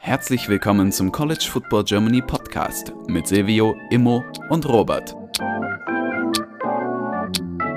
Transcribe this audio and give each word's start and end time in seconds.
Herzlich 0.00 0.48
willkommen 0.48 0.90
zum 0.90 1.12
College 1.12 1.46
Football 1.48 1.84
Germany 1.84 2.20
Podcast 2.20 2.92
mit 3.06 3.28
Silvio, 3.28 3.76
Immo 3.90 4.24
und 4.48 4.68
Robert. 4.68 5.14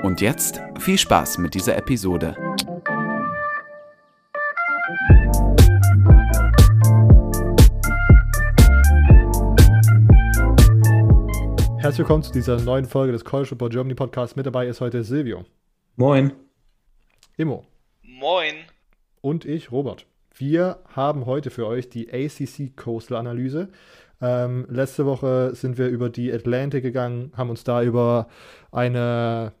Und 0.02 0.20
jetzt 0.20 0.60
viel 0.80 0.98
Spaß 0.98 1.38
mit 1.38 1.54
dieser 1.54 1.76
Episode. 1.76 2.36
Herzlich 11.78 11.98
willkommen 11.98 12.22
zu 12.22 12.32
dieser 12.32 12.60
neuen 12.60 12.86
Folge 12.86 13.12
des 13.12 13.24
College 13.24 13.50
Football 13.50 13.68
Germany 13.68 13.94
Podcasts. 13.94 14.34
Mit 14.34 14.46
dabei 14.46 14.66
ist 14.66 14.80
heute 14.80 15.04
Silvio. 15.04 15.44
Moin. 15.96 16.32
Immo. 17.36 17.64
Moin. 18.02 18.54
Und 19.24 19.46
ich, 19.46 19.72
Robert. 19.72 20.04
Wir 20.36 20.80
haben 20.94 21.24
heute 21.24 21.48
für 21.48 21.66
euch 21.66 21.88
die 21.88 22.12
ACC 22.12 22.76
Coastal 22.76 23.16
Analyse. 23.16 23.70
Ähm, 24.20 24.66
letzte 24.68 25.06
Woche 25.06 25.54
sind 25.54 25.78
wir 25.78 25.88
über 25.88 26.10
die 26.10 26.30
Atlantic 26.30 26.82
gegangen, 26.82 27.32
haben 27.34 27.48
uns 27.48 27.64
da 27.64 27.82
über 27.82 28.28
eine 28.70 29.54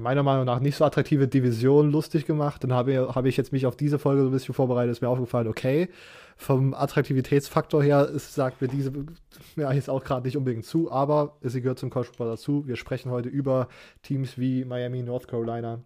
meiner 0.00 0.24
Meinung 0.24 0.46
nach 0.46 0.58
nicht 0.58 0.74
so 0.74 0.84
attraktive 0.84 1.28
Division 1.28 1.92
lustig 1.92 2.26
gemacht. 2.26 2.64
Dann 2.64 2.72
habe, 2.72 3.14
habe 3.14 3.28
ich 3.28 3.36
jetzt 3.36 3.52
mich 3.52 3.66
auf 3.66 3.76
diese 3.76 4.00
Folge 4.00 4.22
so 4.22 4.30
ein 4.30 4.32
bisschen 4.32 4.52
vorbereitet, 4.52 4.90
ist 4.90 5.00
mir 5.00 5.10
aufgefallen, 5.10 5.46
okay, 5.46 5.88
vom 6.36 6.74
Attraktivitätsfaktor 6.74 7.84
her 7.84 8.08
ist, 8.08 8.34
sagt 8.34 8.60
mir 8.60 8.66
diese 8.66 8.90
ja, 9.54 9.72
jetzt 9.72 9.88
auch 9.88 10.02
gerade 10.02 10.26
nicht 10.26 10.36
unbedingt 10.36 10.64
zu, 10.64 10.90
aber 10.90 11.36
sie 11.40 11.60
gehört 11.60 11.78
zum 11.78 11.90
College 11.90 12.08
Football 12.08 12.30
dazu. 12.30 12.66
Wir 12.66 12.74
sprechen 12.74 13.12
heute 13.12 13.28
über 13.28 13.68
Teams 14.02 14.38
wie 14.38 14.64
Miami, 14.64 15.04
North 15.04 15.28
Carolina, 15.28 15.84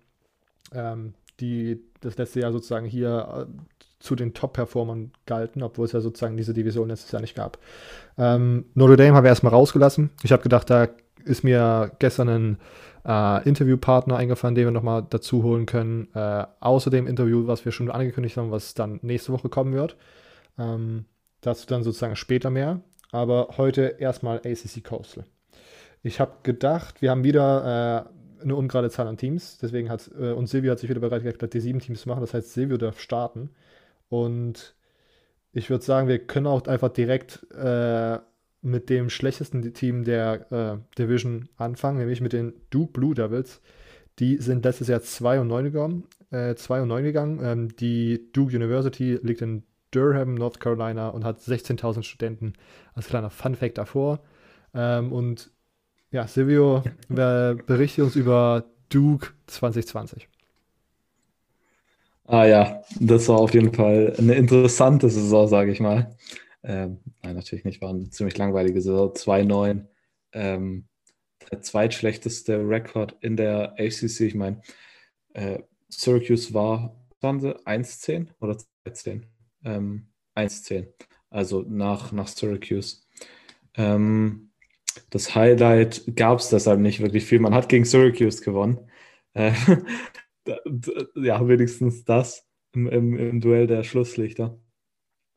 ähm, 0.73 1.12
die 1.41 1.83
das 2.01 2.16
letzte 2.16 2.41
Jahr 2.41 2.52
sozusagen 2.52 2.87
hier 2.87 3.47
äh, 3.48 3.52
zu 4.01 4.15
den 4.15 4.35
Top-Performern 4.35 5.13
galten, 5.27 5.63
obwohl 5.63 5.87
es 5.87 5.93
ja 5.93 6.01
sozusagen 6.01 6.37
diese 6.37 6.55
Division 6.55 6.88
letztes 6.88 7.10
Jahr 7.10 7.21
nicht 7.21 7.35
gab. 7.35 7.59
Ähm, 8.16 8.66
Notre 8.74 8.96
Dame 8.96 9.15
haben 9.15 9.24
wir 9.24 9.30
erstmal 9.30 9.52
rausgelassen. 9.52 10.10
Ich 10.23 10.32
habe 10.32 10.43
gedacht, 10.43 10.71
da 10.71 10.88
ist 11.24 11.43
mir 11.43 11.90
gestern 11.99 12.29
ein 12.29 12.59
äh, 13.05 13.49
Interviewpartner 13.49 14.16
eingefallen, 14.16 14.55
den 14.55 14.66
wir 14.66 14.71
nochmal 14.71 15.05
dazu 15.09 15.43
holen 15.43 15.66
können. 15.66 16.09
Äh, 16.15 16.46
außer 16.60 16.90
dem 16.90 17.07
Interview, 17.07 17.46
was 17.46 17.65
wir 17.65 17.73
schon 17.73 17.90
angekündigt 17.90 18.37
haben, 18.37 18.51
was 18.51 18.74
dann 18.74 19.01
nächste 19.02 19.33
Woche 19.33 19.49
kommen 19.49 19.74
wird. 19.74 19.96
Ähm, 20.59 21.05
dazu 21.40 21.66
dann 21.66 21.83
sozusagen 21.83 22.16
später 22.16 22.51
mehr. 22.51 22.80
Aber 23.10 23.55
heute 23.57 23.96
erstmal 23.99 24.38
ACC 24.38 24.85
Coastal. 24.85 25.24
Ich 26.02 26.21
habe 26.21 26.33
gedacht, 26.43 27.02
wir 27.02 27.10
haben 27.10 27.24
wieder 27.24 28.07
äh, 28.07 28.18
eine 28.42 28.56
ungerade 28.56 28.90
Zahl 28.90 29.06
an 29.06 29.16
Teams. 29.16 29.58
Deswegen 29.58 29.90
hat 29.90 30.10
äh, 30.18 30.32
und 30.32 30.46
Silvio 30.48 30.72
hat 30.72 30.78
sich 30.78 30.90
wieder 30.90 31.00
bereit 31.00 31.24
erklärt, 31.24 31.54
die 31.54 31.60
sieben 31.60 31.80
Teams 31.80 32.02
zu 32.02 32.08
machen. 32.08 32.20
Das 32.20 32.34
heißt, 32.34 32.52
Silvio 32.52 32.76
darf 32.76 33.00
starten. 33.00 33.50
Und 34.08 34.74
ich 35.52 35.70
würde 35.70 35.84
sagen, 35.84 36.08
wir 36.08 36.18
können 36.18 36.46
auch 36.46 36.66
einfach 36.66 36.90
direkt 36.90 37.46
äh, 37.52 38.18
mit 38.62 38.90
dem 38.90 39.10
schlechtesten 39.10 39.72
Team 39.72 40.04
der 40.04 40.52
äh, 40.52 40.98
Division 40.98 41.48
anfangen, 41.56 41.98
nämlich 41.98 42.20
mit 42.20 42.32
den 42.32 42.52
Duke 42.70 42.92
Blue 42.92 43.14
Devils. 43.14 43.60
Die 44.18 44.38
sind 44.38 44.64
letztes 44.64 44.88
Jahr 44.88 45.00
2 45.00 45.40
und 45.40 45.48
9 45.48 45.64
gegangen. 45.64 46.04
Äh, 46.30 46.54
2 46.54 46.82
und 46.82 46.88
9 46.88 47.04
gegangen. 47.04 47.40
Ähm, 47.42 47.76
die 47.76 48.30
Duke 48.32 48.54
University 48.54 49.18
liegt 49.22 49.42
in 49.42 49.62
Durham, 49.90 50.34
North 50.34 50.60
Carolina 50.60 51.09
und 51.09 51.24
hat 51.24 51.40
16.000 51.40 52.02
Studenten 52.02 52.54
als 52.94 53.06
kleiner 53.06 53.30
Fun 53.30 53.54
Fact 53.54 53.78
davor. 53.78 54.20
Ähm, 54.74 55.12
und 55.12 55.50
ja, 56.10 56.26
Silvio, 56.26 56.82
berichte 57.09 58.04
uns 58.04 58.16
über 58.16 58.64
Duke 58.88 59.28
2020. 59.46 60.28
Ah 62.24 62.45
ja, 62.45 62.82
das 63.00 63.28
war 63.28 63.38
auf 63.38 63.54
jeden 63.54 63.73
Fall 63.73 64.15
eine 64.19 64.34
interessante 64.34 65.09
Saison, 65.09 65.48
sage 65.48 65.72
ich 65.72 65.81
mal. 65.81 66.15
Ähm, 66.62 67.00
nein, 67.22 67.37
natürlich 67.37 67.65
nicht, 67.65 67.81
war 67.81 67.91
eine 67.91 68.10
ziemlich 68.10 68.37
langweilige 68.37 68.83
Saison. 68.83 69.15
2-9. 69.15 69.87
Ähm, 70.33 70.84
der 71.50 71.62
zweitschlechteste 71.62 72.59
Rekord 72.69 73.16
in 73.22 73.37
der 73.37 73.72
ACC. 73.78 74.21
Ich 74.21 74.34
meine, 74.34 74.60
äh, 75.33 75.60
Syracuse 75.88 76.53
war, 76.53 76.94
waren 77.21 77.41
sie 77.41 77.56
1-10 77.66 78.28
oder 78.41 78.59
2-10? 78.87 79.22
Ähm, 79.65 80.09
1-10. 80.34 80.88
Also 81.31 81.65
nach, 81.66 82.12
nach 82.12 82.28
Syracuse. 82.28 82.99
Ähm, 83.75 84.47
das 85.10 85.34
Highlight 85.34 86.16
gab 86.16 86.38
es 86.38 86.48
deshalb 86.48 86.81
nicht 86.81 87.00
wirklich 87.00 87.25
viel. 87.25 87.41
Man 87.41 87.54
hat 87.54 87.69
gegen 87.69 87.84
Syracuse 87.84 88.42
gewonnen. 88.42 88.78
Äh, 89.34 89.53
ja, 91.14 91.47
wenigstens 91.47 92.04
das 92.04 92.47
im, 92.72 92.88
im, 92.88 93.16
im, 93.16 93.41
Duell 93.41 93.66
der 93.66 93.84
Schlusslichter. 93.84 94.60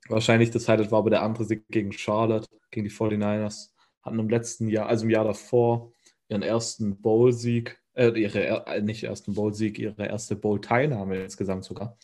Wahrscheinlich 0.07 0.51
das 0.51 0.67
Highlight 0.67 0.91
war 0.91 0.99
aber 0.99 1.09
der 1.09 1.21
andere 1.21 1.45
Sieg 1.45 1.65
gegen 1.69 1.91
Charlotte, 1.91 2.47
gegen 2.71 2.87
die 2.87 2.93
49ers. 2.93 3.69
Hatten 4.01 4.19
im 4.19 4.29
letzten 4.29 4.67
Jahr, 4.67 4.87
also 4.87 5.05
im 5.05 5.11
Jahr 5.11 5.25
davor, 5.25 5.93
ihren 6.27 6.41
ersten 6.41 7.01
Bowl-Sieg, 7.01 7.79
äh, 7.93 8.09
ihre, 8.09 8.65
äh, 8.65 8.81
nicht 8.81 9.03
ersten 9.03 9.33
Bowl-Sieg, 9.33 9.77
ihre 9.77 10.07
erste 10.07 10.35
Bowl-Teilnahme 10.35 11.23
insgesamt 11.23 11.65
sogar. 11.65 11.97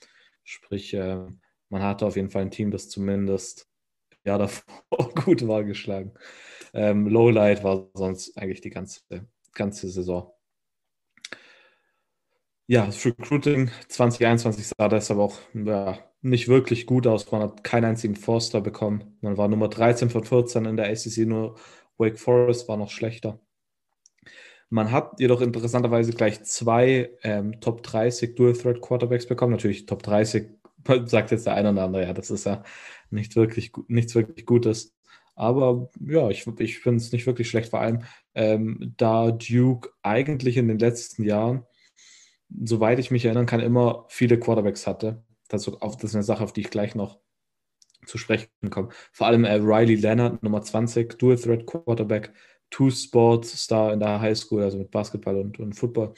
Sprich, 0.43 0.93
äh, 0.93 1.25
man 1.69 1.81
hatte 1.81 2.05
auf 2.05 2.15
jeden 2.15 2.29
Fall 2.29 2.43
ein 2.43 2.51
Team, 2.51 2.71
das 2.71 2.89
zumindest 2.89 3.66
Jahr 4.27 4.39
davor 4.39 4.63
gut 5.25 5.47
war 5.47 5.63
geschlagen. 5.63 6.13
Ähm, 6.73 7.07
Lowlight 7.07 7.63
war 7.63 7.89
sonst 7.93 8.37
eigentlich 8.37 8.61
die 8.61 8.69
ganze, 8.69 9.01
ganze 9.53 9.89
Saison. 9.89 10.31
Ja, 12.69 12.85
das 12.85 13.05
Recruiting 13.05 13.71
2021 13.87 14.67
sah 14.67 14.89
deshalb 14.89 15.19
auch 15.19 15.37
ja, 15.53 15.97
nicht 16.21 16.49
wirklich 16.49 16.85
gut 16.85 17.07
aus. 17.07 17.31
Man 17.31 17.41
hat 17.41 17.63
keinen 17.63 17.85
einzigen 17.85 18.15
Forster 18.15 18.59
bekommen. 18.59 19.17
Man 19.21 19.37
war 19.37 19.47
Nummer 19.47 19.69
13 19.69 20.09
von 20.09 20.25
14 20.25 20.65
in 20.65 20.75
der 20.75 20.89
ACC, 20.89 21.19
nur 21.25 21.55
Wake 21.97 22.19
Forest 22.19 22.67
war 22.67 22.75
noch 22.75 22.91
schlechter. 22.91 23.39
Man 24.69 24.91
hat 24.91 25.19
jedoch 25.19 25.39
interessanterweise 25.39 26.11
gleich 26.11 26.43
zwei 26.43 27.09
ähm, 27.23 27.61
Top 27.61 27.83
30 27.83 28.35
Dual 28.35 28.51
Threat 28.53 28.81
Quarterbacks 28.81 29.25
bekommen. 29.25 29.53
Natürlich 29.53 29.85
Top 29.85 30.03
30 30.03 30.49
sagt 31.05 31.31
jetzt 31.31 31.45
der 31.45 31.53
eine 31.53 31.71
oder 31.71 31.83
andere, 31.83 32.03
ja, 32.03 32.13
das 32.13 32.29
ist 32.31 32.45
ja 32.45 32.63
nicht 33.11 33.35
wirklich, 33.35 33.71
nichts 33.87 34.15
wirklich 34.15 34.45
Gutes. 34.45 34.95
Aber 35.35 35.89
ja, 35.99 36.29
ich, 36.29 36.47
ich 36.59 36.79
finde 36.79 36.97
es 36.97 37.11
nicht 37.11 37.27
wirklich 37.27 37.49
schlecht, 37.49 37.69
vor 37.69 37.79
allem 37.79 38.03
ähm, 38.33 38.93
da 38.97 39.31
Duke 39.31 39.89
eigentlich 40.01 40.57
in 40.57 40.67
den 40.67 40.79
letzten 40.79 41.23
Jahren, 41.23 41.63
soweit 42.49 42.97
ich 42.97 43.11
mich 43.11 43.25
erinnern 43.25 43.45
kann, 43.45 43.59
immer 43.59 44.05
viele 44.09 44.39
Quarterbacks 44.39 44.87
hatte. 44.87 45.23
Das, 45.47 45.67
ist 45.67 46.15
eine 46.15 46.23
Sache, 46.23 46.43
auf 46.43 46.53
die 46.53 46.61
ich 46.61 46.71
gleich 46.71 46.95
noch 46.95 47.19
zu 48.05 48.17
sprechen 48.17 48.49
komme. 48.69 48.89
Vor 49.11 49.27
allem 49.27 49.43
äh, 49.43 49.53
Riley 49.53 49.95
Leonard, 49.95 50.41
Nummer 50.41 50.61
20, 50.61 51.17
Dual 51.19 51.37
Threat 51.37 51.67
Quarterback, 51.67 52.33
Two 52.69 52.89
Sports 52.89 53.63
Star 53.63 53.93
in 53.93 53.99
der 53.99 54.19
High 54.19 54.37
School, 54.37 54.63
also 54.63 54.77
mit 54.77 54.91
Basketball 54.91 55.37
und, 55.37 55.59
und 55.59 55.73
Football, 55.73 56.13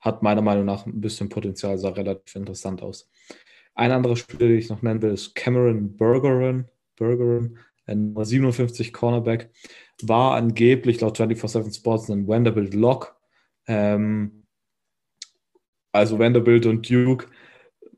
hat 0.00 0.22
meiner 0.22 0.42
Meinung 0.42 0.64
nach 0.64 0.84
ein 0.84 1.00
bisschen 1.00 1.28
Potenzial, 1.28 1.78
sah 1.78 1.90
relativ 1.90 2.34
interessant 2.34 2.82
aus. 2.82 3.08
Ein 3.74 3.92
anderer 3.92 4.16
Spieler, 4.16 4.48
den 4.48 4.58
ich 4.58 4.68
noch 4.68 4.82
nennen 4.82 5.02
will, 5.02 5.12
ist 5.12 5.34
Cameron 5.34 5.96
Bergeron. 5.96 6.66
Bergeron, 6.96 7.58
ein 7.86 8.14
57 8.16 8.92
Cornerback, 8.92 9.50
war 10.02 10.36
angeblich 10.36 11.00
laut 11.00 11.18
24-7 11.18 11.76
Sports 11.76 12.10
ein 12.10 12.28
Vanderbilt 12.28 12.74
Lock. 12.74 13.16
Ähm, 13.66 14.44
also 15.92 16.18
Vanderbilt 16.18 16.66
und 16.66 16.88
Duke, 16.88 17.26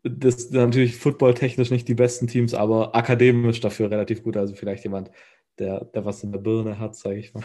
das 0.03 0.49
sind 0.49 0.55
natürlich 0.55 0.97
footballtechnisch 0.97 1.71
nicht 1.71 1.89
die 1.89 1.95
besten 1.95 2.27
Teams, 2.27 2.55
aber 2.55 2.95
akademisch 2.95 3.61
dafür 3.61 3.91
relativ 3.91 4.23
gut. 4.23 4.37
Also 4.37 4.55
vielleicht 4.55 4.85
jemand, 4.85 5.11
der, 5.59 5.85
der 5.85 6.05
was 6.05 6.23
in 6.23 6.33
der 6.33 6.39
Birne 6.39 6.79
hat, 6.79 6.97
sage 6.97 7.19
ich 7.19 7.35
mal. 7.35 7.45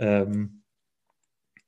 Ähm, 0.00 0.62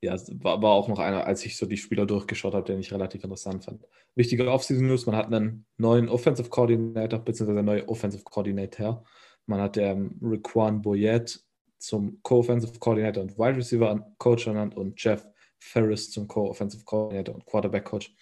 ja, 0.02 0.16
war, 0.42 0.62
war 0.62 0.72
auch 0.72 0.88
noch 0.88 0.98
einer, 0.98 1.26
als 1.26 1.44
ich 1.44 1.56
so 1.56 1.66
die 1.66 1.76
Spieler 1.76 2.06
durchgeschaut 2.06 2.54
habe, 2.54 2.64
den 2.64 2.80
ich 2.80 2.92
relativ 2.92 3.22
interessant 3.22 3.64
fand. 3.64 3.84
Wichtige 4.14 4.50
Offseason-News: 4.50 5.06
Man 5.06 5.16
hat 5.16 5.26
einen 5.26 5.66
neuen 5.76 6.08
Offensive 6.08 6.48
Coordinator, 6.48 7.18
beziehungsweise 7.18 7.58
einen 7.58 7.66
neuen 7.66 7.88
Offensive 7.88 8.24
Coordinator. 8.24 9.04
Man 9.46 9.60
hat 9.60 9.76
ähm, 9.76 10.18
Riquan 10.22 10.80
Boyette 10.80 11.40
zum 11.78 12.22
Co-Offensive 12.22 12.78
Coordinator 12.78 13.22
und 13.22 13.38
Wide 13.38 13.56
Receiver 13.56 14.14
Coach 14.18 14.46
ernannt 14.46 14.76
und 14.76 15.02
Jeff 15.02 15.26
Ferris 15.58 16.10
zum 16.10 16.26
Co-Offensive 16.26 16.84
Coordinator 16.84 17.34
und 17.34 17.44
Quarterback 17.44 17.84
Coach. 17.84 18.14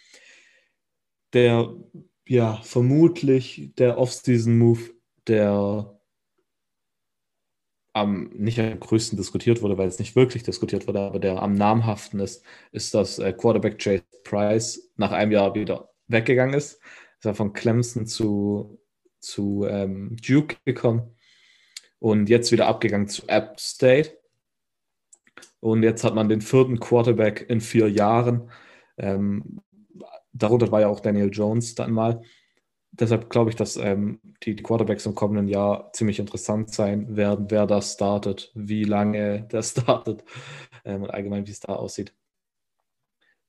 Der, 1.33 1.75
ja, 2.27 2.57
vermutlich 2.63 3.73
der 3.77 3.99
Offseason-Move, 3.99 4.81
der 5.27 5.98
am 7.99 8.31
nicht 8.35 8.59
am 8.61 8.79
größten 8.79 9.17
diskutiert 9.17 9.63
wurde, 9.63 9.79
weil 9.79 9.89
es 9.89 9.99
nicht 9.99 10.17
wirklich 10.17 10.43
diskutiert 10.43 10.87
wurde, 10.87 11.01
aber 11.01 11.19
der 11.19 11.43
am 11.43 11.55
namhaften 11.55 12.21
ist, 12.21 12.45
ist, 12.73 12.95
dass 12.95 13.19
äh, 13.19 13.33
Quarterback 13.33 13.79
Chase 13.79 14.05
Price 14.25 14.91
nach 14.97 15.13
einem 15.13 15.33
Jahr 15.33 15.55
wieder 15.55 15.91
weggegangen 16.07 16.55
ist. 16.55 16.81
Ist 17.19 17.27
er 17.27 17.35
von 17.35 17.53
Clemson 17.53 18.07
zu, 18.07 18.81
zu 19.21 19.67
ähm, 19.69 20.17
Duke 20.17 20.57
gekommen 20.65 21.15
und 21.99 22.29
jetzt 22.29 22.53
wieder 22.53 22.67
abgegangen 22.67 23.09
zu 23.09 23.27
App 23.29 23.59
State. 23.59 24.17
Und 25.61 25.83
jetzt 25.83 26.05
hat 26.05 26.15
man 26.15 26.29
den 26.29 26.41
vierten 26.41 26.79
Quarterback 26.79 27.47
in 27.49 27.61
vier 27.61 27.91
Jahren. 27.91 28.51
Ähm, 28.97 29.61
darunter 30.33 30.71
war 30.71 30.81
ja 30.81 30.89
auch 30.89 31.01
Daniel 31.01 31.31
Jones 31.33 31.75
dann 31.75 31.93
mal. 31.93 32.23
Deshalb 32.99 33.31
glaube 33.31 33.51
ich, 33.51 33.57
dass 33.57 33.77
ähm, 33.77 34.21
die, 34.43 34.57
die, 34.57 34.63
Quarterbacks 34.63 35.07
im 35.07 35.15
kommenden 35.15 35.49
Jahr 35.49 35.93
ziemlich 35.93 36.19
interessant 36.19 36.73
sein 36.75 37.17
werden, 37.17 37.47
wer 37.51 37.67
da 37.67 37.81
startet, 37.81 38.51
wie 38.55 38.85
lange 38.85 39.43
der 39.53 39.63
startet 39.63 40.25
ähm, 40.85 41.03
und 41.03 41.11
allgemein, 41.11 41.47
wie 41.47 41.53
es 41.53 41.61
da 41.61 41.75
aussieht. 41.75 42.15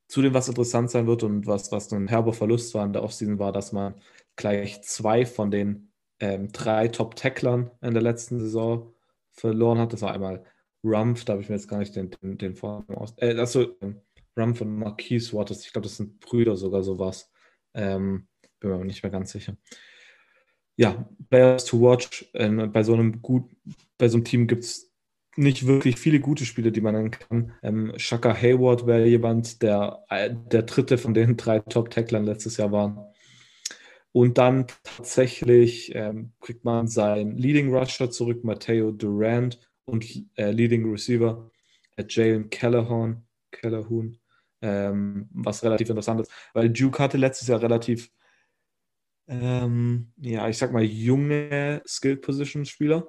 Zudem, 0.07 0.34
was 0.34 0.50
interessant 0.50 0.90
sein 0.90 1.07
wird 1.07 1.24
und 1.24 1.46
was, 1.46 1.72
was 1.72 1.92
ein 1.92 2.07
herber 2.07 2.34
Verlust 2.34 2.74
war 2.74 2.86
in 2.86 2.94
der 2.94 3.04
Offseason, 3.04 3.40
war, 3.40 3.51
dass 3.51 3.72
man 3.72 3.96
gleich 4.36 4.81
zwei 4.84 5.25
von 5.25 5.52
den 5.52 5.92
ähm, 6.19 6.52
drei 6.52 6.88
Top-Tacklern 6.88 7.72
in 7.81 7.94
der 7.94 8.02
letzten 8.04 8.40
Saison 8.40 8.94
verloren 9.31 9.80
hat. 9.80 9.94
Das 9.94 10.02
war 10.02 10.13
einmal 10.13 10.44
Rumpf, 10.84 11.25
da 11.25 11.34
habe 11.34 11.42
ich 11.42 11.50
mir 11.50 11.56
jetzt 11.56 11.68
gar 11.68 11.80
nicht 11.80 11.95
den, 11.95 12.12
den, 12.12 12.38
den 12.38 12.56
Vornamen 12.56 12.98
aus. 12.98 13.13
Äh, 13.18 13.36
also 13.36 13.78
Rumpf 14.38 14.62
und 14.62 14.78
Marquise 14.78 15.34
Waters, 15.34 15.66
ich 15.66 15.74
glaube, 15.74 15.88
das 15.88 15.98
sind 15.98 16.19
Brüder 16.19 16.56
sogar 16.56 16.84
sowas. 16.84 17.31
Ähm, 17.74 18.29
bin 18.59 18.69
mir 18.69 18.75
aber 18.75 18.85
nicht 18.85 19.03
mehr 19.03 19.11
ganz 19.11 19.31
sicher. 19.31 19.56
Ja, 20.75 21.09
Players 21.29 21.65
to 21.65 21.81
watch. 21.81 22.29
Ähm, 22.33 22.71
bei 22.71 22.83
so 22.83 22.94
einem 22.94 23.21
gut, 23.21 23.50
bei 23.97 24.07
so 24.07 24.17
einem 24.17 24.25
Team 24.25 24.47
gibt 24.47 24.63
es 24.63 24.91
nicht 25.35 25.67
wirklich 25.67 25.97
viele 25.97 26.19
gute 26.19 26.45
Spiele, 26.45 26.71
die 26.71 26.81
man 26.81 26.95
nennen 26.95 27.11
kann. 27.11 27.53
Ähm, 27.63 27.94
Shaka 27.97 28.33
Hayward 28.33 28.88
wäre 28.88 29.06
jemand, 29.06 29.61
der 29.61 30.03
äh, 30.09 30.33
der 30.33 30.63
dritte 30.63 30.97
von 30.97 31.13
den 31.13 31.38
drei 31.38 31.59
Top-Tacklern 31.59 32.25
letztes 32.25 32.57
Jahr 32.57 32.71
war. 32.71 33.13
Und 34.11 34.38
dann 34.38 34.67
tatsächlich 34.83 35.94
ähm, 35.95 36.33
kriegt 36.41 36.65
man 36.65 36.88
seinen 36.88 37.38
Leading 37.38 37.73
Rusher 37.73 38.09
zurück, 38.09 38.44
Matteo 38.44 38.91
Durant, 38.91 39.59
und 39.89 40.06
äh, 40.35 40.51
Leading 40.51 40.89
Receiver, 40.89 41.50
äh, 41.97 42.06
Jalen 42.07 42.50
Callahan, 42.50 43.25
Callahan 43.51 44.17
ähm, 44.61 45.29
was 45.33 45.63
relativ 45.63 45.89
interessant 45.89 46.21
ist, 46.21 46.31
weil 46.53 46.69
Duke 46.69 47.01
hatte 47.01 47.17
letztes 47.17 47.47
Jahr 47.47 47.61
relativ, 47.61 48.11
ähm, 49.30 50.12
ja, 50.18 50.50
ich 50.50 50.58
sag 50.58 50.74
mal, 50.74 50.84
junge 50.84 51.81
Skill-Position-Spieler. 51.88 53.08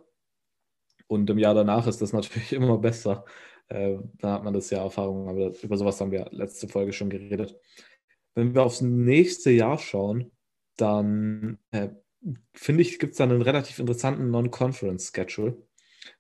Und 1.06 1.28
im 1.30 1.38
Jahr 1.38 1.54
danach 1.54 1.86
ist 1.86 2.02
das 2.02 2.12
natürlich 2.12 2.52
immer 2.52 2.78
besser. 2.78 3.24
Äh, 3.68 3.98
da 4.18 4.34
hat 4.34 4.44
man 4.44 4.52
das 4.52 4.70
ja 4.70 4.82
Erfahrung, 4.82 5.28
aber 5.28 5.52
über 5.62 5.76
sowas 5.76 6.00
haben 6.00 6.12
wir 6.12 6.28
letzte 6.30 6.68
Folge 6.68 6.92
schon 6.92 7.08
geredet. 7.08 7.58
Wenn 8.34 8.54
wir 8.54 8.62
aufs 8.62 8.80
nächste 8.80 9.50
Jahr 9.50 9.78
schauen, 9.78 10.30
dann 10.76 11.58
äh, 11.70 11.88
finde 12.52 12.82
ich, 12.82 12.98
gibt 12.98 13.12
es 13.12 13.18
da 13.18 13.24
einen 13.24 13.42
relativ 13.42 13.78
interessanten 13.78 14.30
Non-Conference-Schedule. 14.30 15.56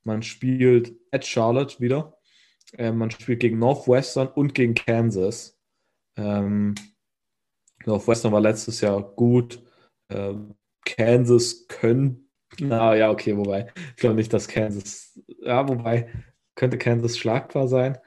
Man 0.02 0.22
spielt 0.22 0.96
at 1.10 1.26
Charlotte 1.26 1.80
wieder. 1.80 2.18
Äh, 2.72 2.92
man 2.92 3.10
spielt 3.10 3.40
gegen 3.40 3.58
Northwestern 3.58 4.28
und 4.28 4.54
gegen 4.54 4.74
Kansas. 4.74 5.58
Ähm, 6.16 6.74
Northwestern 7.84 8.32
war 8.32 8.40
letztes 8.40 8.80
Jahr 8.80 9.02
gut. 9.02 9.62
Ähm, 10.10 10.54
Kansas 10.84 11.66
können. 11.68 12.30
Na 12.58 12.96
ja, 12.96 13.10
okay, 13.10 13.36
wobei. 13.36 13.72
Ich 13.90 13.96
glaube 13.96 14.16
nicht, 14.16 14.32
dass 14.32 14.48
Kansas. 14.48 15.18
Ja, 15.42 15.68
wobei 15.68 16.10
könnte 16.54 16.78
Kansas 16.78 17.16
schlagbar 17.16 17.68
sein. 17.68 17.98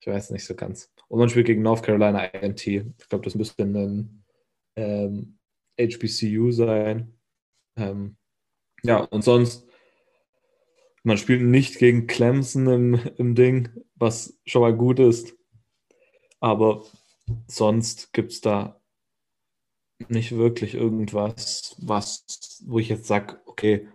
Ich 0.00 0.06
weiß 0.06 0.30
nicht 0.30 0.44
so 0.44 0.54
ganz. 0.54 0.92
Und 1.08 1.18
man 1.20 1.28
spielt 1.28 1.46
gegen 1.46 1.62
North 1.62 1.82
Carolina 1.82 2.24
INT. 2.24 2.66
Ich 2.66 3.08
glaube, 3.08 3.24
das 3.24 3.34
müsste 3.34 3.62
ein 3.62 4.24
ähm, 4.76 5.38
HBCU 5.78 6.50
sein. 6.50 7.14
Ähm, 7.76 8.16
ja, 8.82 8.98
und 8.98 9.22
sonst 9.22 9.66
man 11.04 11.18
spielt 11.18 11.42
nicht 11.42 11.78
gegen 11.78 12.06
Clemson 12.06 12.66
im, 12.68 13.00
im 13.16 13.34
Ding, 13.34 13.70
was 13.96 14.38
schon 14.46 14.62
mal 14.62 14.74
gut 14.74 15.00
ist. 15.00 15.34
Aber 16.40 16.84
sonst 17.46 18.12
gibt 18.12 18.32
es 18.32 18.40
da 18.40 18.80
nicht 20.10 20.32
wirklich 20.36 20.74
irgendwas, 20.74 21.76
was, 21.78 22.62
wo 22.66 22.78
ich 22.78 22.88
jetzt 22.88 23.06
sage, 23.06 23.40
okay, 23.46 23.88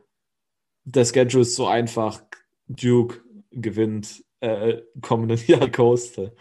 der 0.84 1.06
Schedule 1.06 1.42
ist 1.42 1.56
so 1.56 1.68
einfach, 1.68 2.22
Duke 2.68 3.22
gewinnt 3.52 4.24
äh, 4.40 4.82
kommenden 5.02 5.38
Jahr 5.48 5.72
Coastal. 5.72 6.36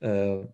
Äh, 0.00 0.44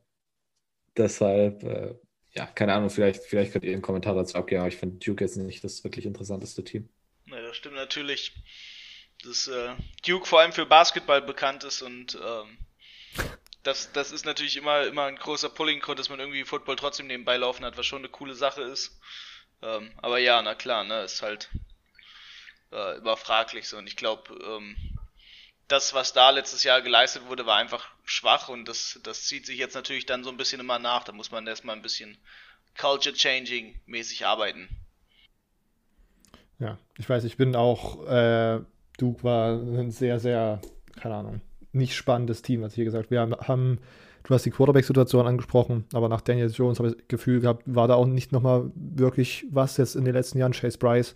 deshalb, 0.96 1.62
äh, 1.62 1.94
ja, 2.32 2.46
keine 2.46 2.74
Ahnung, 2.74 2.90
vielleicht, 2.90 3.22
vielleicht 3.24 3.52
könnt 3.52 3.64
ihr 3.64 3.72
einen 3.72 3.82
Kommentar 3.82 4.14
dazu 4.14 4.36
abgeben, 4.36 4.60
aber 4.60 4.68
ich 4.68 4.76
finde 4.76 4.98
Duke 5.04 5.24
jetzt 5.24 5.36
nicht 5.36 5.64
das 5.64 5.84
wirklich 5.84 6.06
interessanteste 6.06 6.64
Team. 6.64 6.88
Ja, 7.26 7.40
das 7.40 7.56
stimmt 7.56 7.76
natürlich 7.76 8.34
dass 9.24 9.48
äh, 9.48 9.74
Duke 10.06 10.26
vor 10.26 10.40
allem 10.40 10.52
für 10.52 10.66
Basketball 10.66 11.22
bekannt 11.22 11.64
ist 11.64 11.82
und 11.82 12.16
ähm, 12.16 12.58
das, 13.66 13.90
das 13.92 14.12
ist 14.12 14.24
natürlich 14.24 14.56
immer, 14.56 14.84
immer 14.86 15.04
ein 15.04 15.16
großer 15.16 15.48
Pulling-Grund, 15.48 15.98
dass 15.98 16.08
man 16.08 16.20
irgendwie 16.20 16.44
Football 16.44 16.76
trotzdem 16.76 17.06
nebenbei 17.06 17.36
laufen 17.36 17.64
hat, 17.64 17.76
was 17.76 17.86
schon 17.86 17.98
eine 17.98 18.08
coole 18.08 18.34
Sache 18.34 18.62
ist. 18.62 18.98
Ähm, 19.62 19.90
aber 19.96 20.18
ja, 20.18 20.40
na 20.42 20.54
klar, 20.54 20.84
ne, 20.84 21.02
ist 21.02 21.22
halt 21.22 21.50
äh, 22.72 22.98
immer 22.98 23.16
fraglich 23.16 23.68
so. 23.68 23.76
Und 23.78 23.86
ich 23.86 23.96
glaube, 23.96 24.34
ähm, 24.34 24.76
das, 25.68 25.94
was 25.94 26.12
da 26.12 26.30
letztes 26.30 26.62
Jahr 26.62 26.80
geleistet 26.80 27.26
wurde, 27.26 27.46
war 27.46 27.56
einfach 27.56 27.88
schwach 28.04 28.48
und 28.48 28.66
das, 28.66 29.00
das 29.02 29.24
zieht 29.24 29.46
sich 29.46 29.58
jetzt 29.58 29.74
natürlich 29.74 30.06
dann 30.06 30.22
so 30.22 30.30
ein 30.30 30.36
bisschen 30.36 30.60
immer 30.60 30.78
nach. 30.78 31.04
Da 31.04 31.12
muss 31.12 31.32
man 31.32 31.46
erstmal 31.46 31.74
ein 31.74 31.82
bisschen 31.82 32.16
Culture 32.78 33.14
Changing 33.14 33.80
mäßig 33.86 34.26
arbeiten. 34.26 34.68
Ja, 36.58 36.78
ich 36.98 37.08
weiß, 37.08 37.24
ich 37.24 37.36
bin 37.36 37.56
auch 37.56 38.06
äh, 38.06 38.60
Duke 38.98 39.24
war 39.24 39.52
ein 39.52 39.90
sehr, 39.90 40.18
sehr, 40.18 40.60
keine 41.00 41.16
Ahnung, 41.16 41.40
nicht 41.76 41.94
spannendes 41.94 42.42
Team, 42.42 42.62
als 42.62 42.72
ich 42.72 42.76
hier 42.76 42.84
gesagt 42.84 43.10
Wir 43.10 43.20
haben, 43.20 43.78
du 44.24 44.34
hast 44.34 44.44
die 44.44 44.50
Quarterback-Situation 44.50 45.26
angesprochen, 45.26 45.84
aber 45.92 46.08
nach 46.08 46.20
Daniel 46.20 46.50
Jones 46.50 46.78
habe 46.78 46.88
ich 46.88 46.96
das 46.96 47.08
Gefühl 47.08 47.40
gehabt, 47.40 47.62
war 47.66 47.88
da 47.88 47.94
auch 47.94 48.06
nicht 48.06 48.32
nochmal 48.32 48.70
wirklich 48.74 49.46
was 49.50 49.76
jetzt 49.76 49.96
in 49.96 50.04
den 50.04 50.14
letzten 50.14 50.38
Jahren. 50.38 50.52
Chase 50.52 50.78
Bryce, 50.78 51.14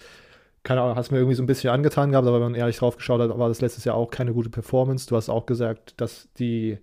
keine 0.63 0.83
Ahnung, 0.83 0.97
hast 0.97 1.11
mir 1.11 1.19
irgendwie 1.19 1.37
so 1.37 1.43
ein 1.43 1.47
bisschen 1.47 1.71
angetan 1.71 2.11
gehabt, 2.11 2.27
aber 2.27 2.37
wenn 2.37 2.53
man 2.53 2.55
ehrlich 2.55 2.79
drauf 2.79 2.97
geschaut 2.97 3.21
hat, 3.21 3.37
war 3.37 3.49
das 3.49 3.61
letztes 3.61 3.85
Jahr 3.85 3.97
auch 3.97 4.11
keine 4.11 4.33
gute 4.33 4.51
Performance. 4.51 5.07
Du 5.09 5.17
hast 5.17 5.29
auch 5.29 5.47
gesagt, 5.47 5.95
dass 6.01 6.29
die 6.39 6.79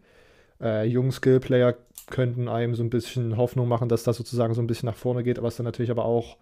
äh, 0.62 0.86
jungen 0.88 1.12
Skill-Player 1.12 1.76
könnten 2.10 2.48
einem 2.48 2.74
so 2.74 2.84
ein 2.84 2.90
bisschen 2.90 3.38
Hoffnung 3.38 3.68
machen, 3.68 3.90
dass 3.90 4.04
das 4.04 4.18
sozusagen 4.18 4.54
so 4.54 4.62
ein 4.62 4.68
bisschen 4.68 4.88
nach 4.88 4.96
vorne 4.96 5.24
geht, 5.24 5.42
was 5.42 5.58
dann 5.58 5.66
natürlich 5.66 5.92
aber 5.92 6.06
auch 6.06 6.38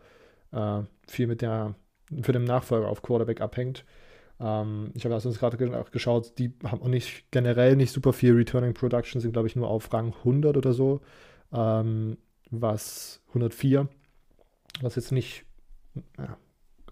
äh, 0.51 0.81
viel 1.07 1.27
mit 1.27 1.41
der 1.41 1.75
für 2.21 2.31
den 2.31 2.43
Nachfolger 2.43 2.87
auf 2.87 3.01
Quarterback 3.01 3.41
abhängt. 3.41 3.83
Ähm, 4.39 4.91
ich 4.93 5.05
habe 5.05 5.15
also 5.15 5.31
gerade 5.31 5.57
geschaut, 5.91 6.37
die 6.37 6.53
haben 6.63 6.81
auch 6.81 6.87
nicht 6.87 7.31
generell 7.31 7.75
nicht 7.75 7.91
super 7.91 8.13
viel 8.13 8.33
Returning 8.33 8.73
Production, 8.73 9.21
sind 9.21 9.33
glaube 9.33 9.47
ich 9.47 9.55
nur 9.55 9.69
auf 9.69 9.91
Rang 9.93 10.13
100 10.13 10.57
oder 10.57 10.73
so, 10.73 11.01
ähm, 11.53 12.17
was 12.51 13.21
104, 13.29 13.87
was 14.81 14.95
jetzt 14.95 15.11
nicht 15.11 15.45
ja, 16.17 16.37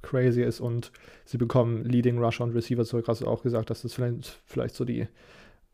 crazy 0.02 0.42
ist 0.42 0.60
und 0.60 0.92
sie 1.26 1.38
bekommen 1.38 1.84
Leading 1.84 2.18
Rusher 2.18 2.44
und 2.44 2.56
Receiver 2.56 2.86
zurück. 2.86 3.08
Hast 3.08 3.22
du 3.22 3.28
auch 3.28 3.44
gesagt, 3.44 3.70
dass 3.70 3.82
das 3.82 3.94
vielleicht, 3.94 4.42
vielleicht 4.46 4.76
so 4.76 4.86
die 4.86 5.08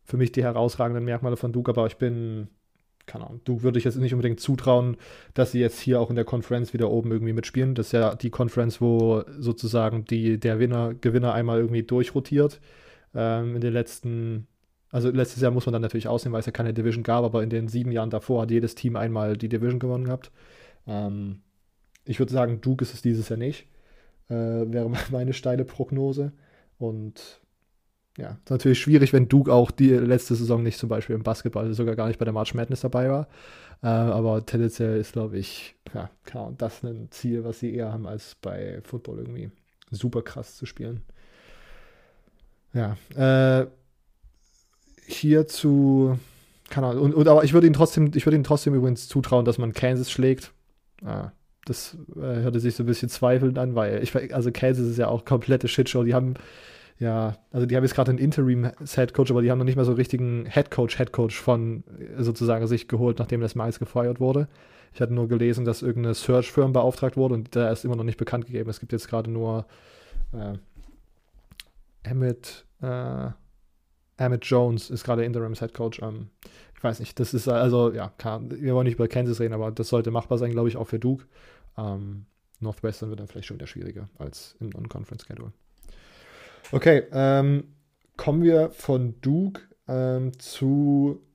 für 0.03 0.17
mich 0.17 0.31
die 0.31 0.43
herausragenden 0.43 1.05
Merkmale 1.05 1.37
von 1.37 1.53
Duke, 1.53 1.69
aber 1.69 1.85
ich 1.85 1.97
bin 1.97 2.47
keine 3.09 3.25
Ahnung, 3.25 3.41
du 3.43 3.63
würde 3.63 3.79
ich 3.79 3.85
jetzt 3.85 3.97
nicht 3.97 4.13
unbedingt 4.13 4.39
zutrauen, 4.39 4.95
dass 5.33 5.51
sie 5.51 5.59
jetzt 5.59 5.79
hier 5.79 5.99
auch 5.99 6.09
in 6.09 6.15
der 6.15 6.25
Konferenz 6.25 6.73
wieder 6.73 6.91
oben 6.91 7.11
irgendwie 7.11 7.33
mitspielen. 7.33 7.75
Das 7.75 7.87
ist 7.87 7.91
ja 7.93 8.15
die 8.15 8.29
Konferenz, 8.29 8.79
wo 8.79 9.23
sozusagen 9.37 10.05
die, 10.05 10.39
der 10.39 10.59
Winner, 10.59 10.93
Gewinner 10.93 11.33
einmal 11.33 11.59
irgendwie 11.59 11.83
durchrotiert. 11.83 12.61
Ähm, 13.15 13.55
in 13.55 13.61
den 13.61 13.73
letzten, 13.73 14.47
also 14.91 15.09
letztes 15.09 15.41
Jahr 15.41 15.51
muss 15.51 15.65
man 15.65 15.73
dann 15.73 15.81
natürlich 15.81 16.07
ausnehmen, 16.07 16.33
weil 16.33 16.41
es 16.41 16.45
ja 16.45 16.51
keine 16.51 16.73
Division 16.73 17.03
gab, 17.03 17.25
aber 17.25 17.41
in 17.41 17.49
den 17.49 17.67
sieben 17.67 17.91
Jahren 17.91 18.11
davor 18.11 18.43
hat 18.43 18.51
jedes 18.51 18.75
Team 18.75 18.95
einmal 18.95 19.35
die 19.35 19.49
Division 19.49 19.79
gewonnen 19.79 20.05
gehabt. 20.05 20.31
Ähm, 20.87 21.41
ich 22.05 22.19
würde 22.19 22.31
sagen, 22.31 22.61
Duke 22.61 22.83
ist 22.83 22.93
es 22.93 23.01
dieses 23.01 23.29
Jahr 23.29 23.39
nicht. 23.39 23.65
Äh, 24.29 24.35
wäre 24.35 24.91
meine 25.11 25.33
steile 25.33 25.65
Prognose. 25.65 26.31
Und 26.77 27.41
ja, 28.19 28.37
ist 28.43 28.49
natürlich 28.49 28.79
schwierig, 28.79 29.13
wenn 29.13 29.27
Duke 29.27 29.51
auch 29.53 29.71
die 29.71 29.89
letzte 29.89 30.35
Saison 30.35 30.61
nicht 30.61 30.77
zum 30.77 30.89
Beispiel 30.89 31.15
im 31.15 31.23
Basketball, 31.23 31.73
sogar 31.73 31.95
gar 31.95 32.07
nicht 32.07 32.19
bei 32.19 32.25
der 32.25 32.33
March 32.33 32.53
Madness 32.53 32.81
dabei 32.81 33.09
war. 33.09 33.27
Äh, 33.81 33.87
aber 33.87 34.45
tendenziell 34.45 34.99
ist, 34.99 35.13
glaube 35.13 35.37
ich, 35.37 35.75
ja, 35.93 36.09
klar, 36.25 36.53
das 36.57 36.83
ein 36.83 37.07
Ziel, 37.11 37.43
was 37.43 37.59
sie 37.59 37.73
eher 37.73 37.93
haben, 37.93 38.07
als 38.07 38.35
bei 38.41 38.81
Football 38.83 39.19
irgendwie 39.19 39.51
super 39.89 40.21
krass 40.21 40.57
zu 40.57 40.65
spielen. 40.65 41.01
Ja, 42.73 42.97
äh, 43.15 43.67
hierzu, 45.07 46.19
keine 46.69 46.87
Ahnung, 46.87 47.03
und, 47.03 47.13
und, 47.15 47.27
aber 47.27 47.43
ich 47.43 47.53
würde 47.53 47.67
ihn 47.67 47.73
trotzdem, 47.73 48.11
ich 48.13 48.25
würde 48.25 48.35
ihnen 48.35 48.43
trotzdem 48.43 48.75
übrigens 48.75 49.07
zutrauen, 49.07 49.45
dass 49.45 49.57
man 49.57 49.73
Kansas 49.73 50.11
schlägt. 50.11 50.51
Ah, 51.03 51.31
das 51.65 51.97
äh, 52.15 52.19
hörte 52.41 52.59
sich 52.59 52.75
so 52.75 52.83
ein 52.83 52.87
bisschen 52.87 53.09
zweifelnd 53.09 53.57
an, 53.57 53.75
weil 53.75 54.03
ich, 54.03 54.15
also 54.33 54.51
Kansas 54.51 54.87
ist 54.87 54.97
ja 54.97 55.07
auch 55.07 55.25
komplette 55.25 55.67
Shitshow. 55.67 56.03
Die 56.03 56.13
haben 56.13 56.35
ja, 56.99 57.37
also 57.51 57.65
die 57.65 57.75
haben 57.77 57.83
jetzt 57.83 57.95
gerade 57.95 58.11
einen 58.11 58.19
Interim-Head-Coach, 58.19 59.31
aber 59.31 59.41
die 59.41 59.49
haben 59.49 59.57
noch 59.57 59.65
nicht 59.65 59.77
mal 59.77 59.85
so 59.85 59.91
einen 59.91 59.97
richtigen 59.97 60.45
Head-Coach, 60.45 60.97
Head-Coach 60.97 61.39
von 61.39 61.83
äh, 61.97 62.21
sozusagen 62.21 62.67
sich 62.67 62.89
geholt, 62.89 63.19
nachdem 63.19 63.39
das 63.39 63.55
Miles 63.55 63.79
gefeuert 63.79 64.19
wurde. 64.19 64.49
Ich 64.93 64.99
hatte 64.99 65.13
nur 65.13 65.29
gelesen, 65.29 65.63
dass 65.63 65.81
irgendeine 65.81 66.13
Search-Firm 66.13 66.73
beauftragt 66.73 67.15
wurde 67.15 67.35
und 67.35 67.55
da 67.55 67.71
ist 67.71 67.85
immer 67.85 67.95
noch 67.95 68.03
nicht 68.03 68.17
bekannt 68.17 68.47
gegeben. 68.47 68.69
Es 68.69 68.81
gibt 68.81 68.91
jetzt 68.91 69.07
gerade 69.07 69.31
nur 69.31 69.65
äh, 70.33 70.57
Emmett, 72.03 72.65
äh, 72.81 73.29
Emmett 74.17 74.45
Jones 74.45 74.89
ist 74.89 75.05
gerade 75.05 75.23
Interims 75.23 75.59
Head 75.59 75.73
Coach. 75.73 76.01
Ähm, 76.01 76.27
ich 76.75 76.83
weiß 76.83 76.99
nicht, 76.99 77.17
das 77.17 77.33
ist 77.33 77.47
also, 77.47 77.93
ja, 77.93 78.11
kann, 78.17 78.51
wir 78.51 78.75
wollen 78.75 78.85
nicht 78.85 78.95
über 78.95 79.07
Kansas 79.07 79.39
reden, 79.39 79.53
aber 79.53 79.71
das 79.71 79.87
sollte 79.87 80.11
machbar 80.11 80.37
sein, 80.37 80.51
glaube 80.51 80.67
ich, 80.67 80.75
auch 80.75 80.87
für 80.87 80.99
Duke. 80.99 81.25
Ähm, 81.77 82.25
Northwestern 82.59 83.09
wird 83.09 83.21
dann 83.21 83.27
vielleicht 83.27 83.47
schon 83.47 83.55
wieder 83.55 83.67
schwieriger 83.67 84.09
als 84.17 84.57
im 84.59 84.69
Non-Conference-Schedule. 84.69 85.53
Okay, 86.71 87.03
ähm, 87.11 87.75
kommen 88.15 88.43
wir 88.43 88.69
von 88.69 89.19
Duke 89.21 89.61
ähm, 89.87 90.37
zu. 90.39 91.25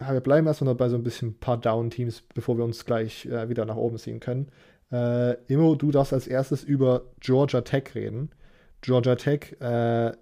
Ja, 0.00 0.12
wir 0.14 0.20
bleiben 0.20 0.46
erstmal 0.46 0.74
bei 0.74 0.88
so 0.88 0.96
ein 0.96 1.02
bisschen 1.02 1.30
ein 1.30 1.40
paar 1.40 1.58
Down-Teams, 1.58 2.22
bevor 2.32 2.56
wir 2.56 2.64
uns 2.64 2.84
gleich 2.84 3.26
äh, 3.26 3.48
wieder 3.48 3.66
nach 3.66 3.76
oben 3.76 3.98
ziehen 3.98 4.20
können. 4.20 4.50
Äh, 4.90 5.34
Immo, 5.52 5.74
du 5.74 5.90
darfst 5.90 6.12
als 6.12 6.26
erstes 6.26 6.64
über 6.64 7.02
Georgia 7.20 7.60
Tech 7.60 7.94
reden. 7.94 8.30
Georgia 8.80 9.16
Tech 9.16 9.60
äh, 9.60 10.12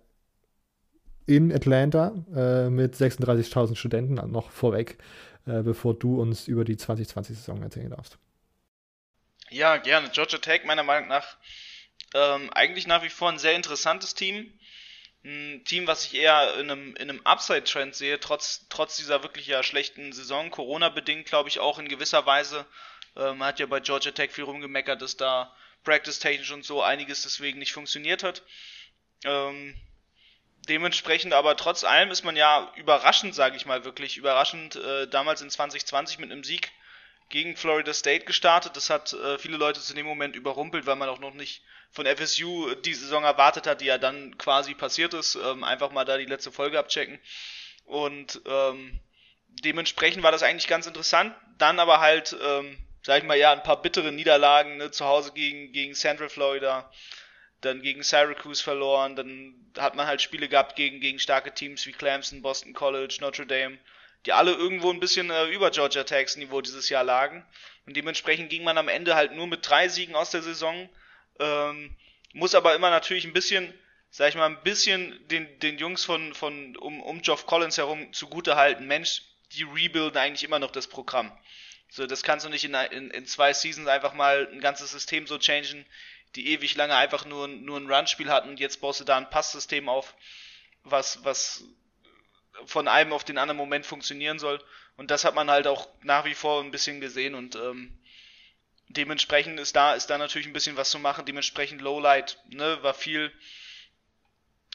in 1.26 1.52
Atlanta 1.52 2.14
äh, 2.35 2.70
mit 2.70 2.94
36.000 2.94 3.76
Studenten 3.76 4.14
noch 4.32 4.50
vorweg, 4.50 4.99
äh, 5.46 5.62
bevor 5.62 5.94
du 5.94 6.20
uns 6.20 6.49
über 6.49 6.64
die 6.64 6.76
2020-Saison 6.76 7.62
erzählen 7.62 7.90
darfst. 7.90 8.18
Ja, 9.50 9.76
gerne. 9.76 10.08
Georgia 10.11 10.38
Tech 10.38 10.64
meiner 10.64 10.82
Meinung 10.82 11.08
nach 11.08 11.37
ähm, 12.14 12.52
eigentlich 12.52 12.86
nach 12.86 13.02
wie 13.02 13.08
vor 13.08 13.30
ein 13.30 13.38
sehr 13.38 13.54
interessantes 13.54 14.14
Team. 14.14 14.52
Ein 15.25 15.64
Team, 15.64 15.86
was 15.86 16.04
ich 16.04 16.14
eher 16.14 16.54
in 16.54 16.70
einem, 16.70 16.94
in 16.96 17.10
einem 17.10 17.20
Upside-Trend 17.25 17.94
sehe, 17.94 18.20
trotz, 18.20 18.66
trotz 18.68 18.96
dieser 18.96 19.22
wirklich 19.22 19.46
ja 19.46 19.62
schlechten 19.62 20.12
Saison, 20.12 20.50
Corona-bedingt, 20.50 21.26
glaube 21.26 21.48
ich, 21.48 21.58
auch 21.58 21.78
in 21.78 21.88
gewisser 21.88 22.26
Weise. 22.26 22.64
Ähm, 23.16 23.38
man 23.38 23.48
hat 23.48 23.58
ja 23.58 23.66
bei 23.66 23.80
Georgia 23.80 24.12
Tech 24.12 24.30
viel 24.30 24.44
rumgemeckert, 24.44 25.02
dass 25.02 25.16
da 25.16 25.54
practice-technisch 25.84 26.52
und 26.52 26.64
so 26.64 26.82
einiges 26.82 27.22
deswegen 27.22 27.58
nicht 27.58 27.72
funktioniert 27.72 28.22
hat. 28.22 28.42
Ähm, 29.25 29.75
dementsprechend 30.68 31.32
aber 31.32 31.56
trotz 31.56 31.84
allem 31.84 32.10
ist 32.10 32.25
man 32.25 32.36
ja 32.36 32.72
überraschend, 32.76 33.34
sage 33.34 33.56
ich 33.56 33.66
mal 33.66 33.84
wirklich, 33.84 34.16
überraschend 34.16 34.76
äh, 34.76 35.08
damals 35.08 35.40
in 35.40 35.50
2020 35.50 36.18
mit 36.18 36.30
einem 36.30 36.44
Sieg 36.44 36.70
gegen 37.28 37.56
Florida 37.56 37.92
State 37.92 38.25
gestartet. 38.25 38.76
Das 38.76 38.90
hat 38.90 39.12
äh, 39.12 39.38
viele 39.38 39.56
Leute 39.56 39.80
zu 39.80 39.95
dem 39.95 40.06
Moment 40.06 40.37
überrumpelt, 40.37 40.87
weil 40.87 40.97
man 40.97 41.09
auch 41.09 41.18
noch 41.18 41.35
nicht 41.35 41.62
von 41.90 42.06
FSU 42.06 42.75
die 42.75 42.95
Saison 42.95 43.25
erwartet 43.25 43.66
hat, 43.66 43.80
die 43.80 43.87
ja 43.87 43.99
dann 43.99 44.37
quasi 44.38 44.75
passiert 44.75 45.14
ist. 45.14 45.35
Ähm, 45.37 45.64
einfach 45.64 45.90
mal 45.90 46.04
da 46.04 46.16
die 46.18 46.26
letzte 46.26 46.52
Folge 46.52 46.78
abchecken. 46.78 47.18
Und 47.85 48.40
ähm, 48.47 49.00
dementsprechend 49.49 50.23
war 50.23 50.33
das 50.33 50.42
eigentlich 50.42 50.68
ganz 50.68 50.87
interessant. 50.87 51.35
Dann 51.59 51.78
aber 51.78 52.00
halt, 52.00 52.37
ähm, 52.42 52.78
sag 53.02 53.18
ich 53.18 53.25
mal, 53.25 53.38
ja, 53.38 53.52
ein 53.52 53.62
paar 53.62 53.80
bittere 53.80 54.12
Niederlagen, 54.12 54.76
ne, 54.76 54.90
zu 54.90 55.04
Hause 55.04 55.33
gegen, 55.33 55.73
gegen 55.73 55.95
Central 55.95 56.28
Florida, 56.28 56.90
dann 57.61 57.83
gegen 57.83 58.02
Syracuse 58.02 58.62
verloren, 58.62 59.16
dann 59.16 59.54
hat 59.78 59.95
man 59.95 60.06
halt 60.06 60.21
Spiele 60.21 60.49
gehabt 60.49 60.76
gegen, 60.76 61.00
gegen 61.00 61.18
starke 61.18 61.52
Teams 61.54 61.87
wie 61.87 61.92
Clemson, 61.92 62.42
Boston 62.42 62.75
College, 62.75 63.18
Notre 63.21 63.47
Dame 63.47 63.78
die 64.25 64.32
alle 64.32 64.52
irgendwo 64.52 64.90
ein 64.90 65.00
bisschen 65.00 65.30
äh, 65.30 65.46
über 65.46 65.70
Georgia 65.70 66.04
Techs 66.04 66.37
Niveau 66.37 66.61
dieses 66.61 66.88
Jahr 66.88 67.04
lagen. 67.04 67.44
Und 67.87 67.96
dementsprechend 67.96 68.50
ging 68.50 68.64
man 68.64 68.78
am 68.78 68.88
Ende 68.88 69.14
halt 69.14 69.32
nur 69.32 69.46
mit 69.46 69.68
drei 69.68 69.88
Siegen 69.88 70.16
aus 70.16 70.30
der 70.30 70.42
Saison. 70.42 70.88
Ähm, 71.38 71.96
muss 72.32 72.54
aber 72.54 72.75
immer 72.75 72.90
natürlich 72.90 73.25
ein 73.25 73.32
bisschen, 73.32 73.73
sag 74.11 74.30
ich 74.30 74.35
mal, 74.35 74.46
ein 74.46 74.62
bisschen 74.62 75.26
den, 75.28 75.58
den 75.61 75.78
Jungs 75.78 76.04
von, 76.04 76.35
von 76.35 76.76
um, 76.76 77.02
um 77.02 77.23
Geoff 77.23 77.46
Collins 77.46 77.78
herum 77.78 78.12
zugute 78.12 78.56
halten. 78.56 78.87
Mensch, 78.87 79.23
die 79.52 79.62
rebuilden 79.62 80.18
eigentlich 80.18 80.44
immer 80.44 80.58
noch 80.58 80.73
das 80.73 80.88
Programm. 80.88 81.32
So, 81.88 82.06
das 82.06 82.23
kannst 82.23 82.44
du 82.44 82.50
nicht 82.50 82.64
in, 82.64 82.75
in, 82.75 83.11
in 83.11 83.26
zwei 83.26 83.52
Seasons 83.52 83.88
einfach 83.88 84.14
mal 84.14 84.49
ein 84.52 84.61
ganzes 84.61 84.90
System 84.90 85.26
so 85.26 85.38
changen, 85.38 85.87
die 86.35 86.49
ewig 86.49 86.75
lange 86.75 86.96
einfach 86.96 87.25
nur, 87.25 87.49
nur 87.49 87.78
ein 87.78 87.90
Run-Spiel 87.90 88.30
hatten 88.30 88.49
und 88.49 88.61
jetzt 88.61 88.80
baust 88.80 89.00
du 89.00 89.04
da 89.04 89.16
ein 89.16 89.30
Passsystem 89.30 89.88
auf, 89.88 90.14
was, 90.82 91.25
was 91.25 91.64
von 92.64 92.88
einem 92.88 93.12
auf 93.12 93.25
den 93.25 93.38
anderen 93.38 93.58
Moment 93.58 93.86
funktionieren 93.86 94.38
soll. 94.38 94.62
Und 94.96 95.10
das 95.10 95.25
hat 95.25 95.34
man 95.34 95.50
halt 95.50 95.66
auch 95.66 95.88
nach 96.02 96.25
wie 96.25 96.34
vor 96.34 96.62
ein 96.62 96.70
bisschen 96.70 97.00
gesehen 97.00 97.34
und 97.34 97.54
ähm, 97.56 97.98
dementsprechend 98.88 99.60
ist 99.60 99.76
da, 99.76 99.94
ist 99.94 100.08
da 100.08 100.18
natürlich 100.18 100.46
ein 100.46 100.52
bisschen 100.52 100.76
was 100.76 100.90
zu 100.90 100.98
machen. 100.98 101.26
Dementsprechend 101.26 101.82
Lowlight, 101.82 102.38
ne, 102.48 102.82
war 102.82 102.94
viel, 102.94 103.32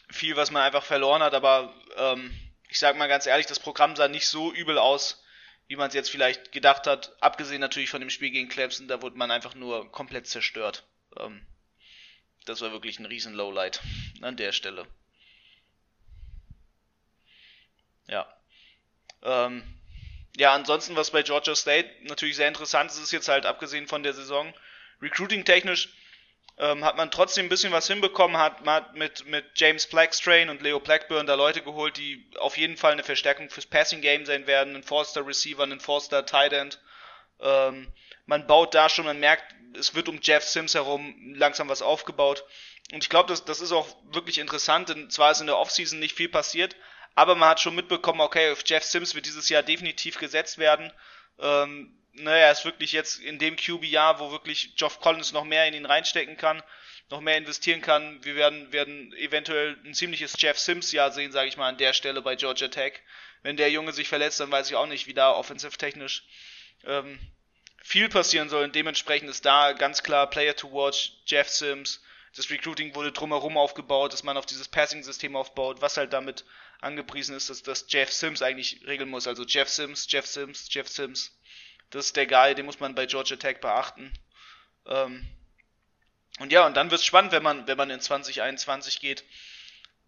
viel, 0.09 0.35
was 0.35 0.51
man 0.51 0.63
einfach 0.63 0.83
verloren 0.83 1.23
hat, 1.23 1.33
aber 1.33 1.73
ähm, 1.97 2.31
ich 2.69 2.79
sag 2.79 2.97
mal 2.97 3.07
ganz 3.07 3.25
ehrlich, 3.25 3.47
das 3.47 3.59
Programm 3.59 3.95
sah 3.95 4.07
nicht 4.07 4.27
so 4.27 4.53
übel 4.53 4.77
aus, 4.77 5.23
wie 5.67 5.75
man 5.75 5.87
es 5.87 5.93
jetzt 5.93 6.11
vielleicht 6.11 6.51
gedacht 6.51 6.87
hat. 6.87 7.15
Abgesehen 7.21 7.61
natürlich 7.61 7.89
von 7.89 8.01
dem 8.01 8.09
Spiel 8.09 8.29
gegen 8.29 8.49
Clemson, 8.49 8.87
da 8.87 9.01
wurde 9.01 9.17
man 9.17 9.31
einfach 9.31 9.55
nur 9.55 9.91
komplett 9.91 10.27
zerstört. 10.27 10.85
Ähm, 11.17 11.45
das 12.45 12.61
war 12.61 12.71
wirklich 12.71 12.99
ein 12.99 13.05
riesen 13.05 13.33
Lowlight 13.33 13.81
an 14.21 14.37
der 14.37 14.51
Stelle. 14.51 14.87
Ja. 18.07 18.27
Ähm, 19.23 19.63
ja, 20.37 20.53
ansonsten, 20.53 20.95
was 20.95 21.11
bei 21.11 21.23
Georgia 21.23 21.55
State 21.55 21.89
natürlich 22.03 22.35
sehr 22.35 22.47
interessant 22.47 22.91
ist, 22.91 22.99
ist 22.99 23.11
jetzt 23.11 23.27
halt 23.27 23.45
abgesehen 23.45 23.87
von 23.87 24.03
der 24.03 24.13
Saison, 24.13 24.53
recruiting-technisch 25.01 25.89
ähm, 26.57 26.85
hat 26.85 26.95
man 26.95 27.09
trotzdem 27.09 27.47
ein 27.47 27.49
bisschen 27.49 27.71
was 27.71 27.87
hinbekommen, 27.87 28.37
hat 28.37 28.63
man 28.65 28.85
mit, 28.93 29.25
mit 29.25 29.45
James 29.55 29.87
Blackstrain 29.87 30.49
und 30.49 30.61
Leo 30.61 30.79
Blackburn 30.79 31.25
da 31.25 31.33
Leute 31.35 31.61
geholt, 31.61 31.97
die 31.97 32.29
auf 32.39 32.55
jeden 32.55 32.77
Fall 32.77 32.91
eine 32.91 33.03
Verstärkung 33.03 33.49
fürs 33.49 33.65
Passing-Game 33.65 34.25
sein 34.25 34.47
werden, 34.47 34.75
ein 34.75 34.83
Forster 34.83 35.25
Receiver, 35.25 35.63
ein 35.63 35.79
Forster 35.79 36.25
Tight 36.25 36.53
End. 36.53 36.79
Ähm, 37.39 37.91
man 38.25 38.45
baut 38.45 38.75
da 38.75 38.89
schon, 38.89 39.05
man 39.05 39.19
merkt, 39.19 39.55
es 39.77 39.95
wird 39.95 40.07
um 40.07 40.19
Jeff 40.21 40.43
Sims 40.43 40.75
herum 40.75 41.33
langsam 41.35 41.67
was 41.67 41.81
aufgebaut. 41.81 42.43
Und 42.91 43.03
ich 43.03 43.09
glaube, 43.09 43.29
das, 43.29 43.43
das 43.45 43.61
ist 43.61 43.71
auch 43.71 43.87
wirklich 44.11 44.37
interessant, 44.37 44.89
denn 44.89 45.09
zwar 45.09 45.31
ist 45.31 45.41
in 45.41 45.47
der 45.47 45.57
Offseason 45.57 45.99
nicht 45.99 46.15
viel 46.15 46.29
passiert, 46.29 46.75
aber 47.15 47.35
man 47.35 47.49
hat 47.49 47.59
schon 47.59 47.75
mitbekommen, 47.75 48.21
okay, 48.21 48.51
auf 48.51 48.63
Jeff 48.65 48.83
Sims 48.83 49.15
wird 49.15 49.25
dieses 49.25 49.49
Jahr 49.49 49.63
definitiv 49.63 50.17
gesetzt 50.17 50.57
werden. 50.57 50.91
Ähm, 51.39 51.97
ne, 52.13 52.37
er 52.37 52.51
ist 52.51 52.65
wirklich 52.65 52.91
jetzt 52.91 53.19
in 53.19 53.39
dem 53.39 53.55
QB-Jahr, 53.55 54.19
wo 54.19 54.31
wirklich 54.31 54.75
Geoff 54.75 54.99
Collins 54.99 55.33
noch 55.33 55.43
mehr 55.43 55.67
in 55.67 55.73
ihn 55.73 55.85
reinstecken 55.85 56.37
kann, 56.37 56.63
noch 57.09 57.21
mehr 57.21 57.37
investieren 57.37 57.81
kann. 57.81 58.23
Wir 58.23 58.35
werden, 58.35 58.71
werden 58.71 59.13
eventuell 59.13 59.77
ein 59.85 59.93
ziemliches 59.93 60.35
Jeff 60.37 60.57
Sims-Jahr 60.57 61.11
sehen, 61.11 61.31
sage 61.31 61.49
ich 61.49 61.57
mal, 61.57 61.69
an 61.69 61.77
der 61.77 61.93
Stelle 61.93 62.21
bei 62.21 62.35
Georgia 62.35 62.69
Tech. 62.69 62.93
Wenn 63.43 63.57
der 63.57 63.71
Junge 63.71 63.91
sich 63.91 64.07
verletzt, 64.07 64.39
dann 64.39 64.51
weiß 64.51 64.69
ich 64.69 64.75
auch 64.75 64.85
nicht, 64.85 65.07
wie 65.07 65.13
da 65.13 65.31
offensiv-technisch 65.31 66.23
ähm, 66.85 67.19
viel 67.83 68.07
passieren 68.07 68.49
soll. 68.49 68.63
Und 68.63 68.75
dementsprechend 68.75 69.29
ist 69.29 69.45
da 69.45 69.73
ganz 69.73 70.03
klar 70.03 70.29
Player 70.29 70.55
to 70.55 70.71
watch, 70.71 71.13
Jeff 71.25 71.49
Sims. 71.49 72.01
Das 72.35 72.49
Recruiting 72.49 72.95
wurde 72.95 73.11
drumherum 73.11 73.57
aufgebaut, 73.57 74.13
dass 74.13 74.23
man 74.23 74.37
auf 74.37 74.45
dieses 74.45 74.69
Passing-System 74.69 75.35
aufbaut, 75.35 75.81
was 75.81 75.97
halt 75.97 76.13
damit 76.13 76.45
angepriesen 76.81 77.35
ist, 77.35 77.49
dass, 77.49 77.63
dass 77.63 77.85
Jeff 77.87 78.11
Sims 78.11 78.41
eigentlich 78.41 78.81
regeln 78.85 79.09
muss. 79.09 79.27
Also 79.27 79.43
Jeff 79.43 79.69
Sims, 79.69 80.07
Jeff 80.09 80.25
Sims, 80.25 80.67
Jeff 80.69 80.87
Sims. 80.87 81.37
Das 81.91 82.07
ist 82.07 82.15
der 82.15 82.25
Guy, 82.25 82.55
den 82.55 82.65
muss 82.65 82.79
man 82.79 82.95
bei 82.95 83.05
Georgia 83.05 83.37
Tech 83.37 83.59
beachten. 83.59 84.11
Ähm 84.87 85.27
und 86.39 86.51
ja, 86.51 86.65
und 86.65 86.75
dann 86.75 86.89
wird 86.89 87.01
es 87.01 87.05
spannend, 87.05 87.31
wenn 87.31 87.43
man, 87.43 87.67
wenn 87.67 87.77
man 87.77 87.89
in 87.89 87.99
2021 87.99 88.99
geht. 88.99 89.23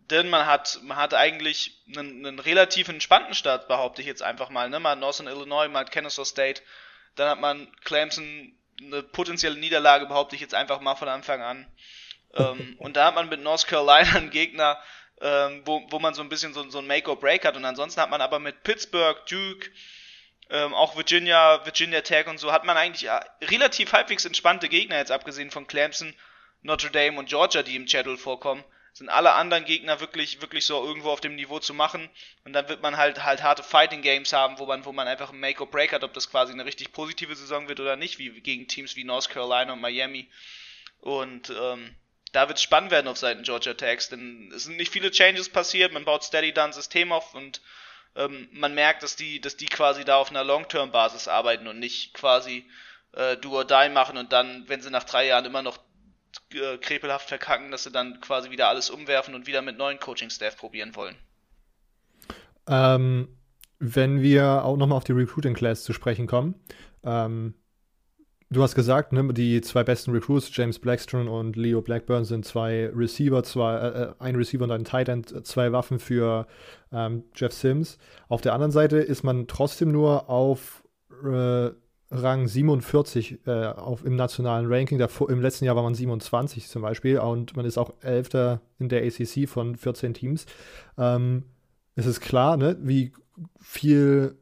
Denn 0.10 0.30
man 0.30 0.48
hat, 0.48 0.80
man 0.82 0.98
hat 0.98 1.14
eigentlich 1.14 1.82
einen, 1.96 2.26
einen 2.26 2.40
relativ 2.40 2.90
entspannten 2.90 3.36
Start, 3.36 3.68
behaupte 3.68 4.02
ich 4.02 4.08
jetzt 4.08 4.24
einfach 4.24 4.50
mal. 4.50 4.70
Ne? 4.70 4.80
Man 4.80 4.94
hat 4.94 5.00
Northern 5.00 5.28
Illinois, 5.28 5.68
man 5.68 5.82
hat 5.82 5.92
Kennesaw 5.92 6.26
State, 6.26 6.62
dann 7.16 7.30
hat 7.30 7.40
man 7.40 7.72
Clemson, 7.84 8.58
eine 8.82 9.04
potenzielle 9.04 9.58
Niederlage, 9.58 10.08
behaupte 10.08 10.36
ich 10.36 10.42
jetzt 10.42 10.56
einfach 10.56 10.82
mal 10.82 10.96
von 10.96 11.08
Anfang 11.08 11.42
an. 11.42 11.72
ähm, 12.34 12.76
und 12.80 12.98
da 12.98 13.06
hat 13.06 13.16
man 13.16 13.30
mit 13.30 13.42
North 13.42 13.68
Carolina 13.68 14.16
einen 14.16 14.32
Gegner, 14.32 14.82
ähm, 15.24 15.62
wo, 15.66 15.82
wo 15.90 16.00
man 16.00 16.14
so 16.14 16.22
ein 16.22 16.30
bisschen 16.30 16.54
so, 16.54 16.70
so 16.70 16.80
ein 16.80 16.88
Make-or-Break 16.88 17.46
hat. 17.46 17.56
Und 17.56 17.66
ansonsten 17.66 18.02
hat 18.02 18.12
man 18.12 18.22
aber 18.22 18.40
mit 18.40 18.64
Pittsburgh, 18.64 19.18
Duke, 19.26 19.72
ähm, 20.50 20.74
auch 20.74 20.98
Virginia, 20.98 21.66
Virginia 21.66 22.02
Tech 22.02 22.28
und 22.28 22.38
so, 22.38 22.52
hat 22.52 22.66
man 22.66 22.76
eigentlich 22.78 23.04
ja, 23.04 23.24
relativ 23.42 23.94
halbwegs 23.94 24.26
entspannte 24.26 24.68
Gegner, 24.68 24.98
jetzt 24.98 25.12
abgesehen 25.12 25.50
von 25.50 25.66
Clemson, 25.66 26.14
Notre 26.62 26.92
Dame 26.92 27.18
und 27.18 27.30
Georgia, 27.30 27.64
die 27.64 27.76
im 27.76 27.86
Channel 27.86 28.18
vorkommen. 28.18 28.64
Sind 28.92 29.10
alle 29.10 29.34
anderen 29.34 29.66
Gegner 29.66 30.00
wirklich, 30.02 30.42
wirklich 30.42 30.66
so 30.68 30.86
irgendwo 30.86 31.10
auf 31.10 31.22
dem 31.22 31.36
Niveau 31.36 31.58
zu 31.58 31.74
machen. 31.74 32.10
Und 32.44 32.54
dann 32.54 32.70
wird 32.70 32.84
man 32.84 32.96
halt 32.96 33.24
halt 33.24 33.42
harte 33.42 33.64
Fighting 33.64 34.04
Games 34.04 34.34
haben, 34.34 34.60
wo 34.60 34.68
man, 34.68 34.86
wo 34.86 34.92
man 34.92 35.08
einfach 35.08 35.32
ein 35.32 35.40
Make-or-Break 35.40 35.94
hat, 35.94 36.04
ob 36.04 36.14
das 36.14 36.30
quasi 36.30 36.54
eine 36.54 36.66
richtig 36.66 36.92
positive 36.92 37.36
Saison 37.36 37.68
wird 37.68 37.80
oder 37.80 37.96
nicht, 37.96 38.20
wie 38.20 38.30
gegen 38.42 38.68
Teams 38.68 38.96
wie 38.96 39.04
North 39.04 39.30
Carolina 39.30 39.74
und 39.74 39.82
Miami. 39.82 40.30
Und 41.00 41.50
ähm, 41.50 41.96
da 42.34 42.48
wird 42.48 42.58
es 42.58 42.64
spannend 42.64 42.92
werden 42.92 43.08
auf 43.08 43.18
Seiten 43.18 43.44
Georgia 43.44 43.76
Techs, 43.76 44.10
denn 44.10 44.52
es 44.54 44.66
sind 44.66 44.76
nicht 44.76 44.92
viele 44.92 45.12
Changes 45.12 45.50
passiert, 45.50 45.94
man 45.94 46.04
baut 46.04 46.24
steady 46.24 46.52
da 46.52 46.66
ein 46.66 46.74
System 46.74 47.12
auf 47.12 47.34
und 47.34 47.62
ähm, 48.16 48.50
man 48.52 48.76
merkt, 48.76 49.04
dass 49.04 49.16
die, 49.16 49.40
dass 49.40 49.56
die 49.56 49.68
quasi 49.68 50.04
da 50.04 50.18
auf 50.18 50.30
einer 50.30 50.44
Long-Term-Basis 50.44 51.28
arbeiten 51.28 51.68
und 51.68 51.80
nicht 51.80 52.14
quasi 52.14 52.66
äh, 53.14 53.38
do 53.38 53.56
or 53.56 53.66
die 53.66 53.90
machen 53.90 54.18
und 54.18 54.34
dann, 54.34 54.66
wenn 54.68 54.82
sie 54.82 54.90
nach 54.90 55.04
drei 55.04 55.28
Jahren 55.28 55.46
immer 55.46 55.62
noch 55.62 55.80
äh, 56.54 56.78
krepelhaft 56.78 57.28
verkacken, 57.28 57.72
dass 57.72 57.84
sie 57.84 57.92
dann 57.92 58.20
quasi 58.20 58.50
wieder 58.50 58.68
alles 58.68 58.90
umwerfen 58.90 59.36
und 59.36 59.48
wieder 59.48 59.62
mit 59.62 59.78
neuen 59.78 60.00
Coaching-Staff 60.00 60.58
probieren 60.58 60.96
wollen. 60.96 61.16
Ähm, 62.68 63.28
wenn 63.80 64.22
wir 64.22 64.64
auch 64.64 64.78
nochmal 64.78 64.98
auf 64.98 65.04
die 65.04 65.12
Recruiting 65.12 65.54
Class 65.54 65.84
zu 65.84 65.94
sprechen 65.94 66.26
kommen, 66.26 66.56
ähm, 67.04 67.54
du 68.50 68.62
hast 68.62 68.76
gesagt, 68.76 69.14
ne, 69.14 69.34
die 69.34 69.62
zwei 69.62 69.84
besten 69.84 70.12
Recruits, 70.12 70.56
James 70.56 70.80
Blackstone 70.80 71.30
und 71.30 71.56
Leo 71.56 71.82
Blackburn, 71.82 72.26
sind 72.26 72.46
zwei 72.46 72.90
Receiver, 72.96 73.44
zwei, 73.44 73.76
äh, 73.78 74.04
äh, 74.04 74.14
ein 74.20 74.36
Receiver 74.36 74.64
und 74.64 74.72
ein 74.72 74.86
Tight 74.86 75.10
End, 75.10 75.46
zwei 75.46 75.72
Waffen 75.72 76.00
für 76.00 76.48
ähm, 76.92 77.24
Jeff 77.36 77.54
Sims. 77.54 77.98
Auf 78.28 78.42
der 78.42 78.54
anderen 78.54 78.72
Seite 78.72 78.98
ist 78.98 79.24
man 79.24 79.48
trotzdem 79.48 79.92
nur 79.92 80.30
auf 80.30 80.84
äh, 81.24 81.72
Rang 82.12 82.48
47 82.48 83.40
äh, 83.48 83.66
auf, 83.66 84.06
im 84.06 84.16
nationalen 84.16 84.72
Ranking. 84.72 85.00
Davor, 85.00 85.30
Im 85.30 85.42
letzten 85.42 85.66
Jahr 85.66 85.76
war 85.76 85.84
man 85.84 85.96
27 85.96 86.68
zum 86.68 86.84
Beispiel 86.84 87.18
und 87.18 87.56
man 87.56 87.66
ist 87.66 87.78
auch 87.78 87.94
Elfter 88.02 88.62
in 88.78 88.90
der 88.90 89.04
ACC 89.04 89.50
von 89.50 89.76
14 89.76 90.14
Teams. 90.14 90.46
Ähm, 90.98 91.46
es 91.96 92.06
ist 92.06 92.22
klar, 92.22 92.58
ne, 92.58 92.78
wie 92.82 93.14
viel 93.60 94.38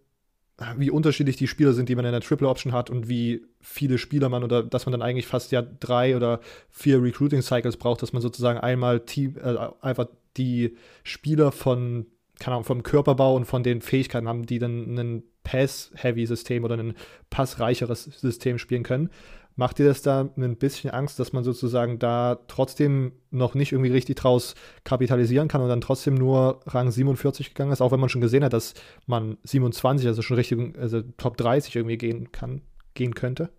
wie 0.77 0.91
unterschiedlich 0.91 1.37
die 1.37 1.47
Spieler 1.47 1.73
sind, 1.73 1.89
die 1.89 1.95
man 1.95 2.05
in 2.05 2.11
der 2.11 2.21
Triple 2.21 2.47
Option 2.47 2.73
hat 2.73 2.89
und 2.89 3.09
wie 3.09 3.43
viele 3.61 3.97
Spieler 3.97 4.29
man 4.29 4.43
oder 4.43 4.63
dass 4.63 4.85
man 4.85 4.91
dann 4.91 5.01
eigentlich 5.01 5.27
fast 5.27 5.51
ja 5.51 5.61
drei 5.61 6.15
oder 6.15 6.39
vier 6.69 7.01
Recruiting 7.01 7.41
Cycles 7.41 7.77
braucht, 7.77 8.01
dass 8.01 8.13
man 8.13 8.21
sozusagen 8.21 8.59
einmal 8.59 9.01
Team, 9.01 9.35
äh, 9.41 9.55
einfach 9.81 10.07
die 10.37 10.77
Spieler 11.03 11.51
von, 11.51 12.05
keine 12.39 12.55
Ahnung, 12.55 12.65
vom 12.65 12.83
Körperbau 12.83 13.35
und 13.35 13.45
von 13.45 13.63
den 13.63 13.81
Fähigkeiten 13.81 14.27
haben, 14.27 14.45
die 14.45 14.59
dann 14.59 14.97
ein 14.97 15.23
Pass-Heavy-System 15.43 16.63
oder 16.63 16.77
ein 16.77 16.93
passreicheres 17.29 18.03
System 18.03 18.57
spielen 18.57 18.83
können. 18.83 19.09
Macht 19.57 19.79
dir 19.79 19.85
das 19.85 20.01
da 20.01 20.29
ein 20.37 20.55
bisschen 20.55 20.91
Angst, 20.91 21.19
dass 21.19 21.33
man 21.33 21.43
sozusagen 21.43 21.99
da 21.99 22.39
trotzdem 22.47 23.11
noch 23.31 23.53
nicht 23.53 23.73
irgendwie 23.73 23.91
richtig 23.91 24.15
draus 24.15 24.55
kapitalisieren 24.85 25.49
kann 25.49 25.61
und 25.61 25.67
dann 25.67 25.81
trotzdem 25.81 26.15
nur 26.15 26.61
Rang 26.65 26.89
47 26.89 27.49
gegangen 27.49 27.73
ist, 27.73 27.81
auch 27.81 27.91
wenn 27.91 27.99
man 27.99 28.09
schon 28.09 28.21
gesehen 28.21 28.45
hat, 28.45 28.53
dass 28.53 28.73
man 29.07 29.37
27, 29.43 30.07
also 30.07 30.21
schon 30.21 30.37
richtig, 30.37 30.77
also 30.77 31.01
Top 31.17 31.35
30 31.35 31.75
irgendwie 31.75 31.97
gehen 31.97 32.31
kann, 32.31 32.61
gehen 32.93 33.15
könnte? 33.15 33.49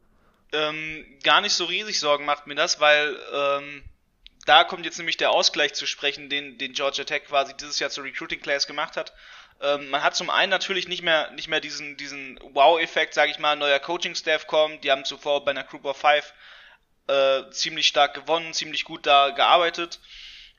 Ähm, 0.53 1.07
gar 1.23 1.41
nicht 1.41 1.55
so 1.55 1.65
riesig 1.65 1.99
Sorgen 1.99 2.25
macht 2.25 2.47
mir 2.47 2.55
das, 2.55 2.79
weil 2.81 3.17
ähm, 3.33 3.83
da 4.45 4.65
kommt 4.65 4.85
jetzt 4.85 4.99
nämlich 4.99 5.17
der 5.17 5.31
Ausgleich 5.31 5.73
zu 5.75 5.87
sprechen, 5.87 6.29
den, 6.29 6.59
den 6.59 6.73
Georgia 6.73 7.05
Tech 7.05 7.25
quasi 7.25 7.55
dieses 7.57 7.79
Jahr 7.79 7.91
zur 7.91 8.05
Recruiting 8.05 8.41
Class 8.41 8.67
gemacht 8.67 8.97
hat. 8.97 9.12
Ähm, 9.61 9.89
man 9.91 10.03
hat 10.03 10.17
zum 10.17 10.29
einen 10.29 10.51
natürlich 10.51 10.89
nicht 10.89 11.03
mehr, 11.03 11.31
nicht 11.31 11.49
mehr 11.49 11.61
diesen, 11.61 11.97
diesen 11.97 12.39
Wow-Effekt, 12.53 13.15
sage 13.15 13.31
ich 13.31 13.39
mal, 13.39 13.57
neuer 13.57 13.79
Coaching-Staff 13.79 14.47
kommt. 14.47 14.83
Die 14.83 14.91
haben 14.91 15.05
zuvor 15.05 15.45
bei 15.45 15.53
einer 15.53 15.65
Group 15.65 15.85
of 15.85 15.97
Five 15.97 16.35
äh, 17.07 17.49
ziemlich 17.51 17.87
stark 17.87 18.15
gewonnen, 18.15 18.53
ziemlich 18.53 18.85
gut 18.85 19.07
da 19.07 19.31
gearbeitet. 19.31 20.01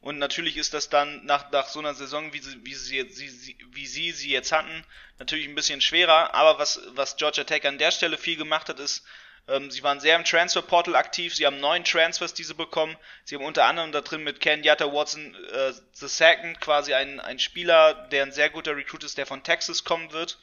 Und 0.03 0.19
natürlich 0.19 0.57
ist 0.57 0.73
das 0.73 0.89
dann 0.89 1.23
nach, 1.23 1.49
nach 1.51 1.69
so 1.69 1.79
einer 1.79 1.93
Saison, 1.93 2.33
wie 2.33 2.39
sie, 2.39 2.59
wie, 2.65 2.73
sie, 2.73 3.07
sie, 3.09 3.57
wie 3.71 3.87
sie 3.87 4.11
sie 4.11 4.31
jetzt 4.31 4.51
hatten, 4.51 4.83
natürlich 5.17 5.47
ein 5.47 5.55
bisschen 5.55 5.79
schwerer. 5.79 6.33
Aber 6.33 6.59
was, 6.59 6.81
was 6.89 7.15
Georgia 7.15 7.45
Tech 7.45 7.65
an 7.65 7.77
der 7.77 7.91
Stelle 7.91 8.17
viel 8.17 8.35
gemacht 8.35 8.67
hat, 8.67 8.81
ist, 8.81 9.05
ähm, 9.47 9.71
sie 9.71 9.81
waren 9.81 10.01
sehr 10.01 10.17
im 10.17 10.25
Transferportal 10.25 10.97
aktiv. 10.97 11.33
Sie 11.33 11.45
haben 11.45 11.61
neun 11.61 11.85
Transfers, 11.85 12.33
die 12.33 12.43
sie 12.43 12.53
bekommen. 12.53 12.97
Sie 13.23 13.35
haben 13.35 13.45
unter 13.45 13.63
anderem 13.63 13.93
da 13.93 14.01
drin 14.01 14.25
mit 14.25 14.41
Ken 14.41 14.65
Yatta 14.65 14.91
Watson 14.91 15.35
äh, 15.53 15.71
the 15.93 16.09
Second 16.09 16.59
quasi 16.59 16.93
einen, 16.93 17.21
einen 17.21 17.39
Spieler, 17.39 17.93
der 18.11 18.23
ein 18.23 18.33
sehr 18.33 18.49
guter 18.49 18.75
Recruit 18.75 19.05
ist, 19.05 19.17
der 19.17 19.25
von 19.25 19.41
Texas 19.41 19.85
kommen 19.85 20.11
wird. 20.11 20.37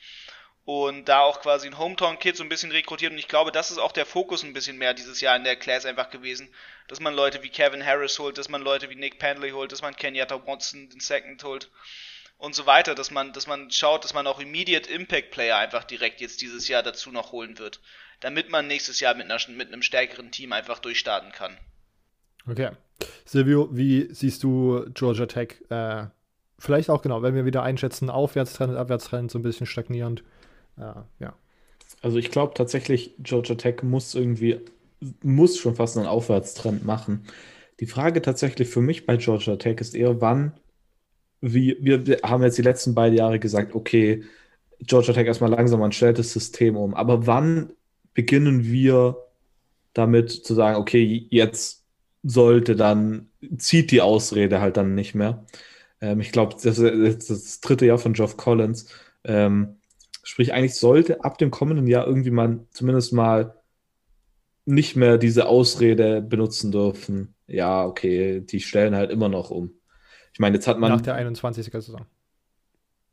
Und 0.65 1.07
da 1.07 1.21
auch 1.21 1.43
quasi 1.43 1.67
ein 1.67 1.77
Hometown-Kid 1.77 2.35
so 2.35 2.45
ein 2.45 2.49
bisschen 2.49 2.71
rekrutiert. 2.73 3.13
Und 3.13 3.19
ich 3.19 3.29
glaube, 3.29 3.53
das 3.53 3.71
ist 3.71 3.79
auch 3.79 3.93
der 3.93 4.07
Fokus 4.07 4.43
ein 4.43 4.55
bisschen 4.55 4.79
mehr 4.79 4.95
dieses 4.95 5.21
Jahr 5.21 5.37
in 5.37 5.45
der 5.45 5.57
Class 5.57 5.85
einfach 5.85 6.09
gewesen. 6.09 6.49
Dass 6.91 7.01
man 7.01 7.15
Leute 7.15 7.43
wie 7.43 7.49
Kevin 7.49 7.85
Harris 7.85 8.19
holt, 8.19 8.37
dass 8.37 8.49
man 8.51 8.61
Leute 8.61 8.91
wie 8.91 8.97
Nick 8.97 9.19
Pendley 9.19 9.53
holt, 9.53 9.73
dass 9.73 9.81
man 9.81 9.97
Ken 9.97 10.15
Yatta 10.15 10.47
Watson 10.47 10.91
den 10.91 11.01
Second 11.01 11.43
holt 11.45 11.71
und 12.37 12.55
so 12.55 12.67
weiter, 12.67 12.95
dass 12.95 13.11
man, 13.11 13.33
dass 13.33 13.47
man 13.47 13.71
schaut, 13.71 14.05
dass 14.05 14.13
man 14.13 14.27
auch 14.27 14.41
Immediate 14.41 14.91
Impact 14.91 15.31
Player 15.31 15.57
einfach 15.57 15.85
direkt 15.85 16.21
jetzt 16.21 16.43
dieses 16.43 16.69
Jahr 16.69 16.83
dazu 16.83 17.11
noch 17.11 17.33
holen 17.33 17.59
wird 17.59 17.81
damit 18.21 18.51
man 18.51 18.67
nächstes 18.67 19.01
Jahr 19.01 19.15
mit, 19.15 19.31
einer, 19.31 19.39
mit 19.57 19.69
einem 19.69 19.83
stärkeren 19.83 20.31
Team 20.31 20.53
einfach 20.53 20.79
durchstarten 20.79 21.33
kann. 21.33 21.57
Okay. 22.49 22.71
Silvio, 23.25 23.69
wie 23.73 24.13
siehst 24.13 24.43
du 24.43 24.85
Georgia 24.93 25.27
Tech? 25.27 25.57
Äh, 25.71 26.07
vielleicht 26.59 26.91
auch 26.91 27.03
genau, 27.03 27.23
wenn 27.23 27.35
wir 27.35 27.47
wieder 27.47 27.63
einschätzen, 27.63 28.11
Aufwärtstrend, 28.11 28.77
Abwärtstrend, 28.77 29.31
so 29.31 29.39
ein 29.39 29.43
bisschen 29.43 29.67
stagnierend. 29.67 30.23
Äh, 30.77 30.93
ja. 31.19 31.35
Also 32.03 32.19
ich 32.19 32.31
glaube 32.31 32.55
tatsächlich, 32.55 33.15
Georgia 33.19 33.57
Tech 33.57 33.83
muss 33.83 34.15
irgendwie, 34.15 34.61
muss 35.23 35.59
schon 35.59 35.75
fast 35.77 35.97
einen 35.97 36.07
Aufwärtstrend 36.07 36.85
machen. 36.85 37.25
Die 37.81 37.87
Frage 37.87 38.23
tatsächlich 38.23 38.69
für 38.69 38.83
mich 38.83 39.07
bei 39.07 39.17
Georgia 39.17 39.57
Tech 39.57 39.81
ist 39.81 39.95
eher, 39.95 40.21
wann, 40.21 40.53
wie, 41.41 41.77
wir 41.81 42.19
haben 42.23 42.43
jetzt 42.43 42.59
die 42.59 42.63
letzten 42.63 42.95
beiden 42.95 43.17
Jahre 43.17 43.39
gesagt, 43.39 43.75
okay, 43.75 44.25
Georgia 44.81 45.15
Tech 45.15 45.27
erstmal 45.27 45.51
langsam, 45.51 45.81
man 45.81 45.93
stellt 45.93 46.19
das 46.19 46.33
System 46.33 46.77
um. 46.77 46.95
Aber 46.95 47.27
wann 47.27 47.73
beginnen 48.15 48.65
wir 48.65 49.17
damit 49.93 50.31
zu 50.31 50.55
sagen, 50.55 50.77
okay, 50.77 51.27
jetzt 51.31 51.85
sollte 52.23 52.77
dann, 52.77 53.31
zieht 53.57 53.91
die 53.91 54.03
Ausrede 54.03 54.61
halt 54.61 54.77
dann 54.77 54.95
nicht 54.95 55.15
mehr. 55.15 55.47
Ähm, 56.01 56.21
ich 56.21 56.33
glaube, 56.33 56.57
das 56.63 56.79
ist 56.79 57.31
das 57.31 57.61
dritte 57.61 57.87
Jahr 57.87 57.99
von 57.99 58.13
Geoff 58.13 58.37
Collins. 58.37 58.89
Ähm, 59.25 59.77
sprich, 60.23 60.53
eigentlich 60.53 60.75
sollte 60.75 61.25
ab 61.25 61.39
dem 61.39 61.51
kommenden 61.51 61.87
Jahr 61.87 62.07
irgendwie 62.07 62.31
man 62.31 62.67
zumindest 62.71 63.13
mal 63.13 63.60
nicht 64.71 64.97
mehr 64.97 65.19
diese 65.19 65.47
Ausrede 65.47 66.23
benutzen 66.23 66.73
dürfen. 66.73 67.35
Ja, 67.47 67.85
okay, 67.85 68.41
die 68.41 68.61
stellen 68.61 68.95
halt 68.95 69.11
immer 69.11 69.29
noch 69.29 69.51
um. 69.51 69.73
Ich 70.33 70.39
meine, 70.39 70.57
jetzt 70.57 70.67
hat 70.67 70.79
man. 70.79 70.93
Nach 70.93 71.01
der 71.01 71.17
21er 71.17 71.81
Saison 71.81 72.07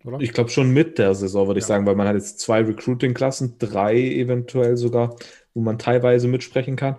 oder? 0.08 0.20
Ich 0.22 0.34
glaube 0.34 0.50
schon 0.50 0.72
mit 0.72 0.98
der 0.98 1.14
Saison, 1.16 1.48
würde 1.48 1.60
ja. 1.60 1.64
ich 1.64 1.68
sagen, 1.68 1.86
weil 1.86 1.96
man 1.96 2.08
hat 2.08 2.16
jetzt 2.16 2.40
zwei 2.40 2.62
Recruiting-Klassen, 2.62 3.58
drei 3.60 3.96
eventuell 3.98 4.78
sogar, 4.78 5.16
wo 5.54 5.62
man 5.62 5.78
teilweise 5.78 6.28
mitsprechen 6.28 6.76
kann. 6.76 6.98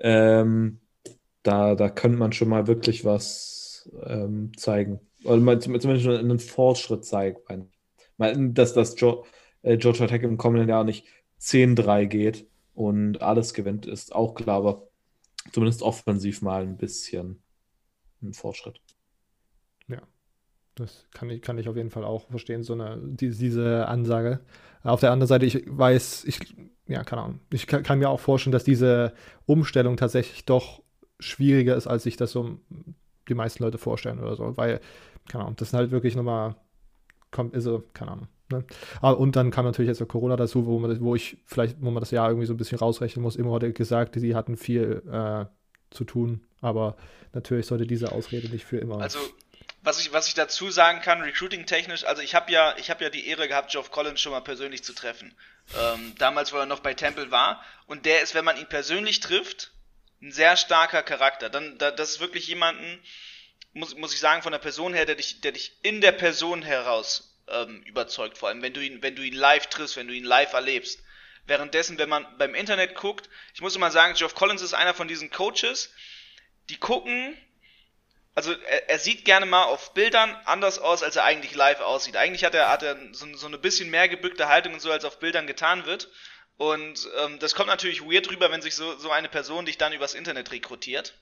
Ähm, 0.00 0.80
da, 1.42 1.74
da 1.74 1.88
könnte 1.88 2.18
man 2.18 2.32
schon 2.32 2.48
mal 2.48 2.66
wirklich 2.66 3.04
was 3.04 3.90
ähm, 4.04 4.52
zeigen. 4.56 5.00
Oder 5.24 5.36
mal, 5.38 5.60
zumindest 5.60 6.06
einen 6.06 6.38
Fortschritt 6.38 7.04
zeigen. 7.04 7.70
Dass 8.18 8.72
das 8.72 8.98
jo 8.98 9.24
äh, 9.62 9.76
Georgia 9.76 10.06
Tech 10.06 10.22
im 10.22 10.38
kommenden 10.38 10.68
Jahr 10.68 10.84
nicht 10.84 11.06
10-3 11.40 12.06
geht 12.06 12.46
und 12.76 13.20
alles 13.22 13.54
gewinnt, 13.54 13.86
ist 13.86 14.14
auch 14.14 14.34
klar, 14.34 14.58
aber 14.58 14.88
zumindest 15.52 15.82
offensiv 15.82 16.42
mal 16.42 16.62
ein 16.62 16.76
bisschen 16.76 17.42
ein 18.22 18.32
Fortschritt. 18.32 18.80
Das 20.76 21.06
kann 21.12 21.30
ich, 21.30 21.40
kann 21.40 21.56
ich 21.56 21.68
auf 21.68 21.76
jeden 21.76 21.90
Fall 21.90 22.04
auch 22.04 22.28
verstehen, 22.28 22.62
so 22.62 22.74
eine, 22.74 23.00
die, 23.02 23.30
diese 23.30 23.88
Ansage. 23.88 24.40
Auf 24.82 25.00
der 25.00 25.10
anderen 25.10 25.26
Seite, 25.26 25.46
ich 25.46 25.64
weiß, 25.66 26.24
ich, 26.26 26.38
ja, 26.86 27.02
keine 27.02 27.22
Ahnung, 27.22 27.40
ich 27.50 27.66
kann, 27.66 27.82
kann, 27.82 27.98
mir 27.98 28.10
auch 28.10 28.20
vorstellen, 28.20 28.52
dass 28.52 28.62
diese 28.62 29.14
Umstellung 29.46 29.96
tatsächlich 29.96 30.44
doch 30.44 30.82
schwieriger 31.18 31.76
ist, 31.76 31.86
als 31.86 32.02
sich 32.02 32.18
das 32.18 32.30
so 32.30 32.60
die 33.28 33.34
meisten 33.34 33.64
Leute 33.64 33.78
vorstellen 33.78 34.20
oder 34.20 34.36
so, 34.36 34.56
weil, 34.58 34.80
keine 35.28 35.44
Ahnung, 35.44 35.56
das 35.56 35.70
sind 35.70 35.78
halt 35.78 35.90
wirklich 35.90 36.14
nochmal, 36.14 36.56
also, 37.52 37.82
keine 37.94 38.12
Ahnung. 38.12 38.28
Ne? 38.50 38.64
Aber, 39.00 39.18
und 39.18 39.36
dann 39.36 39.50
kam 39.50 39.64
natürlich 39.64 39.88
jetzt 39.88 40.08
Corona 40.08 40.36
dazu, 40.36 40.66
wo, 40.66 40.78
man, 40.78 41.00
wo 41.00 41.14
ich 41.14 41.38
vielleicht, 41.44 41.76
wo 41.80 41.90
man 41.90 42.00
das 42.00 42.10
Jahr 42.10 42.28
irgendwie 42.28 42.46
so 42.46 42.54
ein 42.54 42.58
bisschen 42.58 42.78
rausrechnen 42.78 43.22
muss. 43.22 43.36
Immer 43.36 43.50
wurde 43.50 43.72
gesagt, 43.72 44.14
sie 44.18 44.34
hatten 44.34 44.56
viel 44.56 45.02
äh, 45.10 45.46
zu 45.90 46.04
tun, 46.04 46.44
aber 46.60 46.96
natürlich 47.32 47.66
sollte 47.66 47.86
diese 47.86 48.12
Ausrede 48.12 48.48
nicht 48.48 48.64
für 48.64 48.78
immer. 48.78 49.00
Also 49.00 49.18
was 49.82 50.00
ich, 50.00 50.12
was 50.12 50.26
ich 50.26 50.34
dazu 50.34 50.70
sagen 50.70 51.00
kann, 51.00 51.20
recruiting-technisch, 51.20 52.04
also 52.04 52.20
ich 52.20 52.34
habe 52.34 52.50
ja, 52.50 52.74
ich 52.76 52.88
ja 52.88 53.08
die 53.08 53.28
Ehre 53.28 53.46
gehabt, 53.46 53.70
Geoff 53.70 53.92
Collins 53.92 54.20
schon 54.20 54.32
mal 54.32 54.40
persönlich 54.40 54.82
zu 54.82 54.92
treffen. 54.92 55.32
Ähm, 55.78 56.14
damals, 56.18 56.52
wo 56.52 56.56
er 56.56 56.66
noch 56.66 56.80
bei 56.80 56.94
Temple 56.94 57.30
war. 57.30 57.62
Und 57.86 58.04
der 58.04 58.20
ist, 58.20 58.34
wenn 58.34 58.44
man 58.44 58.56
ihn 58.56 58.68
persönlich 58.68 59.20
trifft, 59.20 59.70
ein 60.20 60.32
sehr 60.32 60.56
starker 60.56 61.04
Charakter. 61.04 61.50
Dann, 61.50 61.78
da, 61.78 61.92
das 61.92 62.10
ist 62.10 62.20
wirklich 62.20 62.48
jemanden, 62.48 63.00
muss, 63.74 63.94
muss 63.96 64.12
ich 64.12 64.18
sagen, 64.18 64.42
von 64.42 64.50
der 64.52 64.58
Person 64.58 64.92
her, 64.92 65.06
der 65.06 65.14
dich, 65.14 65.40
der 65.40 65.52
dich 65.52 65.78
in 65.82 66.00
der 66.00 66.12
Person 66.12 66.62
heraus 66.62 67.35
ähm, 67.48 67.82
überzeugt. 67.82 68.38
Vor 68.38 68.48
allem, 68.48 68.62
wenn 68.62 68.72
du 68.72 68.80
ihn, 68.80 69.02
wenn 69.02 69.16
du 69.16 69.22
ihn 69.22 69.34
live 69.34 69.66
triffst, 69.68 69.96
wenn 69.96 70.08
du 70.08 70.14
ihn 70.14 70.24
live 70.24 70.52
erlebst. 70.52 71.02
Währenddessen, 71.46 71.98
wenn 71.98 72.08
man 72.08 72.26
beim 72.38 72.54
Internet 72.54 72.96
guckt, 72.96 73.28
ich 73.54 73.60
muss 73.60 73.76
immer 73.76 73.90
sagen, 73.90 74.14
Geoff 74.14 74.34
Collins 74.34 74.62
ist 74.62 74.74
einer 74.74 74.94
von 74.94 75.06
diesen 75.06 75.30
Coaches, 75.30 75.92
die 76.68 76.76
gucken 76.76 77.36
also 78.36 78.52
er, 78.52 78.90
er, 78.90 78.98
sieht 78.98 79.24
gerne 79.24 79.46
mal 79.46 79.64
auf 79.64 79.94
Bildern 79.94 80.36
anders 80.44 80.78
aus, 80.78 81.02
als 81.02 81.16
er 81.16 81.24
eigentlich 81.24 81.54
live 81.54 81.80
aussieht. 81.80 82.16
Eigentlich 82.18 82.44
hat 82.44 82.54
er, 82.54 82.68
hat 82.68 82.82
er 82.82 82.94
so, 83.12 83.26
so 83.34 83.46
eine 83.46 83.56
bisschen 83.56 83.88
mehr 83.88 84.10
gebückte 84.10 84.46
Haltung 84.48 84.74
und 84.74 84.80
so, 84.80 84.92
als 84.92 85.06
auf 85.06 85.18
Bildern 85.18 85.46
getan 85.46 85.86
wird. 85.86 86.10
Und 86.58 87.08
ähm, 87.18 87.38
das 87.38 87.54
kommt 87.54 87.68
natürlich 87.68 88.02
weird 88.02 88.30
rüber, 88.30 88.50
wenn 88.50 88.60
sich 88.60 88.74
so, 88.74 88.98
so 88.98 89.10
eine 89.10 89.30
Person 89.30 89.64
dich 89.64 89.78
dann 89.78 89.94
übers 89.94 90.12
Internet 90.12 90.52
rekrutiert, 90.52 91.14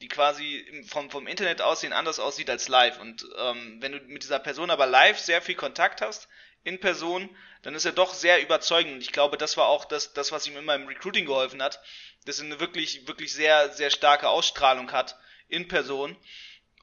die 0.00 0.08
quasi 0.08 0.84
vom, 0.86 1.10
vom 1.10 1.26
Internet 1.26 1.60
aussehen 1.60 1.92
anders 1.92 2.18
aussieht 2.20 2.50
als 2.50 2.68
live. 2.68 3.00
Und 3.00 3.26
ähm, 3.38 3.78
wenn 3.80 3.92
du 3.92 3.98
mit 4.00 4.22
dieser 4.22 4.38
Person 4.38 4.70
aber 4.70 4.86
live 4.86 5.18
sehr 5.18 5.42
viel 5.42 5.56
Kontakt 5.56 6.00
hast, 6.00 6.28
in 6.64 6.80
Person, 6.80 7.28
dann 7.62 7.74
ist 7.74 7.84
er 7.84 7.92
doch 7.92 8.14
sehr 8.14 8.42
überzeugend. 8.42 8.94
Und 8.94 9.00
ich 9.00 9.12
glaube, 9.12 9.36
das 9.38 9.56
war 9.56 9.66
auch 9.66 9.84
das, 9.84 10.12
das 10.12 10.32
was 10.32 10.46
ihm 10.46 10.56
immer 10.56 10.74
im 10.74 10.86
Recruiting 10.86 11.26
geholfen 11.26 11.62
hat, 11.62 11.80
dass 12.24 12.38
er 12.38 12.46
eine 12.46 12.60
wirklich, 12.60 13.06
wirklich 13.08 13.32
sehr, 13.32 13.72
sehr 13.72 13.90
starke 13.90 14.28
Ausstrahlung 14.28 14.92
hat 14.92 15.16
in 15.48 15.66
Person 15.66 16.16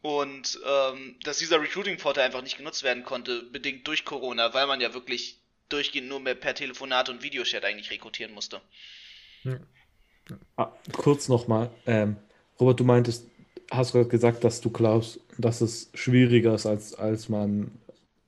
und 0.02 0.60
ähm, 0.66 1.18
dass 1.24 1.38
dieser 1.38 1.62
Recruiting-Vorteil 1.62 2.26
einfach 2.26 2.42
nicht 2.42 2.58
genutzt 2.58 2.84
werden 2.84 3.04
konnte, 3.04 3.44
bedingt 3.44 3.88
durch 3.88 4.06
Corona, 4.06 4.54
weil 4.54 4.68
man 4.68 4.82
ja 4.82 4.94
wirklich 4.94 5.40
durchgehend 5.70 6.10
nur 6.10 6.20
mehr 6.20 6.36
per 6.36 6.54
Telefonat 6.54 7.10
und 7.10 7.24
Videochat 7.24 7.64
eigentlich 7.64 7.92
rekrutieren 7.92 8.34
musste. 8.34 8.62
Ja. 9.44 9.60
Ah, 10.58 10.72
kurz 10.94 11.28
nochmal. 11.28 11.70
Ähm, 11.86 12.18
Robert, 12.60 12.80
du 12.80 12.84
meintest, 12.84 13.28
hast 13.72 13.94
gerade 13.94 14.08
gesagt, 14.08 14.44
dass 14.44 14.62
du 14.62 14.70
glaubst, 14.70 15.20
dass 15.38 15.62
es 15.62 15.90
schwieriger 15.94 16.56
ist, 16.56 16.66
als, 16.66 16.94
als 16.96 17.30
man 17.30 17.72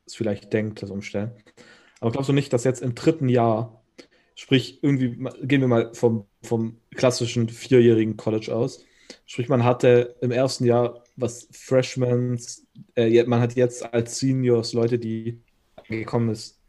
es 0.06 0.16
vielleicht 0.16 0.52
denkt, 0.54 0.82
das 0.82 0.90
Umstellen. 0.90 1.32
Aber 2.00 2.12
glaubst 2.12 2.30
du 2.30 2.34
nicht, 2.34 2.54
dass 2.54 2.64
jetzt 2.64 2.82
im 2.82 2.96
dritten 2.96 3.30
Jahr, 3.30 3.82
sprich, 4.36 4.80
irgendwie, 4.82 5.18
gehen 5.44 5.62
wir 5.62 5.68
mal 5.68 5.94
vom, 5.94 6.26
vom 6.44 6.78
klassischen 6.96 7.50
vierjährigen 7.50 8.18
College 8.18 8.54
aus, 8.56 8.86
sprich, 9.26 9.50
man 9.50 9.64
hatte 9.64 10.16
im 10.22 10.32
ersten 10.32 10.66
Jahr, 10.66 11.04
was 11.16 11.48
Freshmans, 11.52 12.66
äh, 12.96 13.24
man 13.24 13.40
hat 13.40 13.56
jetzt 13.56 13.94
als 13.94 14.20
Seniors 14.20 14.74
Leute, 14.74 15.00
die 15.00 15.40
gekommen 15.88 16.30
ist, 16.30 16.60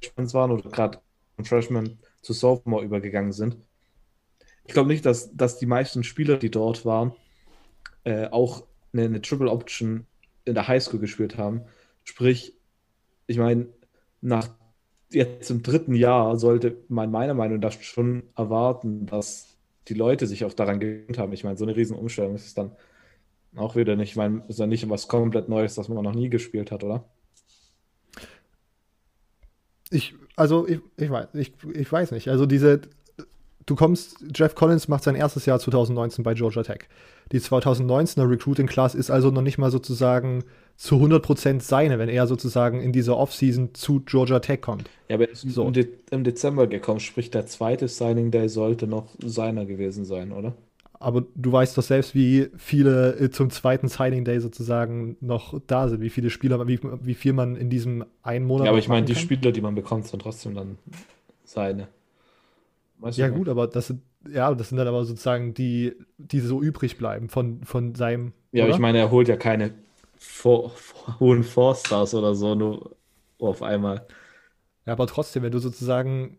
Freshmen 0.00 0.32
waren 0.32 0.50
oder 0.52 0.70
gerade 0.70 1.00
Freshmen 1.42 1.98
zu 2.22 2.32
Sophomore 2.32 2.84
übergegangen 2.84 3.32
sind. 3.32 3.56
Ich 4.66 4.74
glaube 4.74 4.88
nicht, 4.88 5.06
dass, 5.06 5.34
dass 5.36 5.58
die 5.58 5.66
meisten 5.66 6.02
Spieler, 6.02 6.36
die 6.36 6.50
dort 6.50 6.84
waren, 6.84 7.12
äh, 8.04 8.26
auch 8.28 8.64
eine, 8.92 9.04
eine, 9.04 9.22
Triple 9.22 9.50
Option 9.50 10.06
in 10.44 10.54
der 10.54 10.68
Highschool 10.68 11.00
gespielt 11.00 11.36
haben. 11.36 11.62
Sprich, 12.04 12.54
ich 13.26 13.38
meine, 13.38 13.66
nach 14.20 14.48
jetzt 15.10 15.50
im 15.50 15.62
dritten 15.62 15.94
Jahr 15.94 16.36
sollte 16.36 16.76
man 16.88 17.10
meiner 17.10 17.34
Meinung 17.34 17.60
nach 17.60 17.80
schon 17.80 18.24
erwarten, 18.36 19.06
dass 19.06 19.56
die 19.88 19.94
Leute 19.94 20.26
sich 20.26 20.44
auch 20.44 20.52
daran 20.52 20.80
gewöhnt 20.80 21.18
haben. 21.18 21.32
Ich 21.32 21.44
meine, 21.44 21.56
so 21.56 21.64
eine 21.64 21.76
Riesenumstellung 21.76 22.34
ist 22.34 22.46
es 22.46 22.54
dann 22.54 22.72
auch 23.54 23.76
wieder 23.76 23.96
nicht. 23.96 24.10
Ich 24.10 24.16
meine, 24.16 24.42
ist 24.48 24.58
ja 24.58 24.66
nicht 24.66 24.88
was 24.90 25.08
komplett 25.08 25.48
Neues, 25.48 25.76
das 25.76 25.88
man 25.88 26.02
noch 26.02 26.14
nie 26.14 26.28
gespielt 26.28 26.72
hat, 26.72 26.82
oder? 26.82 27.04
Ich, 29.90 30.14
also 30.34 30.66
ich, 30.66 30.80
ich 30.96 31.10
weiß, 31.10 31.28
ich, 31.34 31.52
ich 31.72 31.90
weiß 31.90 32.10
nicht. 32.10 32.28
Also 32.28 32.46
diese, 32.46 32.80
du 33.66 33.74
kommst, 33.74 34.16
Jeff 34.34 34.54
Collins 34.54 34.88
macht 34.88 35.04
sein 35.04 35.14
erstes 35.14 35.44
Jahr 35.46 35.58
2019 35.58 36.24
bei 36.24 36.34
Georgia 36.34 36.62
Tech. 36.62 36.88
Die 37.32 37.40
2019er 37.40 38.28
Recruiting 38.30 38.66
Class 38.66 38.94
ist 38.94 39.10
also 39.10 39.30
noch 39.30 39.42
nicht 39.42 39.58
mal 39.58 39.70
sozusagen 39.70 40.44
zu 40.76 40.96
100% 40.96 41.60
seine, 41.60 41.98
wenn 41.98 42.08
er 42.08 42.26
sozusagen 42.26 42.80
in 42.80 42.92
dieser 42.92 43.16
Offseason 43.16 43.74
zu 43.74 44.00
Georgia 44.00 44.38
Tech 44.38 44.60
kommt. 44.60 44.88
Ja, 45.08 45.16
aber 45.16 45.26
er 45.26 45.32
ist 45.32 45.42
so. 45.42 45.66
im, 45.66 45.72
De 45.72 45.88
im 46.10 46.22
Dezember 46.22 46.66
gekommen, 46.66 47.00
sprich 47.00 47.30
der 47.30 47.46
zweite 47.46 47.88
Signing 47.88 48.30
Day 48.30 48.48
sollte 48.48 48.86
noch 48.86 49.08
seiner 49.18 49.66
gewesen 49.66 50.04
sein, 50.04 50.32
oder? 50.32 50.54
Aber 50.98 51.24
du 51.34 51.52
weißt 51.52 51.76
doch 51.76 51.82
selbst, 51.82 52.14
wie 52.14 52.48
viele 52.56 53.16
äh, 53.16 53.30
zum 53.30 53.50
zweiten 53.50 53.88
Signing 53.88 54.24
Day 54.24 54.40
sozusagen 54.40 55.16
noch 55.20 55.60
da 55.66 55.88
sind, 55.88 56.00
wie 56.00 56.08
viele 56.08 56.30
Spieler, 56.30 56.66
wie, 56.66 56.80
wie 57.02 57.14
viel 57.14 57.32
man 57.32 57.56
in 57.56 57.68
diesem 57.68 58.04
einen 58.22 58.46
Monat. 58.46 58.66
Ja, 58.66 58.70
aber 58.70 58.78
ich 58.78 58.88
meine, 58.88 59.04
die 59.04 59.14
Spieler, 59.14 59.52
die 59.52 59.60
man 59.60 59.74
bekommt, 59.74 60.06
sind 60.06 60.22
trotzdem 60.22 60.54
dann 60.54 60.78
seine. 61.44 61.88
Weißt 62.98 63.18
ja, 63.18 63.28
gut, 63.28 63.48
aber 63.48 63.66
das 63.66 63.88
sind, 63.88 64.02
ja, 64.28 64.52
das 64.54 64.70
sind 64.70 64.78
dann 64.78 64.88
aber 64.88 65.04
sozusagen 65.04 65.54
die, 65.54 65.94
die 66.16 66.40
so 66.40 66.62
übrig 66.62 66.96
bleiben 66.96 67.28
von, 67.28 67.62
von 67.64 67.94
seinem. 67.94 68.32
Ja, 68.52 68.64
aber 68.64 68.72
ich 68.72 68.78
meine, 68.78 68.98
er 68.98 69.10
holt 69.10 69.28
ja 69.28 69.36
keine 69.36 69.74
vor, 70.18 70.70
vor, 70.70 71.20
hohen 71.20 71.44
Four-Stars 71.44 72.14
oder 72.14 72.34
so, 72.34 72.54
nur 72.54 72.96
auf 73.38 73.62
einmal. 73.62 74.06
Ja, 74.86 74.92
aber 74.92 75.06
trotzdem, 75.06 75.42
wenn 75.42 75.52
du 75.52 75.58
sozusagen, 75.58 76.38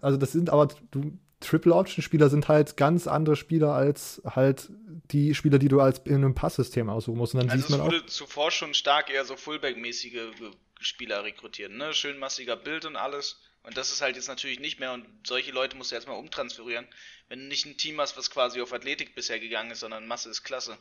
also 0.00 0.16
das 0.16 0.32
sind 0.32 0.50
aber, 0.50 0.68
du, 0.90 1.12
Triple-Option-Spieler 1.40 2.28
sind 2.28 2.48
halt 2.48 2.76
ganz 2.76 3.06
andere 3.06 3.34
Spieler 3.34 3.72
als 3.72 4.22
halt 4.24 4.70
die 5.10 5.34
Spieler, 5.34 5.58
die 5.58 5.68
du 5.68 5.80
als 5.80 6.00
in 6.00 6.16
einem 6.16 6.34
Passsystem 6.34 6.88
aussuchen 6.88 7.16
musst. 7.16 7.34
Und 7.34 7.40
dann 7.40 7.50
also 7.50 7.62
sieht 7.62 7.70
man 7.70 7.80
es 7.80 7.86
wurde 7.86 8.04
auch, 8.04 8.06
zuvor 8.06 8.50
schon 8.50 8.74
stark 8.74 9.10
eher 9.10 9.24
so 9.24 9.36
Fullback-mäßige 9.36 10.20
Spieler 10.80 11.24
rekrutiert, 11.24 11.72
ne? 11.72 11.92
Schön 11.92 12.18
massiger 12.18 12.56
Bild 12.56 12.84
und 12.84 12.96
alles. 12.96 13.40
Und 13.62 13.76
das 13.76 13.92
ist 13.92 14.00
halt 14.00 14.16
jetzt 14.16 14.28
natürlich 14.28 14.58
nicht 14.58 14.80
mehr 14.80 14.92
und 14.92 15.06
solche 15.26 15.52
Leute 15.52 15.76
musst 15.76 15.90
du 15.90 15.94
erstmal 15.94 16.18
umtransferieren. 16.18 16.86
Wenn 17.28 17.40
du 17.40 17.44
nicht 17.46 17.66
ein 17.66 17.76
Team 17.76 18.00
hast, 18.00 18.16
was 18.16 18.30
quasi 18.30 18.60
auf 18.60 18.72
Athletik 18.72 19.14
bisher 19.14 19.38
gegangen 19.38 19.70
ist, 19.70 19.80
sondern 19.80 20.06
Masse 20.06 20.30
ist 20.30 20.42
klasse. 20.42 20.78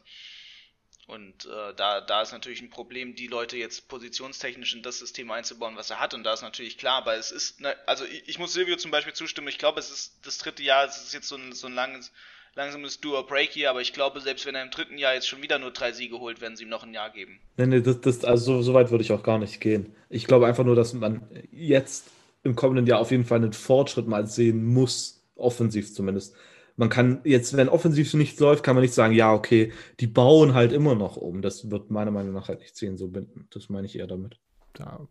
Und 1.09 1.45
äh, 1.45 1.73
da, 1.75 2.01
da 2.01 2.21
ist 2.21 2.31
natürlich 2.33 2.61
ein 2.61 2.69
Problem, 2.69 3.15
die 3.15 3.25
Leute 3.25 3.57
jetzt 3.57 3.87
positionstechnisch 3.87 4.75
in 4.75 4.83
das 4.83 4.99
System 4.99 5.31
einzubauen, 5.31 5.75
was 5.75 5.89
er 5.89 5.99
hat. 5.99 6.13
Und 6.13 6.23
da 6.23 6.33
ist 6.33 6.43
natürlich 6.43 6.77
klar, 6.77 6.97
aber 6.97 7.15
es 7.15 7.31
ist, 7.31 7.59
ne, 7.61 7.75
also 7.87 8.05
ich, 8.05 8.29
ich, 8.29 8.37
muss 8.37 8.53
Silvio 8.53 8.77
zum 8.77 8.91
Beispiel 8.91 9.13
zustimmen, 9.13 9.47
ich 9.47 9.57
glaube, 9.57 9.79
es 9.79 9.89
ist 9.89 10.19
das 10.23 10.37
dritte 10.37 10.61
Jahr, 10.61 10.85
es 10.85 10.97
ist 10.97 11.13
jetzt 11.15 11.27
so 11.27 11.35
ein, 11.35 11.53
so 11.53 11.65
ein 11.65 11.73
langes, 11.73 12.11
langsames 12.53 13.01
Do-or-Break 13.01 13.49
hier, 13.49 13.71
aber 13.71 13.81
ich 13.81 13.91
glaube, 13.91 14.21
selbst 14.21 14.45
wenn 14.45 14.53
er 14.53 14.61
im 14.61 14.69
dritten 14.69 14.99
Jahr 14.99 15.15
jetzt 15.15 15.27
schon 15.27 15.41
wieder 15.41 15.57
nur 15.57 15.71
drei 15.71 15.93
Siege 15.93 16.19
holt, 16.19 16.41
werden 16.41 16.55
sie 16.55 16.63
ihm 16.63 16.69
noch 16.69 16.83
ein 16.83 16.93
Jahr 16.93 17.09
geben. 17.09 17.39
Nee, 17.57 17.65
nee, 17.65 17.81
das, 17.81 18.01
das, 18.01 18.23
also 18.23 18.57
so, 18.57 18.61
so 18.61 18.73
weit 18.75 18.91
würde 18.91 19.03
ich 19.03 19.11
auch 19.11 19.23
gar 19.23 19.39
nicht 19.39 19.59
gehen. 19.59 19.95
Ich 20.09 20.25
glaube 20.25 20.45
einfach 20.45 20.63
nur, 20.63 20.75
dass 20.75 20.93
man 20.93 21.27
jetzt 21.51 22.11
im 22.43 22.55
kommenden 22.55 22.85
Jahr 22.85 22.99
auf 22.99 23.11
jeden 23.11 23.25
Fall 23.25 23.39
einen 23.39 23.53
Fortschritt 23.53 24.07
mal 24.07 24.27
sehen 24.27 24.65
muss, 24.65 25.23
offensiv 25.35 25.93
zumindest 25.93 26.35
man 26.79 26.87
kann 26.87 27.19
jetzt, 27.25 27.57
wenn 27.57 27.67
offensiv 27.67 28.13
nichts 28.13 28.39
läuft, 28.39 28.63
kann 28.63 28.73
man 28.73 28.81
nicht 28.81 28.93
sagen, 28.93 29.13
ja, 29.13 29.33
okay, 29.33 29.73
die 29.99 30.07
bauen 30.07 30.53
halt 30.53 30.71
immer 30.71 30.95
noch 30.95 31.17
um. 31.17 31.41
Das 31.41 31.69
wird 31.69 31.91
meiner 31.91 32.09
Meinung 32.09 32.33
nach 32.33 32.47
halt 32.47 32.61
nicht 32.61 32.73
ziehen, 32.77 32.95
so 32.95 33.09
binden. 33.09 33.47
Das 33.51 33.67
meine 33.67 33.85
ich 33.85 33.99
eher 33.99 34.07
damit. 34.07 34.39
Ja. 34.79 35.01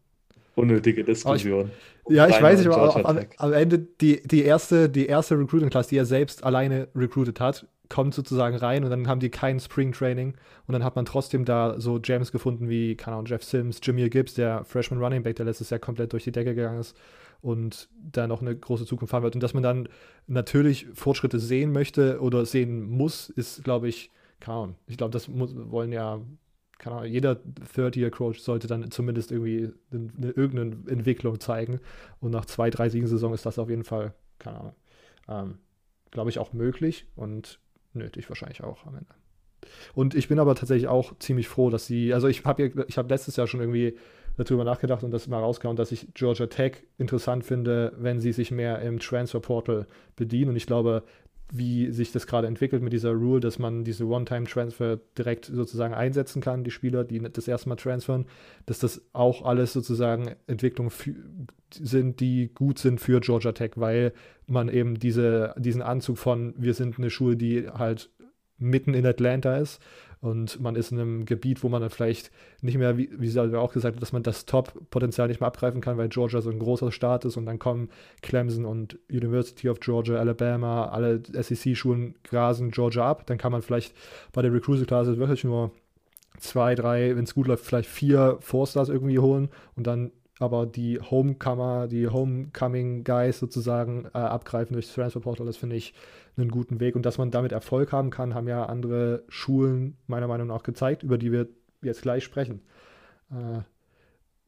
Unnötige 0.54 1.04
Diskussion. 1.04 1.70
Ich, 2.08 2.16
ja, 2.16 2.26
ich 2.26 2.40
weiß 2.40 2.60
nicht, 2.60 2.70
aber 2.70 3.06
am, 3.06 3.20
am, 3.36 3.52
Ende 3.52 3.78
die, 3.78 4.22
die 4.22 4.44
erste, 4.44 4.88
die 4.88 5.06
erste 5.06 5.38
Recruiting-Class, 5.38 5.88
die 5.88 5.98
er 5.98 6.06
selbst 6.06 6.42
alleine 6.42 6.88
recruited 6.94 7.38
hat, 7.38 7.66
kommt 7.88 8.14
sozusagen 8.14 8.56
rein 8.56 8.84
und 8.84 8.90
dann 8.90 9.08
haben 9.08 9.20
die 9.20 9.30
kein 9.30 9.60
Spring 9.60 9.92
Training 9.92 10.34
und 10.66 10.72
dann 10.72 10.84
hat 10.84 10.96
man 10.96 11.04
trotzdem 11.04 11.44
da 11.44 11.80
so 11.80 11.98
James 12.02 12.32
gefunden 12.32 12.68
wie, 12.68 12.96
keine 12.96 13.16
Ahnung, 13.16 13.26
Jeff 13.26 13.42
Sims, 13.42 13.80
Jameer 13.82 14.10
Gibbs, 14.10 14.34
der 14.34 14.64
Freshman 14.64 15.02
Running 15.02 15.22
Back, 15.22 15.36
der 15.36 15.46
letztes 15.46 15.70
Jahr 15.70 15.80
komplett 15.80 16.12
durch 16.12 16.24
die 16.24 16.32
Decke 16.32 16.54
gegangen 16.54 16.80
ist 16.80 16.96
und 17.40 17.88
da 17.92 18.26
noch 18.26 18.42
eine 18.42 18.56
große 18.56 18.86
Zukunft 18.86 19.14
haben 19.14 19.22
wird. 19.22 19.34
Und 19.34 19.42
dass 19.42 19.54
man 19.54 19.62
dann 19.62 19.88
natürlich 20.26 20.86
Fortschritte 20.92 21.38
sehen 21.38 21.72
möchte 21.72 22.20
oder 22.20 22.44
sehen 22.44 22.82
muss, 22.82 23.30
ist, 23.30 23.64
glaube 23.64 23.88
ich, 23.88 24.10
kaum. 24.40 24.74
Ich 24.86 24.96
glaube, 24.96 25.12
das 25.12 25.28
muss, 25.28 25.54
wollen 25.54 25.92
ja, 25.92 26.20
keine 26.78 26.96
Ahnung, 26.96 27.10
jeder 27.10 27.40
Third-Year-Coach 27.74 28.40
sollte 28.40 28.66
dann 28.66 28.90
zumindest 28.90 29.32
irgendwie 29.32 29.72
eine, 29.90 30.08
eine, 30.16 30.30
irgendeine 30.30 30.90
Entwicklung 30.90 31.40
zeigen. 31.40 31.80
Und 32.20 32.32
nach 32.32 32.44
zwei, 32.44 32.70
drei 32.70 32.88
Siegen-Saison 32.88 33.34
ist 33.34 33.46
das 33.46 33.58
auf 33.58 33.70
jeden 33.70 33.84
Fall, 33.84 34.14
keine 34.38 34.60
Ahnung, 34.60 34.74
ähm, 35.28 35.58
glaube 36.10 36.30
ich, 36.30 36.38
auch 36.38 36.52
möglich 36.52 37.06
und 37.16 37.60
nötig 37.92 38.28
wahrscheinlich 38.28 38.62
auch 38.62 38.86
am 38.86 38.94
Ende. 38.94 39.14
Und 39.94 40.14
ich 40.14 40.28
bin 40.28 40.38
aber 40.38 40.54
tatsächlich 40.54 40.88
auch 40.88 41.18
ziemlich 41.18 41.48
froh, 41.48 41.70
dass 41.70 41.86
sie, 41.86 42.14
also 42.14 42.28
ich 42.28 42.44
habe 42.44 42.70
ich 42.86 42.98
hab 42.98 43.10
letztes 43.10 43.36
Jahr 43.36 43.46
schon 43.46 43.60
irgendwie 43.60 43.96
darüber 44.36 44.64
nachgedacht 44.64 45.02
und 45.02 45.10
das 45.10 45.26
mal 45.26 45.40
rauskam, 45.40 45.74
dass 45.74 45.90
ich 45.90 46.08
Georgia 46.14 46.46
Tech 46.46 46.84
interessant 46.96 47.44
finde, 47.44 47.92
wenn 47.96 48.20
sie 48.20 48.32
sich 48.32 48.50
mehr 48.50 48.80
im 48.82 49.00
Transfer 49.00 49.40
Portal 49.40 49.86
bedienen. 50.14 50.50
Und 50.50 50.56
ich 50.56 50.66
glaube, 50.66 51.02
wie 51.50 51.90
sich 51.92 52.12
das 52.12 52.26
gerade 52.26 52.46
entwickelt 52.46 52.82
mit 52.82 52.92
dieser 52.92 53.12
Rule, 53.12 53.40
dass 53.40 53.58
man 53.58 53.84
diese 53.84 54.04
One-Time-Transfer 54.06 54.98
direkt 55.16 55.46
sozusagen 55.46 55.94
einsetzen 55.94 56.42
kann, 56.42 56.64
die 56.64 56.70
Spieler, 56.70 57.04
die 57.04 57.20
das 57.20 57.48
erste 57.48 57.68
Mal 57.68 57.76
transfern, 57.76 58.26
dass 58.66 58.78
das 58.78 59.02
auch 59.12 59.44
alles 59.44 59.72
sozusagen 59.72 60.34
Entwicklungen 60.46 60.92
sind, 61.72 62.20
die 62.20 62.50
gut 62.54 62.78
sind 62.78 63.00
für 63.00 63.20
Georgia 63.20 63.52
Tech, 63.52 63.72
weil 63.76 64.12
man 64.46 64.68
eben 64.68 64.98
diese, 64.98 65.54
diesen 65.58 65.82
Anzug 65.82 66.18
von, 66.18 66.54
wir 66.58 66.74
sind 66.74 66.98
eine 66.98 67.10
Schule, 67.10 67.36
die 67.36 67.68
halt 67.68 68.10
mitten 68.58 68.92
in 68.94 69.06
Atlanta 69.06 69.56
ist 69.56 69.80
und 70.20 70.60
man 70.60 70.74
ist 70.74 70.90
in 70.90 70.98
einem 70.98 71.24
Gebiet, 71.24 71.62
wo 71.62 71.68
man 71.68 71.80
dann 71.80 71.90
vielleicht 71.90 72.30
nicht 72.60 72.76
mehr, 72.76 72.96
wie, 72.98 73.08
wie 73.12 73.28
sie 73.28 73.40
auch 73.40 73.72
gesagt 73.72 73.96
hat, 73.96 74.02
dass 74.02 74.12
man 74.12 74.22
das 74.22 74.46
Top-Potenzial 74.46 75.28
nicht 75.28 75.40
mehr 75.40 75.46
abgreifen 75.46 75.80
kann, 75.80 75.96
weil 75.96 76.08
Georgia 76.08 76.40
so 76.40 76.50
ein 76.50 76.58
großer 76.58 76.90
Staat 76.90 77.24
ist 77.24 77.36
und 77.36 77.46
dann 77.46 77.58
kommen 77.58 77.88
Clemson 78.22 78.64
und 78.64 78.98
University 79.10 79.68
of 79.68 79.80
Georgia, 79.80 80.16
Alabama, 80.16 80.86
alle 80.86 81.22
SEC-Schulen 81.32 82.16
grasen 82.24 82.70
Georgia 82.72 83.08
ab. 83.08 83.26
Dann 83.26 83.38
kann 83.38 83.52
man 83.52 83.62
vielleicht 83.62 83.94
bei 84.32 84.42
der 84.42 84.52
Recruiting-Klasse 84.52 85.18
wirklich 85.18 85.44
nur 85.44 85.70
zwei, 86.38 86.74
drei, 86.74 87.14
wenn 87.16 87.24
es 87.24 87.34
gut 87.34 87.46
läuft, 87.46 87.64
vielleicht 87.64 87.88
vier 87.88 88.38
Four-Stars 88.40 88.88
irgendwie 88.88 89.18
holen 89.18 89.48
und 89.76 89.86
dann 89.86 90.10
aber 90.38 90.66
die 90.66 91.00
Homecomer, 91.00 91.88
die 91.88 92.08
Homecoming 92.08 93.04
Guys 93.04 93.38
sozusagen 93.38 94.06
äh, 94.06 94.18
abgreifen 94.18 94.74
durchs 94.74 94.92
Transfer 94.92 95.20
Portal, 95.20 95.46
das 95.46 95.56
finde 95.56 95.76
ich 95.76 95.94
einen 96.36 96.50
guten 96.50 96.80
Weg. 96.80 96.94
Und 96.96 97.04
dass 97.04 97.18
man 97.18 97.30
damit 97.30 97.52
Erfolg 97.52 97.92
haben 97.92 98.10
kann, 98.10 98.34
haben 98.34 98.48
ja 98.48 98.66
andere 98.66 99.24
Schulen 99.28 99.96
meiner 100.06 100.28
Meinung 100.28 100.46
nach 100.46 100.62
gezeigt, 100.62 101.02
über 101.02 101.18
die 101.18 101.32
wir 101.32 101.48
jetzt 101.82 102.02
gleich 102.02 102.24
sprechen. 102.24 102.60
Äh, 103.30 103.62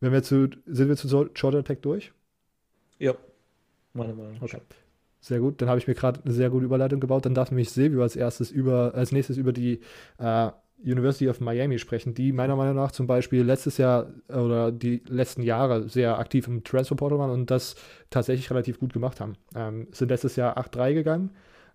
wenn 0.00 0.12
wir 0.12 0.22
zu, 0.22 0.48
sind 0.66 0.88
wir 0.88 0.96
zu 0.96 1.29
Georgia 1.35 1.62
Tech 1.62 1.79
durch? 1.83 2.12
Ja, 2.98 3.14
meiner 3.92 4.14
Meinung 4.14 4.35
nach. 4.35 4.42
Okay. 4.42 4.61
Sehr 5.22 5.38
gut, 5.38 5.61
dann 5.61 5.68
habe 5.68 5.79
ich 5.79 5.87
mir 5.87 5.94
gerade 5.94 6.20
eine 6.24 6.33
sehr 6.33 6.48
gute 6.48 6.64
Überleitung 6.64 6.98
gebaut. 6.98 7.26
Dann 7.26 7.35
darf 7.35 7.50
nämlich 7.50 7.70
Silvio 7.70 8.03
als 8.03 8.16
erstes 8.16 8.50
über, 8.50 8.94
als 8.94 9.12
nächstes 9.12 9.37
über 9.37 9.53
die 9.53 9.81
äh, 10.18 10.50
University 10.85 11.29
of 11.29 11.40
Miami 11.40 11.79
sprechen, 11.79 12.14
die 12.14 12.33
meiner 12.33 12.57
Meinung 12.57 12.77
nach 12.77 12.93
zum 12.93 13.07
Beispiel 13.07 13.43
letztes 13.43 13.79
Jahr 13.79 14.09
oder 14.29 14.73
die 14.73 15.03
letzten 15.07 15.43
Jahre 15.43 15.88
sehr 15.88 16.19
aktiv 16.19 16.47
im 16.47 16.64
Transfer 16.64 16.97
Portal 16.97 17.19
waren 17.19 17.31
und 17.31 17.51
das 17.51 17.77
tatsächlich 18.09 18.51
relativ 18.51 18.79
gut 18.79 18.93
gemacht 18.93 19.21
haben. 19.21 19.37
Ähm, 19.55 19.88
sind 19.93 20.09
letztes 20.09 20.37
Jahr 20.37 20.59
8-3 20.59 20.95
gegangen 20.95 21.31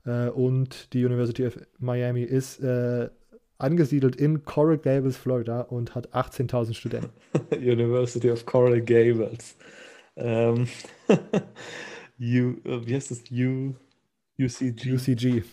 äh, 0.06 0.30
und 0.30 0.94
die 0.94 1.06
University 1.06 1.46
of 1.46 1.58
Miami 1.80 2.24
ist 2.24 2.60
äh, 2.62 3.10
angesiedelt 3.58 4.16
in 4.16 4.44
Coral 4.44 4.78
Gables, 4.78 5.18
Florida 5.18 5.62
und 5.62 5.96
hat 5.96 6.14
18.000 6.14 6.74
Studenten. 6.74 7.12
University 7.52 8.32
of 8.32 8.46
Coral 8.46 8.82
Gables. 8.82 9.56
Ähm, 10.16 10.68
U, 12.20 12.56
wie 12.64 12.96
heißt 12.96 13.12
das? 13.12 13.24
U 13.32 13.76
UCG. 14.38 14.92
UCG. 14.92 15.44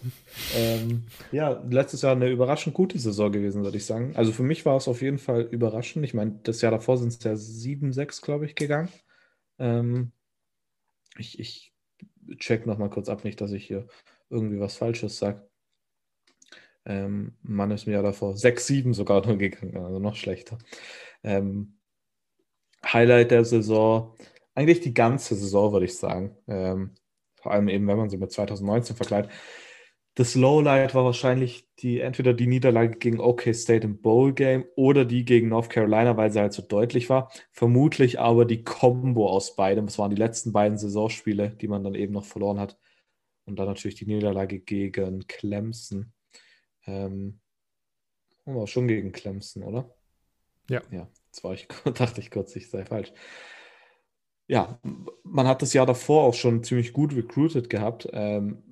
Ähm, 0.56 1.04
ja, 1.30 1.62
letztes 1.70 2.02
Jahr 2.02 2.12
eine 2.12 2.30
überraschend 2.30 2.74
gute 2.74 2.98
Saison 2.98 3.30
gewesen, 3.30 3.62
würde 3.62 3.76
ich 3.76 3.86
sagen. 3.86 4.16
Also 4.16 4.32
für 4.32 4.42
mich 4.42 4.66
war 4.66 4.76
es 4.76 4.88
auf 4.88 5.02
jeden 5.02 5.18
Fall 5.18 5.42
überraschend. 5.42 6.04
Ich 6.04 6.14
meine, 6.14 6.40
das 6.42 6.60
Jahr 6.62 6.72
davor 6.72 6.98
sind 6.98 7.08
es 7.08 7.22
ja 7.22 7.32
7-6, 7.32 8.22
glaube 8.22 8.46
ich, 8.46 8.56
gegangen. 8.56 8.88
Ähm, 9.58 10.12
ich, 11.16 11.38
ich 11.38 11.72
check 12.38 12.66
nochmal 12.66 12.90
kurz 12.90 13.08
ab, 13.08 13.24
nicht, 13.24 13.40
dass 13.40 13.52
ich 13.52 13.66
hier 13.66 13.86
irgendwie 14.30 14.58
was 14.58 14.76
Falsches 14.76 15.18
sage. 15.18 15.48
Ähm, 16.84 17.36
Mann 17.42 17.70
ist 17.70 17.86
mir 17.86 17.92
ja 17.92 18.02
davor 18.02 18.34
6-7 18.34 18.92
sogar 18.94 19.24
nur 19.24 19.38
gegangen, 19.38 19.76
also 19.76 20.00
noch 20.00 20.16
schlechter. 20.16 20.58
Ähm, 21.22 21.78
Highlight 22.84 23.30
der 23.30 23.44
Saison, 23.44 24.16
eigentlich 24.54 24.80
die 24.80 24.94
ganze 24.94 25.36
Saison, 25.36 25.72
würde 25.72 25.86
ich 25.86 25.96
sagen. 25.96 26.36
Ähm, 26.48 26.94
vor 27.42 27.52
allem 27.52 27.68
eben, 27.68 27.86
wenn 27.86 27.98
man 27.98 28.08
sie 28.08 28.18
mit 28.18 28.32
2019 28.32 28.96
vergleicht. 28.96 29.30
Das 30.14 30.34
Lowlight 30.34 30.94
war 30.94 31.04
wahrscheinlich 31.04 31.66
die, 31.78 32.00
entweder 32.00 32.34
die 32.34 32.46
Niederlage 32.46 32.98
gegen 32.98 33.18
OK 33.18 33.54
State 33.54 33.86
im 33.86 34.02
Bowl 34.02 34.34
Game 34.34 34.66
oder 34.76 35.06
die 35.06 35.24
gegen 35.24 35.48
North 35.48 35.70
Carolina, 35.70 36.16
weil 36.18 36.30
sie 36.30 36.40
halt 36.40 36.52
so 36.52 36.62
deutlich 36.62 37.08
war. 37.08 37.32
Vermutlich 37.50 38.20
aber 38.20 38.44
die 38.44 38.62
Combo 38.62 39.28
aus 39.30 39.56
beidem. 39.56 39.86
Das 39.86 39.98
waren 39.98 40.10
die 40.10 40.20
letzten 40.20 40.52
beiden 40.52 40.76
Saisonspiele, 40.76 41.50
die 41.50 41.68
man 41.68 41.82
dann 41.82 41.94
eben 41.94 42.12
noch 42.12 42.26
verloren 42.26 42.60
hat. 42.60 42.78
Und 43.46 43.58
dann 43.58 43.66
natürlich 43.66 43.94
die 43.94 44.06
Niederlage 44.06 44.60
gegen 44.60 45.26
Clemson. 45.26 46.12
Ähm, 46.84 47.40
war 48.44 48.66
schon 48.66 48.88
gegen 48.88 49.12
Clemson, 49.12 49.62
oder? 49.62 49.94
Ja. 50.68 50.82
Ja, 50.90 51.08
jetzt 51.26 51.42
war 51.42 51.54
ich, 51.54 51.68
dachte 51.94 52.20
ich 52.20 52.30
kurz, 52.30 52.54
ich 52.54 52.68
sei 52.68 52.84
falsch. 52.84 53.12
Ja, 54.48 54.78
man 55.24 55.46
hat 55.46 55.62
das 55.62 55.72
Jahr 55.72 55.86
davor 55.86 56.24
auch 56.24 56.34
schon 56.34 56.62
ziemlich 56.62 56.92
gut 56.92 57.14
recruited 57.14 57.70
gehabt. 57.70 58.08
Ähm, 58.12 58.62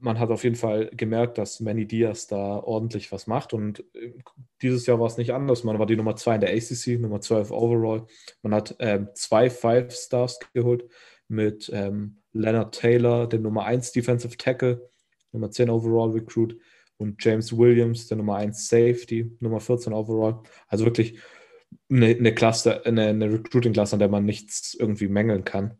man 0.00 0.18
hat 0.18 0.30
auf 0.30 0.44
jeden 0.44 0.56
Fall 0.56 0.90
gemerkt, 0.94 1.38
dass 1.38 1.60
Manny 1.60 1.86
Diaz 1.86 2.26
da 2.26 2.58
ordentlich 2.58 3.10
was 3.10 3.26
macht. 3.26 3.54
Und 3.54 3.80
äh, 3.94 4.12
dieses 4.60 4.86
Jahr 4.86 5.00
war 5.00 5.06
es 5.06 5.16
nicht 5.16 5.32
anders. 5.32 5.64
Man 5.64 5.78
war 5.78 5.86
die 5.86 5.96
Nummer 5.96 6.14
2 6.14 6.34
in 6.34 6.40
der 6.42 6.54
ACC, 6.54 7.00
Nummer 7.00 7.20
12 7.20 7.50
overall. 7.50 8.06
Man 8.42 8.54
hat 8.54 8.76
ähm, 8.80 9.08
zwei 9.14 9.48
Five 9.48 9.92
Stars 9.92 10.38
geholt 10.52 10.84
mit 11.28 11.70
ähm, 11.72 12.18
Leonard 12.32 12.78
Taylor, 12.78 13.26
dem 13.26 13.42
Nummer 13.42 13.64
1 13.64 13.92
Defensive 13.92 14.36
Tackle, 14.36 14.88
Nummer 15.32 15.50
10 15.50 15.70
overall 15.70 16.10
Recruit, 16.10 16.58
und 16.96 17.22
James 17.24 17.56
Williams, 17.56 18.06
der 18.06 18.18
Nummer 18.18 18.36
1 18.36 18.68
Safety, 18.68 19.36
Nummer 19.40 19.60
14 19.60 19.92
overall. 19.92 20.40
Also 20.68 20.84
wirklich 20.84 21.18
eine, 21.90 22.06
eine 22.06 22.34
Klasse, 22.34 22.84
eine, 22.86 23.08
eine 23.08 23.32
Recruiting-Klasse, 23.32 23.94
an 23.94 24.00
der 24.00 24.08
man 24.08 24.24
nichts 24.24 24.74
irgendwie 24.74 25.08
mängeln 25.08 25.44
kann. 25.44 25.78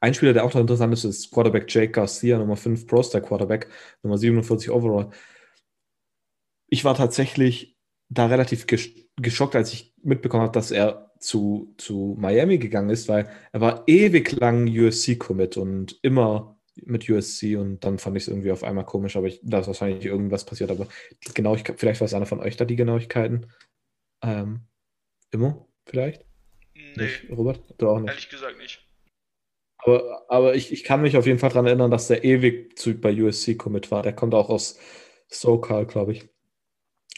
Ein 0.00 0.14
Spieler, 0.14 0.32
der 0.32 0.44
auch 0.44 0.54
noch 0.54 0.60
interessant 0.60 0.92
ist, 0.94 1.04
ist 1.04 1.30
Quarterback 1.30 1.66
Jake 1.68 1.92
Garcia, 1.92 2.38
Nummer 2.38 2.56
5 2.56 2.86
Pro-Star 2.86 3.20
Quarterback, 3.20 3.68
Nummer 4.02 4.18
47 4.18 4.70
overall. 4.70 5.10
Ich 6.68 6.84
war 6.84 6.94
tatsächlich 6.94 7.76
da 8.08 8.26
relativ 8.26 8.66
geschockt, 9.16 9.56
als 9.56 9.72
ich 9.72 9.94
mitbekommen 10.02 10.44
habe, 10.44 10.52
dass 10.52 10.70
er 10.70 11.12
zu, 11.18 11.74
zu 11.78 12.16
Miami 12.18 12.58
gegangen 12.58 12.90
ist, 12.90 13.08
weil 13.08 13.28
er 13.52 13.60
war 13.60 13.84
ewig 13.86 14.32
lang 14.32 14.68
USC-Commit 14.68 15.56
und 15.56 15.98
immer 16.02 16.58
mit 16.84 17.08
USC 17.08 17.56
und 17.56 17.84
dann 17.84 17.98
fand 17.98 18.16
ich 18.16 18.24
es 18.24 18.28
irgendwie 18.28 18.50
auf 18.52 18.62
einmal 18.62 18.84
komisch, 18.84 19.16
aber 19.16 19.26
ich, 19.26 19.40
da 19.42 19.60
ist 19.60 19.66
wahrscheinlich 19.66 20.04
irgendwas 20.04 20.44
passiert, 20.44 20.70
aber 20.70 20.86
die 21.26 21.32
Genauigkeit, 21.32 21.80
vielleicht 21.80 22.00
weiß 22.00 22.12
einer 22.14 22.26
von 22.26 22.40
euch 22.40 22.56
da 22.56 22.64
die 22.64 22.76
Genauigkeiten. 22.76 23.46
Ähm, 24.22 24.66
immer, 25.30 25.66
vielleicht? 25.84 26.24
Nee. 26.74 27.04
Nicht, 27.04 27.30
Robert? 27.30 27.60
Du 27.78 27.88
auch 27.88 27.98
nicht? 28.00 28.10
Ehrlich 28.10 28.28
gesagt 28.28 28.58
nicht. 28.58 28.82
Aber, 29.78 30.24
aber 30.28 30.54
ich, 30.54 30.72
ich 30.72 30.84
kann 30.84 31.02
mich 31.02 31.16
auf 31.16 31.26
jeden 31.26 31.38
Fall 31.38 31.50
daran 31.50 31.66
erinnern, 31.66 31.90
dass 31.90 32.08
der 32.08 32.24
ewig 32.24 32.78
zu, 32.78 32.94
bei 32.94 33.12
USC 33.12 33.56
Commit 33.56 33.90
war. 33.90 34.02
Der 34.02 34.14
kommt 34.14 34.34
auch 34.34 34.48
aus 34.48 34.78
SoCal, 35.28 35.86
glaube 35.86 36.12
ich. 36.12 36.28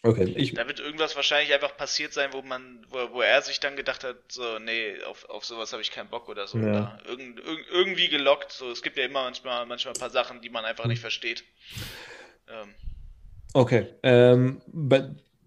Okay. 0.02 0.32
Ich, 0.36 0.54
da 0.54 0.66
wird 0.68 0.78
irgendwas 0.78 1.16
wahrscheinlich 1.16 1.52
einfach 1.52 1.76
passiert 1.76 2.12
sein, 2.12 2.32
wo 2.32 2.42
man, 2.42 2.86
wo, 2.88 3.14
wo 3.14 3.20
er 3.20 3.42
sich 3.42 3.58
dann 3.58 3.74
gedacht 3.74 4.04
hat, 4.04 4.16
so, 4.30 4.58
nee, 4.60 4.94
auf, 5.04 5.28
auf 5.28 5.44
sowas 5.44 5.72
habe 5.72 5.82
ich 5.82 5.90
keinen 5.90 6.08
Bock 6.08 6.28
oder 6.28 6.46
so. 6.46 6.58
Ja. 6.58 6.68
Oder 6.68 7.00
irgend, 7.06 7.40
irg 7.40 7.66
irgendwie 7.70 8.08
gelockt. 8.08 8.52
So, 8.52 8.70
es 8.70 8.82
gibt 8.82 8.96
ja 8.96 9.04
immer 9.04 9.24
manchmal, 9.24 9.66
manchmal 9.66 9.94
ein 9.94 10.00
paar 10.00 10.10
Sachen, 10.10 10.40
die 10.40 10.50
man 10.50 10.64
einfach 10.64 10.86
nicht 10.86 11.00
versteht. 11.00 11.42
Ähm. 12.48 12.74
Okay. 13.54 13.86
Ähm, 14.04 14.62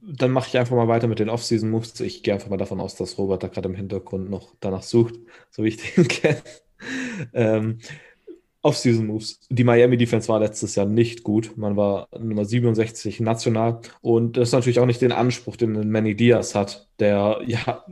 dann 0.02 0.32
mache 0.32 0.50
ich 0.50 0.58
einfach 0.58 0.76
mal 0.76 0.88
weiter 0.88 1.08
mit 1.08 1.20
den 1.20 1.30
Off-Season-Moves. 1.30 2.00
Ich 2.02 2.24
gehe 2.24 2.34
einfach 2.34 2.50
mal 2.50 2.58
davon 2.58 2.80
aus, 2.80 2.96
dass 2.96 3.18
Robert 3.18 3.44
da 3.44 3.48
gerade 3.48 3.70
im 3.70 3.76
Hintergrund 3.76 4.30
noch 4.30 4.56
danach 4.60 4.84
sucht, 4.84 5.16
so 5.50 5.64
wie 5.64 5.70
ich 5.70 5.78
den 5.96 6.08
kenne. 6.08 6.42
ähm, 7.34 7.78
Off-Season-Moves. 8.64 9.42
Die 9.50 9.64
Miami 9.64 9.98
Defense 9.98 10.28
war 10.28 10.40
letztes 10.40 10.76
Jahr 10.76 10.86
nicht 10.86 11.24
gut. 11.24 11.58
Man 11.58 11.76
war 11.78 12.08
Nummer 12.18 12.46
67 12.46 13.20
national. 13.20 13.82
Und 14.02 14.38
das 14.38 14.50
ist 14.50 14.54
natürlich 14.54 14.80
auch 14.80 14.86
nicht 14.86 15.02
den 15.02 15.12
Anspruch, 15.12 15.56
den 15.56 15.90
Manny 15.90 16.16
Diaz 16.16 16.56
hat, 16.56 16.88
der 17.00 17.42
ja 17.46 17.84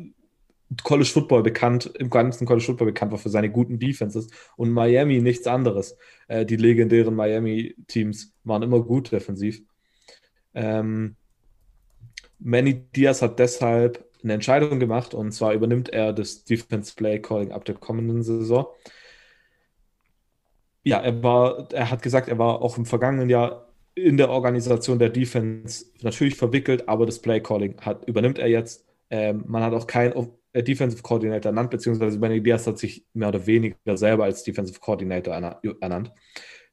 College 0.83 1.09
Football 1.09 1.41
bekannt, 1.41 1.91
im 1.97 2.11
ganzen 2.11 2.45
College 2.45 2.65
Football 2.65 2.87
bekannt 2.87 3.11
war 3.11 3.17
für 3.17 3.29
seine 3.29 3.49
guten 3.49 3.79
Defenses. 3.79 4.27
Und 4.55 4.71
Miami 4.71 5.21
nichts 5.21 5.47
anderes. 5.47 5.97
Äh, 6.27 6.45
die 6.45 6.57
legendären 6.57 7.15
Miami-Teams 7.15 8.33
waren 8.43 8.61
immer 8.63 8.81
gut 8.81 9.11
defensiv. 9.11 9.61
Ähm, 10.53 11.15
Manny 12.39 12.73
Diaz 12.95 13.21
hat 13.21 13.39
deshalb 13.39 14.05
eine 14.23 14.33
Entscheidung 14.33 14.79
gemacht 14.79 15.13
und 15.13 15.31
zwar 15.31 15.53
übernimmt 15.53 15.89
er 15.89 16.13
das 16.13 16.43
Defense 16.43 16.93
Play 16.95 17.19
Calling 17.19 17.51
ab 17.51 17.65
der 17.65 17.75
kommenden 17.75 18.23
Saison 18.23 18.67
ja, 20.83 20.99
er 20.99 21.21
war, 21.23 21.67
er 21.71 21.91
hat 21.91 22.01
gesagt, 22.01 22.27
er 22.29 22.37
war 22.37 22.61
auch 22.61 22.77
im 22.77 22.85
vergangenen 22.85 23.29
Jahr 23.29 23.67
in 23.95 24.17
der 24.17 24.29
Organisation 24.29 24.99
der 24.99 25.09
Defense 25.09 25.85
natürlich 26.01 26.35
verwickelt, 26.35 26.87
aber 26.87 27.05
das 27.05 27.19
Play 27.19 27.41
Calling 27.41 27.79
hat, 27.81 28.05
übernimmt 28.07 28.39
er 28.39 28.47
jetzt. 28.47 28.85
Ähm, 29.09 29.43
man 29.47 29.63
hat 29.63 29.73
auch 29.73 29.87
keinen 29.87 30.13
äh, 30.53 30.63
Defensive 30.63 31.01
Coordinator 31.03 31.49
ernannt, 31.49 31.71
beziehungsweise 31.71 32.19
Benny 32.19 32.41
Diaz 32.41 32.65
hat 32.65 32.79
sich 32.79 33.05
mehr 33.13 33.29
oder 33.29 33.45
weniger 33.45 33.97
selber 33.97 34.23
als 34.23 34.43
Defensive 34.43 34.79
Coordinator 34.79 35.33
ernannt. 35.33 36.11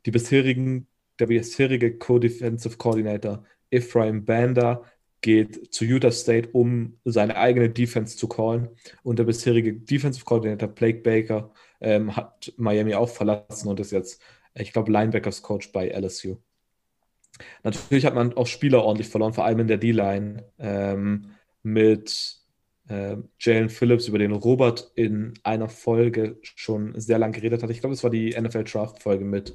Die 0.05 0.11
bisherigen, 0.11 0.87
der 1.18 1.26
bisherige 1.26 1.98
Co-Defensive 1.98 2.76
Coordinator 2.76 3.44
Ephraim 3.70 4.24
Banda 4.24 4.85
geht 5.20 5.72
zu 5.72 5.85
Utah 5.85 6.11
State, 6.11 6.50
um 6.52 6.98
seine 7.05 7.37
eigene 7.37 7.70
Defense 7.70 8.16
zu 8.16 8.29
callen. 8.29 8.68
Und 9.02 9.18
der 9.18 9.24
bisherige 9.24 9.74
Defensive 9.74 10.24
Coordinator 10.24 10.68
Blake 10.68 11.00
Baker 11.00 11.52
ähm, 11.81 12.16
hat 12.16 12.52
Miami 12.57 12.94
auch 12.94 13.09
verlassen 13.09 13.68
und 13.68 13.81
ist 13.81 13.92
jetzt, 13.92 14.20
ich 14.55 14.72
glaube, 14.72 14.92
Linebackers 14.92 15.42
Coach 15.42 15.72
bei 15.72 15.88
LSU. 15.88 16.37
Natürlich 17.62 18.07
hat 18.07 18.14
man 18.14 18.33
auch 18.35 18.46
Spieler 18.46 18.83
ordentlich 18.83 19.09
verloren, 19.09 19.35
vor 19.35 19.44
allem 19.44 19.61
in 19.61 19.66
der 19.66 19.79
D-Line 19.79 20.44
ähm, 20.59 21.31
mit 21.62 22.38
äh, 22.88 23.16
Jalen 23.38 23.68
Phillips, 23.68 24.09
über 24.09 24.18
den 24.18 24.33
Robert 24.33 24.92
in 24.94 25.35
einer 25.42 25.68
Folge 25.68 26.38
schon 26.42 26.98
sehr 26.98 27.18
lange 27.18 27.35
geredet 27.35 27.62
hat. 27.62 27.70
Ich 27.70 27.81
glaube, 27.81 27.94
es 27.94 28.05
war 28.05 28.11
die 28.11 28.31
NFL 28.40 28.64
Draft-Folge 28.64 29.24
mit 29.24 29.55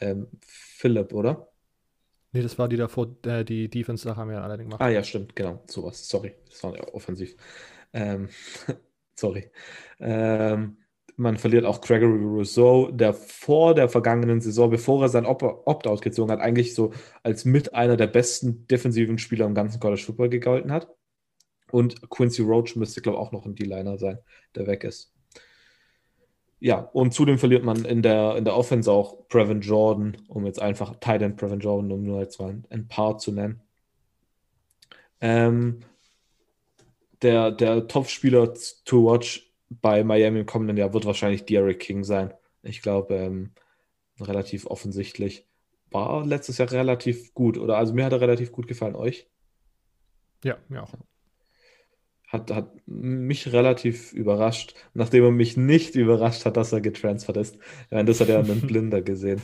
ähm, 0.00 0.26
Phillip, 0.40 1.12
oder? 1.12 1.51
Nee, 2.32 2.42
das 2.42 2.58
war 2.58 2.68
die 2.68 2.76
davor, 2.76 3.14
äh, 3.26 3.44
die 3.44 3.68
Defense-Sache 3.68 4.16
haben 4.16 4.28
wir 4.28 4.36
ja 4.36 4.42
alle 4.42 4.56
gemacht. 4.56 4.80
Ah 4.80 4.88
ja, 4.88 5.04
stimmt, 5.04 5.36
genau, 5.36 5.62
sowas. 5.66 6.08
Sorry, 6.08 6.34
das 6.48 6.62
war 6.64 6.94
offensiv. 6.94 7.36
Ähm, 7.92 8.28
sorry. 9.14 9.50
Ähm, 10.00 10.78
man 11.16 11.36
verliert 11.36 11.66
auch 11.66 11.82
Gregory 11.82 12.24
Rousseau, 12.24 12.90
der 12.90 13.12
vor 13.12 13.74
der 13.74 13.90
vergangenen 13.90 14.40
Saison, 14.40 14.70
bevor 14.70 15.02
er 15.02 15.08
sein 15.10 15.26
Opt-out 15.26 16.00
gezogen 16.00 16.32
hat, 16.32 16.40
eigentlich 16.40 16.74
so 16.74 16.92
als 17.22 17.44
mit 17.44 17.74
einer 17.74 17.98
der 17.98 18.06
besten 18.06 18.66
defensiven 18.66 19.18
Spieler 19.18 19.44
im 19.44 19.54
ganzen 19.54 19.78
College 19.78 20.02
Football 20.02 20.30
gegolten 20.30 20.72
hat. 20.72 20.88
Und 21.70 22.08
Quincy 22.10 22.42
Roach 22.42 22.76
müsste, 22.76 23.02
glaube 23.02 23.18
ich, 23.18 23.22
auch 23.22 23.32
noch 23.32 23.44
ein 23.44 23.54
D-Liner 23.54 23.98
sein, 23.98 24.18
der 24.54 24.66
weg 24.66 24.84
ist. 24.84 25.12
Ja, 26.64 26.78
und 26.92 27.12
zudem 27.12 27.38
verliert 27.38 27.64
man 27.64 27.84
in 27.84 28.02
der, 28.02 28.36
in 28.36 28.44
der 28.44 28.56
Offense 28.56 28.88
auch 28.88 29.26
Previn 29.26 29.62
Jordan, 29.62 30.16
um 30.28 30.46
jetzt 30.46 30.62
einfach 30.62 30.94
Tight 31.00 31.36
Previn 31.36 31.58
Jordan, 31.58 31.90
um 31.90 32.04
nur 32.04 32.20
jetzt 32.20 32.38
mal 32.38 32.62
ein 32.70 32.86
paar 32.86 33.18
zu 33.18 33.32
nennen. 33.32 33.60
Ähm, 35.20 35.80
der 37.20 37.50
der 37.50 37.88
Top-Spieler 37.88 38.54
to 38.84 39.04
watch 39.04 39.52
bei 39.70 40.04
Miami 40.04 40.38
im 40.38 40.46
kommenden 40.46 40.76
Jahr 40.76 40.94
wird 40.94 41.04
wahrscheinlich 41.04 41.44
Derek 41.46 41.80
King 41.80 42.04
sein. 42.04 42.32
Ich 42.62 42.80
glaube, 42.80 43.16
ähm, 43.16 43.50
relativ 44.20 44.66
offensichtlich. 44.66 45.48
War 45.90 46.24
letztes 46.24 46.58
Jahr 46.58 46.70
relativ 46.70 47.34
gut, 47.34 47.58
oder? 47.58 47.76
Also 47.76 47.92
mir 47.92 48.04
hat 48.04 48.12
er 48.12 48.20
relativ 48.20 48.52
gut 48.52 48.68
gefallen. 48.68 48.94
Euch? 48.94 49.26
Ja, 50.44 50.58
mir 50.68 50.84
auch. 50.84 50.94
Hat, 52.32 52.50
hat 52.50 52.72
mich 52.86 53.52
relativ 53.52 54.14
überrascht, 54.14 54.74
nachdem 54.94 55.24
er 55.24 55.30
mich 55.30 55.58
nicht 55.58 55.94
überrascht 55.94 56.46
hat, 56.46 56.56
dass 56.56 56.72
er 56.72 56.80
getransfert 56.80 57.36
ist. 57.36 57.58
Das 57.90 58.20
hat 58.20 58.30
er 58.30 58.38
einen 58.38 58.60
Blinder 58.66 59.02
gesehen. 59.02 59.42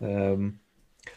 Ähm, 0.00 0.60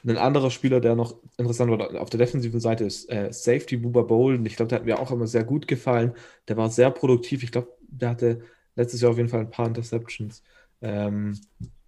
ein 0.05 0.17
anderer 0.17 0.51
Spieler, 0.51 0.79
der 0.81 0.95
noch 0.95 1.15
interessant 1.37 1.71
war 1.71 2.01
auf 2.01 2.09
der 2.09 2.19
defensiven 2.19 2.59
Seite, 2.59 2.83
ist 2.83 3.09
äh, 3.09 3.31
Safety 3.31 3.77
Booba 3.77 4.01
Bolden. 4.01 4.45
Ich 4.45 4.55
glaube, 4.55 4.69
der 4.69 4.79
hat 4.79 4.85
mir 4.85 4.99
auch 4.99 5.11
immer 5.11 5.27
sehr 5.27 5.43
gut 5.43 5.67
gefallen. 5.67 6.13
Der 6.47 6.57
war 6.57 6.69
sehr 6.69 6.91
produktiv. 6.91 7.43
Ich 7.43 7.51
glaube, 7.51 7.69
der 7.87 8.09
hatte 8.09 8.41
letztes 8.75 9.01
Jahr 9.01 9.11
auf 9.11 9.17
jeden 9.17 9.29
Fall 9.29 9.41
ein 9.41 9.49
paar 9.49 9.67
Interceptions. 9.67 10.43
Ähm, 10.81 11.39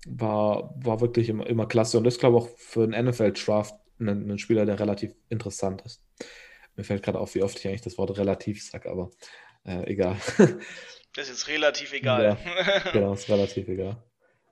war, 0.07 0.73
war 0.77 1.01
wirklich 1.01 1.29
immer, 1.29 1.47
immer 1.47 1.67
klasse 1.67 1.97
und 1.97 2.07
ist, 2.07 2.19
glaube 2.19 2.37
ich, 2.37 2.43
auch 2.43 2.49
für 2.57 2.83
einen 2.83 3.07
NFL-Draft 3.09 3.75
ein, 3.99 4.31
ein, 4.31 4.39
Spieler, 4.39 4.65
der 4.65 4.79
relativ 4.79 5.13
interessant 5.29 5.81
ist. 5.81 6.01
Mir 6.77 6.83
fällt 6.83 7.03
gerade 7.03 7.19
auf, 7.19 7.35
wie 7.35 7.43
oft 7.43 7.59
ich 7.59 7.67
eigentlich 7.67 7.81
das 7.81 7.97
Wort 7.97 8.17
relativ 8.17 8.63
sage, 8.63 8.89
aber 8.89 9.11
äh, 9.65 9.91
egal. 9.91 10.17
Das 11.15 11.29
ist 11.31 11.47
relativ 11.47 11.93
egal. 11.93 12.37
Ja, 12.45 12.91
genau, 12.93 13.13
ist 13.13 13.27
relativ 13.27 13.67
egal. 13.69 14.03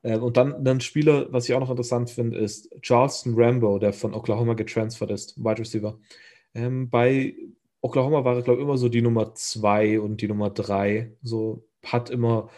Ähm, 0.04 0.24
und 0.24 0.36
dann 0.36 0.68
ein 0.68 0.82
Spieler, 0.82 1.32
was 1.32 1.48
ich 1.48 1.54
auch 1.54 1.60
noch 1.60 1.70
interessant 1.70 2.10
finde, 2.10 2.40
ist 2.40 2.74
Charleston 2.82 3.36
Rambo, 3.36 3.78
der 3.78 3.94
von 3.94 4.16
Oklahoma 4.16 4.56
getransfert 4.56 5.12
ist, 5.12 5.38
Wide 5.38 5.60
Receiver. 5.60 6.00
Ähm, 6.56 6.90
bei 6.90 7.36
Oklahoma 7.82 8.24
war 8.24 8.38
er, 8.38 8.42
glaube 8.42 8.62
ich, 8.62 8.66
immer 8.66 8.80
so 8.80 8.90
die 8.90 9.04
Nummer 9.04 9.36
zwei 9.36 10.00
und 10.00 10.22
die 10.22 10.28
Nummer 10.28 10.50
drei. 10.50 11.12
So 11.22 11.68
hat 11.84 12.10
immer 12.10 12.50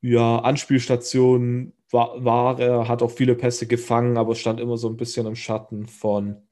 ja, 0.00 0.38
Anspielstationen, 0.38 1.72
war, 1.90 2.24
war 2.24 2.60
er, 2.60 2.86
hat 2.86 3.02
auch 3.02 3.10
viele 3.10 3.34
Pässe 3.34 3.66
gefangen, 3.66 4.16
aber 4.16 4.36
stand 4.36 4.60
immer 4.60 4.76
so 4.76 4.88
ein 4.88 4.96
bisschen 4.96 5.26
im 5.26 5.34
Schatten 5.34 5.86
von 5.86 6.36
äh, 6.36 6.51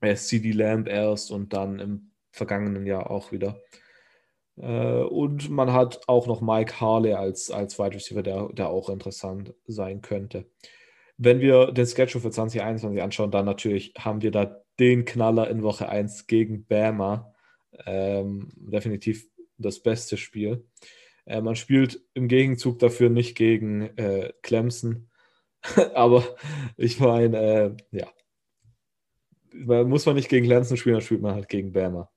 CD 0.00 0.52
Lamb 0.52 0.88
erst 0.88 1.30
und 1.30 1.52
dann 1.52 1.78
im 1.78 2.10
vergangenen 2.30 2.86
Jahr 2.86 3.10
auch 3.10 3.32
wieder. 3.32 3.60
Äh, 4.56 5.02
und 5.02 5.50
man 5.50 5.72
hat 5.72 6.00
auch 6.06 6.26
noch 6.26 6.40
Mike 6.40 6.80
Harley 6.80 7.14
als, 7.14 7.50
als 7.50 7.78
Wide 7.78 7.94
Receiver, 7.94 8.22
der, 8.22 8.48
der 8.52 8.68
auch 8.68 8.88
interessant 8.88 9.54
sein 9.66 10.00
könnte. 10.00 10.46
Wenn 11.16 11.40
wir 11.40 11.72
den 11.72 11.86
Schedule 11.86 12.22
für 12.22 12.30
2021 12.30 13.02
anschauen, 13.02 13.30
dann 13.30 13.44
natürlich 13.44 13.92
haben 13.98 14.22
wir 14.22 14.30
da 14.30 14.62
den 14.78 15.04
Knaller 15.04 15.50
in 15.50 15.62
Woche 15.62 15.88
1 15.88 16.26
gegen 16.26 16.64
Bama. 16.64 17.34
Ähm, 17.86 18.50
definitiv 18.56 19.28
das 19.58 19.80
beste 19.80 20.16
Spiel. 20.16 20.64
Äh, 21.26 21.40
man 21.40 21.56
spielt 21.56 22.00
im 22.14 22.28
Gegenzug 22.28 22.78
dafür 22.78 23.10
nicht 23.10 23.36
gegen 23.36 23.82
äh, 23.96 24.32
Clemson. 24.42 25.10
Aber 25.94 26.24
ich 26.76 27.00
meine, 27.00 27.38
äh, 27.38 27.76
ja. 27.90 28.08
Muss 29.64 30.06
man 30.06 30.16
nicht 30.16 30.28
gegen 30.28 30.46
Clemson 30.46 30.76
spielen, 30.76 30.94
dann 30.94 31.02
spielt 31.02 31.22
man 31.22 31.34
halt 31.34 31.48
gegen 31.48 31.72
Bama. 31.72 32.10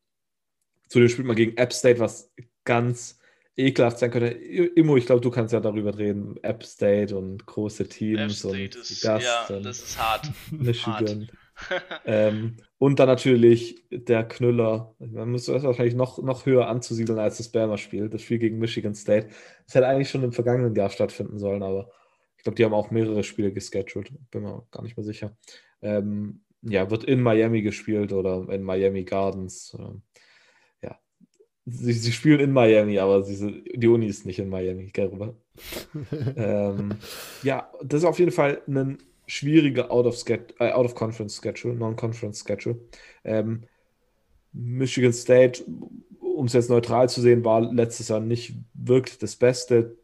Zudem 0.87 1.09
spielt 1.09 1.27
man 1.27 1.35
gegen 1.35 1.57
App 1.57 1.73
State, 1.73 1.99
was 1.99 2.31
ganz 2.63 3.19
ekelhaft 3.55 3.99
sein 3.99 4.11
könnte. 4.11 4.27
Immo, 4.27 4.97
ich 4.97 5.05
glaube, 5.05 5.21
du 5.21 5.29
kannst 5.29 5.53
ja 5.53 5.59
darüber 5.59 5.97
reden. 5.97 6.37
App 6.43 6.63
State 6.63 7.15
und 7.15 7.45
große 7.45 7.87
Teams 7.87 8.43
und 8.45 8.57
ist, 8.57 9.03
ja, 9.03 9.19
das 9.47 9.79
ist 9.79 9.99
hart. 9.99 10.31
Michigan. 10.51 11.29
Hart. 11.29 11.37
ähm, 12.05 12.57
und 12.77 12.99
dann 12.99 13.07
natürlich 13.07 13.83
der 13.91 14.23
Knüller. 14.23 14.95
Man 14.99 15.31
muss 15.31 15.45
das 15.45 15.63
wahrscheinlich 15.63 15.95
noch, 15.95 16.21
noch 16.21 16.45
höher 16.45 16.67
anzusiedeln 16.67 17.19
als 17.19 17.37
das 17.37 17.49
Bama-Spiel. 17.49 18.09
Das 18.09 18.21
Spiel 18.21 18.39
gegen 18.39 18.57
Michigan 18.57 18.95
State. 18.95 19.29
Das 19.65 19.75
hätte 19.75 19.87
eigentlich 19.87 20.09
schon 20.09 20.23
im 20.23 20.31
vergangenen 20.31 20.75
Jahr 20.75 20.89
stattfinden 20.89 21.37
sollen, 21.37 21.61
aber 21.63 21.91
ich 22.37 22.43
glaube, 22.43 22.55
die 22.55 22.65
haben 22.65 22.73
auch 22.73 22.89
mehrere 22.89 23.23
Spiele 23.23 23.53
gescheduled. 23.53 24.11
Bin 24.31 24.41
mir 24.41 24.65
gar 24.71 24.81
nicht 24.81 24.97
mehr 24.97 25.03
sicher. 25.03 25.37
Ähm, 25.81 26.41
ja, 26.61 26.89
wird 26.91 27.03
in 27.05 27.21
Miami 27.21 27.61
gespielt 27.61 28.13
oder 28.13 28.47
in 28.49 28.63
Miami 28.63 29.03
Gardens. 29.03 29.75
Ähm, 29.79 30.03
Sie, 31.65 31.93
sie 31.93 32.11
spielen 32.11 32.39
in 32.39 32.51
Miami, 32.53 32.97
aber 32.97 33.23
sie, 33.23 33.63
die 33.75 33.87
Uni 33.87 34.07
ist 34.07 34.25
nicht 34.25 34.39
in 34.39 34.49
Miami, 34.49 34.87
gell, 34.87 35.11
ähm, 36.35 36.95
ja, 37.43 37.69
das 37.83 37.99
ist 37.99 38.05
auf 38.05 38.17
jeden 38.17 38.31
Fall 38.31 38.61
ein 38.67 38.97
schwieriger 39.27 39.91
Out-of-Conference-Schedule, 39.91 41.73
äh, 41.73 41.75
Out 41.75 41.79
Non-Conference-Schedule. 41.79 42.79
Ähm, 43.23 43.61
Michigan 44.53 45.13
State, 45.13 45.63
um 46.19 46.47
es 46.47 46.53
jetzt 46.53 46.69
neutral 46.69 47.07
zu 47.09 47.21
sehen, 47.21 47.45
war 47.45 47.61
letztes 47.61 48.07
Jahr 48.09 48.19
nicht 48.19 48.55
wirklich 48.73 49.19
das 49.19 49.35
Beste. 49.35 49.97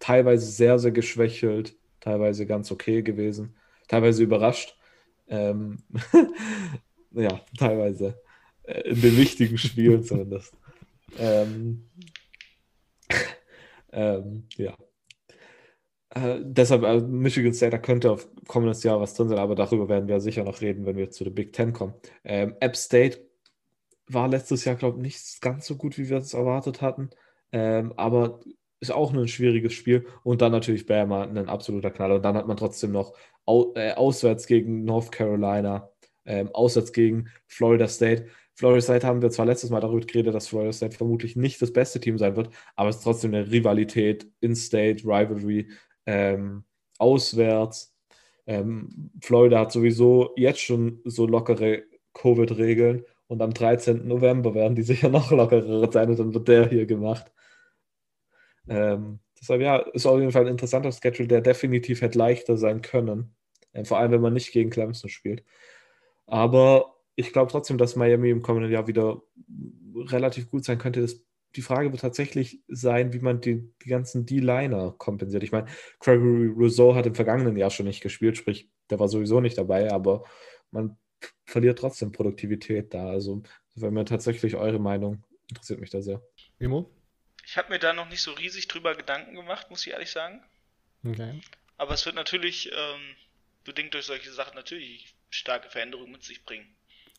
Teilweise 0.00 0.46
sehr, 0.46 0.78
sehr 0.80 0.90
geschwächelt, 0.90 1.76
teilweise 2.00 2.44
ganz 2.44 2.72
okay 2.72 3.02
gewesen, 3.02 3.54
teilweise 3.86 4.22
überrascht. 4.24 4.76
Ähm, 5.28 5.78
ja, 7.12 7.40
teilweise 7.58 8.20
äh, 8.64 8.80
in 8.90 9.00
den 9.00 9.16
wichtigen 9.16 9.58
Spielen 9.58 10.02
zumindest. 10.02 10.54
Ähm, 11.18 11.90
ähm, 13.92 14.44
ja. 14.56 14.74
Äh, 16.10 16.40
deshalb, 16.42 16.84
also 16.84 17.06
Michigan 17.06 17.52
State, 17.52 17.72
da 17.72 17.78
könnte 17.78 18.10
auf 18.12 18.28
kommendes 18.46 18.82
Jahr 18.82 19.00
was 19.00 19.14
drin 19.14 19.28
sein, 19.28 19.38
aber 19.38 19.54
darüber 19.54 19.88
werden 19.88 20.08
wir 20.08 20.20
sicher 20.20 20.44
noch 20.44 20.60
reden, 20.60 20.86
wenn 20.86 20.96
wir 20.96 21.10
zu 21.10 21.24
der 21.24 21.32
Big 21.32 21.52
Ten 21.52 21.72
kommen. 21.72 21.94
Ähm, 22.24 22.54
App 22.60 22.76
State 22.76 23.20
war 24.06 24.28
letztes 24.28 24.64
Jahr, 24.64 24.76
glaube 24.76 24.98
ich, 24.98 25.02
nicht 25.02 25.40
ganz 25.40 25.66
so 25.66 25.76
gut, 25.76 25.98
wie 25.98 26.08
wir 26.08 26.18
es 26.18 26.34
erwartet 26.34 26.82
hatten, 26.82 27.10
ähm, 27.52 27.92
aber 27.96 28.40
ist 28.80 28.92
auch 28.92 29.12
ein 29.12 29.28
schwieriges 29.28 29.72
Spiel. 29.72 30.06
Und 30.22 30.42
dann 30.42 30.52
natürlich 30.52 30.86
Bama, 30.86 31.24
ein 31.24 31.48
absoluter 31.48 31.90
Knaller. 31.90 32.16
Und 32.16 32.24
dann 32.24 32.36
hat 32.36 32.46
man 32.46 32.56
trotzdem 32.56 32.92
noch 32.92 33.14
au 33.46 33.72
äh, 33.74 33.92
auswärts 33.92 34.46
gegen 34.46 34.84
North 34.84 35.12
Carolina, 35.12 35.90
ähm, 36.24 36.50
auswärts 36.52 36.92
gegen 36.92 37.28
Florida 37.46 37.88
State. 37.88 38.26
Florida 38.54 38.80
State 38.80 39.06
haben 39.06 39.20
wir 39.20 39.30
zwar 39.30 39.46
letztes 39.46 39.70
Mal 39.70 39.80
darüber 39.80 40.06
geredet, 40.06 40.34
dass 40.34 40.48
Florida 40.48 40.72
State 40.72 40.96
vermutlich 40.96 41.34
nicht 41.34 41.60
das 41.60 41.72
beste 41.72 42.00
Team 42.00 42.18
sein 42.18 42.36
wird, 42.36 42.50
aber 42.76 42.88
es 42.88 42.96
ist 42.96 43.02
trotzdem 43.02 43.34
eine 43.34 43.50
Rivalität, 43.50 44.30
In-State, 44.40 45.04
Rivalry, 45.04 45.68
ähm, 46.06 46.64
auswärts. 46.98 47.94
Ähm, 48.46 49.10
Florida 49.20 49.60
hat 49.60 49.72
sowieso 49.72 50.32
jetzt 50.36 50.60
schon 50.60 51.00
so 51.04 51.26
lockere 51.26 51.82
Covid-Regeln 52.12 53.04
und 53.26 53.42
am 53.42 53.52
13. 53.52 54.06
November 54.06 54.54
werden 54.54 54.76
die 54.76 54.82
sicher 54.82 55.08
noch 55.08 55.30
lockerer 55.32 55.90
sein 55.90 56.10
und 56.10 56.18
dann 56.18 56.34
wird 56.34 56.48
der 56.48 56.68
hier 56.68 56.86
gemacht. 56.86 57.32
Ähm, 58.68 59.20
deshalb 59.40 59.60
ja, 59.60 59.76
ist 59.76 60.06
auf 60.06 60.18
jeden 60.18 60.32
Fall 60.32 60.42
ein 60.42 60.52
interessanter 60.52 60.92
Schedule, 60.92 61.28
der 61.28 61.40
definitiv 61.40 62.00
hätte 62.00 62.18
leichter 62.18 62.56
sein 62.56 62.82
können. 62.82 63.34
Äh, 63.72 63.84
vor 63.84 63.98
allem, 63.98 64.12
wenn 64.12 64.20
man 64.20 64.32
nicht 64.32 64.52
gegen 64.52 64.70
Clemson 64.70 65.10
spielt. 65.10 65.44
Aber 66.26 66.96
ich 67.16 67.32
glaube 67.32 67.50
trotzdem, 67.50 67.78
dass 67.78 67.96
Miami 67.96 68.30
im 68.30 68.42
kommenden 68.42 68.72
Jahr 68.72 68.86
wieder 68.86 69.22
relativ 70.06 70.50
gut 70.50 70.64
sein 70.64 70.78
könnte. 70.78 71.00
Das, 71.00 71.22
die 71.54 71.62
Frage 71.62 71.92
wird 71.92 72.00
tatsächlich 72.00 72.62
sein, 72.68 73.12
wie 73.12 73.20
man 73.20 73.40
die, 73.40 73.70
die 73.84 73.88
ganzen 73.88 74.26
D-Liner 74.26 74.94
kompensiert. 74.98 75.42
Ich 75.42 75.52
meine, 75.52 75.68
Gregory 76.00 76.48
Rousseau 76.48 76.94
hat 76.94 77.06
im 77.06 77.14
vergangenen 77.14 77.56
Jahr 77.56 77.70
schon 77.70 77.86
nicht 77.86 78.00
gespielt, 78.02 78.36
sprich, 78.36 78.70
der 78.90 78.98
war 78.98 79.08
sowieso 79.08 79.40
nicht 79.40 79.56
dabei, 79.56 79.92
aber 79.92 80.24
man 80.70 80.96
verliert 81.44 81.78
trotzdem 81.78 82.12
Produktivität 82.12 82.92
da. 82.92 83.08
Also, 83.08 83.42
wenn 83.76 83.94
mir 83.94 84.04
tatsächlich 84.04 84.56
eure 84.56 84.78
Meinung 84.78 85.24
interessiert 85.48 85.80
mich 85.80 85.90
da 85.90 86.02
sehr. 86.02 86.22
Imo? 86.58 86.90
Ich 87.46 87.56
habe 87.56 87.70
mir 87.70 87.78
da 87.78 87.92
noch 87.92 88.08
nicht 88.08 88.22
so 88.22 88.32
riesig 88.32 88.68
drüber 88.68 88.94
Gedanken 88.94 89.34
gemacht, 89.34 89.70
muss 89.70 89.86
ich 89.86 89.92
ehrlich 89.92 90.10
sagen. 90.10 90.42
Okay. 91.04 91.40
Aber 91.76 91.94
es 91.94 92.06
wird 92.06 92.14
natürlich, 92.14 92.70
ähm, 92.72 93.16
bedingt 93.64 93.94
durch 93.94 94.06
solche 94.06 94.32
Sachen, 94.32 94.54
natürlich 94.54 95.14
starke 95.30 95.68
Veränderungen 95.68 96.12
mit 96.12 96.22
sich 96.22 96.44
bringen. 96.44 96.66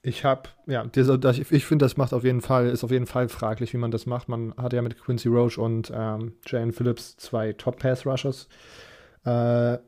Ich 0.01 0.23
habe, 0.23 0.49
ja, 0.67 0.83
dieser, 0.85 1.17
das, 1.17 1.39
ich 1.39 1.65
finde, 1.65 1.83
das 1.83 1.97
macht 1.97 2.13
auf 2.13 2.23
jeden 2.23 2.41
Fall, 2.41 2.67
ist 2.67 2.83
auf 2.83 2.91
jeden 2.91 3.07
Fall 3.07 3.27
fraglich, 3.27 3.73
wie 3.73 3.77
man 3.77 3.89
das 3.89 4.05
macht. 4.05 4.29
Man 4.29 4.55
hat 4.55 4.73
ja 4.73 4.81
mit 4.83 4.99
Quincy 4.99 5.29
Roche 5.29 5.59
und 5.59 5.91
ähm, 5.93 6.37
Jane 6.45 6.73
Phillips 6.73 7.17
zwei 7.17 7.53
Top-Pass-Rushers. 7.53 8.47
Äh, 9.23 9.79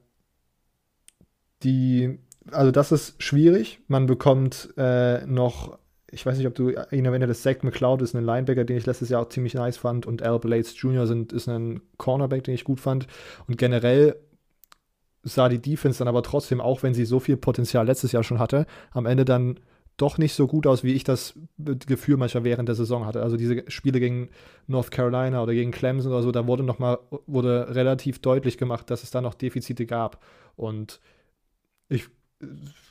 die, 1.61 2.17
also 2.51 2.71
das 2.71 2.91
ist 2.91 3.21
schwierig. 3.21 3.79
Man 3.87 4.07
bekommt 4.07 4.73
äh, 4.75 5.25
noch, 5.27 5.77
ich 6.09 6.25
weiß 6.25 6.37
nicht, 6.37 6.47
ob 6.47 6.55
du 6.55 6.69
ihn 6.69 7.05
erwähnt 7.05 7.35
Zach 7.35 7.63
McCloud 7.63 8.01
ist 8.01 8.15
ein 8.15 8.23
Linebacker, 8.23 8.63
den 8.63 8.77
ich 8.77 8.85
letztes 8.85 9.09
Jahr 9.09 9.21
auch 9.21 9.29
ziemlich 9.29 9.53
nice 9.53 9.77
fand 9.77 10.05
und 10.05 10.23
Al 10.23 10.39
Blades 10.39 10.79
Jr. 10.79 11.05
Sind, 11.05 11.33
ist 11.33 11.47
ein 11.47 11.81
Cornerback, 11.97 12.45
den 12.45 12.53
ich 12.53 12.63
gut 12.63 12.79
fand. 12.79 13.07
Und 13.47 13.57
generell 13.57 14.15
sah 15.23 15.49
die 15.49 15.61
Defense 15.61 15.99
dann 15.99 16.07
aber 16.07 16.23
trotzdem, 16.23 16.61
auch 16.61 16.81
wenn 16.83 16.93
sie 16.93 17.05
so 17.05 17.19
viel 17.19 17.35
Potenzial 17.35 17.85
letztes 17.85 18.13
Jahr 18.13 18.23
schon 18.23 18.39
hatte, 18.39 18.65
am 18.91 19.05
Ende 19.05 19.25
dann 19.25 19.59
doch 19.97 20.17
nicht 20.19 20.33
so 20.33 20.47
gut 20.47 20.67
aus, 20.67 20.83
wie 20.83 20.93
ich 20.93 21.03
das 21.03 21.33
Gefühl 21.57 22.17
manchmal 22.17 22.43
während 22.43 22.69
der 22.69 22.75
Saison 22.75 23.05
hatte. 23.05 23.23
Also 23.23 23.35
diese 23.35 23.69
Spiele 23.69 23.99
gegen 23.99 24.29
North 24.67 24.91
Carolina 24.91 25.41
oder 25.41 25.53
gegen 25.53 25.71
Clemson 25.71 26.11
oder 26.11 26.21
so, 26.21 26.31
da 26.31 26.45
wurde 26.47 26.63
noch 26.63 26.79
mal 26.79 26.99
wurde 27.25 27.75
relativ 27.75 28.19
deutlich 28.19 28.57
gemacht, 28.57 28.89
dass 28.91 29.03
es 29.03 29.11
da 29.11 29.21
noch 29.21 29.33
Defizite 29.33 29.87
gab. 29.87 30.23
Und 30.55 31.01
ich, 31.89 32.07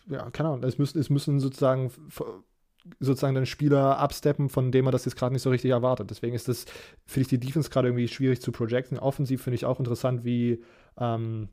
ja, 0.08 0.28
keine 0.30 0.48
Ahnung, 0.50 0.64
es 0.64 0.78
müssen, 0.78 0.98
es 0.98 1.08
müssen 1.08 1.38
sozusagen 1.38 1.92
sozusagen 3.00 3.34
dann 3.34 3.46
Spieler 3.46 3.98
absteppen, 3.98 4.48
von 4.48 4.72
dem 4.72 4.84
man 4.84 4.92
das 4.92 5.04
jetzt 5.04 5.16
gerade 5.16 5.32
nicht 5.32 5.42
so 5.42 5.50
richtig 5.50 5.70
erwartet. 5.70 6.10
Deswegen 6.10 6.34
ist 6.34 6.48
das, 6.48 6.64
finde 7.04 7.22
ich, 7.22 7.28
die 7.28 7.40
Defense 7.40 7.70
gerade 7.70 7.88
irgendwie 7.88 8.08
schwierig 8.08 8.40
zu 8.40 8.52
projecten. 8.52 8.98
Offensiv 8.98 9.42
finde 9.42 9.56
ich 9.56 9.64
auch 9.64 9.78
interessant, 9.78 10.24
wie 10.24 10.62
ähm, 10.98 11.48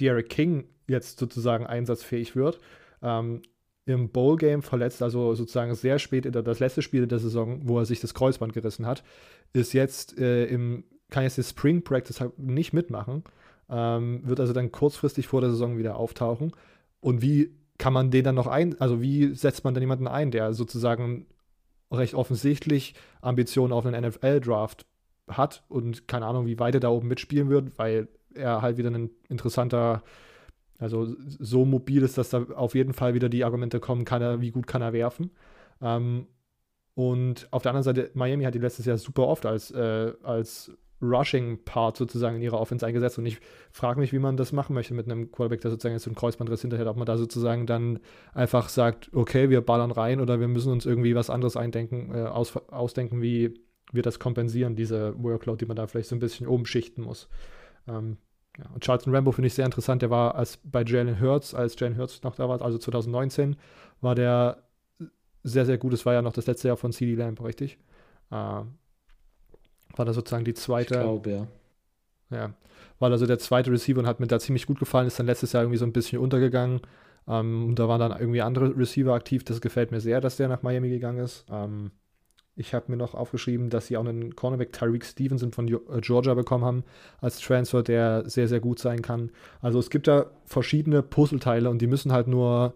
Derek 0.00 0.28
King 0.28 0.64
jetzt 0.88 1.18
sozusagen 1.18 1.66
einsatzfähig 1.66 2.36
wird. 2.36 2.58
Ähm, 3.02 3.42
im 3.86 4.10
Bowl-Game 4.10 4.62
verletzt, 4.62 5.02
also 5.02 5.34
sozusagen 5.34 5.74
sehr 5.74 5.98
spät 5.98 6.24
in 6.26 6.32
der, 6.32 6.42
das 6.42 6.60
letzte 6.60 6.82
Spiel 6.82 7.06
der 7.06 7.18
Saison, 7.18 7.60
wo 7.64 7.78
er 7.78 7.84
sich 7.84 8.00
das 8.00 8.14
Kreuzband 8.14 8.54
gerissen 8.54 8.86
hat, 8.86 9.04
ist 9.52 9.74
jetzt 9.74 10.18
äh, 10.18 10.46
im, 10.46 10.84
kann 11.10 11.24
jetzt 11.24 11.38
das 11.38 11.50
Spring 11.50 11.82
Practice 11.82 12.20
halt 12.20 12.38
nicht 12.38 12.72
mitmachen, 12.72 13.24
ähm, 13.68 14.22
wird 14.24 14.40
also 14.40 14.52
dann 14.52 14.72
kurzfristig 14.72 15.26
vor 15.26 15.42
der 15.42 15.50
Saison 15.50 15.76
wieder 15.76 15.96
auftauchen. 15.96 16.52
Und 17.00 17.20
wie 17.20 17.54
kann 17.78 17.92
man 17.92 18.10
den 18.10 18.24
dann 18.24 18.34
noch 18.34 18.46
ein, 18.46 18.80
also 18.80 19.00
wie 19.00 19.34
setzt 19.34 19.64
man 19.64 19.74
dann 19.74 19.82
jemanden 19.82 20.06
ein, 20.06 20.30
der 20.30 20.52
sozusagen 20.54 21.26
recht 21.90 22.14
offensichtlich 22.14 22.94
Ambitionen 23.20 23.72
auf 23.72 23.86
einen 23.86 24.06
NFL-Draft 24.06 24.86
hat 25.28 25.64
und 25.68 26.06
keine 26.08 26.26
Ahnung, 26.26 26.46
wie 26.46 26.58
weit 26.58 26.74
er 26.74 26.80
da 26.80 26.88
oben 26.88 27.08
mitspielen 27.08 27.48
wird, 27.48 27.78
weil 27.78 28.08
er 28.34 28.62
halt 28.62 28.76
wieder 28.76 28.90
ein 28.90 29.10
interessanter, 29.28 30.02
also 30.78 31.14
so 31.18 31.64
mobil 31.64 32.02
ist, 32.02 32.18
dass 32.18 32.30
da 32.30 32.44
auf 32.54 32.74
jeden 32.74 32.92
Fall 32.92 33.14
wieder 33.14 33.28
die 33.28 33.44
Argumente 33.44 33.80
kommen, 33.80 34.04
kann 34.04 34.22
er, 34.22 34.40
wie 34.40 34.50
gut 34.50 34.66
kann 34.66 34.82
er 34.82 34.92
werfen. 34.92 35.30
Ähm, 35.80 36.26
und 36.94 37.48
auf 37.50 37.62
der 37.62 37.70
anderen 37.70 37.84
Seite, 37.84 38.10
Miami 38.14 38.44
hat 38.44 38.54
die 38.54 38.60
letztes 38.60 38.86
Jahr 38.86 38.98
super 38.98 39.26
oft 39.26 39.46
als, 39.46 39.70
äh, 39.72 40.12
als 40.22 40.72
Rushing-Part 41.10 41.96
sozusagen 41.96 42.36
in 42.36 42.42
ihrer 42.42 42.60
Offense 42.60 42.86
eingesetzt. 42.86 43.18
Und 43.18 43.26
ich 43.26 43.38
frage 43.70 44.00
mich, 44.00 44.12
wie 44.12 44.18
man 44.18 44.36
das 44.36 44.52
machen 44.52 44.74
möchte 44.74 44.94
mit 44.94 45.10
einem 45.10 45.30
Quarterback, 45.30 45.60
der 45.60 45.70
sozusagen 45.70 45.94
jetzt 45.94 46.04
so 46.04 46.10
einen 46.10 46.16
Kreuzbandriss 46.16 46.62
hinterher, 46.62 46.88
ob 46.88 46.96
man 46.96 47.06
da 47.06 47.16
sozusagen 47.16 47.66
dann 47.66 48.00
einfach 48.32 48.68
sagt, 48.68 49.10
okay, 49.12 49.50
wir 49.50 49.60
ballern 49.60 49.90
rein 49.90 50.20
oder 50.20 50.40
wir 50.40 50.48
müssen 50.48 50.72
uns 50.72 50.86
irgendwie 50.86 51.14
was 51.14 51.30
anderes 51.30 51.56
eindenken, 51.56 52.14
äh, 52.14 52.22
aus, 52.22 52.56
ausdenken, 52.56 53.22
wie 53.22 53.54
wir 53.92 54.02
das 54.02 54.18
kompensieren, 54.18 54.76
diese 54.76 55.14
Workload, 55.22 55.64
die 55.64 55.66
man 55.66 55.76
da 55.76 55.86
vielleicht 55.86 56.08
so 56.08 56.16
ein 56.16 56.20
bisschen 56.20 56.46
umschichten 56.46 57.04
muss. 57.04 57.28
Ähm, 57.86 58.16
ja. 58.58 58.66
Und 58.72 58.84
Charlton 58.84 59.14
Rambo 59.14 59.32
finde 59.32 59.46
ich 59.46 59.54
sehr 59.54 59.64
interessant. 59.64 60.02
Der 60.02 60.10
war 60.10 60.34
als 60.34 60.58
bei 60.62 60.82
Jalen 60.84 61.20
Hurts, 61.20 61.54
als 61.54 61.78
Jalen 61.78 61.96
Hurts 61.96 62.22
noch 62.22 62.36
da 62.36 62.48
war, 62.48 62.62
also 62.62 62.78
2019, 62.78 63.56
war 64.00 64.14
der 64.14 64.62
sehr, 65.42 65.66
sehr 65.66 65.78
gut. 65.78 65.92
Es 65.92 66.06
war 66.06 66.14
ja 66.14 66.22
noch 66.22 66.32
das 66.32 66.46
letzte 66.46 66.68
Jahr 66.68 66.76
von 66.76 66.92
CD 66.92 67.14
Lamb, 67.14 67.42
richtig? 67.42 67.78
Äh, 68.30 68.62
war 69.96 70.04
da 70.04 70.12
sozusagen 70.12 70.44
die 70.44 70.54
zweite. 70.54 70.94
Ich 70.94 71.00
glaube, 71.00 71.30
ja. 71.30 71.46
Ja. 72.30 72.54
War 72.98 73.10
also 73.10 73.26
der 73.26 73.38
zweite 73.38 73.70
Receiver 73.70 73.98
und 73.98 74.06
hat 74.06 74.20
mir 74.20 74.26
da 74.26 74.38
ziemlich 74.38 74.66
gut 74.66 74.78
gefallen, 74.78 75.06
ist 75.06 75.18
dann 75.18 75.26
letztes 75.26 75.52
Jahr 75.52 75.62
irgendwie 75.62 75.78
so 75.78 75.84
ein 75.84 75.92
bisschen 75.92 76.18
untergegangen. 76.18 76.80
Ähm, 77.26 77.68
und 77.68 77.78
da 77.78 77.88
waren 77.88 78.00
dann 78.00 78.18
irgendwie 78.18 78.42
andere 78.42 78.76
Receiver 78.76 79.12
aktiv. 79.14 79.44
Das 79.44 79.60
gefällt 79.60 79.90
mir 79.90 80.00
sehr, 80.00 80.20
dass 80.20 80.36
der 80.36 80.48
nach 80.48 80.62
Miami 80.62 80.88
gegangen 80.88 81.18
ist. 81.18 81.44
Ähm, 81.50 81.90
ich 82.56 82.72
habe 82.72 82.90
mir 82.90 82.96
noch 82.96 83.14
aufgeschrieben, 83.14 83.68
dass 83.68 83.88
sie 83.88 83.96
auch 83.96 84.06
einen 84.06 84.36
Cornerback 84.36 84.72
Tyreek 84.72 85.04
Stevenson 85.04 85.52
von 85.52 85.66
äh, 85.68 86.00
Georgia 86.00 86.34
bekommen 86.34 86.64
haben 86.64 86.84
als 87.20 87.40
Transfer, 87.40 87.82
der 87.82 88.28
sehr, 88.28 88.46
sehr 88.46 88.60
gut 88.60 88.78
sein 88.78 89.02
kann. 89.02 89.30
Also 89.60 89.78
es 89.78 89.90
gibt 89.90 90.06
da 90.06 90.26
verschiedene 90.44 91.02
Puzzleteile 91.02 91.68
und 91.68 91.82
die 91.82 91.88
müssen 91.88 92.12
halt 92.12 92.28
nur 92.28 92.74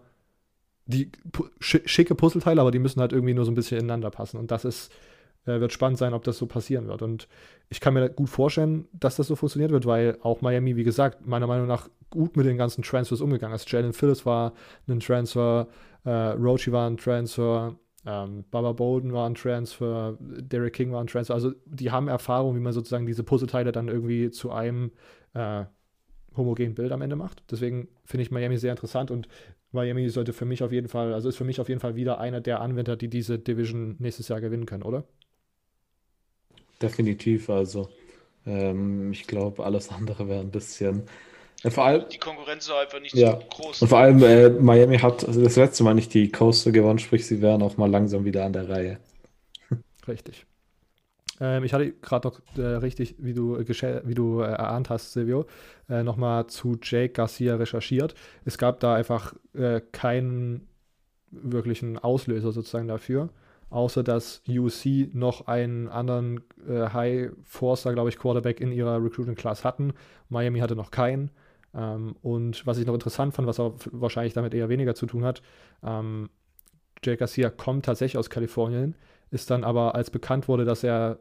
die 0.85 1.11
schicke 1.59 2.15
Puzzleteile, 2.15 2.59
aber 2.59 2.71
die 2.71 2.79
müssen 2.79 2.99
halt 2.99 3.13
irgendwie 3.13 3.35
nur 3.35 3.45
so 3.45 3.51
ein 3.51 3.55
bisschen 3.55 3.77
ineinander 3.77 4.09
passen. 4.09 4.37
Und 4.37 4.49
das 4.51 4.65
ist 4.65 4.91
äh, 5.45 5.59
wird 5.59 5.73
spannend 5.73 5.97
sein, 5.97 6.13
ob 6.13 6.23
das 6.23 6.37
so 6.37 6.45
passieren 6.47 6.87
wird. 6.87 7.01
Und 7.01 7.27
ich 7.69 7.79
kann 7.79 7.93
mir 7.93 8.09
gut 8.09 8.29
vorstellen, 8.29 8.87
dass 8.93 9.15
das 9.15 9.27
so 9.27 9.35
funktioniert 9.35 9.71
wird, 9.71 9.85
weil 9.85 10.17
auch 10.21 10.41
Miami, 10.41 10.75
wie 10.75 10.83
gesagt, 10.83 11.25
meiner 11.25 11.47
Meinung 11.47 11.67
nach 11.67 11.89
gut 12.09 12.35
mit 12.37 12.45
den 12.45 12.57
ganzen 12.57 12.83
Transfers 12.83 13.21
umgegangen 13.21 13.55
ist. 13.55 13.71
Jalen 13.71 13.93
Phillips 13.93 14.25
war 14.25 14.53
ein 14.87 14.99
Transfer, 14.99 15.67
äh, 16.05 16.09
Rochi 16.09 16.71
war 16.71 16.89
ein 16.89 16.97
Transfer, 16.97 17.75
ähm, 18.05 18.45
Baba 18.49 18.71
Bolden 18.71 19.13
war 19.13 19.29
ein 19.29 19.35
Transfer, 19.35 20.17
Derek 20.19 20.73
King 20.73 20.91
war 20.91 21.01
ein 21.01 21.07
Transfer. 21.07 21.33
Also 21.33 21.53
die 21.65 21.91
haben 21.91 22.07
Erfahrung, 22.07 22.55
wie 22.55 22.61
man 22.61 22.73
sozusagen 22.73 23.05
diese 23.05 23.23
Puzzleteile 23.23 23.71
dann 23.71 23.87
irgendwie 23.87 24.31
zu 24.31 24.51
einem 24.51 24.91
äh, 25.33 25.65
homogenen 26.35 26.75
Bild 26.75 26.91
am 26.91 27.01
Ende 27.01 27.15
macht. 27.15 27.43
Deswegen 27.51 27.89
finde 28.05 28.23
ich 28.23 28.31
Miami 28.31 28.57
sehr 28.57 28.71
interessant 28.71 29.11
und 29.11 29.27
Miami 29.71 30.09
sollte 30.09 30.33
für 30.33 30.45
mich 30.45 30.63
auf 30.63 30.71
jeden 30.71 30.87
Fall, 30.87 31.13
also 31.13 31.29
ist 31.29 31.37
für 31.37 31.43
mich 31.43 31.59
auf 31.59 31.69
jeden 31.69 31.81
Fall 31.81 31.95
wieder 31.95 32.19
einer 32.19 32.41
der 32.41 32.61
Anwender, 32.61 32.95
die 32.95 33.09
diese 33.09 33.37
Division 33.37 33.97
nächstes 33.99 34.27
Jahr 34.27 34.41
gewinnen 34.41 34.65
können, 34.65 34.83
oder? 34.83 35.03
Definitiv. 36.81 37.49
Also 37.49 37.89
ähm, 38.45 39.11
ich 39.11 39.27
glaube, 39.27 39.63
alles 39.65 39.89
andere 39.89 40.27
wäre 40.27 40.41
ein 40.41 40.51
bisschen. 40.51 41.03
Äh, 41.63 41.71
vor 41.71 41.85
allem, 41.85 42.05
die 42.09 42.17
Konkurrenz 42.17 42.65
ist 42.65 42.71
einfach 42.71 42.99
nicht 42.99 43.15
ja. 43.15 43.31
so 43.31 43.47
groß. 43.49 43.81
Und 43.81 43.87
vor 43.87 43.99
allem, 43.99 44.23
äh, 44.23 44.49
Miami 44.49 44.97
hat 44.97 45.27
also 45.27 45.43
das 45.43 45.55
letzte 45.55 45.83
Mal 45.83 45.93
nicht 45.93 46.13
die 46.13 46.31
Coaster 46.31 46.71
gewonnen, 46.71 46.99
sprich, 46.99 47.25
sie 47.25 47.41
wären 47.41 47.61
auch 47.61 47.77
mal 47.77 47.89
langsam 47.89 48.25
wieder 48.25 48.45
an 48.45 48.53
der 48.53 48.69
Reihe. 48.69 48.99
Richtig. 50.07 50.45
Ähm, 51.39 51.63
ich 51.63 51.73
hatte 51.73 51.91
gerade 51.91 52.27
noch 52.27 52.41
äh, 52.57 52.61
richtig, 52.61 53.15
wie 53.19 53.33
du, 53.33 53.55
äh, 53.55 54.01
wie 54.05 54.15
du 54.15 54.41
äh, 54.41 54.45
erahnt 54.45 54.89
hast, 54.89 55.13
Silvio, 55.13 55.45
äh, 55.89 56.03
nochmal 56.03 56.47
zu 56.47 56.77
Jake 56.81 57.13
Garcia 57.13 57.55
recherchiert. 57.55 58.15
Es 58.45 58.57
gab 58.57 58.79
da 58.79 58.95
einfach 58.95 59.33
äh, 59.53 59.81
keinen 59.91 60.67
wirklichen 61.31 61.99
Auslöser 61.99 62.51
sozusagen 62.51 62.87
dafür 62.87 63.29
außer 63.69 64.03
dass 64.03 64.41
UC 64.47 65.13
noch 65.13 65.47
einen 65.47 65.87
anderen 65.87 66.41
äh, 66.67 66.89
High 66.89 67.31
Forster, 67.43 67.93
glaube 67.93 68.09
ich, 68.09 68.17
Quarterback 68.17 68.59
in 68.59 68.71
ihrer 68.71 69.03
Recruiting 69.03 69.35
Class 69.35 69.63
hatten. 69.63 69.93
Miami 70.29 70.59
hatte 70.59 70.75
noch 70.75 70.91
keinen. 70.91 71.31
Ähm, 71.73 72.15
und 72.21 72.65
was 72.65 72.77
ich 72.77 72.85
noch 72.85 72.93
interessant 72.93 73.33
fand, 73.33 73.47
was 73.47 73.59
auch 73.59 73.75
wahrscheinlich 73.91 74.33
damit 74.33 74.53
eher 74.53 74.69
weniger 74.69 74.95
zu 74.95 75.05
tun 75.05 75.23
hat, 75.23 75.41
ähm, 75.83 76.29
Jake 77.03 77.17
Garcia 77.17 77.49
kommt 77.49 77.85
tatsächlich 77.85 78.17
aus 78.17 78.29
Kalifornien, 78.29 78.95
ist 79.31 79.49
dann 79.51 79.63
aber, 79.63 79.95
als 79.95 80.09
bekannt 80.09 80.47
wurde, 80.47 80.65
dass 80.65 80.83
er 80.83 81.19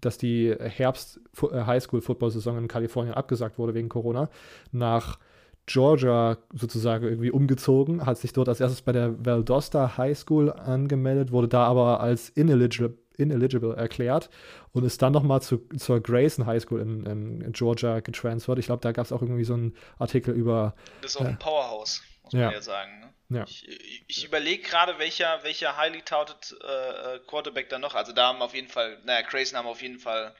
dass 0.00 0.18
die 0.18 0.54
Herbst 0.58 1.20
äh, 1.40 2.58
in 2.58 2.68
Kalifornien 2.68 3.14
abgesagt 3.14 3.58
wurde 3.58 3.74
wegen 3.74 3.88
Corona, 3.88 4.28
nach 4.70 5.18
Georgia 5.66 6.36
sozusagen 6.52 7.04
irgendwie 7.04 7.30
umgezogen, 7.30 8.04
hat 8.04 8.18
sich 8.18 8.32
dort 8.32 8.48
als 8.48 8.60
erstes 8.60 8.82
bei 8.82 8.92
der 8.92 9.24
Valdosta 9.24 9.96
High 9.96 10.16
School 10.16 10.52
angemeldet, 10.52 11.32
wurde 11.32 11.48
da 11.48 11.64
aber 11.64 12.00
als 12.00 12.28
ineligible, 12.28 12.98
ineligible 13.16 13.74
erklärt 13.74 14.28
und 14.72 14.84
ist 14.84 15.00
dann 15.00 15.12
nochmal 15.12 15.40
zu, 15.40 15.66
zur 15.76 16.00
Grayson 16.00 16.44
High 16.44 16.62
School 16.62 16.80
in, 16.80 17.06
in 17.06 17.52
Georgia 17.52 18.00
getransfert. 18.00 18.58
Ich 18.58 18.66
glaube, 18.66 18.82
da 18.82 18.92
gab 18.92 19.06
es 19.06 19.12
auch 19.12 19.22
irgendwie 19.22 19.44
so 19.44 19.54
einen 19.54 19.74
Artikel 19.98 20.34
über. 20.34 20.74
Das 21.00 21.12
ist 21.12 21.16
auch 21.16 21.24
äh, 21.24 21.28
ein 21.28 21.38
Powerhouse, 21.38 22.02
muss 22.24 22.34
man 22.34 22.42
ja, 22.42 22.60
sagen. 22.60 23.00
Ne? 23.00 23.38
Ja. 23.38 23.44
Ich, 23.44 23.66
ich 24.06 24.24
überlege 24.26 24.62
gerade, 24.62 24.98
welcher, 24.98 25.40
welcher 25.44 25.78
highly 25.78 26.02
touted 26.02 26.56
äh, 26.60 27.20
Quarterback 27.26 27.70
da 27.70 27.78
noch. 27.78 27.94
Also 27.94 28.12
da 28.12 28.28
haben 28.28 28.42
auf 28.42 28.54
jeden 28.54 28.68
Fall, 28.68 28.98
naja, 29.04 29.22
Grayson 29.22 29.58
haben 29.58 29.66
auf 29.66 29.80
jeden 29.80 29.98
Fall 29.98 30.34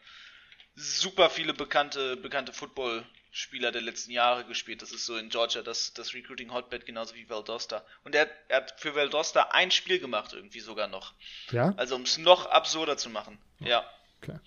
super 0.74 1.30
viele 1.30 1.54
bekannte, 1.54 2.18
bekannte 2.18 2.52
Football- 2.52 3.04
Spieler 3.36 3.72
der 3.72 3.82
letzten 3.82 4.12
Jahre 4.12 4.44
gespielt. 4.44 4.80
Das 4.80 4.92
ist 4.92 5.06
so 5.06 5.16
in 5.16 5.28
Georgia 5.28 5.60
das, 5.62 5.92
das 5.92 6.14
Recruiting 6.14 6.54
Hotbed, 6.54 6.86
genauso 6.86 7.16
wie 7.16 7.28
Valdosta. 7.28 7.82
Und 8.04 8.14
er, 8.14 8.28
er 8.46 8.58
hat 8.58 8.74
für 8.78 8.94
Valdosta 8.94 9.48
ein 9.50 9.72
Spiel 9.72 9.98
gemacht, 9.98 10.32
irgendwie 10.34 10.60
sogar 10.60 10.86
noch. 10.86 11.14
Ja? 11.50 11.74
Also 11.76 11.96
um 11.96 12.02
es 12.02 12.16
noch 12.16 12.46
absurder 12.46 12.96
zu 12.96 13.10
machen. 13.10 13.38
Ja. 13.58 13.82
Okay. 14.22 14.38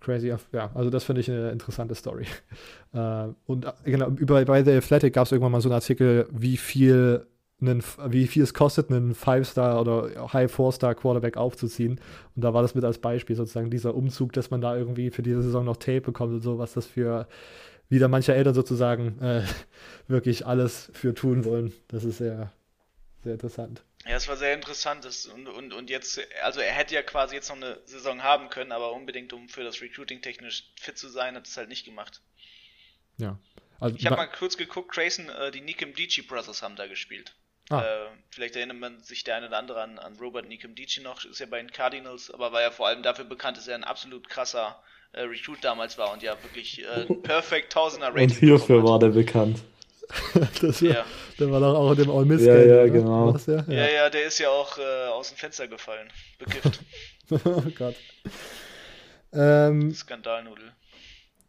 Crazy, 0.00 0.32
ja, 0.52 0.70
also 0.74 0.90
das 0.90 1.04
finde 1.04 1.22
ich 1.22 1.30
eine 1.30 1.50
interessante 1.50 1.94
Story. 1.94 2.26
Äh, 2.94 3.28
und 3.46 3.66
äh, 3.66 3.72
genau, 3.84 4.08
über, 4.08 4.42
bei 4.46 4.64
The 4.64 4.72
Athletic 4.72 5.12
gab 5.12 5.26
es 5.26 5.32
irgendwann 5.32 5.52
mal 5.52 5.60
so 5.60 5.68
einen 5.68 5.74
Artikel, 5.74 6.26
wie 6.30 6.56
viel, 6.56 7.26
einen, 7.60 7.84
wie 8.06 8.26
viel 8.26 8.42
es 8.42 8.54
kostet, 8.54 8.90
einen 8.90 9.14
Five-Star 9.14 9.78
oder 9.78 10.32
High-Four-Star 10.32 10.94
Quarterback 10.94 11.36
aufzuziehen. 11.36 12.00
Und 12.34 12.42
da 12.42 12.54
war 12.54 12.62
das 12.62 12.74
mit 12.74 12.84
als 12.84 12.96
Beispiel 12.96 13.36
sozusagen 13.36 13.68
dieser 13.68 13.94
Umzug, 13.94 14.32
dass 14.32 14.50
man 14.50 14.62
da 14.62 14.74
irgendwie 14.74 15.10
für 15.10 15.20
diese 15.20 15.42
Saison 15.42 15.66
noch 15.66 15.76
Tape 15.76 16.00
bekommt 16.00 16.32
und 16.32 16.40
so, 16.40 16.58
was 16.58 16.72
das 16.72 16.86
für 16.86 17.28
wieder 17.88 18.08
manche 18.08 18.34
Eltern 18.34 18.54
sozusagen 18.54 19.20
äh, 19.22 19.42
wirklich 20.08 20.46
alles 20.46 20.90
für 20.92 21.14
tun 21.14 21.44
wollen. 21.44 21.72
Das 21.88 22.04
ist 22.04 22.18
sehr, 22.18 22.52
sehr 23.24 23.34
interessant. 23.34 23.82
Ja, 24.06 24.16
es 24.16 24.28
war 24.28 24.36
sehr 24.36 24.54
interessant. 24.54 25.06
Und, 25.34 25.48
und, 25.48 25.72
und 25.72 25.90
jetzt, 25.90 26.20
also 26.42 26.60
er 26.60 26.72
hätte 26.72 26.94
ja 26.94 27.02
quasi 27.02 27.34
jetzt 27.34 27.48
noch 27.48 27.56
eine 27.56 27.78
Saison 27.84 28.22
haben 28.22 28.48
können, 28.48 28.72
aber 28.72 28.92
unbedingt, 28.92 29.32
um 29.32 29.48
für 29.48 29.64
das 29.64 29.80
Recruiting 29.80 30.22
technisch 30.22 30.72
fit 30.80 30.96
zu 30.96 31.08
sein, 31.08 31.34
hat 31.34 31.46
es 31.46 31.56
halt 31.56 31.68
nicht 31.68 31.84
gemacht. 31.84 32.22
Ja. 33.16 33.38
Also, 33.80 33.96
ich 33.96 34.06
habe 34.06 34.16
mal 34.16 34.26
kurz 34.26 34.56
geguckt, 34.56 34.92
Grayson, 34.92 35.28
äh, 35.28 35.50
die 35.50 35.60
Nikim 35.60 35.94
Dici 35.94 36.22
Brothers 36.22 36.62
haben 36.62 36.76
da 36.76 36.86
gespielt. 36.86 37.34
Ah. 37.70 37.82
Äh, 37.82 38.08
vielleicht 38.30 38.56
erinnert 38.56 38.78
man 38.78 39.02
sich 39.02 39.24
der 39.24 39.36
eine 39.36 39.48
oder 39.48 39.58
andere 39.58 39.82
an, 39.82 39.98
an 39.98 40.16
Robert 40.16 40.48
Nikim 40.48 40.74
Dici 40.74 41.00
noch, 41.00 41.24
ist 41.24 41.38
ja 41.38 41.46
bei 41.46 41.58
den 41.58 41.70
Cardinals, 41.70 42.30
aber 42.30 42.52
war 42.52 42.62
ja 42.62 42.70
vor 42.70 42.88
allem 42.88 43.02
dafür 43.02 43.24
bekannt, 43.24 43.56
dass 43.56 43.68
er 43.68 43.74
ein 43.74 43.84
absolut 43.84 44.28
krasser 44.28 44.82
äh, 45.12 45.22
Recruit 45.22 45.58
damals 45.62 45.98
war 45.98 46.12
und 46.12 46.22
ja 46.22 46.36
wirklich 46.42 46.84
äh, 46.84 47.04
Perfect 47.22 47.72
Tausender 47.72 48.08
Rating. 48.08 48.22
Und 48.24 48.32
hierfür 48.32 48.82
war 48.84 48.98
der 48.98 49.08
bekannt. 49.08 49.62
das 50.62 50.82
war, 50.82 50.90
ja. 50.90 51.04
Der 51.38 51.50
war 51.50 51.60
doch 51.60 51.74
auch 51.74 51.90
in 51.92 51.98
dem 51.98 52.10
All 52.10 52.24
Miss 52.24 52.42
ja, 52.42 52.56
ja, 52.56 52.74
oder? 52.74 52.90
genau. 52.90 53.36
Ja? 53.46 53.64
ja? 53.68 53.88
ja, 53.88 54.10
der 54.10 54.24
ist 54.24 54.38
ja 54.38 54.48
auch 54.48 54.78
äh, 54.78 55.08
aus 55.08 55.28
dem 55.28 55.36
Fenster 55.36 55.68
gefallen. 55.68 56.08
Bekifft. 56.38 56.80
oh 57.30 57.62
Gott. 57.76 57.94
Ähm, 59.32 59.92
Skandalnudel. 59.92 60.72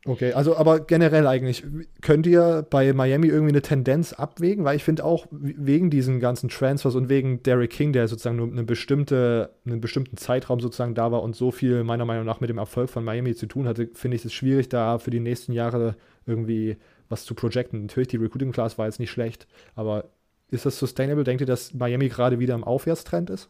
Okay, 0.06 0.32
also 0.32 0.56
aber 0.56 0.80
generell 0.80 1.28
eigentlich, 1.28 1.64
könnt 2.02 2.26
ihr 2.26 2.66
bei 2.70 2.94
Miami 2.94 3.28
irgendwie 3.28 3.52
eine 3.52 3.62
Tendenz 3.62 4.14
abwägen? 4.14 4.64
Weil 4.64 4.78
ich 4.78 4.84
finde 4.84 5.04
auch 5.04 5.28
wegen 5.30 5.90
diesen 5.90 6.22
ganzen 6.22 6.48
Transfers 6.48 6.96
und 6.96 7.10
wegen 7.10 7.44
Derek 7.44 7.72
King, 7.72 7.92
der 7.92 8.08
sozusagen 8.08 8.38
nur 8.38 8.48
eine 8.48 8.64
bestimmte, 8.64 9.54
einen 9.66 9.82
bestimmten 9.82 10.16
Zeitraum 10.16 10.62
sozusagen 10.62 10.96
da 10.96 11.12
war 11.12 11.22
und 11.22 11.36
so 11.36 11.52
viel 11.52 11.84
meiner 11.84 12.06
Meinung 12.06 12.26
nach 12.26 12.40
mit 12.40 12.50
dem 12.50 12.58
Erfolg 12.58 12.90
von 12.90 13.04
Miami 13.04 13.36
zu 13.36 13.46
tun 13.46 13.68
hatte, 13.68 13.90
finde 13.94 14.16
ich 14.16 14.24
es 14.24 14.34
schwierig, 14.34 14.70
da 14.70 15.00
für 15.00 15.12
die 15.12 15.20
nächsten 15.20 15.52
Jahre 15.52 15.96
irgendwie 16.26 16.78
was 17.10 17.26
zu 17.26 17.36
projecten. 17.36 17.82
Natürlich, 17.82 18.08
die 18.08 18.18
Recruiting 18.18 18.54
Class 18.54 18.78
war 18.78 18.86
jetzt 18.86 19.00
nicht 19.00 19.12
schlecht, 19.12 19.48
aber 19.76 20.12
ist 20.50 20.66
das 20.66 20.80
sustainable? 20.80 21.26
Denkt 21.26 21.42
ihr, 21.42 21.48
dass 21.48 21.74
Miami 21.74 22.08
gerade 22.08 22.40
wieder 22.40 22.56
im 22.56 22.64
Aufwärtstrend 22.64 23.30
ist? 23.30 23.50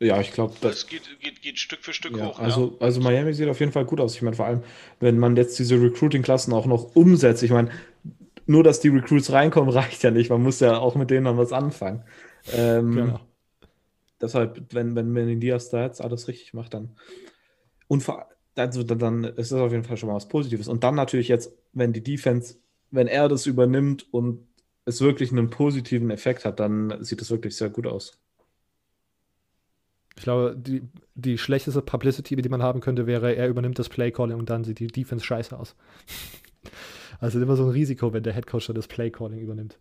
Ja, 0.00 0.20
ich 0.20 0.32
glaube, 0.32 0.54
das 0.60 0.86
geht, 0.86 1.02
geht, 1.20 1.42
geht, 1.42 1.58
Stück 1.58 1.80
für 1.82 1.92
Stück 1.92 2.16
ja, 2.16 2.26
hoch. 2.26 2.38
Also, 2.38 2.76
ja. 2.78 2.86
also 2.86 3.00
Miami 3.00 3.34
sieht 3.34 3.48
auf 3.48 3.58
jeden 3.58 3.72
Fall 3.72 3.84
gut 3.84 4.00
aus. 4.00 4.14
Ich 4.14 4.22
meine, 4.22 4.36
vor 4.36 4.46
allem, 4.46 4.62
wenn 5.00 5.18
man 5.18 5.34
jetzt 5.34 5.58
diese 5.58 5.80
Recruiting-Klassen 5.80 6.52
auch 6.52 6.66
noch 6.66 6.94
umsetzt. 6.94 7.42
Ich 7.42 7.50
meine, 7.50 7.70
nur 8.46 8.62
dass 8.62 8.80
die 8.80 8.88
Recruits 8.88 9.32
reinkommen, 9.32 9.70
reicht 9.74 10.02
ja 10.04 10.10
nicht. 10.10 10.30
Man 10.30 10.42
muss 10.42 10.60
ja 10.60 10.78
auch 10.78 10.94
mit 10.94 11.10
denen 11.10 11.24
dann 11.24 11.36
was 11.36 11.52
anfangen. 11.52 12.04
Ähm, 12.52 12.92
genau. 12.92 13.20
Deshalb, 14.20 14.72
wenn, 14.72 14.94
wenn 14.96 15.10
Mendias 15.10 15.70
da 15.70 15.84
jetzt 15.84 16.00
alles 16.00 16.28
richtig 16.28 16.54
macht, 16.54 16.74
dann. 16.74 16.96
Und 17.88 18.02
vor, 18.02 18.28
also 18.56 18.82
dann 18.82 19.24
ist 19.24 19.52
das 19.52 19.60
auf 19.60 19.72
jeden 19.72 19.84
Fall 19.84 19.96
schon 19.96 20.08
mal 20.08 20.16
was 20.16 20.28
Positives. 20.28 20.68
Und 20.68 20.84
dann 20.84 20.94
natürlich 20.94 21.28
jetzt, 21.28 21.52
wenn 21.72 21.92
die 21.92 22.02
Defense, 22.02 22.56
wenn 22.90 23.06
er 23.06 23.28
das 23.28 23.46
übernimmt 23.46 24.06
und 24.12 24.46
es 24.84 25.00
wirklich 25.00 25.30
einen 25.32 25.50
positiven 25.50 26.10
Effekt 26.10 26.44
hat, 26.44 26.60
dann 26.60 27.02
sieht 27.04 27.20
es 27.20 27.30
wirklich 27.30 27.56
sehr 27.56 27.68
gut 27.68 27.86
aus. 27.86 28.18
Ich 30.18 30.24
glaube, 30.24 30.56
die, 30.56 30.82
die 31.14 31.38
schlechteste 31.38 31.80
Publicity, 31.80 32.34
die 32.34 32.48
man 32.48 32.60
haben 32.60 32.80
könnte, 32.80 33.06
wäre, 33.06 33.36
er 33.36 33.48
übernimmt 33.48 33.78
das 33.78 33.88
Playcalling 33.88 34.36
und 34.36 34.50
dann 34.50 34.64
sieht 34.64 34.80
die 34.80 34.88
Defense 34.88 35.24
scheiße 35.24 35.56
aus. 35.56 35.76
also 37.20 37.40
immer 37.40 37.54
so 37.54 37.62
ein 37.62 37.70
Risiko, 37.70 38.12
wenn 38.12 38.24
der 38.24 38.32
Headcoach 38.32 38.68
das 38.74 38.88
Playcalling 38.88 39.38
übernimmt. 39.38 39.78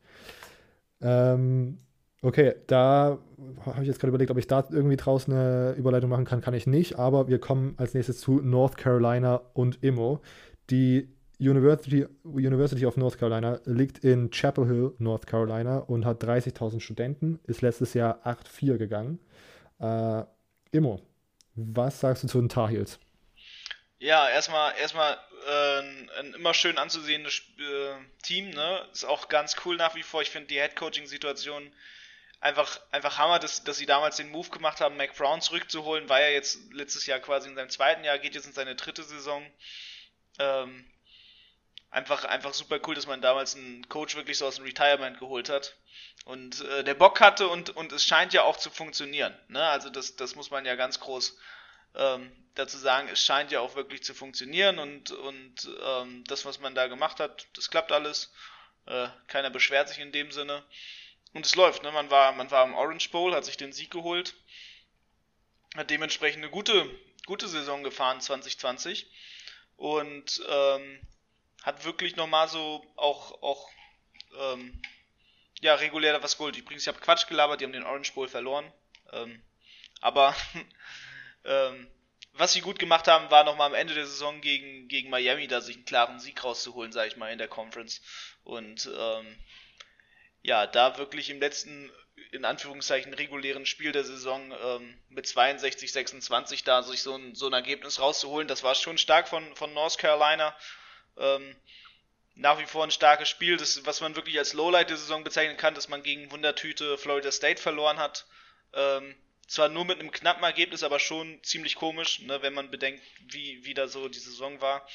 Ähm, 1.02 1.80
okay, 2.22 2.54
da 2.68 3.18
habe 3.66 3.82
ich 3.82 3.88
jetzt 3.88 4.00
gerade 4.00 4.10
überlegt, 4.10 4.30
ob 4.30 4.38
ich 4.38 4.46
da 4.46 4.64
irgendwie 4.70 4.96
draußen 4.96 5.34
eine 5.34 5.74
Überleitung 5.76 6.12
machen 6.12 6.26
kann. 6.26 6.42
Kann 6.42 6.54
ich 6.54 6.68
nicht, 6.68 7.00
aber 7.00 7.28
wir 7.28 7.40
kommen 7.40 7.74
als 7.78 7.96
nächstes 7.96 8.20
zu 8.20 8.40
North 8.40 8.78
Carolina 8.78 9.42
und 9.54 9.84
Immo. 9.84 10.22
Die 10.70 11.10
University, 11.40 12.06
University 12.24 12.86
of 12.86 12.96
North 12.96 13.18
Carolina 13.18 13.60
liegt 13.66 14.04
in 14.04 14.30
Chapel 14.30 14.68
Hill, 14.68 14.94
North 15.00 15.26
Carolina 15.26 15.80
und 15.80 16.06
hat 16.06 16.24
30.000 16.24 16.80
Studenten, 16.80 17.40
ist 17.46 17.64
letztes 17.64 17.96
Jahr 17.96 18.20
8-4 18.24 18.78
gegangen. 18.78 19.18
Äh, 19.80 20.24
Immo, 20.72 21.02
was 21.56 22.00
sagst 22.00 22.24
du 22.24 22.28
zu 22.28 22.40
den 22.40 22.50
Tar 22.50 22.70
Heels? 22.70 23.00
Ja, 24.00 24.30
erstmal 24.30 24.76
erstmal 24.78 25.18
äh, 25.48 25.80
ein 26.20 26.34
immer 26.36 26.54
schön 26.54 26.78
anzusehendes 26.78 27.42
äh, 27.58 27.96
Team, 28.24 28.52
ne? 28.52 28.88
Ist 28.92 29.06
auch 29.06 29.28
ganz 29.28 29.56
cool 29.66 29.76
nach 29.76 29.96
wie 29.96 30.04
vor. 30.04 30.22
Ich 30.22 30.30
finde 30.30 30.48
die 30.48 30.60
Headcoaching-Situation 30.60 31.72
einfach, 32.40 32.80
einfach 32.92 33.18
Hammer, 33.18 33.40
dass, 33.40 33.64
dass 33.64 33.78
sie 33.78 33.86
damals 33.88 34.18
den 34.18 34.30
Move 34.30 34.50
gemacht 34.50 34.82
haben, 34.82 34.98
Mac 34.98 35.16
Brown 35.16 35.42
zurückzuholen. 35.42 36.10
War 36.10 36.22
ja 36.22 36.30
jetzt 36.30 36.60
letztes 36.74 37.06
Jahr 37.08 37.20
quasi 37.20 37.50
in 37.50 37.56
seinem 37.56 37.70
zweiten 37.70 38.04
Jahr, 38.04 38.20
geht 38.20 38.36
jetzt 38.36 38.46
in 38.46 38.54
seine 38.54 38.76
dritte 38.76 39.04
Saison. 39.04 39.44
Ähm, 40.38 40.86
einfach, 41.90 42.24
einfach 42.26 42.54
super 42.54 42.80
cool, 42.86 42.94
dass 42.94 43.08
man 43.08 43.22
damals 43.22 43.56
einen 43.56 43.88
Coach 43.90 44.16
wirklich 44.16 44.38
so 44.38 44.46
aus 44.46 44.56
dem 44.56 44.66
Retirement 44.66 45.18
geholt 45.18 45.50
hat 45.50 45.76
und 46.28 46.60
äh, 46.62 46.84
der 46.84 46.94
Bock 46.94 47.22
hatte 47.22 47.48
und, 47.48 47.70
und 47.70 47.94
es 47.94 48.04
scheint 48.04 48.34
ja 48.34 48.44
auch 48.44 48.58
zu 48.58 48.70
funktionieren. 48.70 49.34
Ne? 49.48 49.64
Also 49.64 49.90
das, 49.90 50.18
das 50.18 50.36
muss 50.36 50.52
man 50.52 50.66
ja 50.66 50.76
ganz 50.76 51.00
groß 51.00 51.38
ähm, 51.96 52.30
dazu 52.56 52.78
sagen, 52.78 53.08
es 53.08 53.24
scheint 53.24 53.50
ja 53.52 53.62
auch 53.62 53.76
wirklich 53.76 54.04
zu 54.04 54.14
funktionieren 54.14 54.78
und, 54.78 55.12
und 55.12 55.70
ähm, 55.82 56.26
das, 56.28 56.44
was 56.44 56.60
man 56.60 56.76
da 56.76 56.88
gemacht 56.88 57.22
hat, 57.22 57.48
das 57.56 57.70
klappt 57.70 57.94
alles. 57.94 58.34
Äh, 58.88 59.08
keiner 59.28 59.50
beschwert 59.50 59.88
sich 59.88 60.00
in 60.00 60.12
dem 60.12 60.32
Sinne. 60.32 60.64
Und 61.34 61.46
es 61.46 61.56
läuft, 61.56 61.84
ne? 61.84 61.94
Man 61.94 62.12
war, 62.12 62.34
man 62.34 62.52
war 62.52 62.66
im 62.66 62.74
Orange 62.74 63.10
Bowl, 63.10 63.34
hat 63.34 63.46
sich 63.46 63.56
den 63.56 63.72
Sieg 63.72 63.92
geholt, 63.92 64.36
hat 65.78 65.90
dementsprechend 65.90 66.44
eine 66.44 66.52
gute, 66.52 66.90
gute 67.26 67.48
Saison 67.48 67.84
gefahren 67.84 68.20
2020 68.20 69.10
und 69.78 70.42
ähm, 70.50 71.00
hat 71.64 71.86
wirklich 71.86 72.18
nochmal 72.18 72.50
so 72.50 72.86
auch, 72.98 73.42
auch 73.42 73.70
ähm, 74.38 74.82
ja, 75.62 75.76
regulär 75.76 76.22
was 76.22 76.38
geholt. 76.38 76.58
Übrigens, 76.58 76.84
ich 76.84 76.88
habe 76.88 77.00
Quatsch 77.00 77.28
gelabert, 77.28 77.62
die 77.62 77.66
haben 77.66 77.74
den 77.74 77.86
Orange 77.86 78.14
Bowl 78.14 78.28
verloren. 78.28 78.72
Ähm, 79.12 79.42
aber 80.02 80.36
ähm, 81.46 81.88
was 82.34 82.54
sie 82.54 82.62
gut 82.62 82.78
gemacht 82.78 83.08
haben, 83.08 83.32
war 83.32 83.44
nochmal 83.44 83.68
am 83.68 83.74
Ende 83.74 83.96
der 83.96 84.06
Saison 84.06 84.42
gegen, 84.42 84.88
gegen 84.88 85.10
Miami, 85.10 85.48
da 85.48 85.60
sich 85.60 85.76
einen 85.76 85.86
klaren 85.86 86.20
Sieg 86.20 86.44
rauszuholen, 86.44 86.92
sage 86.92 87.08
ich 87.08 87.18
mal, 87.18 87.32
in 87.32 87.40
der 87.40 87.48
Conference. 87.48 88.02
Und 88.44 88.90
ähm, 88.96 89.36
ja, 90.44 90.68
da 90.68 90.98
wirklich 90.98 91.30
im 91.32 91.40
letzten, 91.40 91.92
in 92.32 92.46
Anführungszeichen, 92.46 93.14
regulären 93.14 93.66
Spiel 93.66 93.92
der 93.92 94.04
Saison 94.04 94.54
ähm, 94.64 95.00
mit 95.10 95.28
62, 95.28 95.92
26 95.92 96.64
da 96.64 96.84
sich 96.84 97.02
so 97.02 97.16
ein, 97.16 97.34
so 97.34 97.48
ein 97.48 97.54
Ergebnis 97.54 98.00
rauszuholen, 98.00 98.48
das 98.48 98.64
war 98.64 98.76
schon 98.76 99.00
stark 99.00 99.28
von, 99.28 99.56
von 99.56 99.74
North 99.74 99.98
Carolina. 99.98 100.56
Ähm, 101.18 101.56
nach 102.38 102.60
wie 102.60 102.66
vor 102.66 102.84
ein 102.84 102.92
starkes 102.92 103.30
Spiel, 103.30 103.58
das, 103.58 103.86
was 103.86 104.02
man 104.02 104.16
wirklich 104.16 104.38
als 104.38 104.54
Lowlight 104.54 104.90
der 104.90 104.98
Saison 104.98 105.24
bezeichnen 105.24 105.58
kann, 105.58 105.74
dass 105.74 105.90
man 105.90 106.04
gegen 106.04 106.32
Wundertüte 106.32 106.98
Florida 106.98 107.32
State 107.32 107.62
verloren 107.62 107.98
hat. 107.98 108.26
Ähm, 108.74 109.16
zwar 109.48 109.70
nur 109.70 109.86
mit 109.86 110.00
einem 110.00 110.12
knappen 110.12 110.44
Ergebnis, 110.44 110.84
aber 110.84 111.00
schon 111.00 111.42
ziemlich 111.44 111.76
komisch, 111.76 112.20
ne, 112.20 112.42
wenn 112.42 112.54
man 112.54 112.70
bedenkt, 112.70 113.02
wie, 113.22 113.66
wie 113.66 113.74
da 113.74 113.88
so 113.88 114.08
die 114.08 114.20
Saison 114.20 114.62
war. 114.62 114.88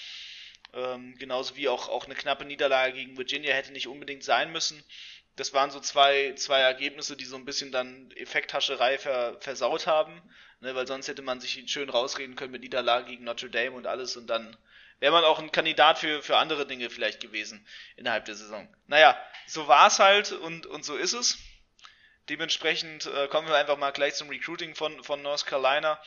Ähm, 0.72 1.16
genauso 1.18 1.56
wie 1.56 1.68
auch, 1.68 1.88
auch 1.88 2.04
eine 2.04 2.14
knappe 2.14 2.44
Niederlage 2.44 2.94
gegen 2.94 3.18
Virginia 3.18 3.54
hätte 3.54 3.72
nicht 3.72 3.88
unbedingt 3.88 4.22
sein 4.22 4.52
müssen. 4.52 4.82
Das 5.34 5.52
waren 5.52 5.70
so 5.70 5.80
zwei, 5.80 6.34
zwei 6.34 6.60
Ergebnisse, 6.60 7.16
die 7.16 7.24
so 7.24 7.36
ein 7.36 7.44
bisschen 7.44 7.72
dann 7.72 8.10
Effekthascherei 8.12 8.98
ver, 8.98 9.38
versaut 9.40 9.86
haben, 9.86 10.22
ne, 10.60 10.74
weil 10.74 10.86
sonst 10.86 11.08
hätte 11.08 11.22
man 11.22 11.40
sich 11.40 11.60
schön 11.66 11.90
rausreden 11.90 12.36
können 12.36 12.52
mit 12.52 12.62
Niederlage 12.62 13.10
gegen 13.10 13.24
Notre 13.24 13.50
Dame 13.50 13.72
und 13.72 13.86
alles 13.86 14.16
und 14.16 14.28
dann 14.28 14.56
wäre 15.02 15.12
man 15.12 15.24
auch 15.24 15.40
ein 15.40 15.50
Kandidat 15.50 15.98
für, 15.98 16.22
für 16.22 16.36
andere 16.36 16.64
Dinge 16.64 16.88
vielleicht 16.88 17.18
gewesen 17.18 17.66
innerhalb 17.96 18.24
der 18.24 18.36
Saison. 18.36 18.72
Naja, 18.86 19.20
so 19.48 19.66
war 19.66 19.88
es 19.88 19.98
halt 19.98 20.30
und, 20.30 20.64
und 20.66 20.84
so 20.84 20.96
ist 20.96 21.12
es. 21.12 21.38
Dementsprechend 22.28 23.06
äh, 23.06 23.26
kommen 23.26 23.48
wir 23.48 23.56
einfach 23.56 23.76
mal 23.76 23.90
gleich 23.90 24.14
zum 24.14 24.28
Recruiting 24.28 24.76
von, 24.76 25.02
von 25.02 25.20
North 25.20 25.44
Carolina. 25.44 26.00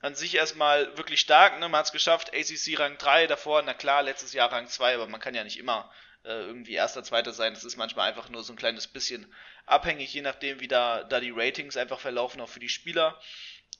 An 0.00 0.16
sich 0.16 0.34
erstmal 0.34 0.96
wirklich 0.96 1.20
stark, 1.20 1.60
ne? 1.60 1.68
man 1.68 1.78
hat 1.78 1.86
es 1.86 1.92
geschafft, 1.92 2.34
ACC 2.34 2.80
Rang 2.80 2.98
3 2.98 3.28
davor, 3.28 3.62
na 3.62 3.74
klar, 3.74 4.02
letztes 4.02 4.32
Jahr 4.32 4.50
Rang 4.50 4.66
2, 4.66 4.94
aber 4.96 5.06
man 5.06 5.20
kann 5.20 5.36
ja 5.36 5.44
nicht 5.44 5.60
immer 5.60 5.88
äh, 6.24 6.32
irgendwie 6.32 6.74
erster, 6.74 7.04
zweiter 7.04 7.32
sein. 7.32 7.54
Das 7.54 7.62
ist 7.62 7.76
manchmal 7.76 8.08
einfach 8.08 8.28
nur 8.28 8.42
so 8.42 8.52
ein 8.52 8.56
kleines 8.56 8.88
bisschen 8.88 9.32
abhängig, 9.66 10.12
je 10.12 10.22
nachdem, 10.22 10.58
wie 10.58 10.66
da, 10.66 11.04
da 11.04 11.20
die 11.20 11.30
Ratings 11.30 11.76
einfach 11.76 12.00
verlaufen, 12.00 12.40
auch 12.40 12.48
für 12.48 12.58
die 12.58 12.68
Spieler. 12.68 13.20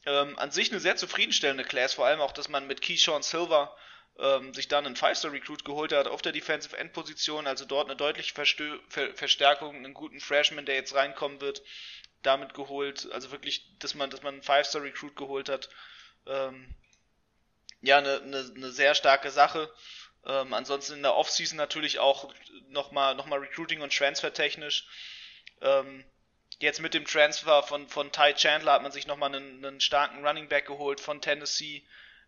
Ähm, 0.06 0.38
an 0.38 0.52
sich 0.52 0.70
eine 0.70 0.78
sehr 0.78 0.94
zufriedenstellende 0.94 1.64
Class, 1.64 1.94
vor 1.94 2.06
allem 2.06 2.20
auch, 2.20 2.30
dass 2.30 2.48
man 2.48 2.68
mit 2.68 2.80
Keyshawn 2.80 3.24
Silver 3.24 3.76
ähm, 4.18 4.52
sich 4.54 4.68
dann 4.68 4.86
einen 4.86 4.96
Five-Star-Recruit 4.96 5.64
geholt 5.64 5.92
hat 5.92 6.06
auf 6.06 6.22
der 6.22 6.32
Defensive 6.32 6.76
End-Position, 6.76 7.46
also 7.46 7.64
dort 7.64 7.88
eine 7.88 7.96
deutliche 7.96 8.34
Verstö 8.34 8.78
Ver 8.88 9.14
Verstärkung, 9.14 9.76
einen 9.76 9.94
guten 9.94 10.20
Freshman, 10.20 10.66
der 10.66 10.74
jetzt 10.74 10.94
reinkommen 10.94 11.40
wird, 11.40 11.62
damit 12.22 12.54
geholt. 12.54 13.10
Also 13.12 13.30
wirklich, 13.30 13.66
dass 13.78 13.94
man, 13.94 14.10
dass 14.10 14.22
man 14.22 14.34
einen 14.34 14.42
Five-Star-Recruit 14.42 15.16
geholt 15.16 15.48
hat. 15.48 15.68
Ähm, 16.26 16.74
ja, 17.80 17.98
eine, 17.98 18.20
eine, 18.20 18.52
eine 18.54 18.70
sehr 18.70 18.94
starke 18.94 19.30
Sache. 19.30 19.72
Ähm, 20.24 20.54
ansonsten 20.54 20.94
in 20.94 21.02
der 21.02 21.16
Offseason 21.16 21.56
natürlich 21.56 21.98
auch 21.98 22.32
nochmal 22.68 23.16
noch 23.16 23.26
mal 23.26 23.40
Recruiting 23.40 23.80
und 23.80 23.96
Transfer 23.96 24.32
technisch. 24.32 24.86
Ähm, 25.60 26.04
jetzt 26.60 26.80
mit 26.80 26.94
dem 26.94 27.04
Transfer 27.04 27.62
von, 27.64 27.88
von 27.88 28.12
Ty 28.12 28.34
Chandler 28.34 28.74
hat 28.74 28.82
man 28.82 28.92
sich 28.92 29.08
nochmal 29.08 29.34
einen, 29.34 29.64
einen 29.64 29.80
starken 29.80 30.24
Running 30.24 30.48
Back 30.48 30.66
geholt 30.66 31.00
von 31.00 31.20
Tennessee 31.20 31.84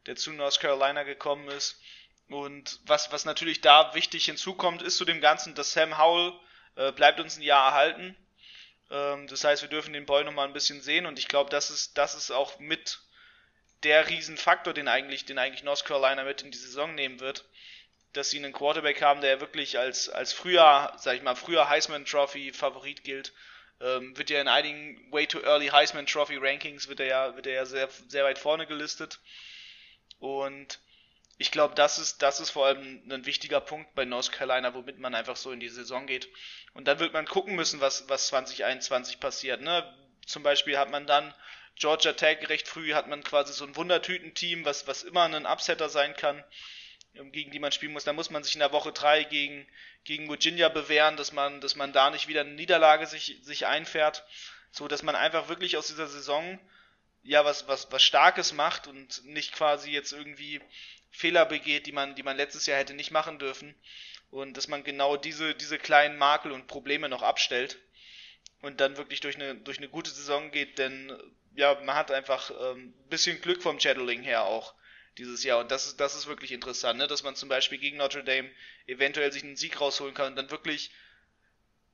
der 0.06 0.16
zu 0.16 0.32
North 0.32 0.60
Carolina 0.60 1.02
gekommen 1.02 1.48
ist. 1.48 1.80
Und 2.28 2.80
was, 2.86 3.12
was 3.12 3.24
natürlich 3.24 3.60
da 3.60 3.94
wichtig 3.94 4.24
hinzukommt, 4.24 4.82
ist 4.82 4.96
zu 4.96 5.04
dem 5.04 5.20
Ganzen, 5.20 5.54
dass 5.54 5.72
Sam 5.72 5.98
Howell 5.98 6.32
äh, 6.76 6.92
bleibt 6.92 7.20
uns 7.20 7.36
ein 7.36 7.42
Jahr 7.42 7.68
erhalten. 7.68 8.16
Ähm, 8.90 9.26
das 9.26 9.44
heißt, 9.44 9.62
wir 9.62 9.68
dürfen 9.68 9.92
den 9.92 10.06
Boy 10.06 10.24
nochmal 10.24 10.46
ein 10.46 10.52
bisschen 10.52 10.80
sehen 10.80 11.06
und 11.06 11.18
ich 11.18 11.28
glaube, 11.28 11.50
das 11.50 11.70
ist, 11.70 11.98
das 11.98 12.14
ist 12.14 12.30
auch 12.30 12.58
mit 12.58 13.00
der 13.82 14.08
Riesenfaktor, 14.08 14.72
den 14.72 14.88
eigentlich, 14.88 15.26
den 15.26 15.38
eigentlich 15.38 15.62
North 15.62 15.84
Carolina 15.84 16.24
mit 16.24 16.42
in 16.42 16.50
die 16.50 16.58
Saison 16.58 16.94
nehmen 16.94 17.20
wird, 17.20 17.44
dass 18.14 18.30
sie 18.30 18.38
einen 18.38 18.52
Quarterback 18.52 19.02
haben, 19.02 19.20
der 19.20 19.40
wirklich 19.40 19.78
als, 19.78 20.08
als 20.08 20.32
früher, 20.32 20.92
sag 20.96 21.16
ich 21.16 21.22
mal, 21.22 21.34
früher 21.34 21.68
Heisman 21.68 22.04
Trophy 22.04 22.52
Favorit 22.52 23.04
gilt. 23.04 23.32
Ähm, 23.80 24.16
wird 24.16 24.30
ja 24.30 24.40
in 24.40 24.48
einigen 24.48 25.12
Way 25.12 25.26
Too 25.26 25.40
Early 25.40 25.66
Heisman 25.66 26.06
Trophy 26.06 26.36
Rankings 26.36 26.88
wird 26.88 27.00
er 27.00 27.06
ja, 27.06 27.36
wird 27.36 27.46
er 27.46 27.54
ja 27.54 27.66
sehr, 27.66 27.88
sehr 28.08 28.24
weit 28.24 28.38
vorne 28.38 28.66
gelistet. 28.66 29.18
Und 30.24 30.80
ich 31.36 31.50
glaube, 31.50 31.74
das 31.74 31.98
ist, 31.98 32.22
das 32.22 32.40
ist 32.40 32.48
vor 32.48 32.64
allem 32.64 33.02
ein 33.10 33.26
wichtiger 33.26 33.60
Punkt 33.60 33.94
bei 33.94 34.06
North 34.06 34.32
Carolina, 34.32 34.72
womit 34.72 34.98
man 34.98 35.14
einfach 35.14 35.36
so 35.36 35.52
in 35.52 35.60
die 35.60 35.68
Saison 35.68 36.06
geht. 36.06 36.30
Und 36.72 36.88
dann 36.88 36.98
wird 36.98 37.12
man 37.12 37.26
gucken 37.26 37.54
müssen, 37.54 37.82
was, 37.82 38.08
was 38.08 38.28
2021 38.28 39.20
passiert. 39.20 39.60
Ne? 39.60 39.84
Zum 40.24 40.42
Beispiel 40.42 40.78
hat 40.78 40.90
man 40.90 41.06
dann 41.06 41.34
Georgia 41.76 42.14
Tech 42.14 42.48
recht 42.48 42.66
früh, 42.66 42.94
hat 42.94 43.06
man 43.06 43.22
quasi 43.22 43.52
so 43.52 43.66
ein 43.66 43.76
Wundertüten-Team, 43.76 44.64
was, 44.64 44.86
was 44.86 45.02
immer 45.02 45.24
ein 45.24 45.44
Upsetter 45.44 45.90
sein 45.90 46.16
kann, 46.16 46.42
ähm, 47.16 47.30
gegen 47.30 47.50
die 47.50 47.58
man 47.58 47.72
spielen 47.72 47.92
muss. 47.92 48.04
Da 48.04 48.14
muss 48.14 48.30
man 48.30 48.42
sich 48.42 48.54
in 48.54 48.60
der 48.60 48.72
Woche 48.72 48.92
3 48.92 49.24
gegen, 49.24 49.66
gegen 50.04 50.26
Virginia 50.30 50.70
bewähren, 50.70 51.18
dass 51.18 51.32
man, 51.32 51.60
dass 51.60 51.76
man 51.76 51.92
da 51.92 52.08
nicht 52.08 52.28
wieder 52.28 52.40
eine 52.40 52.54
Niederlage 52.54 53.06
sich, 53.06 53.40
sich 53.42 53.66
einfährt. 53.66 54.24
So 54.70 54.88
dass 54.88 55.02
man 55.02 55.16
einfach 55.16 55.48
wirklich 55.50 55.76
aus 55.76 55.88
dieser 55.88 56.06
Saison 56.06 56.58
ja 57.24 57.44
was, 57.44 57.66
was, 57.66 57.90
was 57.90 58.02
Starkes 58.02 58.52
macht 58.52 58.86
und 58.86 59.24
nicht 59.24 59.52
quasi 59.52 59.90
jetzt 59.90 60.12
irgendwie 60.12 60.60
Fehler 61.10 61.46
begeht, 61.46 61.86
die 61.86 61.92
man, 61.92 62.14
die 62.14 62.22
man 62.22 62.36
letztes 62.36 62.66
Jahr 62.66 62.78
hätte 62.78 62.94
nicht 62.94 63.10
machen 63.10 63.38
dürfen. 63.38 63.74
Und 64.30 64.56
dass 64.56 64.68
man 64.68 64.84
genau 64.84 65.16
diese, 65.16 65.54
diese 65.54 65.78
kleinen 65.78 66.18
Makel 66.18 66.52
und 66.52 66.66
Probleme 66.66 67.08
noch 67.08 67.22
abstellt 67.22 67.78
und 68.62 68.80
dann 68.80 68.96
wirklich 68.96 69.20
durch 69.20 69.36
eine, 69.36 69.54
durch 69.54 69.78
eine 69.78 69.88
gute 69.88 70.10
Saison 70.10 70.50
geht, 70.50 70.78
denn 70.78 71.12
ja, 71.54 71.80
man 71.84 71.94
hat 71.94 72.10
einfach 72.10 72.50
ähm, 72.50 72.92
bisschen 73.08 73.40
Glück 73.40 73.62
vom 73.62 73.78
Shadowing 73.78 74.22
her 74.22 74.44
auch 74.44 74.74
dieses 75.18 75.44
Jahr. 75.44 75.60
Und 75.60 75.70
das 75.70 75.86
ist, 75.86 76.00
das 76.00 76.16
ist 76.16 76.26
wirklich 76.26 76.50
interessant, 76.50 76.98
ne? 76.98 77.06
dass 77.06 77.22
man 77.22 77.36
zum 77.36 77.48
Beispiel 77.48 77.78
gegen 77.78 77.98
Notre 77.98 78.24
Dame 78.24 78.50
eventuell 78.86 79.30
sich 79.32 79.44
einen 79.44 79.56
Sieg 79.56 79.80
rausholen 79.80 80.14
kann 80.14 80.28
und 80.28 80.36
dann 80.36 80.50
wirklich 80.50 80.90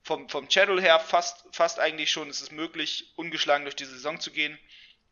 vom, 0.03 0.31
vom 0.31 0.49
Channel 0.49 0.81
her 0.81 0.99
fast, 0.99 1.45
fast 1.53 1.79
eigentlich 1.79 2.11
schon 2.11 2.31
ist 2.31 2.41
es 2.41 2.51
möglich, 2.51 3.13
ungeschlagen 3.17 3.65
durch 3.65 3.77
die 3.77 3.85
Saison 3.85 4.19
zu 4.19 4.31
gehen 4.31 4.59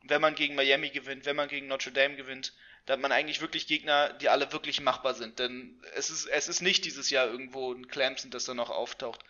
wenn 0.09 0.21
man 0.21 0.35
gegen 0.35 0.55
Miami 0.55 0.91
gewinnt, 0.91 1.27
wenn 1.27 1.37
man 1.37 1.49
gegen 1.49 1.67
Notre 1.67 1.93
Dame 1.93 2.17
gewinnt, 2.17 2.53
da 2.87 2.95
hat 2.95 3.01
man 3.01 3.13
eigentlich 3.13 3.41
wirklich 3.43 3.67
Gegner, 3.67 4.15
die 4.15 4.31
alle 4.31 4.51
wirklich 4.53 4.81
machbar 4.81 5.15
sind. 5.15 5.39
Denn 5.39 5.79
es 5.95 6.09
ist, 6.09 6.27
es 6.27 6.49
ist 6.49 6.63
nicht 6.63 6.85
dieses 6.87 7.11
Jahr 7.11 7.27
irgendwo 7.27 7.73
ein 7.73 7.87
Clemson, 7.89 8.31
das 8.31 8.45
da 8.47 8.55
noch 8.55 8.71
auftaucht. 8.71 9.21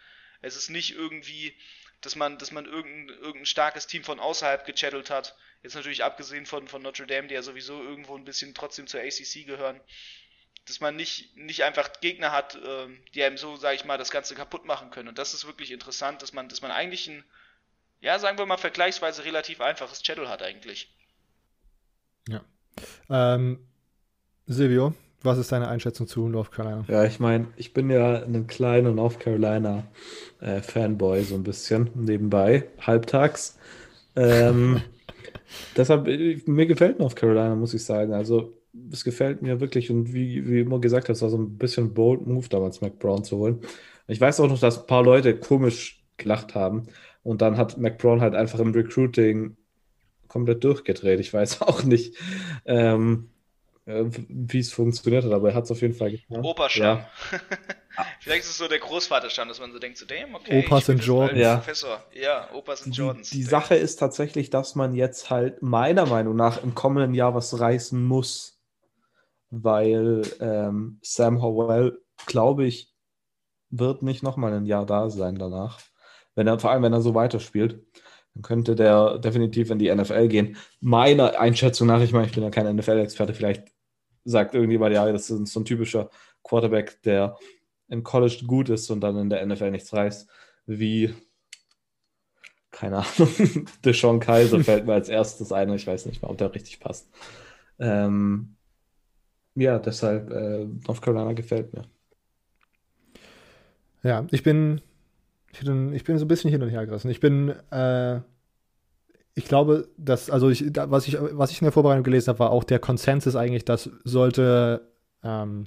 Es 0.43 0.55
ist 0.55 0.69
nicht 0.71 0.95
irgendwie, 0.95 1.57
dass 2.01 2.15
man, 2.15 2.39
dass 2.39 2.53
man 2.53 2.67
irgendein, 2.67 3.19
irgendein 3.19 3.47
starkes 3.47 3.89
Team 3.89 4.05
von 4.05 4.21
außerhalb 4.21 4.65
gechattelt 4.65 5.11
hat. 5.11 5.37
Jetzt 5.65 5.75
natürlich 5.75 6.05
abgesehen 6.05 6.47
von, 6.47 6.69
von 6.69 6.83
Notre 6.83 7.07
Dame, 7.07 7.27
die 7.27 7.35
ja 7.35 7.43
sowieso 7.43 7.83
irgendwo 7.83 8.17
ein 8.17 8.25
bisschen 8.25 8.55
trotzdem 8.55 8.87
zur 8.87 9.01
ACC 9.01 9.45
gehören. 9.45 9.81
Dass 10.67 10.79
man 10.79 10.95
nicht, 10.95 11.37
nicht 11.37 11.65
einfach 11.65 12.01
Gegner 12.01 12.31
hat, 12.31 12.55
äh, 12.55 12.87
die 13.15 13.25
einem 13.25 13.39
so, 13.39 13.57
sage 13.57 13.75
ich 13.75 13.85
mal, 13.85 13.99
das 13.99 14.13
Ganze 14.13 14.37
kaputt 14.37 14.67
machen 14.67 14.91
können. 14.91 15.09
Und 15.09 15.19
das 15.19 15.35
ist 15.35 15.47
wirklich 15.47 15.73
interessant, 15.73 16.23
dass 16.23 16.33
man, 16.33 16.49
dass 16.49 16.63
man 16.63 16.71
eigentlich 16.71 17.09
ein, 17.09 17.25
ja, 18.01 18.19
sagen 18.19 18.39
wir 18.39 18.47
mal, 18.47 18.59
vergleichsweise 18.59 19.25
relativ 19.25 19.61
einfaches 19.61 20.03
Chattel 20.03 20.29
hat 20.29 20.43
eigentlich. 20.43 20.95
Ja. 22.29 22.43
Ähm, 23.11 23.59
Silvio, 24.47 24.95
was 25.23 25.39
ist 25.39 25.51
deine 25.51 25.69
Einschätzung 25.69 26.07
zu 26.07 26.29
North 26.29 26.53
Carolina? 26.53 26.85
Ja, 26.89 27.05
ich 27.05 27.19
meine, 27.19 27.49
ich 27.57 27.73
bin 27.73 27.91
ja 27.91 28.23
ein 28.23 28.47
kleiner 28.47 28.93
North 28.93 29.19
Carolina 29.19 29.85
äh, 30.41 30.61
Fanboy, 30.61 31.23
so 31.25 31.35
ein 31.35 31.43
bisschen 31.43 31.91
nebenbei, 31.95 32.69
halbtags. 32.81 33.59
Ähm, 34.15 34.81
deshalb, 35.77 36.07
äh, 36.07 36.41
mir 36.47 36.67
gefällt 36.67 37.01
North 37.01 37.17
Carolina, 37.17 37.57
muss 37.57 37.75
ich 37.75 37.85
sagen. 37.85 38.13
Also, 38.13 38.55
es 38.93 39.03
gefällt 39.03 39.43
mir 39.43 39.61
wirklich 39.61 39.91
und 39.91 40.13
wie, 40.13 40.47
wie 40.47 40.61
immer 40.61 40.79
gesagt, 40.81 41.09
das 41.09 41.21
war 41.21 41.31
so 41.31 41.39
ein 41.39 41.59
bisschen 41.59 41.95
bold 41.95 42.27
Move 42.27 42.49
damals, 42.49 42.81
Mac 42.81 42.99
Brown 43.01 43.25
zu 43.25 43.39
holen. 43.39 43.61
Ich 44.07 44.21
weiß 44.21 44.39
auch 44.41 44.49
noch, 44.49 44.61
dass 44.61 44.81
ein 44.81 44.87
paar 44.87 45.03
Leute 45.03 45.37
komisch 45.37 46.05
gelacht 46.17 46.55
haben 46.55 46.87
und 47.29 47.43
dann 47.43 47.59
hat 47.59 47.77
Mac 47.77 47.99
Brown 47.99 48.23
halt 48.23 48.35
einfach 48.35 48.59
im 48.59 48.73
Recruiting 48.73 49.59
komplett 50.29 50.65
durchgedreht. 50.65 51.21
Ich 51.21 51.35
weiß 51.35 51.61
auch 51.61 51.83
nicht, 51.83 52.17
ähm, 52.65 53.29
äh, 53.85 54.05
wie 54.07 54.61
es 54.61 54.73
funktioniert 54.73 55.27
hat, 55.27 55.33
aber 55.33 55.51
er 55.51 55.55
hat 55.55 55.65
es 55.65 55.71
auf 55.71 55.83
jeden 55.83 55.93
Fall 55.93 56.13
getan. 56.13 56.43
Opa-Stamm. 56.43 56.99
Ja. 56.99 57.11
Vielleicht 58.21 58.45
ist 58.45 58.51
es 58.53 58.57
so 58.57 58.67
der 58.67 58.79
Großvaterstamm, 58.79 59.47
dass 59.49 59.61
man 59.61 59.73
so 59.73 59.79
denkt, 59.79 59.99
so, 59.99 60.07
damn, 60.07 60.35
okay. 60.37 60.65
Opa 60.65 60.81
sind 60.81 61.05
Jordan. 61.05 61.37
Ja. 61.37 61.57
Professor. 61.57 62.03
Ja, 62.15 62.49
Opa 62.55 62.77
sind 62.77 62.97
Jordans. 62.97 63.29
Die, 63.29 63.37
die 63.37 63.43
Sache 63.43 63.75
ist 63.75 63.97
tatsächlich, 63.97 64.49
dass 64.49 64.75
man 64.75 64.95
jetzt 64.95 65.29
halt 65.29 65.61
meiner 65.61 66.07
Meinung 66.07 66.35
nach 66.35 66.63
im 66.63 66.75
kommenden 66.75 67.13
Jahr 67.13 67.35
was 67.35 67.61
reißen 67.61 68.03
muss, 68.03 68.59
weil 69.51 70.23
ähm, 70.41 70.99
Sam 71.03 71.43
Howell, 71.43 72.01
glaube 72.25 72.65
ich, 72.65 72.95
wird 73.69 74.01
nicht 74.03 74.23
nochmal 74.23 74.55
ein 74.55 74.65
Jahr 74.65 74.87
da 74.87 75.11
sein 75.11 75.35
danach. 75.35 75.79
Wenn 76.39 76.47
er, 76.47 76.59
vor 76.59 76.71
allem, 76.71 76.83
wenn 76.83 76.93
er 76.93 77.03
so 77.03 77.15
weiterspielt 77.15 77.85
dann 78.35 78.43
könnte 78.43 78.75
der 78.77 79.19
definitiv 79.19 79.71
in 79.71 79.79
die 79.79 79.93
NFL 79.93 80.29
gehen. 80.29 80.57
Meiner 80.81 81.39
Einschätzung 81.41 81.89
nach, 81.89 82.01
ich 82.01 82.13
meine, 82.13 82.27
ich 82.27 82.33
bin 82.33 82.45
ja 82.45 82.51
kein 82.51 82.77
NFL-Experte, 82.77 83.35
vielleicht 83.35 83.73
sagt 84.25 84.55
irgendjemand, 84.55 84.95
ja, 84.95 85.11
das 85.11 85.31
ist 85.31 85.53
so 85.53 85.61
ein 85.61 85.65
typischer 85.65 86.11
Quarterback, 86.45 87.03
der 87.03 87.37
im 87.89 88.05
College 88.05 88.45
gut 88.47 88.69
ist 88.69 88.91
und 88.91 89.01
dann 89.01 89.17
in 89.17 89.31
der 89.31 89.45
NFL 89.45 89.71
nichts 89.71 89.93
reißt, 89.93 90.29
wie, 90.67 91.15
keine 92.71 92.99
Ahnung, 92.99 93.67
Deshaun 93.85 94.21
Kaiser 94.21 94.63
fällt 94.63 94.87
mir 94.87 94.93
als 94.93 95.09
erstes 95.09 95.53
ein, 95.53 95.73
ich 95.73 95.87
weiß 95.87 96.07
nicht 96.07 96.23
mal, 96.23 96.29
ob 96.29 96.39
der 96.39 96.55
richtig 96.55 96.81
passt. 96.81 97.11
Ähm, 97.79 98.57
ja, 99.55 99.79
deshalb 99.79 100.31
äh, 100.31 100.67
North 100.87 101.03
Carolina 101.03 101.33
gefällt 101.33 101.73
mir. 101.73 101.83
Ja, 104.03 104.27
ich 104.31 104.43
bin 104.43 104.81
ich 105.53 105.61
bin, 105.61 105.93
ich 105.93 106.05
bin 106.05 106.19
so 106.19 106.25
ein 106.25 106.29
bisschen 106.29 106.51
hin 106.51 106.63
und 106.63 106.69
her 106.69 106.87
gerissen. 106.87 107.11
Ich 107.11 107.21
bin, 107.21 107.51
äh, 107.71 108.21
ich 109.35 109.45
glaube, 109.45 109.89
dass, 109.97 110.31
also 110.31 110.51
ich, 110.51 110.65
da, 110.73 110.91
was, 110.91 111.07
ich, 111.09 111.17
was 111.21 111.51
ich 111.51 111.61
in 111.61 111.65
der 111.65 111.73
Vorbereitung 111.73 112.05
gelesen 112.05 112.29
habe, 112.29 112.41
war 112.41 112.51
auch 112.51 112.65
der 112.65 112.79
Konsensus 112.79 113.37
eigentlich, 113.37 113.65
dass 113.65 113.91
sollte, 114.05 114.89
ähm, 115.23 115.67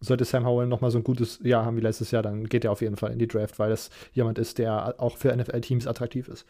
sollte 0.00 0.24
Sam 0.24 0.46
Howell 0.46 0.66
nochmal 0.66 0.90
so 0.90 0.98
ein 0.98 1.04
gutes 1.04 1.40
Jahr 1.42 1.64
haben 1.64 1.76
wie 1.76 1.80
letztes 1.80 2.10
Jahr, 2.10 2.22
dann 2.22 2.44
geht 2.44 2.64
er 2.64 2.72
auf 2.72 2.80
jeden 2.80 2.96
Fall 2.96 3.12
in 3.12 3.18
die 3.18 3.28
Draft, 3.28 3.58
weil 3.58 3.70
das 3.70 3.90
jemand 4.12 4.38
ist, 4.38 4.58
der 4.58 4.94
auch 4.98 5.16
für 5.16 5.34
NFL-Teams 5.36 5.86
attraktiv 5.86 6.28
ist. 6.28 6.46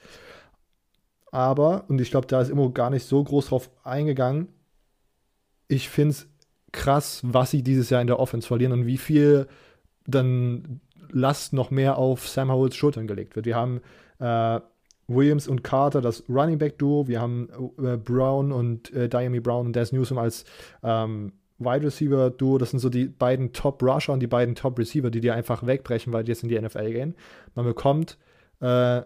Aber, 1.33 1.85
und 1.89 2.01
ich 2.01 2.11
glaube, 2.11 2.27
da 2.27 2.41
ist 2.41 2.51
immer 2.51 2.71
gar 2.71 2.91
nicht 2.91 3.07
so 3.07 3.23
groß 3.23 3.49
drauf 3.49 3.71
eingegangen, 3.83 4.49
ich 5.69 5.89
finde 5.89 6.11
es 6.13 6.29
krass, 6.73 7.21
was 7.25 7.51
sie 7.51 7.63
dieses 7.63 7.91
Jahr 7.91 8.01
in 8.01 8.07
der 8.07 8.21
Offense 8.21 8.47
verlieren 8.47 8.73
und 8.73 8.87
wie 8.87 8.99
viel 8.99 9.49
dann 10.07 10.81
Last 11.13 11.53
noch 11.53 11.71
mehr 11.71 11.99
auf 11.99 12.29
Sam 12.29 12.51
Howells 12.51 12.77
Schultern 12.77 13.07
gelegt 13.07 13.37
wird. 13.37 13.47
Wir 13.47 13.57
haben 13.57 13.81
äh, 14.19 14.61
Williams 15.09 15.47
und 15.47 15.63
Carter, 15.63 16.01
das 16.01 16.25
Running 16.29 16.59
Back 16.59 16.79
Duo. 16.79 17.07
Wir 17.07 17.21
haben 17.21 17.49
äh, 17.79 17.97
Brown 17.97 18.53
und 18.53 18.93
äh, 18.93 19.09
Diami 19.09 19.41
Brown 19.41 19.67
und 19.67 19.77
Des 19.77 19.93
Newsom 19.93 20.19
als 20.19 20.45
ähm, 20.83 21.33
Wide 21.59 21.87
Receiver 21.87 22.31
Duo. 22.31 22.59
Das 22.59 22.71
sind 22.71 22.81
so 22.81 22.89
die 22.89 23.07
beiden 23.07 23.53
Top 23.53 23.83
Rusher 23.83 24.13
und 24.13 24.21
die 24.21 24.27
beiden 24.27 24.55
Top 24.55 24.79
Receiver, 24.79 25.11
die 25.11 25.21
dir 25.21 25.35
einfach 25.35 25.67
wegbrechen, 25.67 26.13
weil 26.13 26.25
die 26.25 26.33
jetzt 26.33 26.43
in 26.43 26.49
die 26.49 26.61
NFL 26.61 26.93
gehen. 26.93 27.15
Man 27.55 27.65
bekommt 27.65 28.19
äh, 28.61 29.03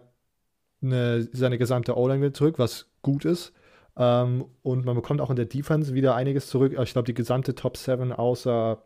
eine, 0.81 1.29
seine 1.31 1.57
gesamte 1.57 1.95
O-Line 1.95 2.21
wieder 2.21 2.33
zurück, 2.33 2.57
was 2.57 2.87
gut 3.03 3.25
ist. 3.25 3.53
Ähm, 3.95 4.45
und 4.63 4.85
man 4.85 4.95
bekommt 4.95 5.21
auch 5.21 5.29
in 5.29 5.35
der 5.35 5.45
Defense 5.45 5.93
wieder 5.93 6.15
einiges 6.15 6.47
zurück. 6.47 6.75
Ich 6.81 6.93
glaube, 6.93 7.05
die 7.05 7.13
gesamte 7.13 7.53
Top 7.53 7.77
7 7.77 8.11
außer 8.11 8.81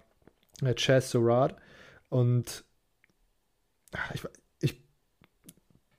äh, 0.64 0.74
Chaz 0.76 1.12
Surratt. 1.12 1.56
Und 2.10 2.65
ich, 4.14 4.24
ich 4.62 4.76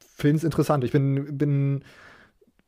finde 0.01 0.39
es 0.39 0.45
interessant. 0.45 0.85
Ich 0.85 0.93
bin, 0.93 1.37
bin, 1.39 1.85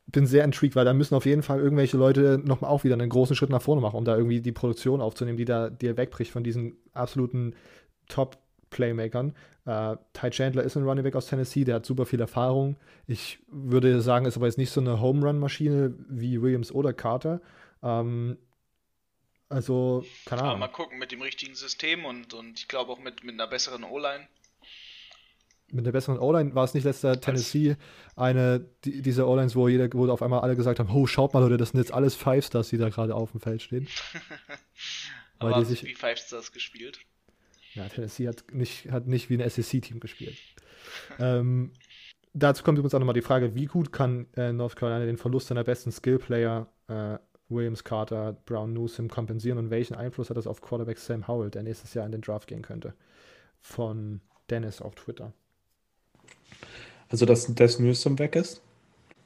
bin 0.07 0.27
sehr 0.27 0.45
intrigued, 0.45 0.77
weil 0.77 0.85
da 0.85 0.95
müssen 0.95 1.15
auf 1.15 1.27
jeden 1.27 1.43
Fall 1.43 1.61
irgendwelche 1.61 1.97
Leute 1.97 2.41
nochmal 2.43 2.71
auch 2.71 2.85
wieder 2.85 2.95
einen 2.95 3.09
großen 3.09 3.37
Schritt 3.37 3.51
nach 3.51 3.63
vorne 3.63 3.83
machen, 3.83 3.97
um 3.97 4.05
da 4.05 4.17
irgendwie 4.17 4.41
die 4.41 4.53
Produktion 4.53 5.01
aufzunehmen, 5.01 5.39
die 5.39 5.45
da 5.45 5.71
dir 5.71 5.97
wegbricht 5.97 6.31
von 6.31 6.45
diesen 6.45 6.77
absoluten 6.93 7.55
Top-Playmakern. 8.09 9.35
Äh, 9.67 9.97
Ty 10.15 10.31
Chandler 10.31 10.63
ist 10.63 10.77
ein 10.77 10.85
Running 10.85 11.05
Back 11.05 11.15
aus 11.15 11.27
Tennessee, 11.27 11.65
der 11.65 11.77
hat 11.77 11.87
super 11.87 12.07
viel 12.07 12.21
Erfahrung. 12.21 12.77
Ich 13.07 13.39
würde 13.49 14.01
sagen, 14.01 14.25
ist 14.25 14.37
aber 14.37 14.47
jetzt 14.47 14.59
nicht 14.59 14.71
so 14.71 14.81
eine 14.81 15.01
Home-Run-Maschine 15.01 15.95
wie 16.09 16.41
Williams 16.41 16.73
oder 16.73 16.93
Carter. 16.95 17.41
Ähm, 17.83 18.39
also, 19.51 20.05
keine 20.27 20.43
Ahnung. 20.43 20.59
mal 20.61 20.69
gucken 20.69 20.99
mit 20.99 21.11
dem 21.11 21.23
richtigen 21.23 21.55
System 21.55 22.05
und, 22.05 22.35
und 22.35 22.59
ich 22.59 22.69
glaube 22.69 22.93
auch 22.93 22.99
mit, 22.99 23.25
mit 23.25 23.35
einer 23.35 23.47
besseren 23.47 23.85
O-Line 23.85 24.27
mit 25.71 25.85
einer 25.85 25.93
besseren 25.93 26.19
O-Line 26.19 26.55
war 26.55 26.65
es 26.65 26.75
nicht 26.75 26.85
letzter 26.85 27.21
Tennessee 27.21 27.77
eine 28.17 28.67
die, 28.85 29.03
diese 29.03 29.27
O-Lines, 29.27 29.55
wo 29.55 29.69
jeder, 29.69 29.89
wo 29.93 30.09
auf 30.09 30.23
einmal 30.23 30.41
alle 30.41 30.57
gesagt 30.57 30.79
haben, 30.79 30.91
oh, 30.91 31.07
schaut 31.07 31.35
mal, 31.35 31.41
Leute, 31.41 31.57
das 31.57 31.71
sind 31.71 31.81
jetzt 31.81 31.93
alles 31.93 32.15
Five 32.15 32.45
Stars, 32.45 32.69
die 32.69 32.79
da 32.79 32.89
gerade 32.89 33.15
auf 33.15 33.33
dem 33.33 33.41
Feld 33.41 33.63
stehen. 33.63 33.87
Aber 35.39 35.55
haben 35.55 35.65
sich, 35.65 35.85
wie 35.85 35.95
Five 35.95 36.19
Stars 36.19 36.53
gespielt? 36.53 37.01
Ja, 37.75 37.89
Tennessee 37.89 38.29
hat 38.29 38.45
nicht, 38.53 38.91
hat 38.91 39.07
nicht 39.07 39.31
wie 39.31 39.41
ein 39.41 39.49
SEC-Team 39.49 40.01
gespielt. 40.01 40.37
ähm, 41.19 41.73
dazu 42.33 42.65
kommt 42.65 42.79
übrigens 42.79 42.95
auch 42.95 42.99
nochmal 42.99 43.15
die 43.15 43.23
Frage, 43.23 43.55
wie 43.55 43.67
gut 43.67 43.93
kann 43.93 44.27
äh, 44.37 44.53
North 44.53 44.77
Carolina 44.77 45.05
den 45.05 45.19
Verlust 45.19 45.49
seiner 45.49 45.65
besten 45.65 45.93
Skill-Player 45.93 46.67
äh, 46.89 47.19
Williams, 47.51 47.85
Carter, 47.85 48.35
Brown, 48.45 48.73
Newsom 48.73 49.09
kompensieren 49.09 49.59
und 49.59 49.71
welchen 49.71 49.95
Einfluss 49.95 50.29
hat 50.29 50.37
das 50.37 50.47
auf 50.47 50.61
Quarterback 50.61 50.99
Sam 50.99 51.29
Howell, 51.29 51.51
der 51.51 51.63
nächstes 51.63 51.95
Jahr 51.95 52.05
in 52.05 52.13
den 52.13 52.21
Draft 52.21 52.47
gehen 52.49 52.63
könnte? 52.63 52.95
Von 53.61 54.21
Dennis 54.51 54.83
auf 54.83 54.95
Twitter. 54.95 55.33
Also, 57.09 57.27
dass 57.27 57.53
Des 57.55 57.79
Newsom 57.79 58.19
weg 58.19 58.37
ist? 58.37 58.61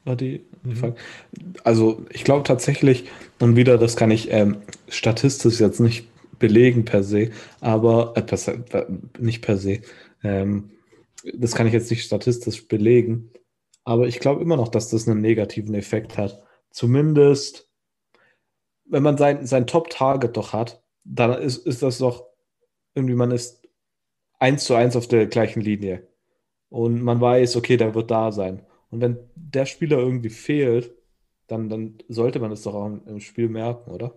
War 0.05 0.17
die, 0.17 0.45
die 0.65 0.75
Frage. 0.75 0.97
Also, 1.65 2.05
ich 2.11 2.25
glaube 2.25 2.45
tatsächlich, 2.45 3.05
und 3.39 3.57
wieder, 3.57 3.79
das 3.79 3.97
kann 3.97 4.11
ich 4.11 4.31
ähm, 4.31 4.57
statistisch 4.89 5.61
jetzt 5.61 5.81
nicht 5.81 6.07
belegen 6.39 6.85
per 6.85 7.03
se, 7.05 7.31
aber 7.61 8.13
äh, 8.17 8.23
per 8.23 8.37
se, 8.37 8.65
äh, 8.73 8.85
nicht 9.19 9.43
per 9.43 9.57
se. 9.57 9.81
Ähm, 10.25 10.71
das 11.35 11.55
kann 11.55 11.67
ich 11.69 11.73
jetzt 11.73 11.91
nicht 11.91 12.05
statistisch 12.05 12.67
belegen, 12.67 13.31
aber 13.85 14.09
ich 14.09 14.19
glaube 14.19 14.43
immer 14.43 14.57
noch, 14.57 14.69
dass 14.69 14.91
das 14.91 15.07
einen 15.07 15.21
negativen 15.21 15.75
Effekt 15.75 16.19
hat. 16.19 16.43
Zumindest, 16.71 17.69
wenn 18.85 19.05
man 19.05 19.17
sein, 19.17 19.47
sein 19.47 19.67
Top-Target 19.67 20.37
doch 20.37 20.53
hat, 20.53 20.83
dann 21.05 21.33
ist, 21.41 21.65
ist 21.67 21.83
das 21.83 21.99
doch 21.99 22.27
irgendwie, 22.95 23.15
man 23.15 23.31
ist 23.31 23.69
eins 24.39 24.65
zu 24.65 24.75
eins 24.75 24.97
auf 24.97 25.07
der 25.07 25.27
gleichen 25.27 25.61
Linie 25.61 26.09
und 26.73 27.03
man 27.03 27.21
weiß, 27.21 27.57
okay, 27.57 27.77
der 27.77 27.95
wird 27.95 28.11
da 28.11 28.33
sein. 28.33 28.63
Und 28.91 29.03
wenn 29.03 29.19
der 29.35 29.67
Spieler 29.67 29.99
irgendwie 29.99 30.31
fehlt, 30.31 30.91
dann, 31.47 31.69
dann 31.69 31.99
sollte 32.09 32.41
man 32.41 32.51
es 32.51 32.63
doch 32.63 32.75
auch 32.75 32.87
im 32.87 33.21
Spiel 33.21 33.51
merken, 33.51 33.91
oder? 33.91 34.15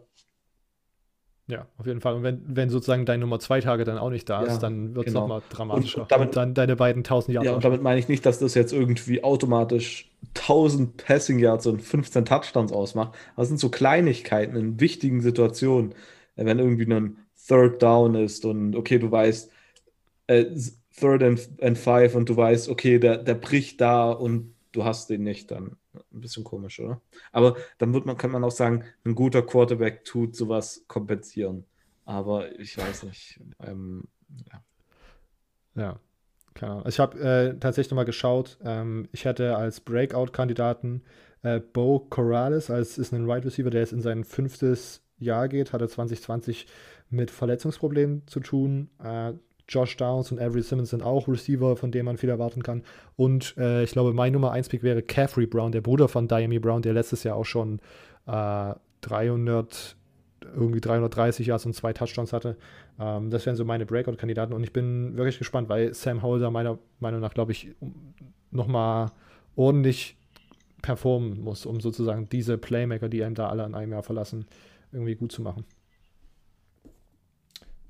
Ja, 1.47 1.67
auf 1.77 1.85
jeden 1.85 1.99
Fall. 1.99 2.15
Und 2.15 2.23
wenn, 2.23 2.41
wenn 2.47 2.69
sozusagen 2.69 3.05
dein 3.05 3.19
Nummer 3.19 3.39
zwei 3.39 3.59
Tage 3.59 3.83
dann 3.83 3.97
auch 3.97 4.09
nicht 4.09 4.29
da 4.29 4.41
ist, 4.41 4.53
ja, 4.53 4.57
dann 4.57 4.95
wird 4.95 5.05
es 5.05 5.13
genau. 5.13 5.27
nochmal 5.27 5.41
dramatischer. 5.49 6.03
Und, 6.03 6.11
damit, 6.11 6.29
und 6.29 6.37
dann 6.37 6.53
deine 6.53 6.77
beiden 6.77 7.01
1000 7.01 7.35
Yards. 7.35 7.45
Ja, 7.45 7.55
und 7.55 7.63
damit 7.65 7.81
meine 7.83 7.99
ich 7.99 8.07
nicht, 8.07 8.25
dass 8.25 8.39
das 8.39 8.53
jetzt 8.53 8.71
irgendwie 8.71 9.21
automatisch 9.21 10.09
1000 10.37 10.95
Passing 10.95 11.39
Yards 11.39 11.67
und 11.67 11.81
15 11.81 12.23
Touchdowns 12.23 12.71
ausmacht. 12.71 13.17
Aber 13.33 13.43
es 13.43 13.49
sind 13.49 13.59
so 13.59 13.69
Kleinigkeiten 13.69 14.55
in 14.55 14.79
wichtigen 14.79 15.19
Situationen. 15.19 15.93
Wenn 16.37 16.57
irgendwie 16.57 16.91
ein 16.91 17.17
Third 17.47 17.83
Down 17.83 18.15
ist 18.15 18.45
und 18.45 18.77
okay, 18.77 18.97
du 18.97 19.11
weißt, 19.11 19.51
äh, 20.27 20.45
Third 20.99 21.23
and, 21.23 21.49
and 21.61 21.77
Five 21.77 22.15
und 22.15 22.29
du 22.29 22.37
weißt, 22.37 22.69
okay, 22.69 22.99
der, 22.99 23.17
der 23.17 23.35
bricht 23.35 23.81
da 23.81 24.11
und 24.11 24.53
du 24.71 24.83
hast 24.83 25.09
den 25.09 25.23
nicht, 25.23 25.51
dann 25.51 25.77
ein 25.93 26.21
bisschen 26.21 26.43
komisch, 26.43 26.79
oder? 26.79 27.01
Aber 27.31 27.55
dann 27.77 27.93
wird 27.93 28.05
man, 28.05 28.17
kann 28.17 28.31
man 28.31 28.43
auch 28.43 28.51
sagen, 28.51 28.83
ein 29.05 29.15
guter 29.15 29.41
Quarterback 29.41 30.03
tut 30.05 30.35
sowas 30.35 30.83
kompensieren. 30.87 31.65
Aber 32.05 32.59
ich 32.59 32.77
weiß 32.77 33.03
nicht. 33.03 33.39
Ähm, 33.59 34.03
ja. 34.51 34.63
Ja, 35.75 35.99
keine 36.53 36.71
Ahnung. 36.73 36.85
Ich 36.87 36.99
habe 36.99 37.19
äh, 37.19 37.59
tatsächlich 37.59 37.91
nochmal 37.91 38.05
geschaut. 38.05 38.57
Ähm, 38.63 39.09
ich 39.11 39.25
hatte 39.25 39.55
als 39.57 39.81
Breakout-Kandidaten 39.81 41.03
äh, 41.41 41.59
Bo 41.59 41.99
Corrales, 42.09 42.69
als 42.69 42.97
ist 42.97 43.13
ein 43.13 43.23
Wide 43.23 43.33
right 43.33 43.45
Receiver, 43.45 43.69
der 43.69 43.81
jetzt 43.81 43.93
in 43.93 44.01
sein 44.01 44.23
fünftes 44.23 45.03
Jahr 45.17 45.47
geht, 45.47 45.73
hatte 45.73 45.87
2020 45.87 46.67
mit 47.09 47.31
Verletzungsproblemen 47.31 48.25
zu 48.27 48.39
tun. 48.39 48.89
Äh, 49.03 49.33
Josh 49.67 49.97
Downs 49.97 50.31
und 50.31 50.39
Avery 50.39 50.61
Simmons 50.61 50.91
sind 50.91 51.01
auch 51.01 51.27
Receiver, 51.27 51.75
von 51.75 51.91
denen 51.91 52.05
man 52.05 52.17
viel 52.17 52.29
erwarten 52.29 52.63
kann. 52.63 52.83
Und 53.15 53.55
äh, 53.57 53.83
ich 53.83 53.91
glaube, 53.91 54.13
mein 54.13 54.33
Nummer 54.33 54.51
1 54.51 54.69
Pick 54.69 54.83
wäre 54.83 55.01
Caffrey 55.01 55.47
Brown, 55.47 55.71
der 55.71 55.81
Bruder 55.81 56.07
von 56.07 56.27
Diami 56.27 56.59
Brown, 56.59 56.81
der 56.81 56.93
letztes 56.93 57.23
Jahr 57.23 57.35
auch 57.35 57.45
schon 57.45 57.79
äh, 58.27 58.73
300, 59.01 59.95
irgendwie 60.55 60.81
330 60.81 61.47
Yards 61.47 61.65
und 61.65 61.73
zwei 61.73 61.93
Touchdowns 61.93 62.33
hatte. 62.33 62.57
Ähm, 62.99 63.29
das 63.29 63.45
wären 63.45 63.55
so 63.55 63.65
meine 63.65 63.85
Breakout-Kandidaten. 63.85 64.53
Und 64.53 64.63
ich 64.63 64.73
bin 64.73 65.17
wirklich 65.17 65.39
gespannt, 65.39 65.69
weil 65.69 65.93
Sam 65.93 66.21
Holder 66.21 66.51
meiner 66.51 66.77
Meinung 66.99 67.21
nach, 67.21 67.33
glaube 67.33 67.51
ich, 67.51 67.71
nochmal 68.51 69.11
ordentlich 69.55 70.17
performen 70.81 71.41
muss, 71.41 71.65
um 71.65 71.81
sozusagen 71.81 72.29
diese 72.29 72.59
Playmaker, 72.59 73.09
die 73.09 73.23
einem 73.23 73.35
da 73.35 73.49
alle 73.49 73.63
an 73.63 73.73
einem 73.73 73.91
Jahr 73.91 74.03
verlassen, 74.03 74.45
irgendwie 74.91 75.15
gut 75.15 75.31
zu 75.31 75.41
machen. 75.41 75.65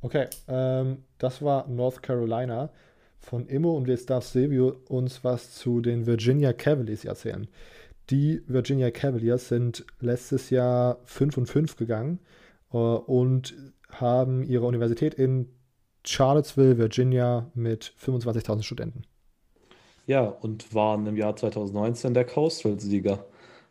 Okay, 0.06 0.28
ähm, 0.48 1.00
das 1.18 1.42
war 1.42 1.68
North 1.68 2.04
Carolina 2.04 2.70
von 3.18 3.48
Immo 3.48 3.76
und 3.76 3.88
jetzt 3.88 4.12
darf 4.12 4.24
Silvio 4.24 4.76
uns 4.88 5.24
was 5.24 5.56
zu 5.56 5.82
den 5.82 6.06
Virginia 6.06 6.54
Cavaliers 6.54 7.06
erzählen. 7.06 7.48
Die 8.12 8.44
Virginia 8.46 8.92
Cavaliers 8.92 9.48
sind 9.48 9.84
letztes 10.00 10.52
Jahr 10.52 11.00
5 11.06 11.40
und 11.40 11.46
5 11.48 11.76
gegangen 11.76 12.20
äh, 12.72 12.78
und 12.78 13.56
haben 13.90 14.44
ihre 14.44 14.68
Universität 14.68 15.16
in 15.16 15.50
Charlottesville, 16.06 16.78
Virginia 16.78 17.50
mit 17.56 17.92
25.000 18.00 18.62
Studenten. 18.62 19.08
Ja, 20.06 20.22
und 20.22 20.72
waren 20.76 21.08
im 21.08 21.18
Jahr 21.18 21.36
2019 21.36 22.14
der 22.14 22.26
Coastal-Sieger. 22.26 23.26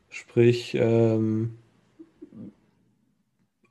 Sprich, 0.09 0.75
ähm, 0.75 1.59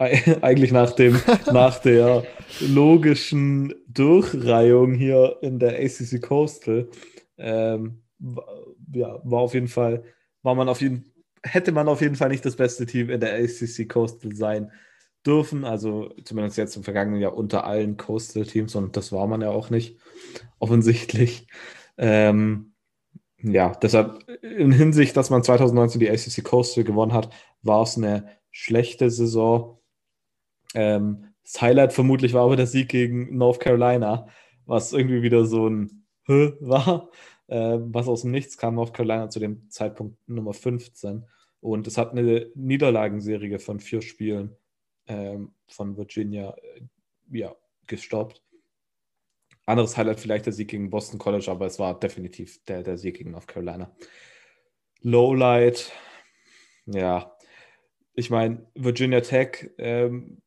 eigentlich 0.41 0.71
nach, 0.71 0.91
dem, 0.91 1.19
nach 1.51 1.79
der 1.79 2.23
logischen 2.59 3.73
Durchreihung 3.87 4.93
hier 4.93 5.37
in 5.41 5.59
der 5.59 5.79
ACC 5.79 6.21
Coastal, 6.21 6.89
ähm, 7.37 8.03
ja, 8.93 9.19
war 9.23 9.41
auf 9.41 9.53
jeden 9.53 9.67
Fall, 9.67 10.03
war 10.41 10.55
man 10.55 10.69
auf 10.69 10.81
jeden, 10.81 11.11
hätte 11.43 11.71
man 11.71 11.87
auf 11.87 12.01
jeden 12.01 12.15
Fall 12.15 12.29
nicht 12.29 12.45
das 12.45 12.55
beste 12.55 12.85
Team 12.85 13.09
in 13.09 13.19
der 13.19 13.33
ACC 13.35 13.87
Coastal 13.89 14.33
sein 14.35 14.71
dürfen. 15.25 15.65
Also 15.65 16.09
zumindest 16.23 16.57
jetzt 16.57 16.75
im 16.75 16.83
vergangenen 16.83 17.21
Jahr 17.21 17.35
unter 17.35 17.65
allen 17.65 17.97
Coastal-Teams 17.97 18.75
und 18.75 18.97
das 18.97 19.11
war 19.11 19.27
man 19.27 19.41
ja 19.41 19.49
auch 19.49 19.69
nicht, 19.69 19.99
offensichtlich. 20.59 21.47
Ähm, 21.97 22.73
ja, 23.41 23.73
deshalb 23.81 24.23
in 24.41 24.71
Hinsicht, 24.71 25.17
dass 25.17 25.29
man 25.29 25.43
2019 25.43 25.99
die 25.99 26.09
ACC 26.09 26.43
Coastal 26.43 26.83
gewonnen 26.83 27.13
hat, 27.13 27.29
war 27.61 27.83
es 27.83 27.97
eine 27.97 28.29
schlechte 28.51 29.09
Saison. 29.09 29.79
Ähm, 30.73 31.33
das 31.43 31.61
Highlight 31.61 31.93
vermutlich 31.93 32.33
war 32.33 32.43
aber 32.45 32.55
der 32.55 32.67
Sieg 32.67 32.89
gegen 32.89 33.37
North 33.37 33.59
Carolina, 33.59 34.27
was 34.65 34.93
irgendwie 34.93 35.21
wieder 35.21 35.45
so 35.45 35.67
ein 35.67 36.05
Hö 36.25 36.53
war, 36.61 37.09
äh, 37.47 37.77
was 37.79 38.07
aus 38.07 38.21
dem 38.21 38.31
Nichts 38.31 38.57
kam. 38.57 38.75
North 38.75 38.93
Carolina 38.93 39.29
zu 39.29 39.39
dem 39.39 39.69
Zeitpunkt 39.69 40.17
Nummer 40.27 40.53
15. 40.53 41.25
Und 41.59 41.87
es 41.87 41.97
hat 41.97 42.11
eine 42.11 42.49
Niederlagenserie 42.55 43.59
von 43.59 43.79
vier 43.79 44.01
Spielen 44.01 44.55
ähm, 45.07 45.53
von 45.67 45.97
Virginia 45.97 46.51
äh, 46.51 46.81
ja, 47.31 47.55
gestoppt. 47.87 48.41
Anderes 49.65 49.95
Highlight 49.95 50.19
vielleicht 50.19 50.45
der 50.45 50.53
Sieg 50.53 50.69
gegen 50.69 50.89
Boston 50.89 51.19
College, 51.19 51.49
aber 51.49 51.65
es 51.65 51.79
war 51.79 51.97
definitiv 51.97 52.63
der, 52.65 52.83
der 52.83 52.97
Sieg 52.97 53.17
gegen 53.17 53.31
North 53.31 53.47
Carolina. 53.47 53.95
Lowlight, 55.01 55.91
ja, 56.85 57.33
ich 58.13 58.29
meine, 58.29 58.65
Virginia 58.75 59.21
Tech 59.21 59.71
ähm, 59.77 60.41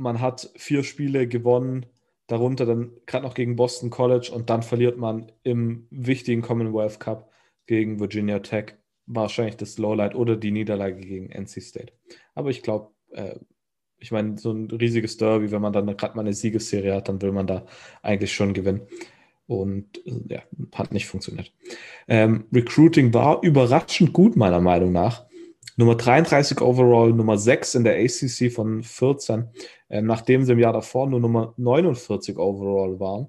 man 0.00 0.20
hat 0.20 0.50
vier 0.56 0.82
Spiele 0.82 1.28
gewonnen, 1.28 1.86
darunter 2.26 2.64
dann 2.64 2.92
gerade 3.06 3.24
noch 3.24 3.34
gegen 3.34 3.56
Boston 3.56 3.90
College 3.90 4.30
und 4.32 4.50
dann 4.50 4.62
verliert 4.62 4.96
man 4.96 5.30
im 5.42 5.86
wichtigen 5.90 6.42
Commonwealth 6.42 6.98
Cup 6.98 7.30
gegen 7.66 8.00
Virginia 8.00 8.38
Tech. 8.38 8.74
Wahrscheinlich 9.06 9.56
das 9.56 9.76
Lowlight 9.78 10.14
oder 10.14 10.36
die 10.36 10.52
Niederlage 10.52 11.00
gegen 11.00 11.30
NC 11.30 11.62
State. 11.62 11.92
Aber 12.34 12.50
ich 12.50 12.62
glaube, 12.62 12.90
äh, 13.10 13.36
ich 13.98 14.10
meine, 14.10 14.38
so 14.38 14.52
ein 14.52 14.70
riesiges 14.70 15.16
Derby, 15.18 15.50
wenn 15.50 15.60
man 15.60 15.72
dann 15.72 15.96
gerade 15.96 16.16
mal 16.16 16.22
eine 16.22 16.32
Siegesserie 16.32 16.94
hat, 16.94 17.08
dann 17.08 17.20
will 17.20 17.32
man 17.32 17.46
da 17.46 17.66
eigentlich 18.02 18.32
schon 18.32 18.54
gewinnen. 18.54 18.82
Und 19.46 20.06
äh, 20.06 20.34
ja, 20.34 20.42
hat 20.74 20.92
nicht 20.92 21.06
funktioniert. 21.06 21.52
Ähm, 22.08 22.44
Recruiting 22.52 23.12
war 23.12 23.42
überraschend 23.42 24.12
gut, 24.12 24.36
meiner 24.36 24.60
Meinung 24.60 24.92
nach. 24.92 25.26
Nummer 25.76 25.96
33 25.96 26.60
overall, 26.60 27.12
Nummer 27.12 27.38
6 27.38 27.74
in 27.74 27.84
der 27.84 27.96
ACC 27.96 28.52
von 28.52 28.82
14, 28.82 29.48
äh, 29.90 30.00
nachdem 30.00 30.44
sie 30.44 30.52
im 30.52 30.58
Jahr 30.58 30.72
davor 30.72 31.06
nur 31.08 31.20
Nummer 31.20 31.52
49 31.58 32.38
overall 32.38 32.98
waren. 32.98 33.28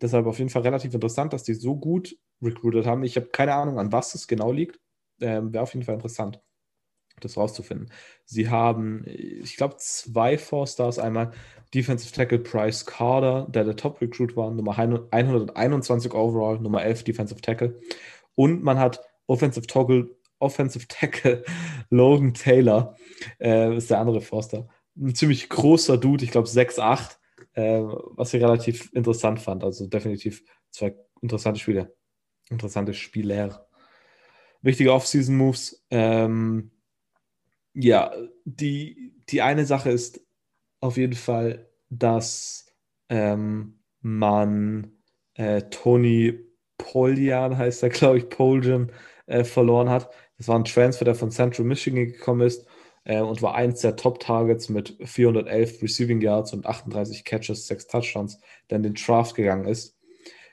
Deshalb 0.00 0.26
auf 0.26 0.38
jeden 0.38 0.50
Fall 0.50 0.62
relativ 0.62 0.94
interessant, 0.94 1.32
dass 1.32 1.44
die 1.44 1.54
so 1.54 1.76
gut 1.76 2.16
recruited 2.42 2.86
haben. 2.86 3.04
Ich 3.04 3.16
habe 3.16 3.26
keine 3.26 3.54
Ahnung, 3.54 3.78
an 3.78 3.92
was 3.92 4.14
es 4.14 4.26
genau 4.26 4.50
liegt. 4.50 4.80
Ähm, 5.20 5.52
Wäre 5.52 5.62
auf 5.62 5.74
jeden 5.74 5.84
Fall 5.84 5.94
interessant, 5.94 6.40
das 7.20 7.36
rauszufinden. 7.36 7.92
Sie 8.24 8.48
haben, 8.48 9.04
ich 9.06 9.56
glaube, 9.56 9.76
zwei 9.76 10.38
Four-Stars. 10.38 10.98
Einmal 10.98 11.32
Defensive 11.74 12.12
Tackle 12.12 12.38
Bryce 12.38 12.86
Carter, 12.86 13.46
der 13.50 13.64
der 13.64 13.76
Top-Recruit 13.76 14.36
war, 14.36 14.50
Nummer 14.50 14.78
121 14.78 16.14
overall, 16.14 16.58
Nummer 16.58 16.82
11 16.82 17.04
Defensive 17.04 17.42
Tackle. 17.42 17.78
Und 18.34 18.62
man 18.62 18.78
hat 18.78 19.00
Offensive 19.26 19.66
Toggle 19.66 20.16
Offensive 20.38 20.88
Tackle 20.88 21.44
Logan 21.90 22.32
Taylor 22.32 22.96
äh, 23.38 23.76
ist 23.76 23.90
der 23.90 24.00
andere 24.00 24.22
Forster. 24.22 24.66
Ein 25.00 25.14
ziemlich 25.14 25.48
großer 25.48 25.96
Dude, 25.96 26.24
ich 26.24 26.30
glaube 26.30 26.48
6'8, 26.48 27.16
äh, 27.54 27.80
was 27.82 28.34
ich 28.34 28.42
relativ 28.42 28.92
interessant 28.92 29.40
fand. 29.40 29.64
Also 29.64 29.86
definitiv 29.86 30.44
zwei 30.70 30.94
interessante 31.22 31.58
Spiele. 31.58 31.96
Interessante 32.50 32.92
Spieler. 32.92 33.66
Wichtige 34.60 34.92
Off-Season-Moves. 34.92 35.86
Ähm, 35.90 36.70
ja, 37.72 38.12
die, 38.44 39.14
die 39.28 39.40
eine 39.40 39.64
Sache 39.64 39.90
ist 39.90 40.20
auf 40.80 40.96
jeden 40.96 41.14
Fall, 41.14 41.70
dass 41.88 42.66
ähm, 43.08 43.80
man 44.00 44.92
äh, 45.34 45.62
Tony 45.70 46.38
Poljan, 46.76 47.56
heißt 47.56 47.82
er, 47.82 47.88
glaube 47.88 48.18
ich, 48.18 48.28
Poljan, 48.28 48.92
äh, 49.26 49.44
verloren 49.44 49.88
hat. 49.88 50.10
Das 50.36 50.48
war 50.48 50.58
ein 50.58 50.64
Transfer, 50.64 51.04
der 51.04 51.14
von 51.14 51.30
Central 51.30 51.66
Michigan 51.66 52.06
gekommen 52.06 52.46
ist 52.46 52.66
äh, 53.10 53.20
und 53.20 53.42
war 53.42 53.56
eins 53.56 53.80
der 53.80 53.96
Top-Targets 53.96 54.68
mit 54.68 54.96
411 55.02 55.82
Receiving 55.82 56.20
Yards 56.20 56.52
und 56.52 56.64
38 56.64 57.24
Catches, 57.24 57.66
6 57.66 57.88
Touchdowns, 57.88 58.38
der 58.70 58.76
in 58.76 58.84
den 58.84 58.94
Draft 58.94 59.34
gegangen 59.34 59.66
ist. 59.66 59.98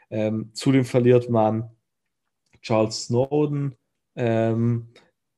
Ähm, 0.09 0.49
zudem 0.53 0.83
verliert 0.83 1.29
man 1.29 1.69
Charles 2.61 3.05
Snowden, 3.05 3.75
ähm, 4.15 4.87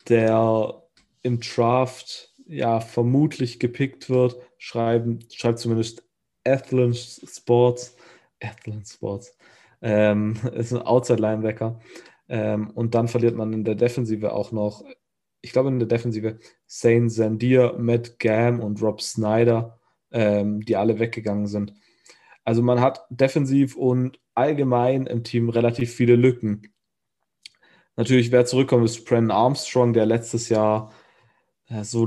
der 0.08 0.82
im 1.22 1.42
Draft 1.42 2.34
ja 2.48 2.80
vermutlich 2.80 3.60
gepickt 3.60 4.10
wird, 4.10 4.38
schreiben, 4.58 5.20
schreibt 5.30 5.60
zumindest 5.60 6.04
Athlon 6.46 6.94
Sports, 6.94 7.98
Athlon 8.42 8.86
Sports, 8.86 9.36
ähm, 9.82 10.38
ist 10.54 10.72
ein 10.72 10.82
Outside-Linebacker. 10.82 11.82
Ähm, 12.30 12.70
und 12.70 12.96
dann 12.96 13.10
verliert 13.10 13.36
man 13.36 13.52
in 13.52 13.66
der 13.66 13.76
Defensive 13.76 14.32
auch 14.32 14.54
noch, 14.54 14.86
ich 15.42 15.52
glaube 15.52 15.70
in 15.70 15.80
der 15.80 15.88
Defensive, 15.88 16.40
Saint 16.66 17.12
Zandir, 17.12 17.76
Matt 17.78 18.20
Gam 18.20 18.60
und 18.60 18.82
Rob 18.82 19.02
Snyder, 19.02 19.80
ähm, 20.12 20.62
die 20.62 20.76
alle 20.76 21.00
weggegangen 21.00 21.48
sind. 21.48 21.74
Also 22.44 22.62
man 22.62 22.82
hat 22.82 23.06
defensiv 23.10 23.76
und 23.76 24.20
allgemein 24.34 25.06
im 25.06 25.24
Team 25.24 25.50
relativ 25.50 25.94
viele 25.94 26.16
Lücken. 26.16 26.74
Natürlich, 27.96 28.32
wer 28.32 28.46
zurückkommt, 28.46 28.86
ist 28.86 29.06
Brennan 29.06 29.32
Armstrong, 29.32 29.94
der 29.94 30.06
letztes 30.06 30.50
Jahr 30.50 30.92
äh, 31.68 31.84
so 31.84 32.06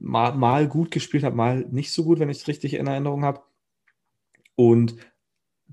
mal, 0.00 0.34
mal, 0.34 0.68
gut 0.68 0.90
gespielt 0.90 1.22
hat, 1.22 1.34
mal 1.34 1.66
nicht 1.70 1.92
so 1.92 2.04
gut, 2.04 2.18
wenn 2.18 2.30
ich 2.30 2.38
es 2.38 2.48
richtig 2.48 2.74
in 2.74 2.86
Erinnerung 2.86 3.24
habe. 3.24 3.42
Und 4.56 4.96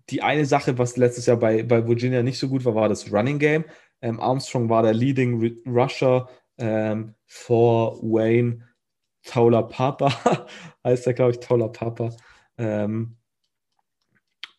die 0.10 0.22
eine 0.22 0.46
Sache, 0.46 0.78
was 0.78 0.98
letztes 0.98 1.26
Jahr 1.26 1.38
bei, 1.38 1.64
bei 1.64 1.88
Virginia 1.88 2.22
nicht 2.22 2.40
so 2.40 2.50
gut 2.50 2.66
war, 2.66 2.76
war 2.76 2.90
das 2.90 3.12
Running 3.12 3.40
Game. 3.40 3.66
Ähm, 4.02 4.20
Armstrong 4.20 4.70
war 4.70 4.84
der 4.84 4.94
Leading 4.94 5.62
Rusher 5.66 6.28
ähm, 6.58 7.16
vor 7.26 8.02
Wayne 8.02 8.68
Taula 9.24 9.64
Papa, 9.64 10.48
heißt 10.84 11.08
er, 11.08 11.14
glaube 11.14 11.32
ich, 11.32 11.40
Taula 11.40 11.68
Papa. 11.68 12.10
Ähm, 12.58 13.18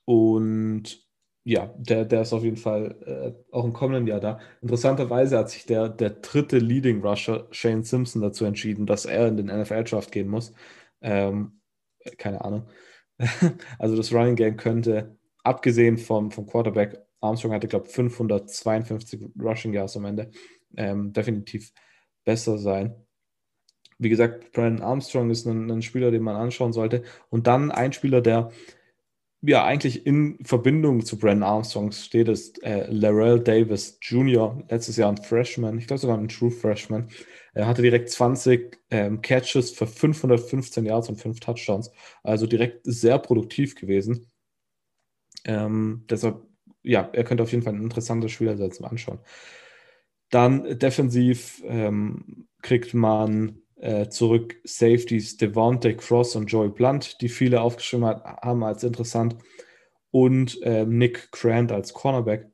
und 0.05 1.03
ja, 1.45 1.75
der, 1.77 2.05
der 2.05 2.23
ist 2.23 2.33
auf 2.33 2.45
jeden 2.45 2.57
Fall 2.57 2.97
äh, 3.05 3.55
auch 3.55 3.65
im 3.65 3.73
kommenden 3.73 4.07
Jahr 4.07 4.21
da. 4.21 4.39
Interessanterweise 4.61 5.39
hat 5.39 5.51
sich 5.51 5.67
der, 5.67 5.89
der 5.89 6.11
dritte 6.11 6.59
Leading 6.59 7.05
Rusher, 7.05 7.49
Shane 7.51 7.83
Simpson, 7.83 8.23
dazu 8.23 8.45
entschieden, 8.45 8.87
dass 8.87 9.07
er 9.07 9.27
in 9.29 9.37
den 9.37 9.47
NFL-Draft 9.47 10.13
gehen 10.13 10.29
muss. 10.29 10.53
Ähm, 11.01 11.61
keine 12.19 12.45
Ahnung. 12.45 12.69
also 13.79 13.97
das 13.97 14.13
Running 14.13 14.37
Game 14.37 14.57
könnte, 14.57 15.17
abgesehen 15.43 15.99
vom, 15.99 16.31
vom 16.31 16.47
Quarterback, 16.47 16.99
Armstrong 17.21 17.53
hatte, 17.53 17.69
glaube 17.69 17.87
ich, 17.87 17.93
552 17.93 19.31
Rushing 19.41 19.73
Yards 19.73 19.97
am 19.97 20.05
Ende, 20.05 20.31
ähm, 20.77 21.13
definitiv 21.13 21.73
besser 22.25 22.59
sein. 22.59 22.95
Wie 23.99 24.09
gesagt, 24.09 24.53
Brandon 24.53 24.85
Armstrong 24.85 25.31
ist 25.31 25.47
ein, 25.47 25.71
ein 25.71 25.83
Spieler, 25.83 26.11
den 26.11 26.23
man 26.23 26.37
anschauen 26.37 26.73
sollte. 26.73 27.05
Und 27.31 27.47
dann 27.47 27.71
ein 27.71 27.93
Spieler, 27.93 28.21
der 28.21 28.51
ja 29.43 29.65
eigentlich 29.65 30.07
in 30.07 30.39
Verbindung 30.45 31.05
zu 31.05 31.19
Brandon 31.19 31.43
Armstrong 31.43 31.93
steht, 31.93 32.29
ist 32.29 32.63
äh, 32.63 32.87
Larell 32.91 33.41
Davis 33.41 33.99
Jr., 34.01 34.63
letztes 34.69 34.97
Jahr 34.97 35.11
ein 35.11 35.17
Freshman, 35.17 35.79
ich 35.79 35.87
glaube 35.89 36.01
sogar 36.01 36.17
ein 36.17 36.29
True 36.29 36.51
Freshman. 36.51 37.09
Er 37.55 37.67
hatte 37.67 37.83
direkt 37.83 38.09
20 38.11 38.79
ähm, 38.91 39.21
Catches 39.21 39.73
für 39.73 39.87
515 39.87 40.87
Yards 40.87 41.09
und 41.09 41.17
5 41.17 41.41
Touchdowns, 41.41 41.91
also 42.23 42.47
direkt 42.47 42.81
sehr 42.85 43.19
produktiv 43.19 43.75
gewesen. 43.75 44.31
Ähm, 45.45 46.05
deshalb, 46.09 46.43
ja, 46.83 47.09
er 47.13 47.25
könnte 47.25 47.43
auf 47.43 47.51
jeden 47.51 47.65
Fall 47.65 47.75
ein 47.75 47.83
interessanter 47.83 48.29
Spieler 48.29 48.57
sein 48.57 48.71
zum 48.73 48.87
Anschauen. 48.87 49.19
Dann 50.33 50.79
defensiv 50.79 51.63
ähm, 51.67 52.49
kriegt 52.63 52.95
man 52.95 53.59
äh, 53.77 54.09
zurück 54.09 54.57
Safeties 54.65 55.37
Devontae 55.37 55.95
Cross 55.95 56.37
und 56.37 56.47
Joey 56.47 56.71
Blunt, 56.71 57.21
die 57.21 57.29
viele 57.29 57.61
aufgeschrieben 57.61 58.07
hat, 58.07 58.25
haben 58.25 58.65
als 58.65 58.83
interessant. 58.83 59.37
Und 60.11 60.63
äh, 60.63 60.87
Nick 60.87 61.31
Grant 61.33 61.71
als 61.71 61.93
Cornerback. 61.93 62.51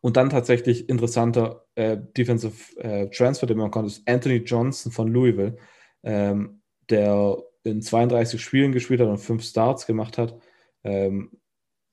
Und 0.00 0.16
dann 0.16 0.30
tatsächlich 0.30 0.88
interessanter 0.88 1.64
äh, 1.76 1.96
Defensive 2.16 2.76
äh, 2.80 3.08
Transfer, 3.10 3.46
den 3.46 3.58
man 3.58 3.70
konnte, 3.70 3.92
ist 3.92 4.08
Anthony 4.08 4.38
Johnson 4.38 4.90
von 4.90 5.06
Louisville, 5.06 5.56
ähm, 6.02 6.60
der 6.90 7.36
in 7.62 7.82
32 7.82 8.42
Spielen 8.42 8.72
gespielt 8.72 9.00
hat 9.00 9.08
und 9.08 9.18
fünf 9.18 9.44
Starts 9.44 9.86
gemacht 9.86 10.18
hat. 10.18 10.36
Ähm, 10.82 11.30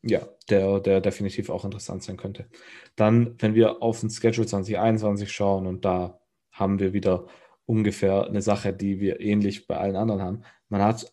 ja, 0.06 0.28
der, 0.50 0.80
der 0.80 1.02
definitiv 1.02 1.50
auch 1.50 1.66
interessant 1.66 2.04
sein 2.04 2.18
könnte. 2.18 2.48
Dann, 2.96 3.36
wenn 3.40 3.56
wir 3.56 3.82
auf 3.82 4.00
den 4.00 4.12
Schedule 4.12 4.46
2021 4.46 5.32
schauen 5.32 5.66
und 5.66 5.84
da 5.84 6.20
haben 6.52 6.80
wir 6.80 6.94
wieder 6.94 7.28
ungefähr 7.66 8.28
eine 8.28 8.42
Sache, 8.42 8.72
die 8.72 9.00
wir 9.00 9.20
ähnlich 9.20 9.68
bei 9.68 9.78
allen 9.78 9.96
anderen 9.96 10.22
haben. 10.22 10.44
Man 10.70 10.84
hat, 10.84 11.12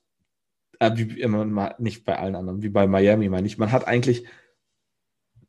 äh, 0.79 0.91
wie, 0.95 1.27
nicht 1.79 2.05
bei 2.05 2.19
allen 2.19 2.37
anderen, 2.37 2.63
wie 2.63 2.69
bei 2.69 2.87
Miami 2.87 3.29
meine 3.31 3.47
ich, 3.47 3.57
man 3.59 3.73
hat 3.73 3.89
eigentlich 3.89 4.27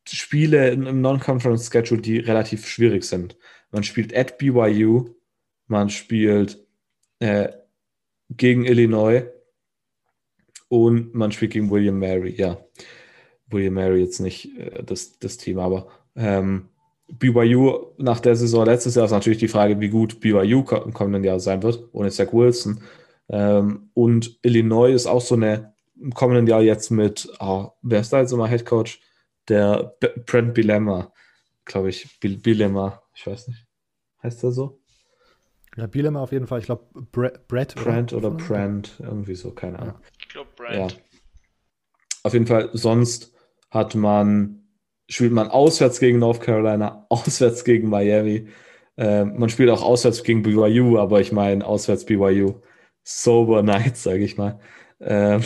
Spiele 0.08 0.70
im 0.70 1.02
Non-Conference-Schedule, 1.02 2.02
die 2.02 2.20
relativ 2.20 2.68
schwierig 2.68 3.04
sind. 3.04 3.38
Man 3.72 3.84
spielt 3.84 4.16
at 4.16 4.38
BYU, 4.38 5.16
man 5.68 5.90
spielt 5.90 6.66
äh, 7.20 7.50
gegen 8.30 8.66
Illinois 8.66 9.24
und 10.68 11.14
man 11.14 11.32
spielt 11.32 11.54
gegen 11.54 11.70
William 11.70 12.00
Mary, 12.00 12.36
ja. 12.36 12.58
William 13.48 13.74
Mary 13.74 14.02
jetzt 14.02 14.20
nicht 14.20 14.58
äh, 14.58 14.84
das, 14.84 15.20
das 15.20 15.38
Team, 15.38 15.60
aber 15.60 15.88
ähm, 16.16 16.70
BYU 17.08 17.94
nach 17.98 18.20
der 18.20 18.36
Saison 18.36 18.66
letztes 18.66 18.96
Jahr 18.96 19.06
ist 19.06 19.12
natürlich 19.12 19.40
die 19.40 19.48
Frage, 19.48 19.80
wie 19.80 19.90
gut 19.90 20.20
BYU 20.20 20.64
im 20.86 20.94
kommenden 20.94 21.24
Jahr 21.24 21.40
sein 21.40 21.64
wird, 21.64 21.90
ohne 21.92 22.10
Zach 22.10 22.34
Wilson. 22.34 22.82
Ähm, 23.30 23.90
und 23.94 24.40
Illinois 24.42 24.94
ist 24.94 25.08
auch 25.08 25.22
so 25.22 25.36
eine 25.36 25.74
im 26.00 26.14
kommenden 26.14 26.48
Jahr 26.48 26.62
jetzt 26.62 26.90
mit, 26.92 27.32
oh, 27.40 27.70
wer 27.82 28.02
ist 28.02 28.12
da 28.12 28.20
jetzt 28.20 28.32
immer 28.32 28.48
Head 28.48 28.66
Coach? 28.66 29.02
Der 29.48 29.96
B 30.00 30.08
Brent 30.26 30.54
Bilemma, 30.54 31.14
glaube 31.66 31.90
ich. 31.90 32.20
Bil 32.20 32.38
Bilemma, 32.38 33.02
ich 33.14 33.28
weiß 33.28 33.48
nicht. 33.50 33.66
Heißt 34.22 34.44
der 34.44 34.52
so? 34.52 34.80
Ja, 35.76 35.88
Bilemma 35.88 36.22
auf 36.22 36.32
jeden 36.32 36.48
Fall. 36.48 36.60
Ich 36.60 36.66
glaube, 36.66 36.86
Brett. 37.12 37.48
Brent 37.48 38.14
oder, 38.14 38.30
oder 38.30 38.38
Brent, 38.38 38.94
irgendwie 39.00 39.36
so, 39.36 39.52
keine 39.52 39.80
Ahnung. 39.80 39.96
Ich 40.20 40.30
glaube, 40.30 40.50
Brent. 40.56 40.92
Ja. 40.92 40.98
Auf 42.24 42.34
jeden 42.34 42.48
Fall, 42.48 42.70
sonst 42.74 43.34
hat 43.70 43.96
man 43.96 44.64
spielt 45.10 45.34
man 45.34 45.50
auswärts 45.50 46.00
gegen 46.00 46.20
North 46.20 46.42
Carolina, 46.42 47.06
auswärts 47.10 47.64
gegen 47.64 47.90
Miami. 47.90 48.48
Ähm, 48.98 49.38
man 49.38 49.50
spielt 49.50 49.70
auch 49.70 49.82
auswärts 49.82 50.24
gegen 50.24 50.44
BYU, 50.44 50.98
aber 50.98 51.20
ich 51.22 51.32
meine 51.32 51.66
auswärts 51.66 52.06
BYU. 52.06 52.56
Sober 53.04 53.64
Night, 53.64 53.98
sage 53.98 54.24
ich 54.24 54.38
mal. 54.38 54.60
Ähm, 55.02 55.42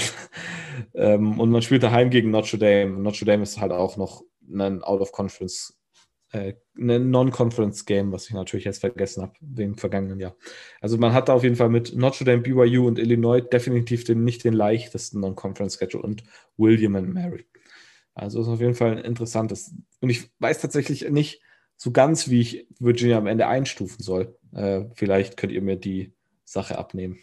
ähm, 0.94 1.40
und 1.40 1.50
man 1.50 1.62
spielt 1.62 1.84
daheim 1.84 2.10
gegen 2.10 2.30
Notre 2.32 2.58
Dame. 2.58 3.00
Notre 3.00 3.26
Dame 3.26 3.44
ist 3.44 3.60
halt 3.60 3.72
auch 3.72 3.98
noch 3.98 4.24
ein 4.50 4.84
Out-of-Conference, 4.84 5.77
äh, 6.32 6.54
ein 6.78 7.10
Non-Conference-Game, 7.10 8.12
was 8.12 8.28
ich 8.28 8.34
natürlich 8.34 8.66
jetzt 8.66 8.80
vergessen 8.80 9.24
habe, 9.24 9.34
wegen 9.42 9.78
vergangenen 9.78 10.20
Jahr. 10.20 10.36
Also 10.82 10.98
man 10.98 11.14
hat 11.14 11.30
da 11.30 11.34
auf 11.34 11.44
jeden 11.44 11.56
Fall 11.56 11.70
mit 11.70 11.96
Notre 11.96 12.26
Dame, 12.26 12.42
BYU 12.42 12.88
und 12.88 13.00
Illinois 13.00 13.42
definitiv 13.42 14.04
den, 14.04 14.24
nicht 14.24 14.44
den 14.44 14.54
leichtesten 14.54 15.20
Non-Conference-Schedule 15.22 16.04
und 16.04 16.24
William 16.58 16.96
and 16.96 17.14
Mary. 17.14 17.46
Also 18.14 18.42
ist 18.42 18.48
auf 18.48 18.62
jeden 18.62 18.76
Fall 18.76 18.98
ein 18.98 19.06
interessantes. 19.06 19.74
Und 20.02 20.10
ich 20.10 20.30
weiß 20.40 20.60
tatsächlich 20.60 21.10
nicht 21.10 21.42
so 21.76 21.92
ganz, 21.92 22.30
wie 22.30 22.42
ich 22.42 22.68
Virginia 22.80 23.18
am 23.18 23.28
Ende 23.28 23.48
einstufen 23.48 24.04
soll. 24.04 24.36
Äh, 24.54 24.86
vielleicht 24.96 25.38
könnt 25.38 25.54
ihr 25.54 25.62
mir 25.62 25.76
die 25.76 26.14
Sache 26.44 26.78
abnehmen. 26.78 27.20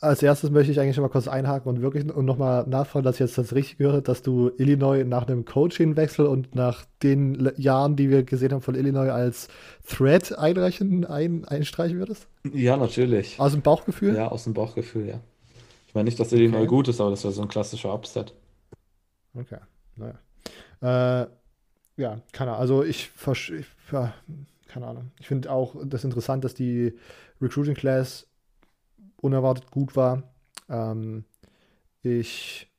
Als 0.00 0.22
erstes 0.22 0.50
möchte 0.50 0.70
ich 0.70 0.78
eigentlich 0.78 0.94
schon 0.94 1.02
mal 1.02 1.08
kurz 1.08 1.26
einhaken 1.26 1.68
und 1.68 1.82
wirklich 1.82 2.04
und 2.14 2.24
nochmal 2.24 2.64
nachfragen, 2.68 3.04
dass 3.04 3.16
ich 3.16 3.20
jetzt 3.20 3.38
das 3.38 3.54
richtig 3.54 3.78
gehört 3.78 4.06
dass 4.06 4.22
du 4.22 4.52
Illinois 4.56 5.04
nach 5.04 5.26
einem 5.26 5.44
Coaching-Wechsel 5.44 6.26
und 6.26 6.54
nach 6.54 6.84
den 7.02 7.50
Jahren, 7.56 7.96
die 7.96 8.08
wir 8.08 8.22
gesehen 8.22 8.52
haben 8.52 8.62
von 8.62 8.76
Illinois 8.76 9.10
als 9.10 9.48
Threat 9.86 10.38
einreichen, 10.38 11.04
ein, 11.04 11.44
einstreichen 11.44 11.98
würdest? 11.98 12.28
Ja, 12.52 12.76
natürlich. 12.76 13.40
Aus 13.40 13.52
dem 13.52 13.62
Bauchgefühl? 13.62 14.14
Ja, 14.14 14.28
aus 14.28 14.44
dem 14.44 14.54
Bauchgefühl, 14.54 15.08
ja. 15.08 15.20
Ich 15.88 15.94
meine 15.94 16.04
nicht, 16.04 16.20
dass 16.20 16.32
Illinois 16.32 16.58
okay. 16.58 16.66
gut 16.66 16.88
ist, 16.88 17.00
aber 17.00 17.10
das 17.10 17.24
wäre 17.24 17.32
so 17.32 17.42
ein 17.42 17.48
klassischer 17.48 17.92
Upset. 17.92 18.32
Okay, 19.34 19.58
naja. 19.96 21.22
Äh, 21.22 21.26
ja, 21.96 22.20
keine 22.32 22.50
Ahnung. 22.52 22.60
Also 22.60 22.84
ich, 22.84 23.10
ich 23.16 23.66
ja, 23.92 24.12
keine 24.68 24.86
Ahnung. 24.86 25.10
Ich 25.20 25.28
finde 25.28 25.50
auch 25.50 25.74
das 25.84 26.04
interessant, 26.04 26.44
dass 26.44 26.54
die 26.54 26.94
Recruiting 27.40 27.74
Class 27.74 28.26
unerwartet 29.24 29.70
gut 29.70 29.96
war. 29.96 30.22
Ähm, 30.68 31.24
ich 32.02 32.70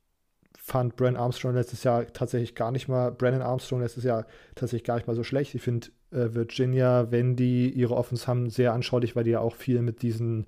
fand 0.58 0.96
Brandon 0.96 1.22
Armstrong 1.22 1.54
letztes 1.54 1.84
Jahr 1.84 2.08
tatsächlich 2.08 2.56
gar 2.56 2.72
nicht 2.72 2.88
mal, 2.88 3.12
Brandon 3.12 3.41
Armstrong 3.41 3.82
letztes 3.82 4.04
Jahr 4.04 4.26
tatsächlich 4.56 4.84
gar 4.84 4.96
nicht 4.96 5.08
mal 5.08 5.16
so 5.16 5.24
schlecht. 5.24 5.54
Ich 5.56 5.62
finde 5.62 5.88
äh, 6.12 6.34
Virginia, 6.34 7.12
wenn 7.12 7.36
die 7.36 7.70
ihre 7.70 7.96
Offense 7.96 8.28
haben, 8.28 8.50
sehr 8.50 8.74
anschaulich, 8.74 9.16
weil 9.16 9.24
die 9.24 9.32
ja 9.32 9.39
auch 9.39 9.56
viel 9.56 9.82
mit 9.82 10.02
diesen 10.02 10.46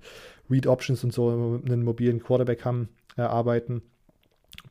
Read 0.50 0.66
Options 0.66 1.04
und 1.04 1.12
so 1.12 1.60
einen 1.64 1.84
mobilen 1.84 2.22
Quarterback 2.22 2.64
haben, 2.64 2.88
äh, 3.16 3.22
arbeiten. 3.22 3.82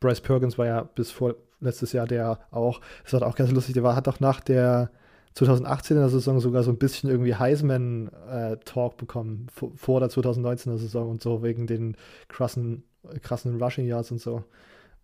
Bryce 0.00 0.20
Perkins 0.20 0.58
war 0.58 0.66
ja 0.66 0.82
bis 0.82 1.10
vor 1.10 1.36
letztes 1.60 1.92
Jahr 1.92 2.06
der 2.06 2.40
auch, 2.50 2.80
das 3.04 3.14
war 3.14 3.26
auch 3.26 3.36
ganz 3.36 3.50
lustig, 3.50 3.74
der 3.74 3.82
war, 3.82 3.96
hat 3.96 4.08
auch 4.08 4.20
nach 4.20 4.40
der 4.40 4.90
2018er 5.36 6.08
Saison 6.08 6.40
sogar 6.40 6.62
so 6.62 6.70
ein 6.70 6.78
bisschen 6.78 7.10
irgendwie 7.10 7.34
Heisman-Talk 7.34 8.92
äh, 8.92 8.96
bekommen, 8.96 9.46
vor, 9.50 10.00
der 10.00 10.10
2019er 10.10 10.78
Saison 10.78 11.10
und 11.10 11.22
so, 11.22 11.42
wegen 11.42 11.66
den 11.66 11.96
krassen, 12.28 12.84
krassen 13.22 13.60
Rushing 13.62 13.86
Yards 13.86 14.10
und 14.10 14.20
so. 14.20 14.44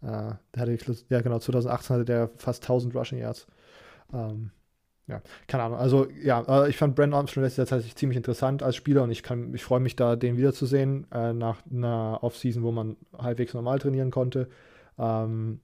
Äh, 0.03 0.33
der 0.55 0.63
hatte, 0.63 0.79
ja 1.09 1.21
genau, 1.21 1.39
2018 1.39 1.95
hatte 1.95 2.05
der 2.05 2.31
fast 2.37 2.63
1000 2.65 2.95
Rushing 2.95 3.19
Yards. 3.19 3.47
Ähm, 4.13 4.51
ja, 5.07 5.21
keine 5.47 5.65
Ahnung. 5.65 5.79
Also 5.79 6.09
ja, 6.23 6.65
äh, 6.65 6.71
ich 6.71 6.79
fand 6.79 6.95
Brandon 6.97 7.19
Armstrong 7.19 7.45
letztes 7.45 7.59
Jahr 7.59 7.67
tatsächlich 7.67 7.97
ziemlich 7.97 8.17
interessant 8.17 8.63
als 8.63 8.77
Spieler 8.77 9.03
und 9.03 9.11
ich 9.11 9.23
ich 9.53 9.65
freue 9.65 9.81
mich 9.81 9.97
da, 9.97 10.17
den 10.17 10.39
wiederzusehen 10.39 11.07
äh, 11.13 11.33
nach 11.35 11.59
einer 11.71 12.19
Offseason, 12.23 12.63
wo 12.63 12.73
man 12.73 12.97
halbwegs 13.17 13.53
normal 13.53 13.79
trainieren 13.79 14.11
konnte. 14.11 14.49
Ähm, 14.99 15.61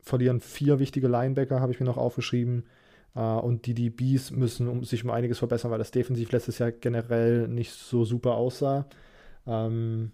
verlieren 0.00 0.40
vier 0.40 0.78
wichtige 0.78 1.08
Linebacker, 1.08 1.60
habe 1.60 1.72
ich 1.72 1.80
mir 1.80 1.86
noch 1.86 1.96
aufgeschrieben. 1.96 2.64
Äh, 3.14 3.20
und 3.20 3.66
die 3.66 3.74
DBs 3.74 4.30
müssen 4.32 4.82
sich 4.84 5.04
um 5.04 5.10
einiges 5.10 5.38
verbessern, 5.38 5.70
weil 5.70 5.78
das 5.78 5.90
defensiv 5.90 6.32
letztes 6.32 6.58
Jahr 6.58 6.72
generell 6.72 7.48
nicht 7.48 7.72
so 7.72 8.04
super 8.04 8.34
aussah. 8.34 8.86
Ähm, 9.46 10.12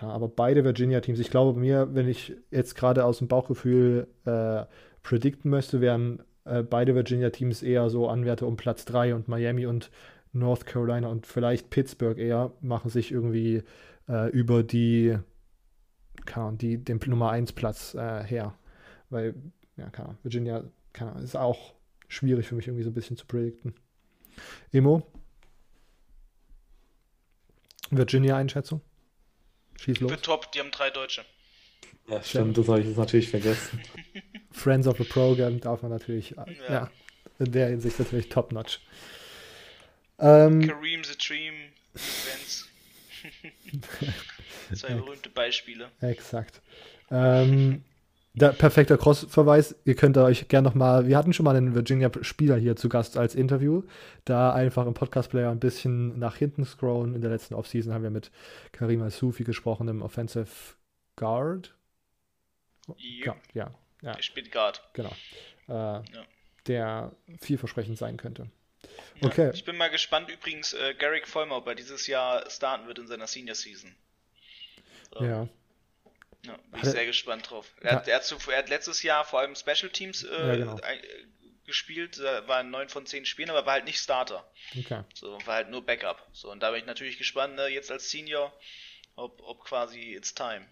aber 0.00 0.28
beide 0.28 0.64
Virginia-Teams, 0.64 1.18
ich 1.18 1.30
glaube 1.30 1.58
mir, 1.58 1.94
wenn 1.94 2.08
ich 2.08 2.34
jetzt 2.50 2.76
gerade 2.76 3.04
aus 3.04 3.18
dem 3.18 3.28
Bauchgefühl 3.28 4.06
äh, 4.24 4.64
predikten 5.02 5.50
möchte, 5.50 5.80
wären 5.80 6.22
äh, 6.44 6.62
beide 6.62 6.94
Virginia-Teams 6.94 7.62
eher 7.62 7.90
so 7.90 8.08
Anwärter 8.08 8.46
um 8.46 8.56
Platz 8.56 8.84
3 8.84 9.14
und 9.14 9.28
Miami 9.28 9.66
und 9.66 9.90
North 10.32 10.64
Carolina 10.64 11.08
und 11.08 11.26
vielleicht 11.26 11.70
Pittsburgh 11.70 12.18
eher 12.18 12.52
machen 12.60 12.88
sich 12.88 13.10
irgendwie 13.10 13.64
äh, 14.08 14.30
über 14.30 14.62
die 14.62 15.18
keine 16.26 16.46
Ahnung, 16.46 16.58
die, 16.58 16.78
den 16.78 17.00
Nummer 17.06 17.30
1 17.30 17.52
Platz 17.52 17.94
äh, 17.94 18.22
her. 18.24 18.54
Weil, 19.08 19.34
ja, 19.76 19.88
keine 19.90 20.08
Ahnung, 20.10 20.18
Virginia 20.22 20.64
keine 20.92 21.12
Ahnung, 21.12 21.24
ist 21.24 21.36
auch 21.36 21.74
schwierig 22.10 22.46
für 22.46 22.54
mich 22.56 22.66
irgendwie 22.66 22.84
so 22.84 22.90
ein 22.90 22.94
bisschen 22.94 23.16
zu 23.16 23.24
predikten. 23.24 23.74
Emo? 24.72 25.10
Virginia-Einschätzung? 27.90 28.82
Schieß 29.80 30.00
los. 30.00 30.12
Für 30.12 30.20
Top, 30.20 30.52
die 30.52 30.60
haben 30.60 30.70
drei 30.70 30.90
Deutsche. 30.90 31.24
Ja, 32.08 32.22
stimmt, 32.22 32.58
das 32.58 32.68
habe 32.68 32.80
ich 32.80 32.86
jetzt 32.86 32.98
natürlich 32.98 33.30
vergessen. 33.30 33.80
Friends 34.50 34.86
of 34.86 34.98
the 34.98 35.04
Program 35.04 35.60
darf 35.60 35.82
man 35.82 35.90
natürlich, 35.90 36.30
ja, 36.30 36.46
ja 36.68 36.90
in 37.38 37.52
der 37.52 37.68
Hinsicht 37.68 37.98
natürlich 37.98 38.28
top-notch. 38.28 38.80
Ähm, 40.18 40.66
Kareem 40.66 41.02
the 41.04 41.16
Dream, 41.16 41.54
Events. 41.94 42.68
Zwei 44.74 44.94
berühmte 44.94 45.30
Beispiele. 45.30 45.90
Exakt. 46.00 46.60
Ähm, 47.10 47.84
der 48.32 48.50
perfekter 48.50 48.96
Cross-Verweis. 48.96 49.74
Ihr 49.84 49.94
könnt 49.94 50.16
euch 50.16 50.48
gerne 50.48 50.68
nochmal, 50.68 51.06
wir 51.06 51.16
hatten 51.16 51.32
schon 51.32 51.44
mal 51.44 51.56
einen 51.56 51.74
Virginia-Spieler 51.74 52.56
hier 52.56 52.76
zu 52.76 52.88
Gast 52.88 53.16
als 53.16 53.34
Interview. 53.34 53.82
Da 54.24 54.52
einfach 54.52 54.86
im 54.86 54.94
Podcast-Player 54.94 55.50
ein 55.50 55.60
bisschen 55.60 56.18
nach 56.18 56.36
hinten 56.36 56.64
scrollen. 56.64 57.14
In 57.14 57.20
der 57.20 57.30
letzten 57.30 57.54
Offseason 57.54 57.92
haben 57.92 58.02
wir 58.02 58.10
mit 58.10 58.30
Karim 58.72 59.02
Al-Sufi 59.02 59.44
gesprochen, 59.44 59.88
im 59.88 60.02
Offensive 60.02 60.76
Guard. 61.16 61.74
Ja, 62.96 63.36
ja, 63.52 63.70
ja. 64.02 64.12
Der 64.12 64.22
spielt 64.22 64.52
Guard. 64.52 64.82
Genau. 64.92 65.12
Äh, 65.68 65.72
ja. 65.72 66.02
Der 66.66 67.12
vielversprechend 67.40 67.98
sein 67.98 68.16
könnte. 68.16 68.50
Okay. 69.22 69.46
Ja, 69.46 69.52
ich 69.52 69.64
bin 69.64 69.76
mal 69.76 69.90
gespannt 69.90 70.30
übrigens, 70.30 70.72
äh, 70.72 70.94
Garrick 70.94 71.28
Vollmer, 71.28 71.56
ob 71.56 71.66
er 71.66 71.74
dieses 71.74 72.06
Jahr 72.06 72.48
starten 72.48 72.86
wird 72.86 72.98
in 72.98 73.06
seiner 73.06 73.26
Senior 73.26 73.54
Season. 73.54 73.94
So. 75.12 75.24
Ja. 75.24 75.48
Ja, 76.46 76.56
bin 76.70 76.80
ich 76.82 76.88
sehr 76.88 77.06
gespannt 77.06 77.50
drauf. 77.50 77.74
Er, 77.80 77.96
hat, 77.96 78.08
er, 78.08 78.16
hat, 78.16 78.48
er 78.48 78.58
hat 78.58 78.68
letztes 78.68 79.02
Jahr 79.02 79.24
vor 79.24 79.40
allem 79.40 79.54
Special 79.54 79.90
Teams 79.90 80.22
äh, 80.22 80.28
ja, 80.28 80.56
genau. 80.56 80.76
gespielt, 81.66 82.18
war 82.46 82.62
in 82.62 82.70
9 82.70 82.88
von 82.88 83.04
10 83.04 83.26
Spielen, 83.26 83.50
aber 83.50 83.66
war 83.66 83.74
halt 83.74 83.84
nicht 83.84 83.98
Starter. 83.98 84.50
Okay. 84.76 85.02
So, 85.14 85.38
war 85.44 85.56
halt 85.56 85.70
nur 85.70 85.84
Backup. 85.84 86.26
So, 86.32 86.50
und 86.50 86.62
da 86.62 86.70
bin 86.70 86.80
ich 86.80 86.86
natürlich 86.86 87.18
gespannt, 87.18 87.56
ne, 87.56 87.68
jetzt 87.68 87.90
als 87.90 88.10
Senior, 88.10 88.52
ob, 89.16 89.42
ob 89.42 89.64
quasi 89.64 90.14
it's 90.14 90.34
time. 90.34 90.66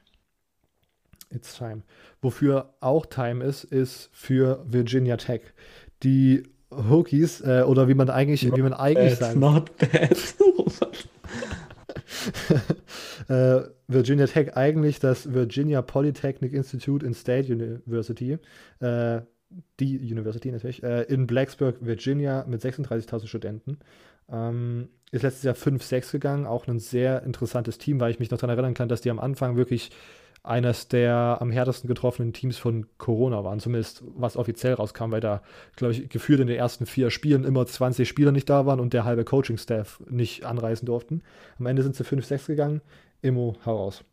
It's 1.30 1.54
time. 1.54 1.82
Wofür 2.22 2.74
auch 2.80 3.04
time 3.04 3.44
ist, 3.44 3.64
ist 3.64 4.08
für 4.12 4.64
Virginia 4.66 5.18
Tech. 5.18 5.42
Die 6.02 6.44
Hokies, 6.70 7.42
äh, 7.42 7.62
oder 7.66 7.88
wie 7.88 7.94
man 7.94 8.08
eigentlich, 8.08 8.42
not 8.44 8.56
wie 8.56 8.62
man 8.62 8.72
eigentlich 8.72 9.18
bad, 9.18 9.18
sagt. 9.18 9.36
Not 9.36 9.76
bad. 9.76 10.18
äh, 13.28 13.60
Virginia 13.86 14.26
Tech 14.26 14.56
eigentlich 14.56 14.98
das 15.00 15.32
Virginia 15.32 15.82
Polytechnic 15.82 16.52
Institute 16.52 17.04
in 17.04 17.14
State 17.14 17.52
University, 17.52 18.38
äh, 18.80 19.20
die 19.80 19.98
University 19.98 20.50
natürlich, 20.50 20.82
äh, 20.82 21.02
in 21.02 21.26
Blacksburg, 21.26 21.76
Virginia 21.80 22.44
mit 22.46 22.62
36.000 22.62 23.26
Studenten. 23.26 23.78
Ähm, 24.30 24.88
ist 25.10 25.22
letztes 25.22 25.44
Jahr 25.44 25.54
5-6 25.54 26.12
gegangen, 26.12 26.46
auch 26.46 26.66
ein 26.66 26.78
sehr 26.78 27.22
interessantes 27.22 27.78
Team, 27.78 27.98
weil 27.98 28.10
ich 28.10 28.18
mich 28.18 28.30
noch 28.30 28.38
daran 28.38 28.56
erinnern 28.56 28.74
kann, 28.74 28.90
dass 28.90 29.00
die 29.00 29.10
am 29.10 29.18
Anfang 29.18 29.56
wirklich 29.56 29.90
eines 30.42 30.88
der 30.88 31.38
am 31.40 31.50
härtesten 31.50 31.88
getroffenen 31.88 32.32
Teams 32.32 32.56
von 32.58 32.86
Corona 32.96 33.44
waren, 33.44 33.60
zumindest 33.60 34.02
was 34.06 34.36
offiziell 34.36 34.74
rauskam, 34.74 35.10
weil 35.10 35.20
da, 35.20 35.42
glaube 35.76 35.92
ich, 35.92 36.08
geführt 36.08 36.40
in 36.40 36.46
den 36.46 36.56
ersten 36.56 36.86
vier 36.86 37.10
Spielen 37.10 37.44
immer 37.44 37.66
20 37.66 38.08
Spieler 38.08 38.32
nicht 38.32 38.48
da 38.48 38.64
waren 38.64 38.80
und 38.80 38.92
der 38.92 39.04
halbe 39.04 39.24
Coaching-Staff 39.24 40.02
nicht 40.08 40.44
anreisen 40.44 40.86
durften. 40.86 41.22
Am 41.58 41.66
Ende 41.66 41.82
sind 41.82 41.96
sie 41.96 42.04
5-6 42.04 42.46
gegangen. 42.46 42.80
Immo, 43.22 43.56
hau 43.64 43.76
raus. 43.76 44.04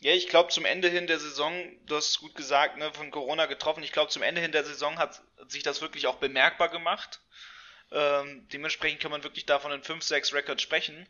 Ja, 0.00 0.12
ich 0.12 0.28
glaube, 0.28 0.50
zum 0.50 0.64
Ende 0.64 0.88
hin 0.88 1.06
der 1.06 1.18
Saison, 1.18 1.52
du 1.86 1.96
hast 1.96 2.20
gut 2.20 2.34
gesagt, 2.34 2.76
ne, 2.76 2.92
von 2.92 3.10
Corona 3.10 3.46
getroffen, 3.46 3.82
ich 3.82 3.92
glaube, 3.92 4.10
zum 4.10 4.22
Ende 4.22 4.40
hin 4.40 4.52
der 4.52 4.64
Saison 4.64 4.98
hat 4.98 5.22
sich 5.48 5.64
das 5.64 5.80
wirklich 5.80 6.06
auch 6.06 6.16
bemerkbar 6.16 6.68
gemacht. 6.68 7.20
Ähm, 7.90 8.46
dementsprechend 8.52 9.00
kann 9.00 9.10
man 9.10 9.24
wirklich 9.24 9.46
davon 9.46 9.72
in 9.72 9.82
5-6 9.82 10.60
sprechen. 10.60 11.08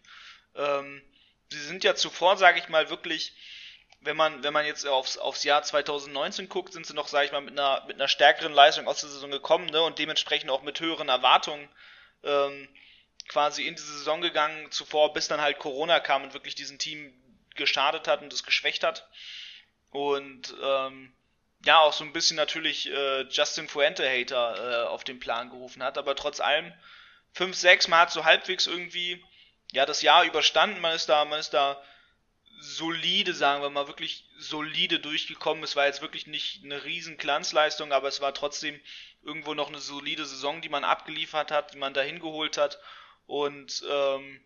Ähm, 0.55 1.03
sie 1.51 1.61
sind 1.61 1.85
ja 1.85 1.95
zuvor, 1.95 2.37
sage 2.37 2.59
ich 2.59 2.69
mal, 2.69 2.89
wirklich 2.89 3.35
wenn 4.01 4.17
man, 4.17 4.43
wenn 4.43 4.53
man 4.53 4.67
jetzt 4.67 4.87
aufs, 4.87 5.19
aufs 5.19 5.45
Jahr 5.45 5.63
2019 5.63 6.49
guckt, 6.49 6.73
sind 6.73 6.87
sie 6.87 6.95
noch, 6.95 7.09
sage 7.09 7.27
ich 7.27 7.33
mal, 7.33 7.41
mit 7.41 7.59
einer, 7.59 7.85
mit 7.87 7.97
einer 7.97 8.09
stärkeren 8.09 8.53
Leistung 8.53 8.87
aus 8.87 9.01
der 9.01 9.11
Saison 9.11 9.31
gekommen 9.31 9.67
ne, 9.67 9.83
und 9.83 9.99
dementsprechend 9.99 10.51
auch 10.51 10.63
mit 10.63 10.81
höheren 10.81 11.09
Erwartungen 11.09 11.69
ähm, 12.23 12.69
quasi 13.29 13.67
in 13.67 13.75
diese 13.75 13.99
Saison 13.99 14.21
gegangen 14.21 14.71
zuvor, 14.71 15.13
bis 15.13 15.29
dann 15.29 15.41
halt 15.41 15.59
Corona 15.59 16.01
kam 16.01 16.23
und 16.23 16.33
wirklich 16.33 16.55
diesen 16.55 16.79
Team 16.79 17.13
geschadet 17.59 18.09
hat 18.09 18.23
und 18.23 18.33
es 18.33 18.45
geschwächt 18.45 18.83
hat. 18.83 19.07
Und 19.91 20.55
ähm, 20.63 21.13
ja, 21.65 21.81
auch 21.81 21.93
so 21.93 22.05
ein 22.05 22.13
bisschen 22.13 22.37
natürlich 22.37 22.91
äh, 22.91 23.23
Justin 23.29 23.69
Fuente-Hater 23.69 24.85
äh, 24.85 24.87
auf 24.87 25.05
den 25.05 25.21
Plan 25.21 25.51
gerufen 25.51 25.83
hat, 25.83 25.99
aber 25.99 26.15
trotz 26.17 26.41
allem 26.41 26.73
5-6, 27.37 27.91
man 27.91 28.01
hat 28.01 28.11
so 28.11 28.25
halbwegs 28.25 28.67
irgendwie 28.67 29.23
ja 29.73 29.85
das 29.85 30.03
Jahr 30.03 30.25
überstanden, 30.25 30.81
man 30.81 30.95
ist 30.95 31.09
da, 31.09 31.25
man 31.25 31.41
ist 31.41 31.51
da 31.51 31.83
solide, 32.61 33.35
sagen 33.35 33.63
wir 33.63 33.71
mal, 33.71 33.87
wirklich 33.87 34.25
solide 34.37 34.99
durchgekommen. 34.99 35.63
Es 35.63 35.77
war 35.77 35.87
jetzt 35.87 36.03
wirklich 36.03 36.27
nicht 36.27 36.65
eine 36.65 36.85
riesen 36.85 37.17
Glanzleistung, 37.17 37.93
aber 37.93 38.09
es 38.09 38.21
war 38.21 38.35
trotzdem 38.35 38.81
irgendwo 39.23 39.55
noch 39.55 39.69
eine 39.69 39.79
solide 39.79 40.27
Saison, 40.27 40.61
die 40.61 40.69
man 40.69 40.85
abgeliefert 40.85 41.51
hat, 41.51 41.73
die 41.73 41.79
man 41.79 41.95
dahin 41.95 42.19
geholt 42.19 42.57
hat. 42.57 42.81
Und 43.27 43.85
ähm, 43.89 44.41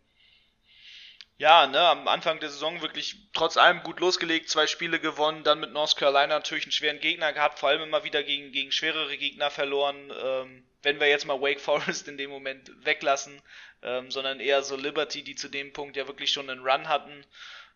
ja, 1.39 1.67
ne, 1.67 1.81
am 1.81 2.09
Anfang 2.09 2.39
der 2.41 2.51
Saison 2.51 2.83
wirklich 2.83 3.17
trotz 3.33 3.57
allem 3.57 3.83
gut 3.83 4.01
losgelegt, 4.01 4.49
zwei 4.49 4.67
Spiele 4.67 5.01
gewonnen, 5.01 5.45
dann 5.45 5.61
mit 5.61 5.73
North 5.73 5.97
Carolina 5.97 6.29
natürlich 6.29 6.65
einen 6.65 6.73
schweren 6.73 7.01
Gegner 7.01 7.33
gehabt, 7.33 7.59
vor 7.59 7.71
allem 7.71 7.83
immer 7.83 8.05
wieder 8.05 8.23
gegen, 8.23 8.53
gegen 8.53 8.71
schwerere 8.71 9.17
Gegner 9.17 9.51
verloren. 9.51 10.13
Ähm, 10.23 10.65
wenn 10.83 11.01
wir 11.01 11.09
jetzt 11.09 11.27
mal 11.27 11.41
Wake 11.41 11.61
Forest 11.61 12.09
in 12.09 12.19
dem 12.19 12.31
Moment 12.31 12.71
weglassen, 12.85 13.41
ähm, 13.83 14.11
sondern 14.11 14.41
eher 14.41 14.63
so 14.63 14.77
Liberty, 14.77 15.23
die 15.23 15.35
zu 15.35 15.49
dem 15.49 15.73
Punkt 15.73 15.97
ja 15.97 16.07
wirklich 16.07 16.33
schon 16.33 16.51
einen 16.51 16.63
Run 16.63 16.89
hatten. 16.89 17.25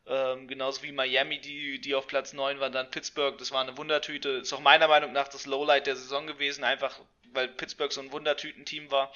Ähm, 0.08 0.46
genauso 0.46 0.82
wie 0.82 0.92
Miami, 0.92 1.40
die, 1.40 1.80
die 1.80 1.94
auf 1.94 2.06
Platz 2.06 2.32
9 2.32 2.60
waren, 2.60 2.72
dann 2.72 2.90
Pittsburgh, 2.90 3.36
das 3.38 3.50
war 3.50 3.62
eine 3.62 3.76
Wundertüte. 3.76 4.28
Ist 4.30 4.52
auch 4.52 4.60
meiner 4.60 4.86
Meinung 4.86 5.12
nach 5.12 5.28
das 5.28 5.46
Lowlight 5.46 5.86
der 5.86 5.96
Saison 5.96 6.26
gewesen, 6.26 6.62
einfach 6.62 7.00
weil 7.32 7.48
Pittsburgh 7.48 7.92
so 7.92 8.00
ein 8.00 8.12
Wundertütenteam 8.12 8.90
war. 8.90 9.12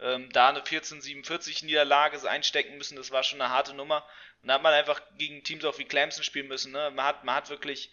Ähm, 0.00 0.30
da 0.32 0.48
eine 0.48 0.60
14-47 0.60 1.64
Niederlage 1.64 2.28
einstecken 2.28 2.78
müssen, 2.78 2.96
das 2.96 3.10
war 3.10 3.22
schon 3.22 3.40
eine 3.40 3.52
harte 3.52 3.74
Nummer. 3.74 4.06
Und 4.42 4.48
da 4.48 4.54
hat 4.54 4.62
man 4.62 4.72
einfach 4.72 5.00
gegen 5.18 5.44
Teams 5.44 5.64
auch 5.64 5.78
wie 5.78 5.84
Clemson 5.84 6.24
spielen 6.24 6.48
müssen. 6.48 6.72
Ne? 6.72 6.90
Man, 6.94 7.04
hat, 7.04 7.24
man 7.24 7.34
hat 7.34 7.50
wirklich 7.50 7.90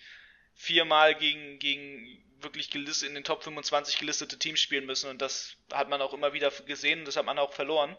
viermal 0.54 1.16
gegen, 1.16 1.60
gegen 1.60 2.24
wirklich 2.42 2.70
gelistet, 2.70 3.10
in 3.10 3.16
den 3.16 3.24
Top 3.24 3.44
25 3.44 4.00
gelistete 4.00 4.40
Teams 4.40 4.60
spielen 4.60 4.86
müssen 4.86 5.10
und 5.10 5.22
das 5.22 5.56
hat 5.74 5.90
man 5.90 6.02
auch 6.02 6.14
immer 6.14 6.34
wieder 6.34 6.52
gesehen 6.66 7.00
und 7.00 7.06
das 7.06 7.16
hat 7.16 7.26
man 7.26 7.40
auch 7.40 7.54
verloren 7.54 7.98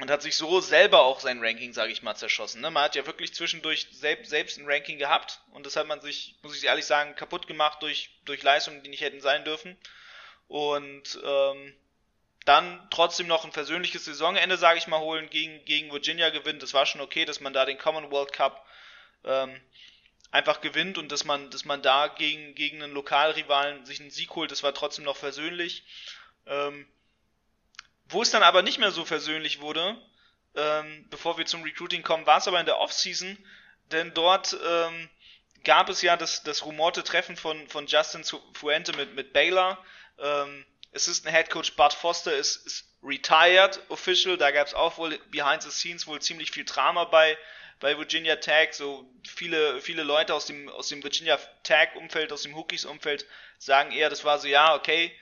und 0.00 0.10
hat 0.10 0.22
sich 0.22 0.36
so 0.36 0.60
selber 0.60 1.02
auch 1.02 1.20
sein 1.20 1.40
Ranking, 1.40 1.72
sage 1.72 1.92
ich 1.92 2.02
mal, 2.02 2.16
zerschossen. 2.16 2.60
Ne? 2.60 2.70
Man 2.70 2.82
hat 2.84 2.96
ja 2.96 3.06
wirklich 3.06 3.32
zwischendurch 3.32 3.86
selbst, 3.92 4.30
selbst 4.30 4.58
ein 4.58 4.66
Ranking 4.66 4.98
gehabt 4.98 5.40
und 5.52 5.66
das 5.66 5.76
hat 5.76 5.86
man 5.86 6.00
sich, 6.00 6.36
muss 6.42 6.56
ich 6.56 6.64
ehrlich 6.64 6.84
sagen, 6.84 7.14
kaputt 7.14 7.46
gemacht 7.46 7.80
durch, 7.82 8.10
durch 8.24 8.42
Leistungen, 8.42 8.82
die 8.82 8.90
nicht 8.90 9.02
hätten 9.02 9.20
sein 9.20 9.44
dürfen. 9.44 9.76
Und 10.48 11.18
ähm, 11.24 11.74
dann 12.44 12.86
trotzdem 12.90 13.26
noch 13.26 13.44
ein 13.44 13.52
versöhnliches 13.52 14.04
Saisonende, 14.04 14.58
sage 14.58 14.78
ich 14.78 14.86
mal, 14.86 15.00
holen, 15.00 15.30
gegen, 15.30 15.64
gegen 15.64 15.90
Virginia 15.90 16.30
gewinnt. 16.30 16.62
Das 16.62 16.74
war 16.74 16.84
schon 16.84 17.00
okay, 17.00 17.24
dass 17.24 17.40
man 17.40 17.52
da 17.52 17.64
den 17.64 17.78
Commonwealth 17.78 18.32
Cup 18.32 18.66
ähm, 19.24 19.60
einfach 20.30 20.60
gewinnt 20.60 20.98
und 20.98 21.10
dass 21.10 21.24
man, 21.24 21.50
dass 21.50 21.64
man 21.64 21.80
da 21.80 22.08
gegen, 22.08 22.54
gegen 22.54 22.82
einen 22.82 22.92
Lokalrivalen 22.92 23.86
sich 23.86 24.00
einen 24.00 24.10
Sieg 24.10 24.34
holt. 24.34 24.50
Das 24.50 24.62
war 24.62 24.74
trotzdem 24.74 25.04
noch 25.04 25.16
versöhnlich. 25.16 25.84
Ähm, 26.46 26.86
wo 28.08 28.20
es 28.20 28.30
dann 28.30 28.42
aber 28.42 28.62
nicht 28.62 28.78
mehr 28.78 28.90
so 28.90 29.04
versöhnlich 29.04 29.60
wurde, 29.60 29.96
ähm, 30.54 31.06
bevor 31.08 31.38
wir 31.38 31.46
zum 31.46 31.62
Recruiting 31.62 32.02
kommen, 32.02 32.26
war 32.26 32.38
es 32.38 32.48
aber 32.48 32.60
in 32.60 32.66
der 32.66 32.78
Offseason, 32.78 33.38
denn 33.90 34.12
dort 34.12 34.56
ähm, 34.66 35.08
gab 35.64 35.88
es 35.88 36.02
ja 36.02 36.16
das, 36.16 36.42
das 36.42 36.64
rumorte 36.64 37.02
Treffen 37.02 37.36
von, 37.36 37.66
von 37.68 37.86
Justin 37.86 38.24
Fuente 38.52 38.92
mit, 38.92 39.14
mit 39.14 39.32
Baylor. 39.32 39.82
Ähm, 40.18 40.66
Assistant 40.94 41.34
Head 41.34 41.50
Coach 41.50 41.74
Bud 41.74 41.92
Foster 41.92 42.34
ist, 42.34 42.66
ist 42.66 42.84
retired 43.02 43.80
official. 43.88 44.36
Da 44.36 44.50
gab 44.50 44.66
es 44.66 44.74
auch 44.74 44.96
wohl 44.98 45.18
behind 45.30 45.62
the 45.62 45.70
scenes 45.70 46.06
wohl 46.06 46.20
ziemlich 46.20 46.50
viel 46.50 46.64
Drama 46.64 47.04
bei, 47.04 47.36
bei 47.80 47.98
Virginia 47.98 48.36
Tech. 48.36 48.74
So 48.74 49.08
viele, 49.26 49.80
viele 49.80 50.02
Leute 50.02 50.34
aus 50.34 50.46
dem, 50.46 50.68
aus 50.68 50.88
dem 50.88 51.02
Virginia 51.02 51.36
Tech 51.62 51.94
Umfeld, 51.96 52.32
aus 52.32 52.42
dem 52.42 52.56
Hookies 52.56 52.84
Umfeld 52.84 53.26
sagen 53.58 53.92
eher, 53.92 54.10
das 54.10 54.24
war 54.24 54.38
so, 54.38 54.48
ja, 54.48 54.74
okay, 54.74 55.12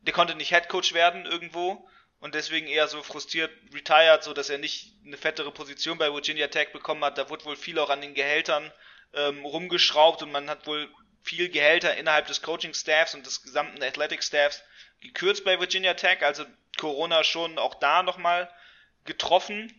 der 0.00 0.12
konnte 0.12 0.34
nicht 0.34 0.48
Head 0.48 0.68
Coach 0.68 0.94
werden 0.94 1.26
irgendwo 1.26 1.88
und 2.18 2.34
deswegen 2.34 2.66
eher 2.66 2.88
so 2.88 3.02
frustriert 3.02 3.50
retired, 3.72 4.22
so 4.22 4.32
dass 4.32 4.48
er 4.48 4.58
nicht 4.58 4.94
eine 5.04 5.16
fettere 5.16 5.52
Position 5.52 5.98
bei 5.98 6.12
Virginia 6.12 6.48
Tech 6.48 6.72
bekommen 6.72 7.04
hat. 7.04 7.18
Da 7.18 7.28
wurde 7.28 7.44
wohl 7.44 7.56
viel 7.56 7.78
auch 7.78 7.90
an 7.90 8.00
den 8.00 8.14
Gehältern 8.14 8.72
ähm, 9.14 9.44
rumgeschraubt 9.44 10.22
und 10.22 10.32
man 10.32 10.48
hat 10.48 10.66
wohl 10.66 10.88
viel 11.22 11.48
Gehälter 11.48 11.96
innerhalb 11.96 12.26
des 12.26 12.42
Coaching 12.42 12.74
Staffs 12.74 13.14
und 13.14 13.26
des 13.26 13.42
gesamten 13.42 13.82
Athletic 13.82 14.22
Staffs 14.22 14.62
gekürzt 15.02 15.44
bei 15.44 15.60
Virginia 15.60 15.94
Tech. 15.94 16.22
Also 16.22 16.44
Corona 16.78 17.24
schon 17.24 17.58
auch 17.58 17.74
da 17.74 18.02
nochmal 18.02 18.50
getroffen 19.04 19.72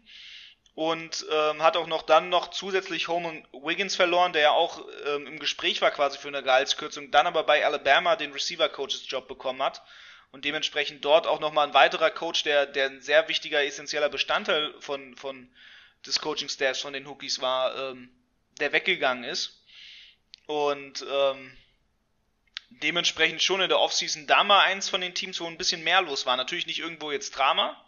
und 0.76 1.26
ähm, 1.32 1.62
hat 1.62 1.78
auch 1.78 1.88
noch 1.88 2.02
dann 2.02 2.30
noch 2.30 2.50
zusätzlich 2.50 3.08
Holman 3.08 3.48
Wiggins 3.52 3.96
verloren, 3.96 4.34
der 4.34 4.42
ja 4.42 4.52
auch 4.52 4.84
ähm, 5.06 5.28
im 5.28 5.40
Gespräch 5.40 5.82
war 5.82 5.92
quasi 5.92 6.18
für 6.18 6.28
eine 6.28 6.44
Gehaltskürzung, 6.44 7.12
dann 7.12 7.28
aber 7.28 7.44
bei 7.44 7.66
Alabama 7.66 8.16
den 8.16 8.32
Receiver 8.32 8.70
Coaches 8.70 9.06
Job 9.08 9.28
bekommen 9.28 9.62
hat 9.62 9.84
und 10.32 10.46
dementsprechend 10.46 11.06
dort 11.06 11.28
auch 11.28 11.40
nochmal 11.40 11.68
ein 11.68 11.76
weiterer 11.76 12.10
Coach, 12.10 12.44
der, 12.44 12.66
der 12.66 12.88
ein 12.88 13.02
sehr 13.02 13.28
wichtiger, 13.30 13.64
essentieller 13.64 14.10
Bestandteil 14.10 14.74
von, 14.80 15.16
von 15.16 15.48
des 16.06 16.20
Coaching-Staffs 16.20 16.82
von 16.82 16.94
den 16.94 17.08
Hookies 17.08 17.40
war, 17.40 17.76
ähm, 17.78 18.10
der 18.60 18.74
weggegangen 18.74 19.24
ist. 19.24 19.64
Und 20.48 21.06
ähm, 21.10 21.56
dementsprechend 22.82 23.42
schon 23.42 23.62
in 23.62 23.70
der 23.70 23.80
Offseason 23.80 24.28
da 24.28 24.44
mal 24.44 24.62
eins 24.62 24.90
von 24.90 25.02
den 25.02 25.14
Teams, 25.14 25.40
wo 25.40 25.48
ein 25.48 25.58
bisschen 25.58 25.84
mehr 25.84 26.02
los 26.02 26.26
war. 26.26 26.38
Natürlich 26.38 26.68
nicht 26.68 26.80
irgendwo 26.80 27.12
jetzt 27.12 27.32
Drama, 27.32 27.80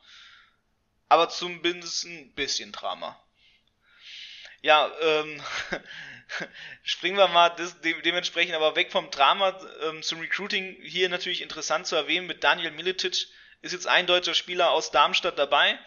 aber 1.10 1.30
zumindest 1.30 2.06
ein 2.06 2.34
bisschen 2.34 2.72
Drama. 2.72 3.20
Ja, 4.62 4.92
ähm, 5.02 5.42
springen 6.84 7.18
wir 7.18 7.28
mal 7.28 7.50
de 7.50 8.02
dementsprechend 8.02 8.56
aber 8.56 8.76
weg 8.76 8.92
vom 8.92 9.12
Drama 9.12 9.60
ähm, 9.84 10.02
zum 10.02 10.20
Recruiting. 10.20 10.76
Hier 10.82 11.08
natürlich 11.10 11.42
interessant 11.42 11.86
zu 11.86 11.96
erwähnen 11.96 12.28
mit 12.28 12.44
Daniel 12.44 12.72
Militic 12.72 13.28
ist 13.62 13.72
jetzt 13.72 13.88
ein 13.88 14.08
deutscher 14.08 14.34
Spieler 14.34 14.72
aus 14.72 14.92
Darmstadt 14.92 15.40
dabei. 15.40 15.78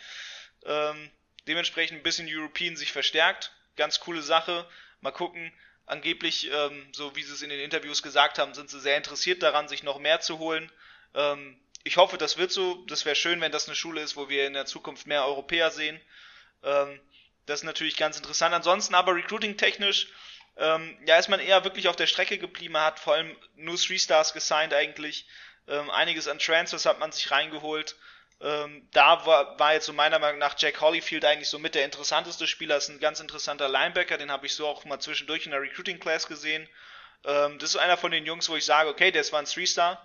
Ähm, 0.64 1.10
dementsprechend 1.46 1.98
ein 1.98 2.02
bisschen 2.02 2.28
European 2.28 2.76
sich 2.76 2.92
verstärkt. 2.92 3.52
Ganz 3.76 4.00
coole 4.00 4.22
Sache. 4.22 4.68
Mal 5.00 5.12
gucken. 5.12 5.52
Angeblich, 5.88 6.50
ähm, 6.52 6.86
so 6.92 7.16
wie 7.16 7.22
sie 7.22 7.32
es 7.32 7.42
in 7.42 7.48
den 7.48 7.60
Interviews 7.60 8.02
gesagt 8.02 8.38
haben, 8.38 8.52
sind 8.52 8.68
sie 8.68 8.78
sehr 8.78 8.98
interessiert 8.98 9.42
daran, 9.42 9.68
sich 9.68 9.82
noch 9.82 9.98
mehr 9.98 10.20
zu 10.20 10.38
holen. 10.38 10.70
Ähm, 11.14 11.58
ich 11.82 11.96
hoffe, 11.96 12.18
das 12.18 12.36
wird 12.36 12.52
so. 12.52 12.84
Das 12.86 13.06
wäre 13.06 13.16
schön, 13.16 13.40
wenn 13.40 13.52
das 13.52 13.66
eine 13.66 13.74
Schule 13.74 14.02
ist, 14.02 14.14
wo 14.14 14.28
wir 14.28 14.46
in 14.46 14.52
der 14.52 14.66
Zukunft 14.66 15.06
mehr 15.06 15.24
Europäer 15.24 15.70
sehen. 15.70 15.98
Ähm, 16.62 17.00
das 17.46 17.60
ist 17.60 17.64
natürlich 17.64 17.96
ganz 17.96 18.18
interessant. 18.18 18.54
Ansonsten 18.54 18.94
aber 18.94 19.14
recruiting-technisch, 19.14 20.08
ähm, 20.58 20.98
ja, 21.06 21.16
ist 21.16 21.30
man 21.30 21.40
eher 21.40 21.64
wirklich 21.64 21.88
auf 21.88 21.96
der 21.96 22.06
Strecke 22.06 22.36
geblieben. 22.36 22.74
Man 22.74 22.84
hat 22.84 23.00
vor 23.00 23.14
allem 23.14 23.34
nur 23.56 23.78
Three 23.78 23.98
Stars 23.98 24.34
gesigned 24.34 24.74
eigentlich. 24.74 25.26
Ähm, 25.66 25.90
einiges 25.90 26.28
an 26.28 26.38
Transfers 26.38 26.84
hat 26.84 26.98
man 26.98 27.12
sich 27.12 27.30
reingeholt. 27.30 27.96
Ähm, 28.40 28.88
da 28.92 29.26
war, 29.26 29.58
war 29.58 29.74
jetzt 29.74 29.86
so 29.86 29.92
meiner 29.92 30.18
Meinung 30.18 30.38
nach 30.38 30.54
Jack 30.56 30.80
Hollyfield 30.80 31.24
eigentlich 31.24 31.48
so 31.48 31.58
mit 31.58 31.74
der 31.74 31.84
interessanteste 31.84 32.46
Spieler. 32.46 32.76
Ist 32.76 32.88
ein 32.88 33.00
ganz 33.00 33.20
interessanter 33.20 33.68
Linebacker, 33.68 34.16
den 34.16 34.30
habe 34.30 34.46
ich 34.46 34.54
so 34.54 34.66
auch 34.66 34.84
mal 34.84 35.00
zwischendurch 35.00 35.44
in 35.46 35.50
der 35.50 35.60
Recruiting 35.60 35.98
Class 35.98 36.28
gesehen. 36.28 36.68
Ähm, 37.24 37.58
das 37.58 37.70
ist 37.70 37.76
einer 37.76 37.96
von 37.96 38.12
den 38.12 38.26
Jungs, 38.26 38.48
wo 38.48 38.56
ich 38.56 38.64
sage, 38.64 38.88
okay, 38.88 39.10
der 39.10 39.22
ist 39.22 39.28
zwar 39.28 39.40
ein 39.40 39.46
Three-Star, 39.46 40.00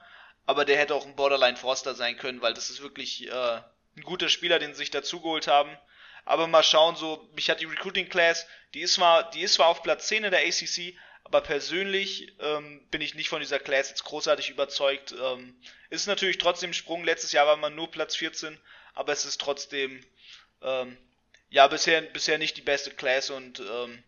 aber 0.45 0.65
der 0.65 0.77
hätte 0.77 0.95
auch 0.95 1.05
ein 1.05 1.15
Borderline 1.15 1.57
Forster 1.57 1.93
sein 1.93 2.17
können, 2.17 2.41
weil 2.41 2.53
das 2.53 2.69
ist 2.69 2.81
wirklich 2.81 3.27
äh, 3.27 3.61
ein 3.97 4.03
guter 4.03 4.29
Spieler, 4.29 4.57
den 4.59 4.71
sie 4.73 4.79
sich 4.79 4.91
dazugeholt 4.91 5.47
haben. 5.47 5.77
Aber 6.25 6.47
mal 6.47 6.63
schauen, 6.63 6.95
so, 6.95 7.29
mich 7.35 7.49
hat 7.49 7.59
die 7.59 7.65
Recruiting 7.65 8.09
Class, 8.09 8.47
die 8.73 8.81
ist 8.81 8.95
zwar, 8.95 9.29
die 9.31 9.41
ist 9.41 9.55
zwar 9.55 9.67
auf 9.67 9.83
Platz 9.83 10.07
10 10.07 10.23
in 10.23 10.31
der 10.31 10.41
ACC, 10.47 10.97
aber 11.23 11.41
persönlich 11.41 12.33
ähm, 12.39 12.85
bin 12.91 13.01
ich 13.01 13.15
nicht 13.15 13.29
von 13.29 13.39
dieser 13.39 13.59
Class 13.59 13.89
jetzt 13.89 14.03
großartig 14.03 14.49
überzeugt. 14.49 15.15
Ähm, 15.19 15.55
ist 15.89 16.07
natürlich 16.07 16.37
trotzdem 16.37 16.71
ein 16.71 16.75
Sprung. 16.75 17.03
Letztes 17.03 17.31
Jahr 17.31 17.47
war 17.47 17.57
man 17.57 17.75
nur 17.75 17.89
Platz 17.89 18.15
14, 18.15 18.59
aber 18.93 19.13
es 19.13 19.25
ist 19.25 19.39
trotzdem 19.39 20.05
ähm, 20.61 20.97
ja 21.49 21.67
bisher 21.67 22.01
bisher 22.01 22.37
nicht 22.37 22.57
die 22.57 22.61
beste 22.61 22.91
Class 22.91 23.29
und 23.29 23.59
ähm, 23.59 24.03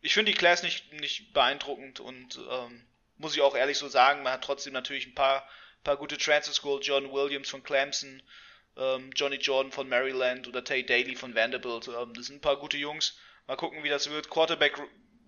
ich 0.00 0.14
finde 0.14 0.32
die 0.32 0.38
Class 0.38 0.62
nicht 0.62 0.92
nicht 0.92 1.32
beeindruckend 1.32 2.00
und 2.00 2.38
ähm, 2.50 2.84
muss 3.16 3.34
ich 3.34 3.40
auch 3.40 3.56
ehrlich 3.56 3.78
so 3.78 3.88
sagen. 3.88 4.22
Man 4.22 4.34
hat 4.34 4.44
trotzdem 4.44 4.72
natürlich 4.72 5.06
ein 5.06 5.14
paar 5.14 5.48
paar 5.84 5.96
gute 5.96 6.18
Transfer 6.18 6.52
School, 6.52 6.80
John 6.82 7.12
Williams 7.12 7.48
von 7.48 7.62
Clemson, 7.62 8.22
ähm, 8.76 9.10
Johnny 9.14 9.36
Jordan 9.36 9.72
von 9.72 9.88
Maryland 9.88 10.46
oder 10.46 10.62
Tay 10.62 10.84
Daly 10.84 11.16
von 11.16 11.34
Vanderbilt. 11.34 11.88
Ähm, 11.88 12.12
das 12.14 12.26
sind 12.26 12.36
ein 12.36 12.40
paar 12.40 12.58
gute 12.58 12.76
Jungs. 12.76 13.16
Mal 13.46 13.56
gucken, 13.56 13.82
wie 13.82 13.88
das 13.88 14.10
wird. 14.10 14.28
Quarterback 14.28 14.78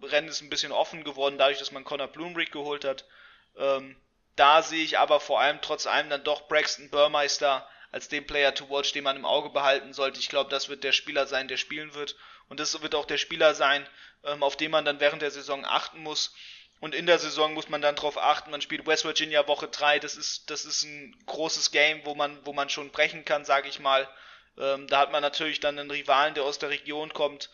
Rennen 0.03 0.29
ist 0.29 0.41
ein 0.41 0.51
bisschen 0.51 0.73
offen 0.73 1.05
geworden, 1.05 1.39
dadurch, 1.39 1.59
dass 1.59 1.73
man 1.73 1.85
Connor 1.85 2.09
Bloomrick 2.09 2.53
geholt 2.53 2.85
hat. 2.85 3.05
Ähm, 3.57 3.97
da 4.37 4.63
sehe 4.63 4.85
ich 4.85 4.99
aber 4.99 5.21
vor 5.21 5.41
allem 5.41 5.61
trotz 5.61 5.87
allem 5.87 6.09
dann 6.09 6.25
doch 6.25 6.49
Braxton 6.49 6.91
Burmeister 6.91 7.69
als 7.93 8.09
den 8.09 8.27
Player 8.27 8.55
to 8.55 8.71
watch, 8.71 8.93
den 8.93 9.05
man 9.05 9.17
im 9.17 9.27
Auge 9.27 9.51
behalten 9.51 9.93
sollte. 9.93 10.21
Ich 10.21 10.29
glaube, 10.29 10.51
das 10.51 10.69
wird 10.69 10.85
der 10.85 10.93
Spieler 10.93 11.27
sein, 11.27 11.49
der 11.49 11.57
spielen 11.57 11.95
wird. 11.95 12.17
Und 12.49 12.61
das 12.61 12.81
wird 12.81 12.95
auch 12.95 13.05
der 13.05 13.19
Spieler 13.19 13.55
sein, 13.55 13.87
ähm, 14.25 14.43
auf 14.43 14.57
den 14.57 14.71
man 14.71 14.85
dann 14.85 15.01
während 15.01 15.23
der 15.23 15.31
Saison 15.31 15.65
achten 15.65 16.03
muss. 16.03 16.35
Und 16.81 16.95
in 16.95 17.07
der 17.07 17.19
Saison 17.19 17.53
muss 17.53 17.69
man 17.69 17.83
dann 17.83 17.97
darauf 17.97 18.17
achten, 18.17 18.51
man 18.51 18.63
spielt 18.63 18.87
West 18.87 19.05
Virginia 19.05 19.47
Woche 19.47 19.69
3, 19.69 19.99
das 19.99 20.17
ist, 20.17 20.49
das 20.49 20.65
ist 20.65 20.83
ein 20.85 21.15
großes 21.27 21.73
Game, 21.73 22.01
wo 22.07 22.15
man, 22.15 22.39
wo 22.47 22.55
man 22.55 22.71
schon 22.71 22.91
brechen 22.91 23.27
kann, 23.27 23.45
sage 23.45 23.69
ich 23.69 23.81
mal. 23.81 24.09
Ähm, 24.57 24.87
da 24.87 25.01
hat 25.01 25.13
man 25.13 25.21
natürlich 25.21 25.61
dann 25.61 25.79
einen 25.79 25.91
Rivalen, 25.91 26.35
der 26.35 26.45
aus 26.45 26.59
der 26.59 26.71
Region 26.71 27.13
kommt 27.13 27.51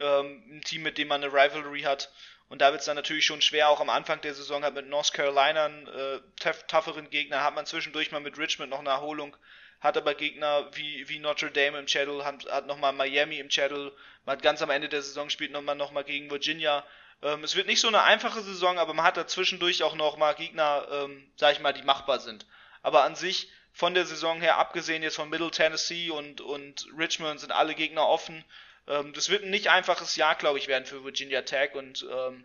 ähm, 0.00 0.42
ein 0.50 0.62
Team, 0.62 0.82
mit 0.82 0.98
dem 0.98 1.08
man 1.08 1.22
eine 1.22 1.32
Rivalry 1.32 1.82
hat. 1.82 2.10
Und 2.48 2.60
da 2.60 2.72
wird 2.72 2.80
es 2.80 2.86
dann 2.86 2.96
natürlich 2.96 3.24
schon 3.24 3.40
schwer, 3.40 3.68
auch 3.68 3.80
am 3.80 3.90
Anfang 3.90 4.20
der 4.22 4.34
Saison 4.34 4.64
hat 4.64 4.74
mit 4.74 4.88
North 4.88 5.12
Carolina 5.12 5.66
einen 5.66 5.86
äh, 5.86 6.20
tougheren 6.66 7.08
Gegner, 7.08 7.44
hat 7.44 7.54
man 7.54 7.64
zwischendurch 7.64 8.10
mal 8.10 8.20
mit 8.20 8.38
Richmond 8.38 8.70
noch 8.70 8.80
eine 8.80 8.88
Erholung, 8.88 9.36
hat 9.80 9.96
aber 9.96 10.14
Gegner 10.14 10.68
wie, 10.72 11.08
wie 11.08 11.20
Notre 11.20 11.52
Dame 11.52 11.78
im 11.78 11.86
Channel, 11.86 12.24
hat, 12.24 12.50
hat 12.50 12.66
nochmal 12.66 12.92
Miami 12.92 13.38
im 13.38 13.50
Channel, 13.50 13.92
man 14.24 14.36
hat 14.36 14.42
ganz 14.42 14.62
am 14.62 14.70
Ende 14.70 14.88
der 14.88 15.02
Saison 15.02 15.30
spielt 15.30 15.52
nochmal 15.52 15.76
noch 15.76 15.92
mal 15.92 16.02
gegen 16.02 16.28
Virginia. 16.28 16.84
Ähm, 17.22 17.44
es 17.44 17.54
wird 17.54 17.68
nicht 17.68 17.80
so 17.80 17.88
eine 17.88 18.02
einfache 18.02 18.40
Saison, 18.40 18.78
aber 18.78 18.94
man 18.94 19.04
hat 19.04 19.16
da 19.16 19.28
zwischendurch 19.28 19.84
auch 19.84 19.94
noch 19.94 20.16
mal 20.16 20.34
Gegner, 20.34 20.88
ähm, 20.90 21.30
sag 21.36 21.52
ich 21.52 21.60
mal, 21.60 21.72
die 21.72 21.82
machbar 21.82 22.18
sind. 22.18 22.46
Aber 22.82 23.04
an 23.04 23.14
sich, 23.14 23.48
von 23.72 23.94
der 23.94 24.06
Saison 24.06 24.40
her, 24.40 24.58
abgesehen 24.58 25.02
jetzt 25.02 25.16
von 25.16 25.30
Middle 25.30 25.50
Tennessee 25.50 26.10
und, 26.10 26.40
und 26.40 26.86
Richmond, 26.98 27.40
sind 27.40 27.52
alle 27.52 27.74
Gegner 27.74 28.06
offen. 28.06 28.44
Ähm, 28.86 29.12
das 29.12 29.28
wird 29.28 29.44
ein 29.44 29.50
nicht 29.50 29.68
einfaches 29.68 30.16
Jahr, 30.16 30.34
glaube 30.34 30.58
ich, 30.58 30.68
werden 30.68 30.86
für 30.86 31.04
Virginia 31.04 31.42
Tech 31.42 31.74
und 31.74 32.06
ähm, 32.10 32.44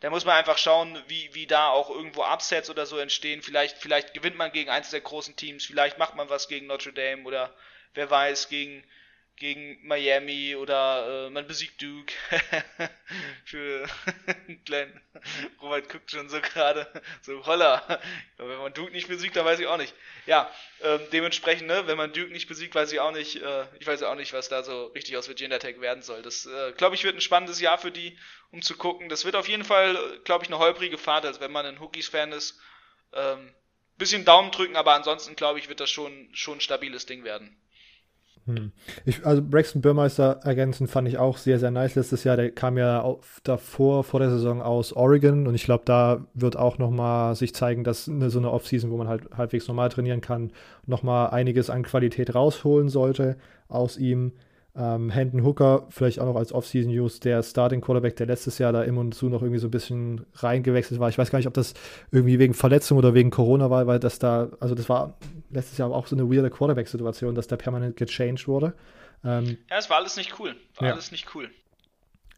da 0.00 0.10
muss 0.10 0.24
man 0.24 0.36
einfach 0.36 0.58
schauen, 0.58 1.02
wie, 1.06 1.34
wie 1.34 1.46
da 1.46 1.68
auch 1.68 1.88
irgendwo 1.88 2.24
Upsets 2.24 2.68
oder 2.68 2.84
so 2.84 2.98
entstehen. 2.98 3.40
Vielleicht, 3.42 3.78
vielleicht 3.78 4.12
gewinnt 4.12 4.36
man 4.36 4.52
gegen 4.52 4.68
eins 4.68 4.90
der 4.90 5.00
großen 5.00 5.36
Teams, 5.36 5.64
vielleicht 5.64 5.98
macht 5.98 6.14
man 6.14 6.28
was 6.28 6.48
gegen 6.48 6.66
Notre 6.66 6.92
Dame 6.92 7.22
oder 7.24 7.54
wer 7.94 8.10
weiß, 8.10 8.48
gegen, 8.48 8.84
gegen 9.36 9.78
Miami 9.86 10.54
oder 10.56 11.26
äh, 11.26 11.30
man 11.30 11.46
besiegt 11.46 11.80
Duke. 11.82 12.12
Für 13.44 13.86
Glenn. 14.64 15.00
Robert 15.60 15.88
guckt 15.88 16.10
schon 16.10 16.28
so 16.28 16.40
gerade, 16.40 16.86
so 17.22 17.44
holla. 17.44 18.00
Wenn 18.36 18.58
man 18.58 18.72
Duke 18.72 18.92
nicht 18.92 19.08
besiegt, 19.08 19.36
dann 19.36 19.44
weiß 19.44 19.58
ich 19.58 19.66
auch 19.66 19.76
nicht. 19.76 19.94
Ja, 20.26 20.50
ähm, 20.82 21.00
dementsprechend, 21.12 21.66
ne, 21.66 21.86
wenn 21.86 21.96
man 21.96 22.12
Duke 22.12 22.32
nicht 22.32 22.48
besiegt, 22.48 22.74
weiß 22.74 22.92
ich 22.92 23.00
auch 23.00 23.12
nicht, 23.12 23.42
äh, 23.42 23.66
ich 23.80 23.86
weiß 23.86 24.02
auch 24.04 24.14
nicht, 24.14 24.32
was 24.32 24.48
da 24.48 24.62
so 24.62 24.86
richtig 24.86 25.16
aus 25.16 25.28
Virginia 25.28 25.58
Tech 25.58 25.80
werden 25.80 26.02
soll. 26.02 26.22
Das, 26.22 26.46
äh, 26.46 26.72
glaube 26.72 26.94
ich, 26.94 27.04
wird 27.04 27.16
ein 27.16 27.20
spannendes 27.20 27.60
Jahr 27.60 27.78
für 27.78 27.90
die, 27.90 28.16
um 28.52 28.62
zu 28.62 28.76
gucken. 28.76 29.08
Das 29.08 29.24
wird 29.24 29.36
auf 29.36 29.48
jeden 29.48 29.64
Fall, 29.64 30.20
glaube 30.24 30.44
ich, 30.44 30.50
eine 30.50 30.58
holprige 30.58 30.98
Fahrt, 30.98 31.26
also 31.26 31.40
wenn 31.40 31.52
man 31.52 31.66
ein 31.66 31.80
Hookies-Fan 31.80 32.32
ist. 32.32 32.60
Ähm, 33.12 33.52
bisschen 33.96 34.24
Daumen 34.24 34.50
drücken, 34.50 34.76
aber 34.76 34.94
ansonsten, 34.94 35.36
glaube 35.36 35.58
ich, 35.58 35.68
wird 35.68 35.80
das 35.80 35.90
schon, 35.90 36.28
schon 36.32 36.58
ein 36.58 36.60
stabiles 36.60 37.06
Ding 37.06 37.24
werden. 37.24 37.56
Hm. 38.46 38.72
Ich, 39.06 39.24
also 39.24 39.40
Braxton 39.42 39.80
Burmeister 39.80 40.40
ergänzen 40.42 40.86
fand 40.86 41.08
ich 41.08 41.16
auch 41.16 41.38
sehr, 41.38 41.58
sehr 41.58 41.70
nice 41.70 41.94
letztes 41.94 42.24
Jahr. 42.24 42.36
Der 42.36 42.50
kam 42.50 42.76
ja 42.76 43.00
auf, 43.00 43.40
davor, 43.42 44.04
vor 44.04 44.20
der 44.20 44.30
Saison 44.30 44.60
aus 44.60 44.92
Oregon 44.92 45.46
und 45.46 45.54
ich 45.54 45.64
glaube, 45.64 45.84
da 45.86 46.26
wird 46.34 46.56
auch 46.56 46.76
nochmal 46.76 47.34
sich 47.36 47.54
zeigen, 47.54 47.84
dass 47.84 48.08
eine, 48.08 48.28
so 48.28 48.38
eine 48.38 48.50
Offseason, 48.50 48.90
wo 48.90 48.98
man 48.98 49.08
halt 49.08 49.30
halbwegs 49.34 49.66
normal 49.66 49.88
trainieren 49.88 50.20
kann, 50.20 50.52
nochmal 50.86 51.30
einiges 51.30 51.70
an 51.70 51.84
Qualität 51.84 52.34
rausholen 52.34 52.90
sollte 52.90 53.36
aus 53.68 53.96
ihm. 53.96 54.32
Ähm, 54.76 55.10
Hendon 55.10 55.44
Hooker, 55.44 55.86
vielleicht 55.90 56.18
auch 56.18 56.26
noch 56.26 56.34
als 56.34 56.52
Offseason-News, 56.52 57.20
der 57.20 57.44
Starting 57.44 57.80
Quarterback, 57.80 58.16
der 58.16 58.26
letztes 58.26 58.58
Jahr 58.58 58.72
da 58.72 58.82
im 58.82 58.98
und 58.98 59.14
zu 59.14 59.28
noch 59.28 59.42
irgendwie 59.42 59.60
so 59.60 59.68
ein 59.68 59.70
bisschen 59.70 60.26
reingewechselt 60.34 60.98
war. 60.98 61.08
Ich 61.08 61.18
weiß 61.18 61.30
gar 61.30 61.38
nicht, 61.38 61.46
ob 61.46 61.54
das 61.54 61.74
irgendwie 62.10 62.40
wegen 62.40 62.54
Verletzung 62.54 62.98
oder 62.98 63.14
wegen 63.14 63.30
Corona 63.30 63.70
war, 63.70 63.86
weil 63.86 64.00
das 64.00 64.18
da, 64.18 64.48
also 64.58 64.74
das 64.74 64.88
war 64.88 65.16
letztes 65.50 65.78
Jahr 65.78 65.90
auch 65.92 66.08
so 66.08 66.16
eine 66.16 66.28
weirde 66.28 66.50
Quarterback-Situation, 66.50 67.36
dass 67.36 67.46
der 67.46 67.56
permanent 67.56 67.96
gechanged 67.96 68.48
wurde. 68.48 68.74
Ähm, 69.24 69.58
ja, 69.70 69.78
es 69.78 69.88
war 69.88 69.98
alles 69.98 70.16
nicht 70.16 70.40
cool. 70.40 70.56
War 70.76 70.88
ja. 70.88 70.94
alles 70.94 71.12
nicht 71.12 71.34
cool. 71.36 71.48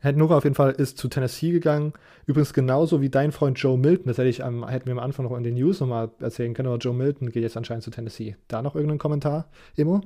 Hendon 0.01 0.25
Hooker 0.25 0.37
auf 0.37 0.45
jeden 0.45 0.55
Fall 0.55 0.73
ist 0.73 0.99
zu 0.99 1.09
Tennessee 1.09 1.53
gegangen. 1.53 1.95
Übrigens 2.27 2.53
genauso 2.53 3.01
wie 3.01 3.09
dein 3.09 3.33
Freund 3.33 3.59
Joe 3.59 3.79
Milton. 3.79 4.09
Das 4.09 4.19
hätte 4.19 4.29
ich 4.29 4.45
am, 4.45 4.69
hätten 4.69 4.87
wir 4.87 4.93
am 4.93 4.99
Anfang 4.99 5.25
noch 5.25 5.37
in 5.37 5.43
den 5.43 5.55
News 5.55 5.81
nochmal 5.81 6.11
erzählen 6.21 6.53
können, 6.53 6.69
aber 6.69 6.77
Joe 6.77 6.95
Milton 6.95 7.31
geht 7.31 7.43
jetzt 7.43 7.57
anscheinend 7.57 7.83
zu 7.83 7.91
Tennessee. 7.91 8.37
Da 8.47 8.61
noch 8.61 8.75
irgendein 8.75 8.99
Kommentar, 8.99 9.49
Emo? 9.75 10.03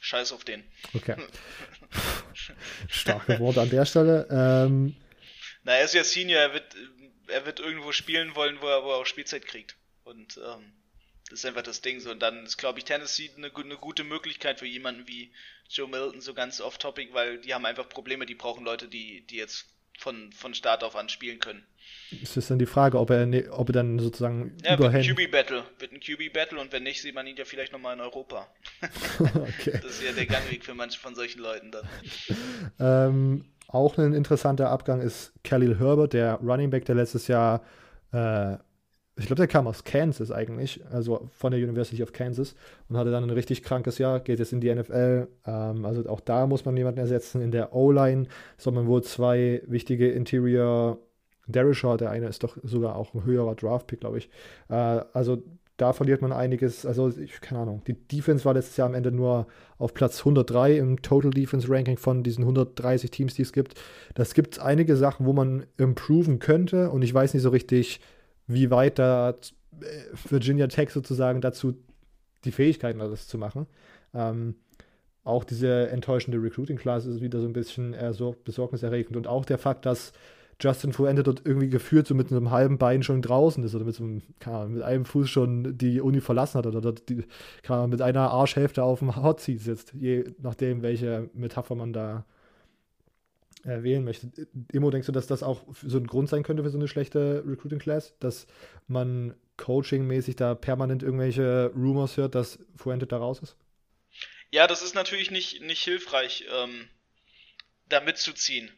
Scheiß 0.00 0.32
auf 0.32 0.44
den. 0.44 0.64
Okay. 0.94 1.16
Starke 2.88 3.38
Worte 3.38 3.60
an 3.60 3.70
der 3.70 3.84
Stelle. 3.84 4.26
Ähm, 4.30 4.96
Na, 5.62 5.74
er 5.74 5.84
ist 5.84 5.94
ja 5.94 6.04
Senior, 6.04 6.40
er 6.40 6.54
wird, 6.54 6.74
er 7.28 7.46
wird 7.46 7.60
irgendwo 7.60 7.92
spielen 7.92 8.34
wollen, 8.34 8.60
wo 8.60 8.66
er, 8.66 8.82
wo 8.84 8.90
er 8.90 8.96
auch 8.96 9.06
Spielzeit 9.06 9.46
kriegt. 9.46 9.76
Und 10.04 10.38
ähm, 10.38 10.72
das 11.28 11.40
ist 11.40 11.44
einfach 11.44 11.62
das 11.62 11.80
Ding 11.80 12.00
so. 12.00 12.10
Und 12.10 12.20
dann 12.20 12.44
ist, 12.44 12.56
glaube 12.56 12.78
ich, 12.78 12.84
Tennessee 12.84 13.30
eine, 13.36 13.54
eine 13.54 13.76
gute 13.76 14.04
Möglichkeit 14.04 14.58
für 14.58 14.66
jemanden 14.66 15.06
wie 15.06 15.32
Joe 15.68 15.88
Milton, 15.88 16.20
so 16.20 16.34
ganz 16.34 16.60
off-topic, 16.60 17.12
weil 17.12 17.40
die 17.40 17.54
haben 17.54 17.66
einfach 17.66 17.88
Probleme, 17.88 18.26
die 18.26 18.34
brauchen 18.34 18.64
Leute, 18.64 18.88
die, 18.88 19.26
die 19.26 19.36
jetzt 19.36 19.66
von, 20.00 20.32
von 20.32 20.54
Start 20.54 20.82
auf 20.82 20.96
an 20.96 21.08
spielen 21.08 21.38
können. 21.38 21.62
Es 22.22 22.36
ist 22.36 22.50
dann 22.50 22.58
die 22.58 22.66
Frage, 22.66 22.98
ob 22.98 23.10
er, 23.10 23.26
ne, 23.26 23.50
ob 23.50 23.68
er 23.68 23.74
dann 23.74 23.98
sozusagen 23.98 24.56
ja, 24.64 24.76
überhängt. 24.76 25.06
Wird 25.06 25.18
ein 25.18 25.26
QB-Battle. 25.26 25.64
Wird 25.78 25.92
ein 25.92 26.00
QB-Battle 26.00 26.58
und 26.58 26.72
wenn 26.72 26.82
nicht, 26.82 27.02
sieht 27.02 27.14
man 27.14 27.26
ihn 27.26 27.36
ja 27.36 27.44
vielleicht 27.44 27.72
nochmal 27.72 27.94
in 27.94 28.00
Europa. 28.00 28.48
okay. 29.20 29.78
Das 29.82 29.92
ist 29.92 30.02
ja 30.02 30.12
der 30.12 30.26
Gangweg 30.26 30.64
für 30.64 30.74
manche 30.74 30.98
von 30.98 31.14
solchen 31.14 31.40
Leuten 31.40 31.70
dann. 31.70 31.86
ähm, 32.80 33.44
auch 33.68 33.98
ein 33.98 34.14
interessanter 34.14 34.70
Abgang 34.70 35.00
ist 35.00 35.32
Khalil 35.44 35.78
Herbert, 35.78 36.14
der 36.14 36.34
Running 36.36 36.70
Back, 36.70 36.86
der 36.86 36.94
letztes 36.94 37.28
Jahr 37.28 37.62
äh, 38.12 38.56
ich 39.20 39.26
glaube, 39.26 39.36
der 39.36 39.48
kam 39.48 39.66
aus 39.66 39.84
Kansas 39.84 40.30
eigentlich, 40.30 40.80
also 40.90 41.28
von 41.30 41.52
der 41.52 41.60
University 41.60 42.02
of 42.02 42.12
Kansas 42.12 42.54
und 42.88 42.96
hatte 42.96 43.10
dann 43.10 43.22
ein 43.22 43.30
richtig 43.30 43.62
krankes 43.62 43.98
Jahr, 43.98 44.20
geht 44.20 44.38
jetzt 44.38 44.52
in 44.52 44.60
die 44.60 44.74
NFL. 44.74 45.28
Ähm, 45.46 45.84
also 45.84 46.08
auch 46.08 46.20
da 46.20 46.46
muss 46.46 46.64
man 46.64 46.76
jemanden 46.76 47.00
ersetzen. 47.00 47.42
In 47.42 47.50
der 47.50 47.74
O-Line 47.74 48.26
soll 48.56 48.72
man 48.72 48.86
wohl 48.86 49.02
zwei 49.02 49.62
wichtige 49.66 50.10
Interior 50.10 50.98
Daryl 51.46 51.74
Shaw, 51.74 51.96
der 51.96 52.10
eine 52.10 52.28
ist 52.28 52.44
doch 52.44 52.56
sogar 52.62 52.96
auch 52.96 53.12
ein 53.12 53.24
höherer 53.24 53.54
Draft-Pick, 53.54 54.00
glaube 54.00 54.18
ich. 54.18 54.30
Äh, 54.68 54.74
also 55.12 55.42
da 55.76 55.92
verliert 55.92 56.20
man 56.20 56.32
einiges. 56.32 56.84
Also, 56.84 57.08
ich, 57.08 57.40
keine 57.40 57.60
Ahnung. 57.60 57.82
Die 57.86 57.94
Defense 57.94 58.44
war 58.44 58.54
letztes 58.54 58.76
Jahr 58.76 58.88
am 58.88 58.94
Ende 58.94 59.12
nur 59.12 59.46
auf 59.78 59.94
Platz 59.94 60.18
103 60.20 60.76
im 60.76 61.00
Total 61.00 61.30
Defense 61.30 61.68
Ranking 61.70 61.96
von 61.96 62.22
diesen 62.22 62.42
130 62.42 63.10
Teams, 63.10 63.34
die 63.34 63.42
es 63.42 63.52
gibt. 63.52 63.74
Das 64.14 64.34
gibt 64.34 64.60
einige 64.60 64.96
Sachen, 64.96 65.24
wo 65.26 65.32
man 65.32 65.64
improven 65.78 66.38
könnte. 66.38 66.90
Und 66.90 67.02
ich 67.02 67.14
weiß 67.14 67.32
nicht 67.32 67.42
so 67.42 67.48
richtig, 67.48 68.00
wie 68.52 68.70
weit 68.70 68.98
da 68.98 69.30
äh, 69.30 69.34
Virginia 70.28 70.66
Tech 70.66 70.90
sozusagen 70.90 71.40
dazu 71.40 71.74
die 72.44 72.52
Fähigkeiten 72.52 73.00
hat, 73.00 73.12
das 73.12 73.28
zu 73.28 73.38
machen. 73.38 73.66
Ähm, 74.14 74.56
auch 75.24 75.44
diese 75.44 75.88
enttäuschende 75.90 76.42
Recruiting-Class 76.42 77.06
ist 77.06 77.20
wieder 77.20 77.40
so 77.40 77.46
ein 77.46 77.52
bisschen 77.52 77.94
äh, 77.94 78.12
so 78.12 78.34
besorgniserregend. 78.44 79.16
Und 79.16 79.26
auch 79.26 79.44
der 79.44 79.58
Fakt, 79.58 79.86
dass 79.86 80.12
Justin 80.60 80.92
Fuente 80.92 81.22
dort 81.22 81.42
irgendwie 81.44 81.68
geführt 81.68 82.06
so 82.06 82.14
mit 82.14 82.30
einem 82.30 82.50
halben 82.50 82.78
Bein 82.78 83.02
schon 83.02 83.22
draußen 83.22 83.62
ist 83.64 83.74
oder 83.74 83.84
mit 83.84 83.94
so 83.94 84.04
einem, 84.04 84.22
Ahnung, 84.44 84.74
mit 84.74 84.82
einem 84.82 85.04
Fuß 85.04 85.28
schon 85.28 85.76
die 85.78 86.00
Uni 86.00 86.20
verlassen 86.20 86.58
hat 86.58 86.66
oder 86.66 86.92
die, 86.92 87.24
Ahnung, 87.68 87.90
mit 87.90 88.02
einer 88.02 88.30
Arschhälfte 88.30 88.82
auf 88.82 88.98
dem 88.98 89.16
Hot 89.16 89.40
Seat 89.40 89.60
sitzt, 89.60 89.94
je 89.94 90.24
nachdem, 90.38 90.82
welche 90.82 91.30
Metapher 91.32 91.74
man 91.74 91.92
da 91.92 92.18
äh, 92.18 92.39
wählen 93.64 94.04
möchte. 94.04 94.30
Immo, 94.72 94.90
denkst 94.90 95.06
du, 95.06 95.12
dass 95.12 95.26
das 95.26 95.42
auch 95.42 95.62
so 95.82 95.98
ein 95.98 96.06
Grund 96.06 96.28
sein 96.28 96.42
könnte 96.42 96.62
für 96.62 96.70
so 96.70 96.78
eine 96.78 96.88
schlechte 96.88 97.42
Recruiting 97.46 97.78
Class, 97.78 98.14
dass 98.20 98.46
man 98.88 99.34
coaching-mäßig 99.56 100.36
da 100.36 100.54
permanent 100.54 101.02
irgendwelche 101.02 101.70
Rumors 101.74 102.16
hört, 102.16 102.34
dass 102.34 102.58
Fuente 102.76 103.06
da 103.06 103.18
raus 103.18 103.40
ist? 103.40 103.56
Ja, 104.50 104.66
das 104.66 104.82
ist 104.82 104.94
natürlich 104.94 105.30
nicht, 105.30 105.62
nicht 105.62 105.82
hilfreich, 105.84 106.44
ähm, 106.52 106.88
da 107.88 108.00
mitzuziehen. 108.00 108.70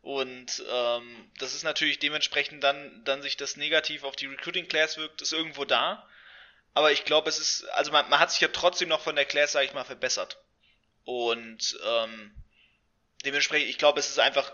Und 0.00 0.64
ähm, 0.68 1.30
das 1.38 1.54
ist 1.54 1.62
natürlich 1.62 2.00
dementsprechend 2.00 2.64
dann, 2.64 3.02
dann 3.04 3.22
sich 3.22 3.36
das 3.36 3.56
negativ 3.56 4.02
auf 4.02 4.16
die 4.16 4.26
Recruiting 4.26 4.66
Class 4.66 4.96
wirkt, 4.96 5.22
ist 5.22 5.32
irgendwo 5.32 5.64
da. 5.64 6.08
Aber 6.74 6.90
ich 6.90 7.04
glaube, 7.04 7.28
es 7.28 7.38
ist, 7.38 7.68
also 7.74 7.92
man, 7.92 8.08
man 8.10 8.18
hat 8.18 8.32
sich 8.32 8.40
ja 8.40 8.48
trotzdem 8.48 8.88
noch 8.88 9.00
von 9.00 9.14
der 9.14 9.26
Class, 9.26 9.52
sag 9.52 9.64
ich 9.64 9.74
mal, 9.74 9.84
verbessert. 9.84 10.42
Und 11.04 11.78
ähm, 11.86 12.32
dementsprechend, 13.24 13.68
ich 13.68 13.78
glaube, 13.78 14.00
es 14.00 14.08
ist 14.08 14.18
einfach, 14.18 14.52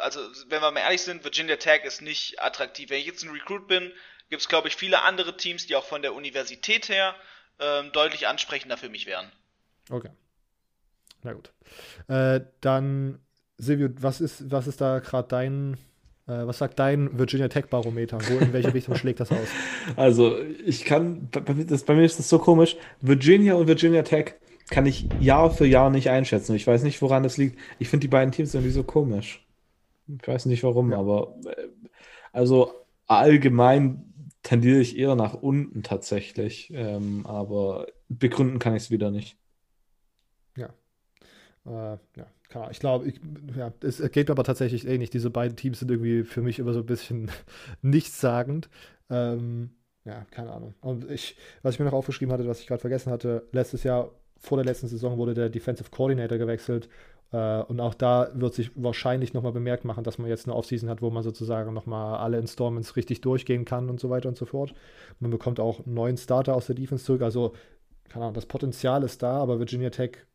also 0.00 0.20
wenn 0.48 0.62
wir 0.62 0.70
mal 0.70 0.80
ehrlich 0.80 1.02
sind, 1.02 1.24
Virginia 1.24 1.56
Tech 1.56 1.84
ist 1.84 2.02
nicht 2.02 2.42
attraktiv. 2.42 2.90
Wenn 2.90 3.00
ich 3.00 3.06
jetzt 3.06 3.24
ein 3.24 3.30
Recruit 3.30 3.66
bin, 3.66 3.92
gibt 4.28 4.42
es, 4.42 4.48
glaube 4.48 4.68
ich, 4.68 4.76
viele 4.76 5.02
andere 5.02 5.36
Teams, 5.36 5.66
die 5.66 5.76
auch 5.76 5.84
von 5.84 6.02
der 6.02 6.14
Universität 6.14 6.88
her 6.88 7.14
ähm, 7.58 7.92
deutlich 7.92 8.26
ansprechender 8.26 8.76
für 8.76 8.88
mich 8.88 9.06
wären. 9.06 9.30
Okay. 9.90 10.10
Na 11.22 11.32
gut. 11.32 11.52
Äh, 12.08 12.40
dann 12.60 13.20
Silvio, 13.58 13.90
was 13.98 14.20
ist, 14.20 14.50
was 14.50 14.66
ist 14.66 14.80
da 14.80 15.00
gerade 15.00 15.28
dein, 15.28 15.74
äh, 16.26 16.46
was 16.46 16.58
sagt 16.58 16.78
dein 16.78 17.18
Virginia 17.18 17.48
Tech 17.48 17.66
Barometer? 17.66 18.18
Wo, 18.28 18.38
in 18.38 18.52
welche 18.52 18.72
Richtung 18.72 18.94
schlägt 18.96 19.20
das 19.20 19.30
aus? 19.30 19.48
Also, 19.96 20.38
ich 20.38 20.84
kann, 20.84 21.28
bei, 21.30 21.40
das, 21.40 21.84
bei 21.84 21.94
mir 21.94 22.04
ist 22.04 22.18
das 22.18 22.28
so 22.28 22.38
komisch. 22.38 22.76
Virginia 23.00 23.54
und 23.54 23.66
Virginia 23.66 24.02
Tech 24.02 24.34
kann 24.70 24.86
ich 24.86 25.08
Jahr 25.20 25.50
für 25.50 25.66
Jahr 25.66 25.90
nicht 25.90 26.10
einschätzen. 26.10 26.54
Ich 26.54 26.66
weiß 26.66 26.82
nicht, 26.82 27.02
woran 27.02 27.22
das 27.22 27.36
liegt. 27.36 27.58
Ich 27.78 27.88
finde 27.88 28.02
die 28.04 28.08
beiden 28.08 28.32
Teams 28.32 28.54
irgendwie 28.54 28.72
so 28.72 28.84
komisch. 28.84 29.46
Ich 30.06 30.26
weiß 30.26 30.46
nicht 30.46 30.62
warum, 30.62 30.92
ja. 30.92 30.98
aber 30.98 31.36
äh, 31.44 31.68
also 32.32 32.72
allgemein 33.06 34.10
tendiere 34.42 34.80
ich 34.80 34.96
eher 34.98 35.14
nach 35.16 35.34
unten 35.34 35.82
tatsächlich. 35.82 36.70
Ähm, 36.72 37.26
aber 37.26 37.86
begründen 38.08 38.58
kann 38.58 38.74
ich 38.74 38.84
es 38.84 38.90
wieder 38.90 39.10
nicht. 39.10 39.36
Ja. 40.56 40.70
Äh, 41.66 41.98
ja, 42.16 42.26
klar. 42.48 42.70
Ich 42.70 42.80
glaube, 42.80 43.12
ja, 43.56 43.72
es 43.82 44.00
geht 44.12 44.28
mir 44.28 44.32
aber 44.32 44.44
tatsächlich 44.44 44.86
ähnlich. 44.86 45.10
Diese 45.10 45.30
beiden 45.30 45.56
Teams 45.56 45.80
sind 45.80 45.90
irgendwie 45.90 46.24
für 46.24 46.42
mich 46.42 46.58
immer 46.58 46.72
so 46.72 46.80
ein 46.80 46.86
bisschen 46.86 47.30
nichtssagend. 47.82 48.70
Ähm, 49.10 49.70
ja, 50.04 50.24
keine 50.30 50.52
Ahnung. 50.52 50.74
Und 50.80 51.10
ich, 51.10 51.36
was 51.62 51.74
ich 51.74 51.78
mir 51.78 51.86
noch 51.86 51.92
aufgeschrieben 51.92 52.32
hatte, 52.32 52.46
was 52.46 52.60
ich 52.60 52.66
gerade 52.66 52.80
vergessen 52.80 53.12
hatte, 53.12 53.46
letztes 53.52 53.84
Jahr, 53.84 54.10
vor 54.40 54.58
der 54.58 54.64
letzten 54.64 54.88
Saison, 54.88 55.18
wurde 55.18 55.34
der 55.34 55.48
Defensive 55.48 55.90
Coordinator 55.90 56.38
gewechselt. 56.38 56.88
Äh, 57.32 57.62
und 57.62 57.80
auch 57.80 57.94
da 57.94 58.30
wird 58.34 58.54
sich 58.54 58.70
wahrscheinlich 58.74 59.34
nochmal 59.34 59.52
bemerkt 59.52 59.84
machen, 59.84 60.02
dass 60.02 60.18
man 60.18 60.28
jetzt 60.28 60.46
eine 60.46 60.56
Offseason 60.56 60.88
hat, 60.88 61.02
wo 61.02 61.10
man 61.10 61.22
sozusagen 61.22 61.72
nochmal 61.72 62.18
alle 62.18 62.38
Installments 62.38 62.96
richtig 62.96 63.20
durchgehen 63.20 63.64
kann 63.64 63.88
und 63.88 64.00
so 64.00 64.10
weiter 64.10 64.28
und 64.28 64.36
so 64.36 64.46
fort. 64.46 64.74
Man 65.20 65.30
bekommt 65.30 65.60
auch 65.60 65.84
einen 65.84 65.94
neuen 65.94 66.16
Starter 66.16 66.56
aus 66.56 66.66
der 66.66 66.74
Defense 66.74 67.04
zurück. 67.04 67.22
Also, 67.22 67.52
keine 68.08 68.24
Ahnung, 68.24 68.34
das 68.34 68.46
Potenzial 68.46 69.02
ist 69.04 69.22
da, 69.22 69.38
aber 69.38 69.58
Virginia 69.58 69.90
Tech 69.90 70.26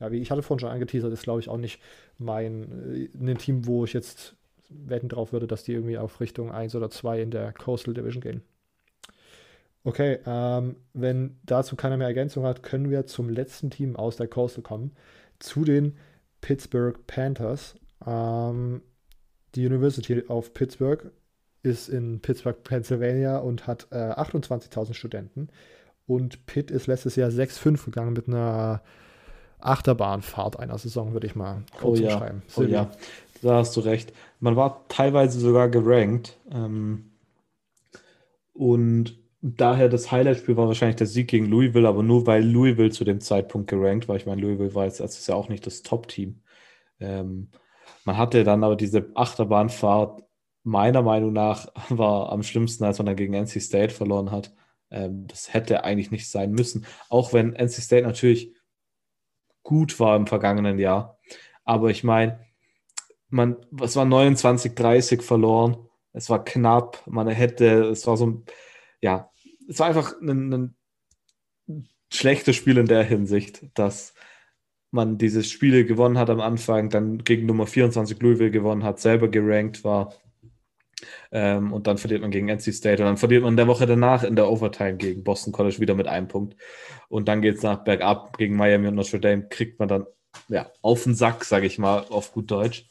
ja, 0.00 0.12
wie 0.12 0.18
ich 0.18 0.30
hatte 0.30 0.42
vorhin 0.42 0.60
schon 0.60 0.70
angeteasert, 0.70 1.12
ist 1.12 1.24
glaube 1.24 1.40
ich 1.40 1.48
auch 1.48 1.56
nicht 1.56 1.80
mein 2.18 3.10
äh, 3.16 3.30
ein 3.30 3.38
Team, 3.38 3.66
wo 3.66 3.84
ich 3.84 3.92
jetzt 3.92 4.36
wetten 4.68 5.08
drauf 5.08 5.32
würde, 5.32 5.46
dass 5.46 5.64
die 5.64 5.72
irgendwie 5.72 5.98
auf 5.98 6.20
Richtung 6.20 6.50
1 6.52 6.74
oder 6.74 6.90
2 6.90 7.22
in 7.22 7.30
der 7.30 7.52
Coastal 7.52 7.94
Division 7.94 8.20
gehen. 8.20 8.42
Okay, 9.84 10.18
ähm, 10.26 10.76
wenn 10.92 11.38
dazu 11.44 11.76
keiner 11.76 11.96
mehr 11.96 12.08
Ergänzung 12.08 12.44
hat, 12.44 12.62
können 12.62 12.90
wir 12.90 13.06
zum 13.06 13.28
letzten 13.28 13.70
Team 13.70 13.96
aus 13.96 14.16
der 14.16 14.28
Coastal 14.28 14.62
kommen, 14.62 14.92
zu 15.38 15.64
den 15.64 15.96
Pittsburgh 16.40 17.06
Panthers. 17.06 17.76
Ähm, 18.06 18.82
die 19.54 19.66
University 19.66 20.22
of 20.28 20.52
Pittsburgh 20.52 21.10
ist 21.62 21.88
in 21.88 22.20
Pittsburgh, 22.20 22.62
Pennsylvania 22.62 23.38
und 23.38 23.66
hat 23.66 23.88
äh, 23.90 23.96
28.000 23.96 24.94
Studenten. 24.94 25.48
Und 26.06 26.46
Pitt 26.46 26.70
ist 26.70 26.86
letztes 26.86 27.16
Jahr 27.16 27.30
6-5 27.30 27.84
gegangen 27.86 28.12
mit 28.12 28.28
einer 28.28 28.82
Achterbahnfahrt 29.60 30.58
einer 30.58 30.78
Saison, 30.78 31.12
würde 31.12 31.26
ich 31.26 31.34
mal 31.34 31.64
kurz 31.78 31.98
oh, 31.98 32.02
ja. 32.02 32.14
beschreiben. 32.14 32.42
Oh 32.56 32.62
ja, 32.62 32.90
da 33.42 33.56
hast 33.56 33.76
du 33.76 33.80
recht. 33.80 34.12
Man 34.40 34.56
war 34.56 34.86
teilweise 34.88 35.38
sogar 35.40 35.68
gerankt. 35.68 36.38
Ähm, 36.50 37.10
und 38.54 39.17
daher 39.40 39.88
das 39.88 40.10
Highlight-Spiel 40.10 40.56
war 40.56 40.66
wahrscheinlich 40.66 40.96
der 40.96 41.06
Sieg 41.06 41.28
gegen 41.28 41.46
Louisville, 41.46 41.88
aber 41.88 42.02
nur 42.02 42.26
weil 42.26 42.44
Louisville 42.44 42.90
zu 42.90 43.04
dem 43.04 43.20
Zeitpunkt 43.20 43.70
gerankt 43.70 44.08
war. 44.08 44.16
Ich 44.16 44.26
meine, 44.26 44.40
Louisville 44.40 44.74
war 44.74 44.84
jetzt 44.84 45.00
letztes 45.00 45.26
Jahr 45.26 45.38
auch 45.38 45.48
nicht 45.48 45.66
das 45.66 45.82
Top-Team. 45.82 46.42
Ähm, 47.00 47.50
man 48.04 48.16
hatte 48.16 48.44
dann 48.44 48.64
aber 48.64 48.76
diese 48.76 49.10
Achterbahnfahrt, 49.14 50.22
meiner 50.64 51.02
Meinung 51.02 51.32
nach, 51.32 51.68
war 51.88 52.32
am 52.32 52.42
schlimmsten, 52.42 52.84
als 52.84 52.98
man 52.98 53.06
dann 53.06 53.16
gegen 53.16 53.34
NC 53.34 53.60
State 53.60 53.94
verloren 53.94 54.30
hat. 54.30 54.54
Ähm, 54.90 55.26
das 55.26 55.52
hätte 55.52 55.84
eigentlich 55.84 56.10
nicht 56.10 56.28
sein 56.28 56.52
müssen. 56.52 56.86
Auch 57.08 57.32
wenn 57.32 57.54
NC 57.54 57.82
State 57.82 58.06
natürlich 58.06 58.54
gut 59.62 60.00
war 60.00 60.16
im 60.16 60.26
vergangenen 60.26 60.78
Jahr. 60.78 61.18
Aber 61.64 61.90
ich 61.90 62.02
meine, 62.02 62.40
man, 63.28 63.56
es 63.82 63.94
war 63.96 64.04
29, 64.04 64.74
30 64.74 65.22
verloren. 65.22 65.76
Es 66.12 66.30
war 66.30 66.42
knapp. 66.44 67.02
Man 67.06 67.28
hätte, 67.28 67.84
es 67.90 68.06
war 68.06 68.16
so 68.16 68.42
ja, 69.00 69.30
es 69.68 69.78
war 69.78 69.88
einfach 69.88 70.20
ein, 70.20 70.52
ein 70.52 71.88
schlechtes 72.12 72.56
Spiel 72.56 72.78
in 72.78 72.86
der 72.86 73.02
Hinsicht, 73.04 73.66
dass 73.74 74.14
man 74.90 75.18
diese 75.18 75.44
Spiele 75.44 75.84
gewonnen 75.84 76.18
hat 76.18 76.30
am 76.30 76.40
Anfang, 76.40 76.88
dann 76.88 77.18
gegen 77.18 77.46
Nummer 77.46 77.66
24 77.66 78.20
Louisville 78.20 78.50
gewonnen 78.50 78.84
hat, 78.84 79.00
selber 79.00 79.28
gerankt 79.28 79.84
war. 79.84 80.14
Ähm, 81.30 81.72
und 81.72 81.86
dann 81.86 81.98
verliert 81.98 82.22
man 82.22 82.30
gegen 82.30 82.48
NC 82.48 82.72
State 82.72 83.02
und 83.02 83.06
dann 83.06 83.16
verliert 83.18 83.42
man 83.42 83.56
der 83.56 83.68
Woche 83.68 83.86
danach 83.86 84.24
in 84.24 84.34
der 84.34 84.50
Overtime 84.50 84.96
gegen 84.96 85.22
Boston 85.22 85.52
College 85.52 85.78
wieder 85.78 85.94
mit 85.94 86.08
einem 86.08 86.26
Punkt. 86.26 86.56
Und 87.08 87.28
dann 87.28 87.42
geht 87.42 87.56
es 87.56 87.62
nach 87.62 87.84
bergab 87.84 88.36
gegen 88.38 88.56
Miami 88.56 88.88
und 88.88 88.94
Notre 88.94 89.20
Dame, 89.20 89.48
kriegt 89.48 89.78
man 89.78 89.88
dann 89.88 90.06
ja, 90.48 90.70
auf 90.82 91.04
den 91.04 91.14
Sack, 91.14 91.44
sage 91.44 91.66
ich 91.66 91.78
mal, 91.78 92.06
auf 92.08 92.32
gut 92.32 92.50
Deutsch. 92.50 92.88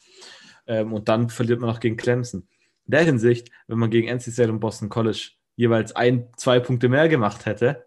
Ähm, 0.68 0.94
und 0.94 1.10
dann 1.10 1.30
verliert 1.30 1.60
man 1.60 1.70
noch 1.70 1.80
gegen 1.80 1.98
Clemson. 1.98 2.48
In 2.86 2.92
der 2.92 3.04
Hinsicht, 3.04 3.50
wenn 3.68 3.80
man 3.80 3.90
gegen 3.90 4.08
NC 4.08 4.32
State 4.32 4.52
und 4.52 4.60
Boston 4.60 4.90
College 4.90 5.32
jeweils 5.58 5.94
ein, 5.96 6.30
zwei 6.38 6.62
Punkte 6.62 6.88
mehr 6.88 7.10
gemacht 7.10 7.46
hätte, 7.46 7.86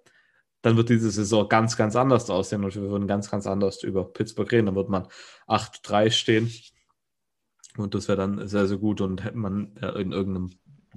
dann 0.61 0.77
wird 0.77 0.91
diese 0.91 1.11
Saison 1.11 1.49
ganz, 1.49 1.79
ganz 1.79 1.97
anders 1.97 2.29
aussehen 2.29 2.65
und 2.65 2.75
wir 2.75 2.83
würden 2.83 3.07
ganz, 3.07 3.31
ganz 3.31 3.47
anders 3.47 3.83
über 3.83 4.05
Pittsburgh 4.05 4.53
reden. 4.53 4.67
Dann 4.67 4.75
wird 4.75 4.91
man 4.91 5.09
8-3 5.47 6.11
stehen 6.11 6.53
und 7.79 7.95
das 7.95 8.09
wäre 8.09 8.19
dann 8.19 8.47
sehr, 8.47 8.67
sehr 8.67 8.77
gut 8.77 9.01
und 9.01 9.25
hätte 9.25 9.39
man 9.39 9.77
in 9.77 10.13
irgendeinem. 10.13 10.51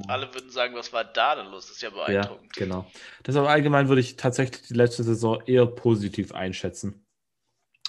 Alle 0.07 0.33
würden 0.33 0.49
sagen, 0.49 0.75
was 0.75 0.91
war 0.91 1.05
da 1.05 1.35
denn 1.35 1.51
los? 1.51 1.67
Das 1.67 1.75
ist 1.75 1.81
ja 1.83 1.91
beeindruckend. 1.91 2.57
Ja, 2.57 2.65
genau. 2.65 2.91
Deshalb 3.25 3.47
allgemein 3.47 3.87
würde 3.87 4.01
ich 4.01 4.17
tatsächlich 4.17 4.63
die 4.67 4.73
letzte 4.73 5.03
Saison 5.03 5.41
eher 5.45 5.67
positiv 5.67 6.33
einschätzen. 6.33 7.05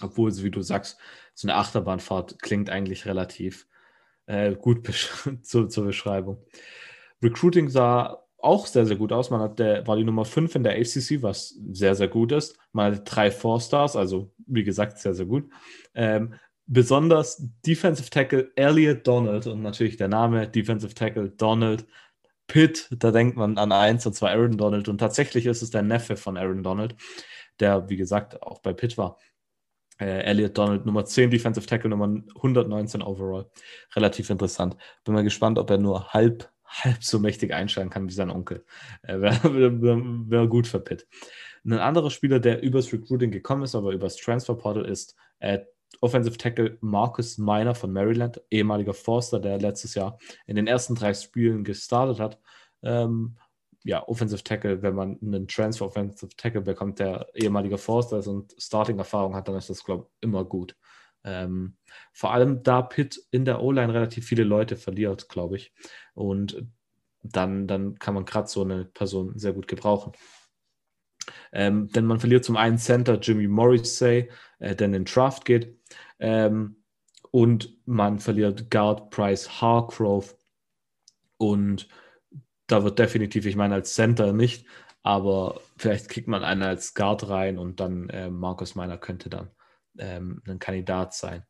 Obwohl, 0.02 0.30
wie 0.42 0.50
du 0.50 0.60
sagst, 0.60 0.98
so 1.32 1.48
eine 1.48 1.56
Achterbahnfahrt 1.56 2.40
klingt 2.42 2.68
eigentlich 2.68 3.06
relativ 3.06 3.66
äh, 4.26 4.54
gut 4.54 4.86
zu, 5.42 5.66
zur 5.66 5.84
Beschreibung. 5.84 6.44
Recruiting 7.22 7.70
sah 7.70 8.23
auch 8.44 8.66
sehr, 8.66 8.86
sehr 8.86 8.96
gut 8.96 9.12
aus. 9.12 9.30
Man 9.30 9.40
hat 9.40 9.58
der, 9.58 9.86
war 9.86 9.96
die 9.96 10.04
Nummer 10.04 10.24
5 10.24 10.54
in 10.54 10.62
der 10.62 10.76
ACC, 10.76 11.22
was 11.22 11.58
sehr, 11.72 11.94
sehr 11.94 12.08
gut 12.08 12.32
ist. 12.32 12.56
Man 12.72 12.92
hatte 12.92 13.04
drei 13.04 13.30
Four-Stars, 13.30 13.96
also 13.96 14.32
wie 14.46 14.64
gesagt, 14.64 14.98
sehr, 14.98 15.14
sehr 15.14 15.26
gut. 15.26 15.50
Ähm, 15.94 16.34
besonders 16.66 17.42
Defensive 17.66 18.10
Tackle 18.10 18.50
Elliot 18.56 19.06
Donald 19.06 19.46
und 19.46 19.62
natürlich 19.62 19.96
der 19.96 20.08
Name 20.08 20.48
Defensive 20.48 20.94
Tackle 20.94 21.30
Donald 21.30 21.86
Pitt, 22.46 22.88
da 22.90 23.10
denkt 23.10 23.36
man 23.36 23.56
an 23.56 23.72
eins, 23.72 24.06
und 24.06 24.14
zwar 24.14 24.30
Aaron 24.30 24.58
Donald. 24.58 24.88
Und 24.88 24.98
tatsächlich 24.98 25.46
ist 25.46 25.62
es 25.62 25.70
der 25.70 25.82
Neffe 25.82 26.16
von 26.16 26.36
Aaron 26.36 26.62
Donald, 26.62 26.94
der, 27.60 27.88
wie 27.88 27.96
gesagt, 27.96 28.42
auch 28.42 28.60
bei 28.60 28.72
Pitt 28.72 28.98
war. 28.98 29.18
Äh, 29.98 30.24
Elliot 30.24 30.58
Donald 30.58 30.84
Nummer 30.86 31.04
10 31.04 31.30
Defensive 31.30 31.66
Tackle, 31.66 31.90
Nummer 31.90 32.22
119 32.36 33.02
overall. 33.02 33.50
Relativ 33.94 34.28
interessant. 34.28 34.76
Bin 35.04 35.14
mal 35.14 35.22
gespannt, 35.22 35.58
ob 35.58 35.70
er 35.70 35.78
nur 35.78 36.08
halb, 36.08 36.50
halb 36.82 37.02
so 37.02 37.18
mächtig 37.18 37.52
einsteigen 37.52 37.90
kann 37.90 38.08
wie 38.08 38.12
sein 38.12 38.30
Onkel. 38.30 38.64
Äh, 39.02 39.20
Wäre 39.20 39.54
wär, 39.82 40.02
wär 40.30 40.46
gut 40.46 40.66
für 40.66 40.80
Pitt. 40.80 41.06
Ein 41.64 41.74
anderer 41.74 42.10
Spieler, 42.10 42.40
der 42.40 42.62
übers 42.62 42.92
Recruiting 42.92 43.30
gekommen 43.30 43.62
ist, 43.62 43.74
aber 43.74 43.92
übers 43.92 44.16
Transfer 44.16 44.54
Portal 44.54 44.84
ist 44.84 45.16
äh, 45.38 45.60
Offensive 46.00 46.36
Tackle 46.36 46.76
Marcus 46.80 47.38
Miner 47.38 47.74
von 47.74 47.92
Maryland, 47.92 48.40
ehemaliger 48.50 48.94
Forster, 48.94 49.40
der 49.40 49.58
letztes 49.58 49.94
Jahr 49.94 50.18
in 50.46 50.56
den 50.56 50.66
ersten 50.66 50.94
drei 50.94 51.14
Spielen 51.14 51.64
gestartet 51.64 52.20
hat. 52.20 52.38
Ähm, 52.82 53.36
ja, 53.84 54.06
Offensive 54.08 54.42
Tackle, 54.42 54.82
wenn 54.82 54.94
man 54.94 55.18
einen 55.22 55.46
Transfer 55.46 55.86
Offensive 55.86 56.34
Tackle 56.36 56.62
bekommt, 56.62 56.98
der 56.98 57.28
ehemaliger 57.34 57.78
Forster 57.78 58.18
ist 58.18 58.26
und 58.26 58.54
Starting-Erfahrung 58.58 59.34
hat, 59.34 59.48
dann 59.48 59.56
ist 59.56 59.70
das, 59.70 59.84
glaube 59.84 60.06
ich, 60.06 60.22
immer 60.22 60.44
gut. 60.44 60.76
Ähm, 61.24 61.76
vor 62.12 62.32
allem, 62.32 62.62
da 62.62 62.82
Pitt 62.82 63.20
in 63.30 63.44
der 63.44 63.62
O-Line 63.62 63.92
relativ 63.92 64.26
viele 64.26 64.44
Leute 64.44 64.76
verliert, 64.76 65.28
glaube 65.28 65.56
ich. 65.56 65.72
Und 66.14 66.66
dann, 67.22 67.66
dann 67.66 67.98
kann 67.98 68.14
man 68.14 68.24
gerade 68.24 68.48
so 68.48 68.62
eine 68.62 68.84
Person 68.84 69.38
sehr 69.38 69.52
gut 69.52 69.66
gebrauchen. 69.66 70.12
Ähm, 71.52 71.88
denn 71.88 72.04
man 72.04 72.20
verliert 72.20 72.44
zum 72.44 72.56
einen 72.56 72.78
Center 72.78 73.18
Jimmy 73.18 73.48
Morrissey, 73.48 74.30
äh, 74.58 74.76
der 74.76 74.86
in 74.86 74.92
den 74.92 75.04
Draft 75.04 75.44
geht. 75.44 75.78
Ähm, 76.18 76.84
und 77.30 77.76
man 77.86 78.18
verliert 78.18 78.70
Guard 78.70 79.10
Price 79.10 79.60
Hargrove. 79.60 80.36
Und 81.38 81.88
da 82.66 82.84
wird 82.84 82.98
definitiv, 82.98 83.46
ich 83.46 83.56
meine, 83.56 83.74
als 83.74 83.94
Center 83.94 84.32
nicht, 84.32 84.66
aber 85.02 85.60
vielleicht 85.76 86.08
kriegt 86.08 86.28
man 86.28 86.44
einen 86.44 86.62
als 86.62 86.94
Guard 86.94 87.28
rein 87.28 87.58
und 87.58 87.80
dann 87.80 88.08
äh, 88.08 88.30
Markus 88.30 88.74
Meiner 88.74 88.98
könnte 88.98 89.28
dann 89.28 89.50
ähm, 89.98 90.42
ein 90.46 90.58
Kandidat 90.58 91.14
sein 91.14 91.44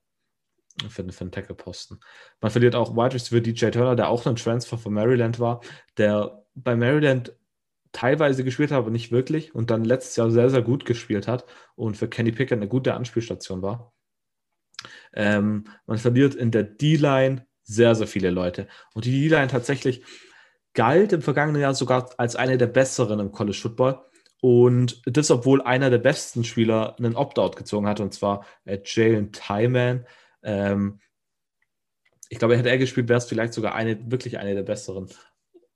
für, 0.89 1.11
für 1.13 1.21
einen 1.23 1.33
Tackle-Posten. 1.33 2.01
Man 2.41 2.51
verliert 2.51 2.75
auch 2.75 2.97
Wide 2.97 3.15
Receiver 3.15 3.41
DJ 3.41 3.71
Turner, 3.71 3.97
der 3.97 4.09
auch 4.09 4.27
ein 4.27 4.37
Transfer 4.37 4.79
von 4.79 4.93
Maryland 4.93 5.41
war, 5.41 5.61
der 5.97 6.45
bei 6.55 6.77
Maryland 6.77 7.35
teilweise 7.93 8.45
gespielt 8.45 8.73
hat, 8.73 8.79
aber 8.79 8.91
nicht 8.91 9.13
wirklich 9.13 9.55
und 9.55 9.71
dann 9.71 9.85
letztes 9.85 10.17
Jahr 10.17 10.31
sehr, 10.31 10.51
sehr 10.51 10.63
gut 10.63 10.85
gespielt 10.85 11.29
hat 11.29 11.45
und 11.77 11.97
für 11.97 12.09
Kenny 12.09 12.33
Pickett 12.33 12.59
eine 12.59 12.69
gute 12.69 12.95
Anspielstation 12.95 13.63
war. 13.63 13.93
Ähm, 15.13 15.65
man 15.87 15.99
verliert 15.99 16.35
in 16.35 16.51
der 16.51 16.65
D-Line 16.65 17.47
sehr, 17.63 17.95
sehr 17.95 18.07
viele 18.07 18.31
Leute. 18.31 18.69
Und 18.95 19.05
die 19.05 19.29
D-Line 19.29 19.49
tatsächlich 19.49 20.05
galt 20.75 21.13
im 21.13 21.23
vergangenen 21.23 21.63
Jahr 21.63 21.75
sogar 21.75 22.11
als 22.19 22.37
eine 22.37 22.59
der 22.59 22.67
besseren 22.67 23.21
im 23.21 23.33
College 23.33 23.59
Football. 23.61 24.05
Und 24.45 25.01
das, 25.07 25.31
obwohl 25.31 25.63
einer 25.63 25.89
der 25.89 25.97
besten 25.97 26.45
Spieler 26.45 26.97
einen 26.99 27.17
Opt-out 27.17 27.57
gezogen 27.57 27.89
hat, 27.89 28.01
und 28.01 28.13
zwar 28.13 28.45
äh, 28.67 28.79
Jalen 28.85 29.33
Tyman. 29.33 30.05
Ähm, 30.43 31.01
ich 32.29 32.39
glaube, 32.39 32.59
hätte 32.59 32.69
er 32.69 32.77
gespielt, 32.77 33.09
wäre 33.09 33.17
es 33.17 33.25
vielleicht 33.25 33.55
sogar 33.55 33.75
eine, 33.75 34.11
wirklich 34.11 34.37
eine 34.39 34.55
der 34.55 34.63
besseren, 34.63 35.09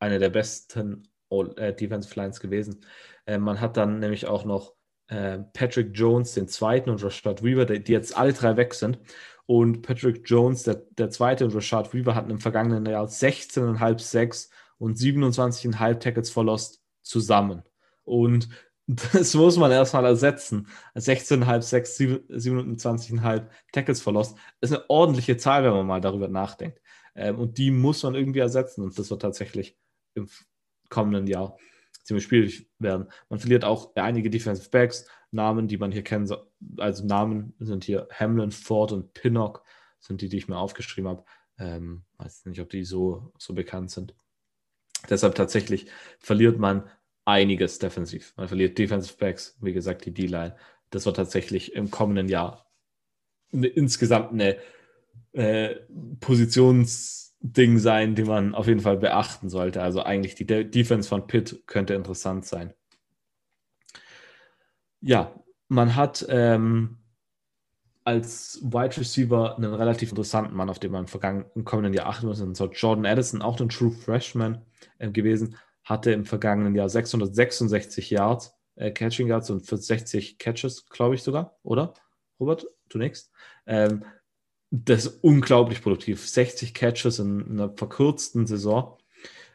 eine 0.01 0.19
der 0.19 0.29
besten 0.29 1.09
äh, 1.57 1.73
Defensive 1.73 2.15
Lines 2.15 2.41
gewesen. 2.41 2.85
Äh, 3.25 3.39
man 3.39 3.59
hat 3.59 3.79
dann 3.79 4.01
nämlich 4.01 4.27
auch 4.27 4.45
noch 4.45 4.75
äh, 5.07 5.39
Patrick 5.55 5.93
Jones, 5.95 6.35
den 6.35 6.47
zweiten, 6.47 6.91
und 6.91 7.03
Rashad 7.03 7.43
Weaver, 7.43 7.65
die, 7.65 7.83
die, 7.83 7.93
jetzt 7.93 8.19
alle 8.19 8.35
drei 8.35 8.59
weg 8.59 8.75
sind. 8.75 8.99
Und 9.47 9.81
Patrick 9.81 10.29
Jones, 10.29 10.65
der, 10.65 10.83
der 10.99 11.09
zweite, 11.09 11.47
und 11.47 11.55
Rashad 11.55 11.95
Weaver 11.95 12.15
hatten 12.15 12.29
im 12.29 12.39
vergangenen 12.39 12.85
Jahr 12.85 13.07
16,5 13.07 13.99
6 13.99 14.51
und 14.77 14.99
27,5 14.99 16.01
Tackles 16.01 16.29
verlost 16.29 16.83
zusammen. 17.01 17.63
Und 18.09 18.49
das 18.87 19.35
muss 19.35 19.57
man 19.57 19.71
erstmal 19.71 20.05
ersetzen. 20.05 20.67
16,5, 20.97 21.63
6, 21.63 22.01
27,5 22.01 23.47
Tackles 23.73 24.01
verlost 24.01 24.37
ist 24.61 24.73
eine 24.73 24.89
ordentliche 24.89 25.37
Zahl, 25.37 25.65
wenn 25.65 25.73
man 25.73 25.87
mal 25.87 26.01
darüber 26.01 26.29
nachdenkt. 26.29 26.81
Ähm, 27.15 27.39
und 27.39 27.59
die 27.59 27.71
muss 27.71 28.03
man 28.03 28.15
irgendwie 28.15 28.39
ersetzen. 28.41 28.83
Und 28.83 28.99
das 28.99 29.11
wird 29.11 29.23
tatsächlich 29.23 29.77
im 30.15 30.29
kommenden 30.89 31.27
Jahr 31.27 31.59
ziemlich 32.03 32.25
schwierig 32.25 32.71
werden. 32.79 33.09
Man 33.29 33.39
verliert 33.39 33.65
auch 33.65 33.95
einige 33.95 34.31
Defensive 34.31 34.71
Backs, 34.71 35.07
Namen, 35.31 35.69
die 35.69 35.77
man 35.77 35.93
hier 35.93 36.03
kennt. 36.03 36.35
Also 36.79 37.05
Namen 37.05 37.55
sind 37.59 37.85
hier 37.85 38.09
Hamlin, 38.11 38.51
Ford 38.51 38.93
und 38.93 39.13
Pinnock, 39.13 39.63
sind 40.01 40.23
die, 40.23 40.31
die 40.31 40.39
ich 40.39 40.49
mir 40.49 40.57
aufgeschrieben 40.57 41.11
habe. 41.11 41.25
Ähm, 41.59 42.05
weiß 42.17 42.47
nicht, 42.47 42.61
ob 42.61 42.71
die 42.71 42.85
so, 42.85 43.33
so 43.37 43.53
bekannt 43.53 43.91
sind. 43.91 44.15
Deshalb 45.11 45.35
tatsächlich 45.35 45.91
verliert 46.19 46.59
man 46.59 46.89
einiges 47.29 47.79
defensiv. 47.79 48.33
Man 48.37 48.49
verliert 48.49 48.79
Defensive 48.79 49.17
Backs, 49.19 49.57
wie 49.61 49.75
gesagt, 49.75 50.07
die 50.07 50.15
D-Line. 50.15 50.57
Das 50.89 51.05
wird 51.05 51.17
tatsächlich 51.17 51.75
im 51.75 51.91
kommenden 51.91 52.29
Jahr 52.29 52.67
eine, 53.53 53.67
insgesamt 53.67 54.33
eine 54.33 54.57
äh, 55.33 55.77
Positionsding 56.21 57.79
sein, 57.79 58.15
die 58.15 58.25
man 58.25 58.55
auf 58.55 58.67
jeden 58.67 58.81
Fall 58.81 58.97
beachten 58.97 59.51
sollte. 59.51 59.83
Also 59.83 60.03
eigentlich 60.03 60.37
die 60.37 60.47
De 60.47 60.65
Defense 60.65 61.07
von 61.07 61.27
Pitt 61.27 61.65
könnte 61.67 61.93
interessant 61.93 62.47
sein. 62.47 62.73
Ja, 65.01 65.35
man 65.69 65.97
hat 65.97 66.27
ähm, 66.31 66.97
als 68.05 68.59
Wide 68.63 68.97
Receiver 68.97 69.55
einen 69.59 69.75
relativ 69.75 70.09
interessanten 70.09 70.57
Mann, 70.57 70.71
auf 70.71 70.79
den 70.79 70.93
man 70.93 71.05
im 71.55 71.65
kommenden 71.67 71.93
Jahr 71.93 72.07
achten 72.07 72.27
muss. 72.27 72.41
Und 72.41 72.57
zwar 72.57 72.73
Jordan 72.73 73.05
Addison, 73.05 73.43
auch 73.43 73.61
ein 73.61 73.69
True 73.69 73.91
Freshman 73.91 74.63
äh, 74.99 75.11
gewesen, 75.11 75.57
hatte 75.89 76.13
im 76.13 76.27
vergangenen 76.27 76.75
Jahr 76.75 76.89
666 76.89 78.11
Yards, 78.11 78.55
äh, 78.77 78.91
Catching 78.91 79.29
Yards 79.29 79.51
und 79.51 79.65
60 79.65 80.39
Catches, 80.39 80.87
glaube 80.87 81.15
ich 81.15 81.23
sogar, 81.23 81.59
oder? 81.63 81.95
Robert, 82.39 82.67
nix. 82.95 83.31
Ähm, 83.67 84.05
das 84.71 85.07
ist 85.07 85.25
unglaublich 85.25 85.83
produktiv. 85.83 86.29
60 86.29 86.75
Catches 86.75 87.19
in 87.19 87.51
einer 87.51 87.73
verkürzten 87.75 88.47
Saison. 88.47 88.99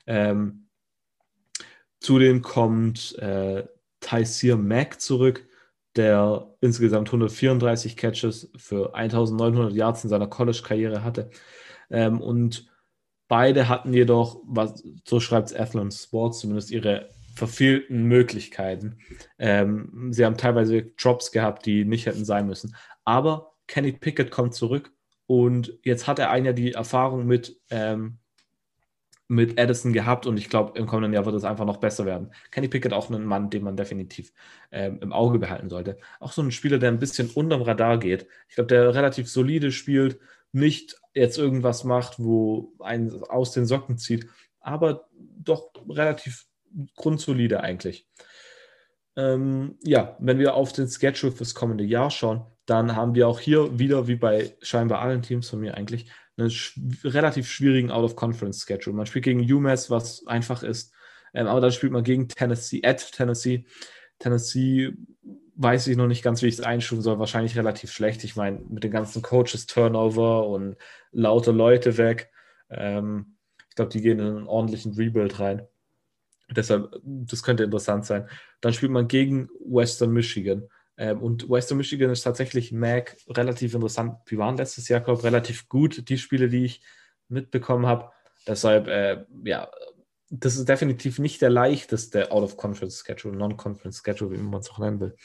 Ähm, 0.07 0.67
zudem 1.99 2.41
kommt 2.41 3.17
äh, 3.19 3.65
Tyseer 3.99 4.57
Mack 4.57 4.99
zurück, 4.99 5.47
der 5.95 6.55
insgesamt 6.61 7.09
134 7.09 7.95
Catches 7.95 8.51
für 8.57 8.95
1900 8.95 9.73
Yards 9.73 10.03
in 10.03 10.09
seiner 10.09 10.27
College-Karriere 10.27 11.03
hatte. 11.03 11.29
Ähm, 11.91 12.19
und 12.19 12.72
beide 13.27 13.69
hatten 13.69 13.93
jedoch, 13.93 14.41
was, 14.45 14.83
so 15.05 15.19
schreibt 15.19 15.49
es 15.49 15.55
Athlon 15.55 15.91
Sports, 15.91 16.39
zumindest 16.39 16.71
ihre 16.71 17.09
verfehlten 17.35 18.03
Möglichkeiten. 18.03 18.99
Ähm, 19.39 20.09
sie 20.11 20.25
haben 20.25 20.37
teilweise 20.37 20.83
Drops 20.83 21.31
gehabt, 21.31 21.65
die 21.65 21.85
nicht 21.85 22.05
hätten 22.05 22.25
sein 22.25 22.47
müssen. 22.47 22.75
Aber 23.05 23.53
Kenny 23.67 23.91
Pickett 23.91 24.31
kommt 24.31 24.53
zurück 24.53 24.91
und 25.25 25.77
jetzt 25.83 26.07
hat 26.07 26.19
er 26.19 26.29
ein 26.29 26.45
Jahr 26.45 26.53
die 26.53 26.73
Erfahrung 26.73 27.25
mit 27.25 27.59
ähm, 27.69 28.19
mit 29.27 29.59
Addison 29.59 29.93
gehabt 29.93 30.27
und 30.27 30.37
ich 30.37 30.49
glaube, 30.49 30.77
im 30.77 30.85
kommenden 30.85 31.13
Jahr 31.13 31.25
wird 31.25 31.35
es 31.35 31.43
einfach 31.43 31.65
noch 31.65 31.77
besser 31.77 32.05
werden. 32.05 32.31
Kenny 32.51 32.67
Pickett 32.67 32.93
auch 32.93 33.09
ein 33.09 33.25
Mann, 33.25 33.49
den 33.49 33.63
man 33.63 33.77
definitiv 33.77 34.33
ähm, 34.71 34.99
im 35.01 35.13
Auge 35.13 35.39
behalten 35.39 35.69
sollte. 35.69 35.97
Auch 36.19 36.31
so 36.31 36.41
ein 36.41 36.51
Spieler, 36.51 36.77
der 36.77 36.91
ein 36.91 36.99
bisschen 36.99 37.29
unterm 37.29 37.61
Radar 37.61 37.97
geht. 37.97 38.27
Ich 38.49 38.55
glaube, 38.55 38.67
der 38.67 38.93
relativ 38.93 39.29
solide 39.29 39.71
spielt, 39.71 40.19
nicht 40.51 41.01
jetzt 41.13 41.37
irgendwas 41.37 41.83
macht, 41.83 42.19
wo 42.19 42.73
einen 42.79 43.23
aus 43.23 43.51
den 43.51 43.65
Socken 43.65 43.97
zieht, 43.97 44.27
aber 44.59 45.07
doch 45.11 45.71
relativ 45.89 46.45
grundsolide 46.95 47.61
eigentlich. 47.61 48.07
Ähm, 49.15 49.77
ja, 49.83 50.17
wenn 50.19 50.39
wir 50.39 50.55
auf 50.55 50.73
den 50.73 50.87
Schedule 50.87 51.31
fürs 51.31 51.53
kommende 51.53 51.83
Jahr 51.83 52.09
schauen, 52.09 52.45
dann 52.65 52.95
haben 52.95 53.13
wir 53.13 53.27
auch 53.27 53.39
hier 53.39 53.77
wieder, 53.77 54.07
wie 54.07 54.15
bei 54.15 54.55
scheinbar 54.61 55.01
allen 55.01 55.21
Teams 55.21 55.49
von 55.49 55.59
mir 55.59 55.75
eigentlich, 55.75 56.09
einen 56.37 56.49
sch 56.49 56.79
relativ 57.03 57.47
schwierigen 57.47 57.91
Out-of-Conference-Schedule. 57.91 58.95
Man 58.95 59.05
spielt 59.05 59.25
gegen 59.25 59.41
UMass, 59.41 59.91
was 59.91 60.25
einfach 60.25 60.63
ist, 60.63 60.93
ähm, 61.33 61.47
aber 61.47 61.61
dann 61.61 61.71
spielt 61.71 61.91
man 61.91 62.03
gegen 62.03 62.27
Tennessee, 62.27 62.81
at 62.83 63.11
Tennessee. 63.11 63.65
Tennessee 64.19 64.93
weiß 65.55 65.87
ich 65.87 65.97
noch 65.97 66.07
nicht 66.07 66.23
ganz, 66.23 66.41
wie 66.41 66.47
ich 66.47 66.55
es 66.55 66.61
einstufen 66.61 67.01
soll. 67.01 67.19
Wahrscheinlich 67.19 67.57
relativ 67.57 67.91
schlecht. 67.91 68.23
Ich 68.23 68.35
meine, 68.35 68.59
mit 68.69 68.83
den 68.83 68.91
ganzen 68.91 69.21
Coaches 69.21 69.65
Turnover 69.67 70.47
und 70.47 70.75
lauter 71.11 71.53
Leute 71.53 71.97
weg. 71.97 72.31
Ähm, 72.69 73.37
ich 73.69 73.75
glaube, 73.75 73.91
die 73.91 74.01
gehen 74.01 74.19
in 74.19 74.25
einen 74.25 74.47
ordentlichen 74.47 74.93
Rebuild 74.93 75.39
rein. 75.39 75.67
Deshalb, 76.49 76.95
das 77.03 77.43
könnte 77.43 77.63
interessant 77.63 78.05
sein. 78.05 78.27
Dann 78.61 78.73
spielt 78.73 78.91
man 78.91 79.07
gegen 79.07 79.49
Western 79.59 80.11
Michigan. 80.11 80.69
Ähm, 80.97 81.21
und 81.21 81.49
Western 81.49 81.77
Michigan 81.77 82.09
ist 82.09 82.21
tatsächlich 82.21 82.71
Mac 82.71 83.17
relativ 83.27 83.73
interessant. 83.73 84.17
Wir 84.27 84.37
waren 84.37 84.57
letztes 84.57 84.87
Jahr, 84.89 85.01
glaube 85.01 85.19
ich, 85.19 85.25
relativ 85.25 85.67
gut, 85.69 86.07
die 86.09 86.17
Spiele, 86.17 86.49
die 86.49 86.65
ich 86.65 86.81
mitbekommen 87.29 87.85
habe. 87.87 88.11
Deshalb, 88.47 88.87
äh, 88.87 89.25
ja, 89.43 89.69
das 90.35 90.55
ist 90.55 90.67
definitiv 90.67 91.19
nicht 91.19 91.41
der 91.41 91.51
leichteste 91.51 92.31
Out-of-Conference-Schedule, 92.31 93.37
Non-Conference-Schedule, 93.37 94.31
wie 94.31 94.41
man 94.41 94.61
es 94.61 94.71
auch 94.71 94.79
nennen 94.79 94.99
will. 94.99 95.15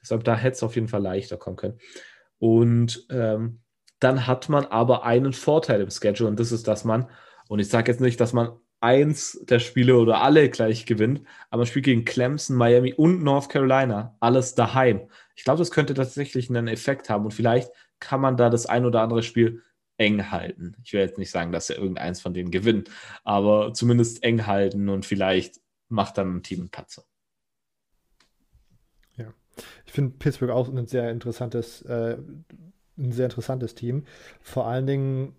Deshalb, 0.00 0.22
da 0.22 0.36
hätte 0.36 0.54
es 0.54 0.62
auf 0.62 0.76
jeden 0.76 0.88
Fall 0.88 1.02
leichter 1.02 1.36
kommen 1.36 1.56
können. 1.56 1.78
Und 2.38 3.06
ähm, 3.10 3.60
dann 3.98 4.26
hat 4.26 4.48
man 4.48 4.64
aber 4.66 5.04
einen 5.04 5.32
Vorteil 5.32 5.80
im 5.80 5.90
Schedule 5.90 6.28
und 6.28 6.38
das 6.38 6.52
ist, 6.52 6.68
dass 6.68 6.84
man, 6.84 7.08
und 7.48 7.58
ich 7.58 7.68
sage 7.68 7.90
jetzt 7.90 8.00
nicht, 8.00 8.20
dass 8.20 8.32
man 8.32 8.52
eins 8.80 9.40
der 9.48 9.58
Spiele 9.58 9.96
oder 9.96 10.20
alle 10.22 10.48
gleich 10.48 10.86
gewinnt, 10.86 11.22
aber 11.50 11.58
man 11.58 11.66
spielt 11.66 11.84
gegen 11.84 12.04
Clemson, 12.04 12.56
Miami 12.56 12.94
und 12.94 13.22
North 13.22 13.48
Carolina, 13.48 14.16
alles 14.20 14.54
daheim. 14.54 15.08
Ich 15.34 15.44
glaube, 15.44 15.58
das 15.58 15.70
könnte 15.70 15.94
tatsächlich 15.94 16.50
einen 16.50 16.68
Effekt 16.68 17.10
haben 17.10 17.24
und 17.24 17.34
vielleicht 17.34 17.70
kann 18.00 18.20
man 18.20 18.36
da 18.36 18.48
das 18.48 18.66
ein 18.66 18.84
oder 18.84 19.02
andere 19.02 19.22
Spiel 19.22 19.62
eng 19.96 20.30
halten. 20.30 20.76
Ich 20.82 20.92
will 20.92 21.00
jetzt 21.00 21.18
nicht 21.18 21.30
sagen, 21.30 21.52
dass 21.52 21.70
er 21.70 21.78
irgendeins 21.78 22.20
von 22.20 22.34
denen 22.34 22.50
gewinnt, 22.50 22.90
aber 23.24 23.72
zumindest 23.74 24.22
eng 24.22 24.46
halten 24.46 24.88
und 24.88 25.06
vielleicht 25.06 25.60
macht 25.88 26.18
dann 26.18 26.36
ein 26.36 26.42
Team 26.42 26.60
einen 26.60 26.70
Patzer. 26.70 27.04
Ja, 29.16 29.32
ich 29.86 29.92
finde 29.92 30.16
Pittsburgh 30.18 30.50
auch 30.50 30.68
ein 30.68 30.86
sehr 30.86 31.10
interessantes, 31.10 31.82
äh, 31.82 32.16
ein 32.98 33.12
sehr 33.12 33.26
interessantes 33.26 33.74
Team. 33.74 34.04
Vor 34.40 34.66
allen 34.66 34.86
Dingen 34.86 35.36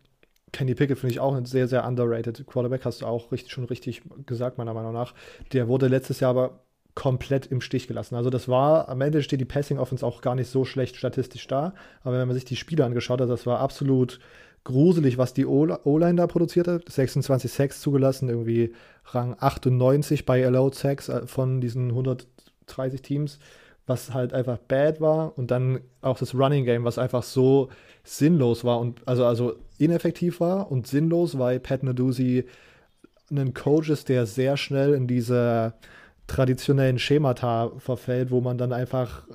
Kenny 0.54 0.76
Pickett 0.76 1.00
finde 1.00 1.14
ich 1.14 1.20
auch 1.20 1.36
ein 1.36 1.46
sehr, 1.46 1.68
sehr 1.68 1.86
underrated 1.86 2.46
Quarterback, 2.46 2.86
hast 2.86 3.02
du 3.02 3.08
auch 3.08 3.32
richtig, 3.32 3.52
schon 3.52 3.66
richtig 3.66 4.04
gesagt, 4.26 4.58
meiner 4.60 4.76
Meinung 4.76 4.94
nach. 4.94 5.16
Der 5.52 5.68
wurde 5.68 5.88
letztes 5.88 6.20
Jahr 6.20 6.30
aber 6.30 6.64
komplett 6.96 7.48
im 7.48 7.62
Stich 7.62 7.88
gelassen. 7.88 8.16
Also 8.16 8.30
das 8.30 8.48
war, 8.48 8.90
am 8.90 9.02
Ende 9.02 9.24
steht 9.24 9.42
die 9.42 9.46
Passing 9.46 9.80
Offense 9.80 10.06
auch 10.06 10.22
gar 10.22 10.36
nicht 10.36 10.50
so 10.50 10.64
schlecht 10.66 10.96
statistisch 10.96 11.48
da, 11.48 11.74
aber 12.04 12.20
wenn 12.20 12.28
man 12.28 12.36
sich 12.36 12.46
die 12.46 12.56
Spiele 12.56 12.86
angeschaut 12.86 13.20
hat, 13.20 13.30
das 13.30 13.46
war 13.46 13.60
absolut 13.60 14.20
gruselig, 14.64 15.18
was 15.18 15.34
die 15.34 15.46
O-Line 15.46 16.16
da 16.16 16.28
produziert 16.28 16.68
hat. 16.68 16.90
26 16.90 17.52
Sacks 17.52 17.82
zugelassen, 17.82 18.30
irgendwie 18.30 18.74
Rang 19.06 19.36
98 19.40 20.26
bei 20.26 20.46
Allowed 20.46 20.76
Sacks 20.76 21.10
äh, 21.10 21.28
von 21.28 21.62
diesen 21.62 21.90
130 21.90 23.02
Teams, 23.02 23.40
was 23.86 24.14
halt 24.14 24.34
einfach 24.34 24.58
bad 24.58 25.02
war. 25.02 25.38
Und 25.38 25.52
dann 25.52 25.82
auch 26.02 26.18
das 26.18 26.34
Running 26.34 26.66
Game, 26.66 26.86
was 26.86 26.98
einfach 26.98 27.24
so 27.24 27.70
sinnlos 28.04 28.64
war 28.64 28.80
und 28.80 29.02
also, 29.08 29.26
also 29.26 29.56
ineffektiv 29.78 30.40
war 30.40 30.72
und 30.72 30.88
sinnlos, 30.88 31.38
weil 31.38 31.60
Pat 31.60 31.84
Naduzzi 31.84 32.46
ein 33.32 33.54
Coach 33.54 33.90
ist, 33.90 34.10
der 34.10 34.26
sehr 34.26 34.58
schnell 34.58 34.94
in 34.94 35.08
diese 35.08 35.74
traditionellen 36.34 37.00
Schemata 37.00 37.72
verfällt, 37.78 38.32
wo 38.32 38.42
man 38.42 38.58
dann 38.58 38.74
einfach 38.74 39.28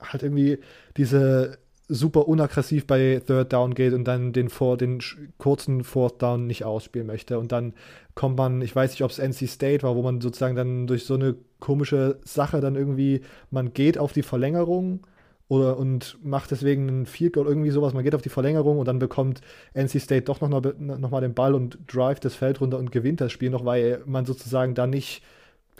halt 0.00 0.22
irgendwie 0.22 0.58
diese 0.96 1.58
super 1.88 2.28
unaggressiv 2.28 2.86
bei 2.86 3.20
Third 3.26 3.52
Down 3.52 3.74
geht 3.74 3.92
und 3.92 4.04
dann 4.04 4.32
den, 4.32 4.48
vor, 4.48 4.76
den 4.76 5.00
kurzen 5.38 5.82
Fourth 5.82 6.22
Down 6.22 6.46
nicht 6.46 6.64
ausspielen 6.64 7.06
möchte. 7.06 7.38
Und 7.38 7.50
dann 7.50 7.74
kommt 8.14 8.36
man, 8.36 8.62
ich 8.62 8.74
weiß 8.76 8.92
nicht, 8.92 9.02
ob 9.02 9.10
es 9.10 9.18
NC 9.18 9.48
State 9.48 9.82
war, 9.82 9.96
wo 9.96 10.02
man 10.02 10.20
sozusagen 10.20 10.54
dann 10.54 10.86
durch 10.86 11.04
so 11.04 11.14
eine 11.14 11.34
komische 11.58 12.20
Sache 12.24 12.60
dann 12.60 12.76
irgendwie, 12.76 13.22
man 13.50 13.72
geht 13.72 13.98
auf 13.98 14.12
die 14.12 14.22
Verlängerung 14.22 15.00
oder 15.48 15.78
und 15.78 16.16
macht 16.22 16.52
deswegen 16.52 16.86
einen 16.86 17.06
Field 17.06 17.32
Goal 17.32 17.48
irgendwie 17.48 17.70
sowas. 17.70 17.92
Man 17.92 18.04
geht 18.04 18.14
auf 18.14 18.22
die 18.22 18.28
Verlängerung 18.28 18.78
und 18.78 18.86
dann 18.86 19.00
bekommt 19.00 19.40
NC 19.74 20.00
State 20.00 20.22
doch 20.22 20.40
noch, 20.40 20.62
noch 20.78 21.20
den 21.20 21.34
Ball 21.34 21.54
und 21.54 21.78
drive 21.92 22.20
das 22.20 22.36
Feld 22.36 22.60
runter 22.60 22.78
und 22.78 22.92
gewinnt 22.92 23.20
das 23.20 23.32
Spiel 23.32 23.50
noch, 23.50 23.64
weil 23.64 24.00
man 24.06 24.26
sozusagen 24.26 24.74
da 24.76 24.86
nicht, 24.86 25.22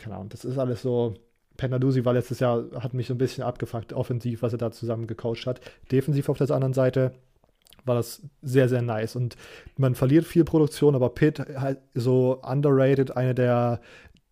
keine 0.01 0.15
Ahnung, 0.15 0.29
das 0.29 0.45
ist 0.45 0.57
alles 0.57 0.81
so 0.81 1.15
Pendadusi 1.57 2.05
war 2.05 2.13
letztes 2.13 2.39
Jahr, 2.39 2.63
hat 2.79 2.93
mich 2.93 3.07
so 3.07 3.13
ein 3.13 3.19
bisschen 3.19 3.43
abgefuckt, 3.43 3.93
offensiv, 3.93 4.41
was 4.41 4.53
er 4.53 4.57
da 4.57 4.71
zusammen 4.71 5.05
gecoacht 5.05 5.45
hat. 5.45 5.61
Defensiv 5.91 6.27
auf 6.29 6.37
der 6.37 6.49
anderen 6.49 6.73
Seite 6.73 7.11
war 7.85 7.95
das 7.95 8.21
sehr, 8.41 8.67
sehr 8.67 8.81
nice. 8.81 9.15
Und 9.15 9.35
man 9.77 9.95
verliert 9.95 10.25
viel 10.25 10.43
Produktion, 10.43 10.95
aber 10.95 11.09
Pitt 11.09 11.39
halt 11.39 11.79
so 11.93 12.41
underrated, 12.41 13.15
eine 13.15 13.35
der 13.35 13.79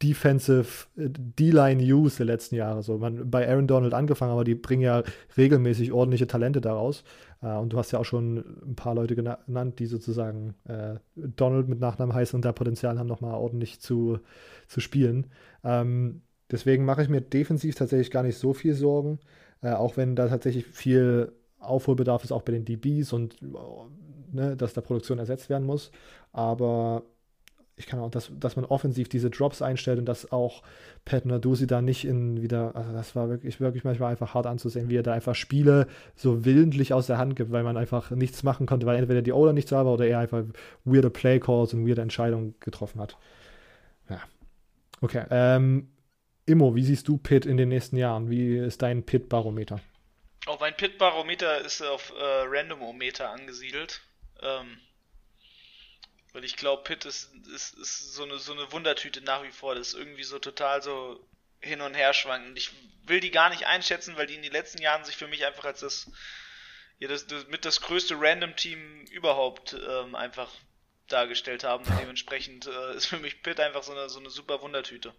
Defensive 0.01 0.87
äh, 0.97 1.09
D-Line 1.09 1.83
Use 1.83 2.17
der 2.17 2.25
letzten 2.25 2.55
Jahre. 2.55 2.83
So, 2.83 2.97
man 2.97 3.29
bei 3.29 3.47
Aaron 3.47 3.67
Donald 3.67 3.93
angefangen, 3.93 4.31
aber 4.31 4.43
die 4.43 4.55
bringen 4.55 4.81
ja 4.81 5.03
regelmäßig 5.37 5.91
ordentliche 5.91 6.27
Talente 6.27 6.61
daraus. 6.61 7.03
Äh, 7.41 7.57
und 7.57 7.73
du 7.73 7.77
hast 7.77 7.91
ja 7.91 7.99
auch 7.99 8.05
schon 8.05 8.37
ein 8.65 8.75
paar 8.75 8.95
Leute 8.95 9.15
genannt, 9.15 9.79
die 9.79 9.85
sozusagen 9.85 10.55
äh, 10.65 10.95
Donald 11.15 11.67
mit 11.67 11.79
Nachnamen 11.79 12.15
heißen 12.15 12.37
und 12.37 12.45
da 12.45 12.53
Potenzial 12.53 12.97
haben, 12.97 13.07
nochmal 13.07 13.35
ordentlich 13.35 13.81
zu, 13.81 14.19
zu 14.67 14.79
spielen. 14.79 15.27
Ähm, 15.63 16.21
Deswegen 16.51 16.85
mache 16.85 17.03
ich 17.03 17.09
mir 17.09 17.21
defensiv 17.21 17.75
tatsächlich 17.75 18.11
gar 18.11 18.23
nicht 18.23 18.37
so 18.37 18.53
viel 18.53 18.73
Sorgen, 18.73 19.19
äh, 19.61 19.71
auch 19.71 19.97
wenn 19.97 20.15
da 20.15 20.27
tatsächlich 20.27 20.65
viel 20.65 21.31
Aufholbedarf 21.59 22.23
ist, 22.23 22.31
auch 22.31 22.41
bei 22.41 22.53
den 22.53 22.65
DBs 22.65 23.13
und 23.13 23.35
ne, 24.31 24.55
dass 24.55 24.73
da 24.73 24.81
Produktion 24.81 25.19
ersetzt 25.19 25.49
werden 25.49 25.67
muss. 25.67 25.91
Aber 26.31 27.03
ich 27.75 27.85
kann 27.85 27.99
auch, 27.99 28.09
dass, 28.09 28.31
dass 28.37 28.55
man 28.55 28.65
offensiv 28.65 29.09
diese 29.09 29.29
Drops 29.29 29.61
einstellt 29.61 29.99
und 29.99 30.05
dass 30.05 30.31
auch 30.31 30.63
Pat 31.05 31.25
Nadusi 31.25 31.67
da 31.67 31.81
nicht 31.81 32.03
in 32.05 32.41
wieder, 32.41 32.75
also 32.75 32.91
das 32.93 33.15
war 33.15 33.29
wirklich, 33.29 33.59
wirklich 33.61 33.83
manchmal 33.83 34.11
einfach 34.11 34.33
hart 34.33 34.47
anzusehen, 34.47 34.89
wie 34.89 34.97
er 34.97 35.03
da 35.03 35.13
einfach 35.13 35.35
Spiele 35.35 35.87
so 36.15 36.45
willentlich 36.45 36.93
aus 36.93 37.07
der 37.07 37.19
Hand 37.19 37.35
gibt, 37.35 37.51
weil 37.51 37.63
man 37.63 37.77
einfach 37.77 38.11
nichts 38.11 38.43
machen 38.43 38.65
konnte, 38.65 38.85
weil 38.85 38.97
entweder 38.97 39.21
die 39.21 39.33
Oder 39.33 39.53
nicht 39.53 39.71
da 39.71 39.85
war 39.85 39.93
oder 39.93 40.07
er 40.07 40.19
einfach 40.19 40.43
weirde 40.83 41.09
Play 41.09 41.39
Calls 41.39 41.73
und 41.73 41.87
weirde 41.87 42.01
Entscheidungen 42.01 42.55
getroffen 42.59 42.99
hat. 42.99 43.17
Ja. 44.09 44.19
Okay. 45.01 45.25
Ähm, 45.29 45.91
Immo, 46.45 46.75
wie 46.75 46.83
siehst 46.83 47.07
du 47.07 47.17
Pit 47.17 47.45
in 47.45 47.57
den 47.57 47.69
nächsten 47.69 47.95
Jahren? 47.95 48.29
Wie 48.29 48.57
ist 48.57 48.81
dein 48.81 49.05
Pit-Barometer? 49.05 49.79
Auch 50.47 50.59
mein 50.59 50.75
Pit-Barometer 50.75 51.59
ist 51.59 51.81
auf 51.81 52.11
äh, 52.17 52.23
Randomometer 52.47 53.29
angesiedelt. 53.29 54.01
Ähm, 54.41 54.79
weil 56.33 56.43
ich 56.43 56.55
glaube, 56.55 56.83
Pit 56.83 57.05
ist, 57.05 57.31
ist, 57.53 57.77
ist 57.77 58.13
so, 58.13 58.23
eine, 58.23 58.37
so 58.39 58.53
eine 58.53 58.71
Wundertüte 58.71 59.21
nach 59.21 59.43
wie 59.43 59.51
vor. 59.51 59.75
Das 59.75 59.89
ist 59.89 59.93
irgendwie 59.95 60.23
so 60.23 60.39
total 60.39 60.81
so 60.81 61.19
hin 61.59 61.81
und 61.81 61.93
her 61.93 62.13
schwankend. 62.13 62.57
Ich 62.57 62.71
will 63.05 63.19
die 63.19 63.31
gar 63.31 63.49
nicht 63.49 63.65
einschätzen, 63.65 64.15
weil 64.15 64.27
die 64.27 64.35
in 64.35 64.41
den 64.41 64.51
letzten 64.51 64.81
Jahren 64.81 65.03
sich 65.03 65.17
für 65.17 65.27
mich 65.27 65.45
einfach 65.45 65.65
als 65.65 65.81
das, 65.81 66.11
ja, 66.99 67.07
das, 67.07 67.27
das 67.27 67.47
mit 67.47 67.65
das 67.65 67.81
größte 67.81 68.15
Random-Team 68.17 69.05
überhaupt 69.11 69.75
ähm, 69.87 70.15
einfach 70.15 70.51
dargestellt 71.09 71.63
haben. 71.63 71.83
Und 71.85 71.99
dementsprechend 71.99 72.67
äh, 72.67 72.97
ist 72.97 73.07
für 73.07 73.17
mich 73.17 73.41
Pit 73.43 73.59
einfach 73.59 73.83
so 73.83 73.91
eine, 73.91 74.09
so 74.09 74.19
eine 74.19 74.29
super 74.29 74.61
Wundertüte. 74.61 75.13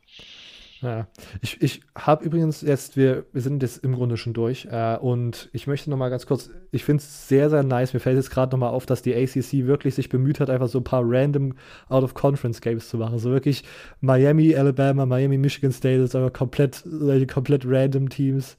Ja, 0.83 1.09
ich, 1.43 1.61
ich 1.61 1.83
habe 1.95 2.25
übrigens 2.25 2.62
jetzt, 2.62 2.97
wir, 2.97 3.27
wir 3.33 3.43
sind 3.43 3.62
jetzt 3.62 3.85
im 3.85 3.95
Grunde 3.95 4.17
schon 4.17 4.33
durch 4.33 4.67
äh, 4.71 4.97
und 4.97 5.51
ich 5.53 5.67
möchte 5.67 5.91
nochmal 5.91 6.09
ganz 6.09 6.25
kurz, 6.25 6.49
ich 6.71 6.85
finde 6.85 7.03
es 7.03 7.29
sehr, 7.29 7.51
sehr 7.51 7.62
nice, 7.62 7.93
mir 7.93 8.01
fällt 8.01 8.17
jetzt 8.17 8.31
gerade 8.31 8.53
nochmal 8.53 8.71
auf, 8.71 8.87
dass 8.87 9.03
die 9.03 9.15
ACC 9.15 9.67
wirklich 9.67 9.95
sich 9.95 10.09
bemüht 10.09 10.41
hat, 10.41 10.49
einfach 10.49 10.69
so 10.69 10.79
ein 10.79 10.85
paar 10.85 11.03
random 11.05 11.55
Out-of-Conference-Games 11.91 12.89
zu 12.89 12.97
machen. 12.97 13.19
So 13.19 13.31
wirklich 13.31 13.62
Miami, 14.01 14.57
Alabama, 14.57 15.05
Miami, 15.05 15.37
Michigan 15.37 15.73
State, 15.73 16.01
das 16.01 16.12
sind 16.12 16.23
aber 16.23 16.31
komplett, 16.31 16.83
komplett 17.29 17.65
random 17.67 18.09
Teams. 18.09 18.57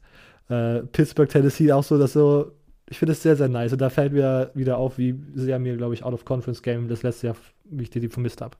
Äh, 0.47 0.81
Pittsburgh, 0.91 1.29
Tennessee 1.29 1.71
auch 1.71 1.83
so, 1.83 1.97
dass 1.97 2.13
so, 2.13 2.51
ich 2.91 2.99
finde 2.99 3.13
es 3.13 3.23
sehr, 3.23 3.37
sehr 3.37 3.47
nice 3.47 3.71
und 3.71 3.79
da 3.79 3.89
fällt 3.89 4.11
mir 4.11 4.51
wieder 4.53 4.77
auf, 4.77 4.97
wie 4.97 5.15
sehr 5.33 5.59
mir, 5.59 5.77
glaube 5.77 5.93
ich, 5.93 6.03
Out-of-Conference-Game 6.03 6.89
das 6.89 7.03
letzte 7.03 7.27
Jahr, 7.27 7.37
wie 7.63 7.83
ich 7.83 7.89
die, 7.89 8.01
die 8.01 8.09
vermisst 8.09 8.41
habe. 8.41 8.57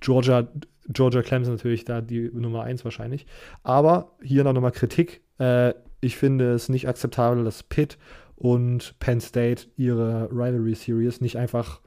Georgia, 0.00 0.46
Georgia 0.86 1.22
Clemson 1.22 1.54
natürlich 1.54 1.84
da 1.84 2.00
die 2.00 2.30
Nummer 2.32 2.62
1 2.62 2.84
wahrscheinlich. 2.84 3.26
Aber 3.64 4.12
hier 4.22 4.44
noch 4.44 4.52
nochmal 4.52 4.70
Kritik. 4.70 5.20
Äh, 5.40 5.74
ich 6.00 6.16
finde 6.16 6.52
es 6.52 6.68
nicht 6.68 6.86
akzeptabel, 6.86 7.42
dass 7.42 7.64
Pitt 7.64 7.98
und 8.36 8.94
Penn 9.00 9.20
State 9.20 9.66
ihre 9.76 10.30
Rivalry 10.30 10.76
Series 10.76 11.20
nicht 11.20 11.36
einfach 11.36 11.80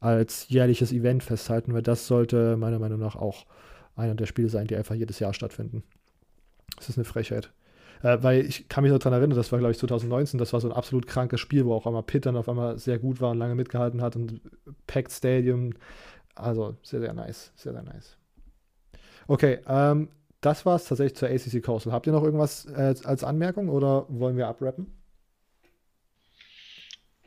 als 0.00 0.48
jährliches 0.48 0.92
Event 0.92 1.22
festhalten, 1.22 1.72
weil 1.72 1.82
das 1.82 2.08
sollte 2.08 2.56
meiner 2.56 2.80
Meinung 2.80 2.98
nach 2.98 3.14
auch 3.14 3.46
einer 3.94 4.16
der 4.16 4.26
Spiele 4.26 4.48
sein, 4.48 4.66
die 4.66 4.74
einfach 4.74 4.96
jedes 4.96 5.20
Jahr 5.20 5.34
stattfinden. 5.34 5.84
Das 6.76 6.88
ist 6.88 6.98
eine 6.98 7.04
Frechheit. 7.04 7.52
Äh, 8.02 8.18
weil 8.22 8.44
ich 8.44 8.68
kann 8.68 8.84
mich 8.84 8.92
noch 8.92 8.98
daran 8.98 9.18
erinnern, 9.18 9.36
das 9.36 9.50
war, 9.50 9.58
glaube 9.58 9.72
ich, 9.72 9.78
2019, 9.78 10.38
das 10.38 10.52
war 10.52 10.60
so 10.60 10.68
ein 10.68 10.76
absolut 10.76 11.06
krankes 11.06 11.40
Spiel, 11.40 11.64
wo 11.64 11.74
auch 11.74 11.86
einmal 11.86 12.02
Pitt 12.02 12.26
dann 12.26 12.36
auf 12.36 12.48
einmal 12.48 12.78
sehr 12.78 12.98
gut 12.98 13.20
war 13.20 13.30
und 13.30 13.38
lange 13.38 13.54
mitgehalten 13.54 14.02
hat 14.02 14.16
und 14.16 14.40
Packed 14.86 15.12
Stadium, 15.12 15.74
also 16.34 16.76
sehr, 16.82 17.00
sehr 17.00 17.12
nice. 17.12 17.52
Sehr, 17.56 17.72
sehr 17.72 17.82
nice. 17.82 18.16
Okay, 19.26 19.58
ähm, 19.66 20.08
das 20.40 20.64
war 20.64 20.76
es 20.76 20.84
tatsächlich 20.84 21.16
zur 21.16 21.28
ACC 21.28 21.62
Coastal. 21.62 21.92
Habt 21.92 22.06
ihr 22.06 22.12
noch 22.12 22.22
irgendwas 22.22 22.66
äh, 22.66 22.94
als 23.04 23.24
Anmerkung 23.24 23.68
oder 23.68 24.06
wollen 24.08 24.36
wir 24.36 24.46
abrappen? 24.46 24.86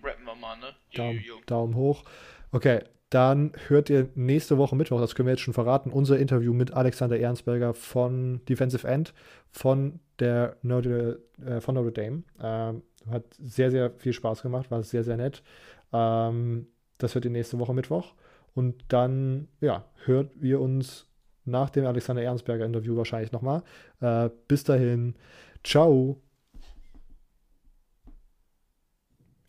Rappen 0.02 0.26
wir 0.26 0.36
mal, 0.36 0.58
ne? 0.58 0.74
Daumen, 0.96 1.22
Daumen 1.46 1.76
hoch. 1.76 2.04
Okay, 2.52 2.82
dann 3.10 3.52
hört 3.68 3.90
ihr 3.90 4.10
nächste 4.16 4.58
Woche 4.58 4.76
Mittwoch, 4.76 5.02
das 5.02 5.16
können 5.16 5.28
wir 5.28 5.34
jetzt 5.34 5.42
schon 5.42 5.54
verraten, 5.54 5.92
unser 5.92 6.18
Interview 6.18 6.54
mit 6.54 6.72
Alexander 6.74 7.20
Ernstberger 7.20 7.74
von 7.74 8.44
Defensive 8.46 8.88
End 8.88 9.14
von 9.52 10.00
der 10.22 10.58
Notre, 10.62 11.22
äh, 11.46 11.60
von 11.60 11.76
Notre 11.76 11.92
Dame. 11.92 12.24
Ähm, 12.40 12.84
hat 13.10 13.26
sehr, 13.40 13.72
sehr 13.72 13.92
viel 13.92 14.14
Spaß 14.14 14.44
gemacht, 14.44 14.72
war 14.72 14.84
sehr, 14.84 15.04
sehr 15.04 15.18
nett. 15.18 15.44
Ähm, 15.92 16.68
das 16.98 17.16
hört 17.16 17.26
ihr 17.26 17.32
nächste 17.32 17.60
Woche 17.60 17.74
Mittwoch. 17.74 18.14
Und 18.54 18.86
dann, 18.90 19.48
ja, 19.60 19.86
hört 20.06 20.36
ihr 20.38 20.62
uns 20.62 21.08
nach 21.46 21.70
dem 21.70 21.86
Alexander 21.86 22.22
Ernstberger 22.22 22.66
Interview 22.66 22.96
wahrscheinlich 22.96 23.32
nochmal. 23.32 23.64
Äh, 24.00 24.30
bis 24.48 24.64
dahin, 24.64 25.16
ciao. 25.64 26.22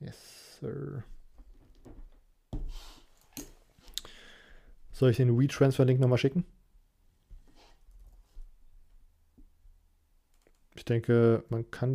Yes, 0.01 0.59
sir. 0.59 1.05
Soll 4.93 5.11
ich 5.11 5.17
den 5.17 5.39
WeTransfer-Link 5.39 6.01
nochmal 6.01 6.19
schicken? 6.19 6.45
Ich 10.75 10.85
denke, 10.85 11.45
man 11.49 11.71
kann 11.71 11.91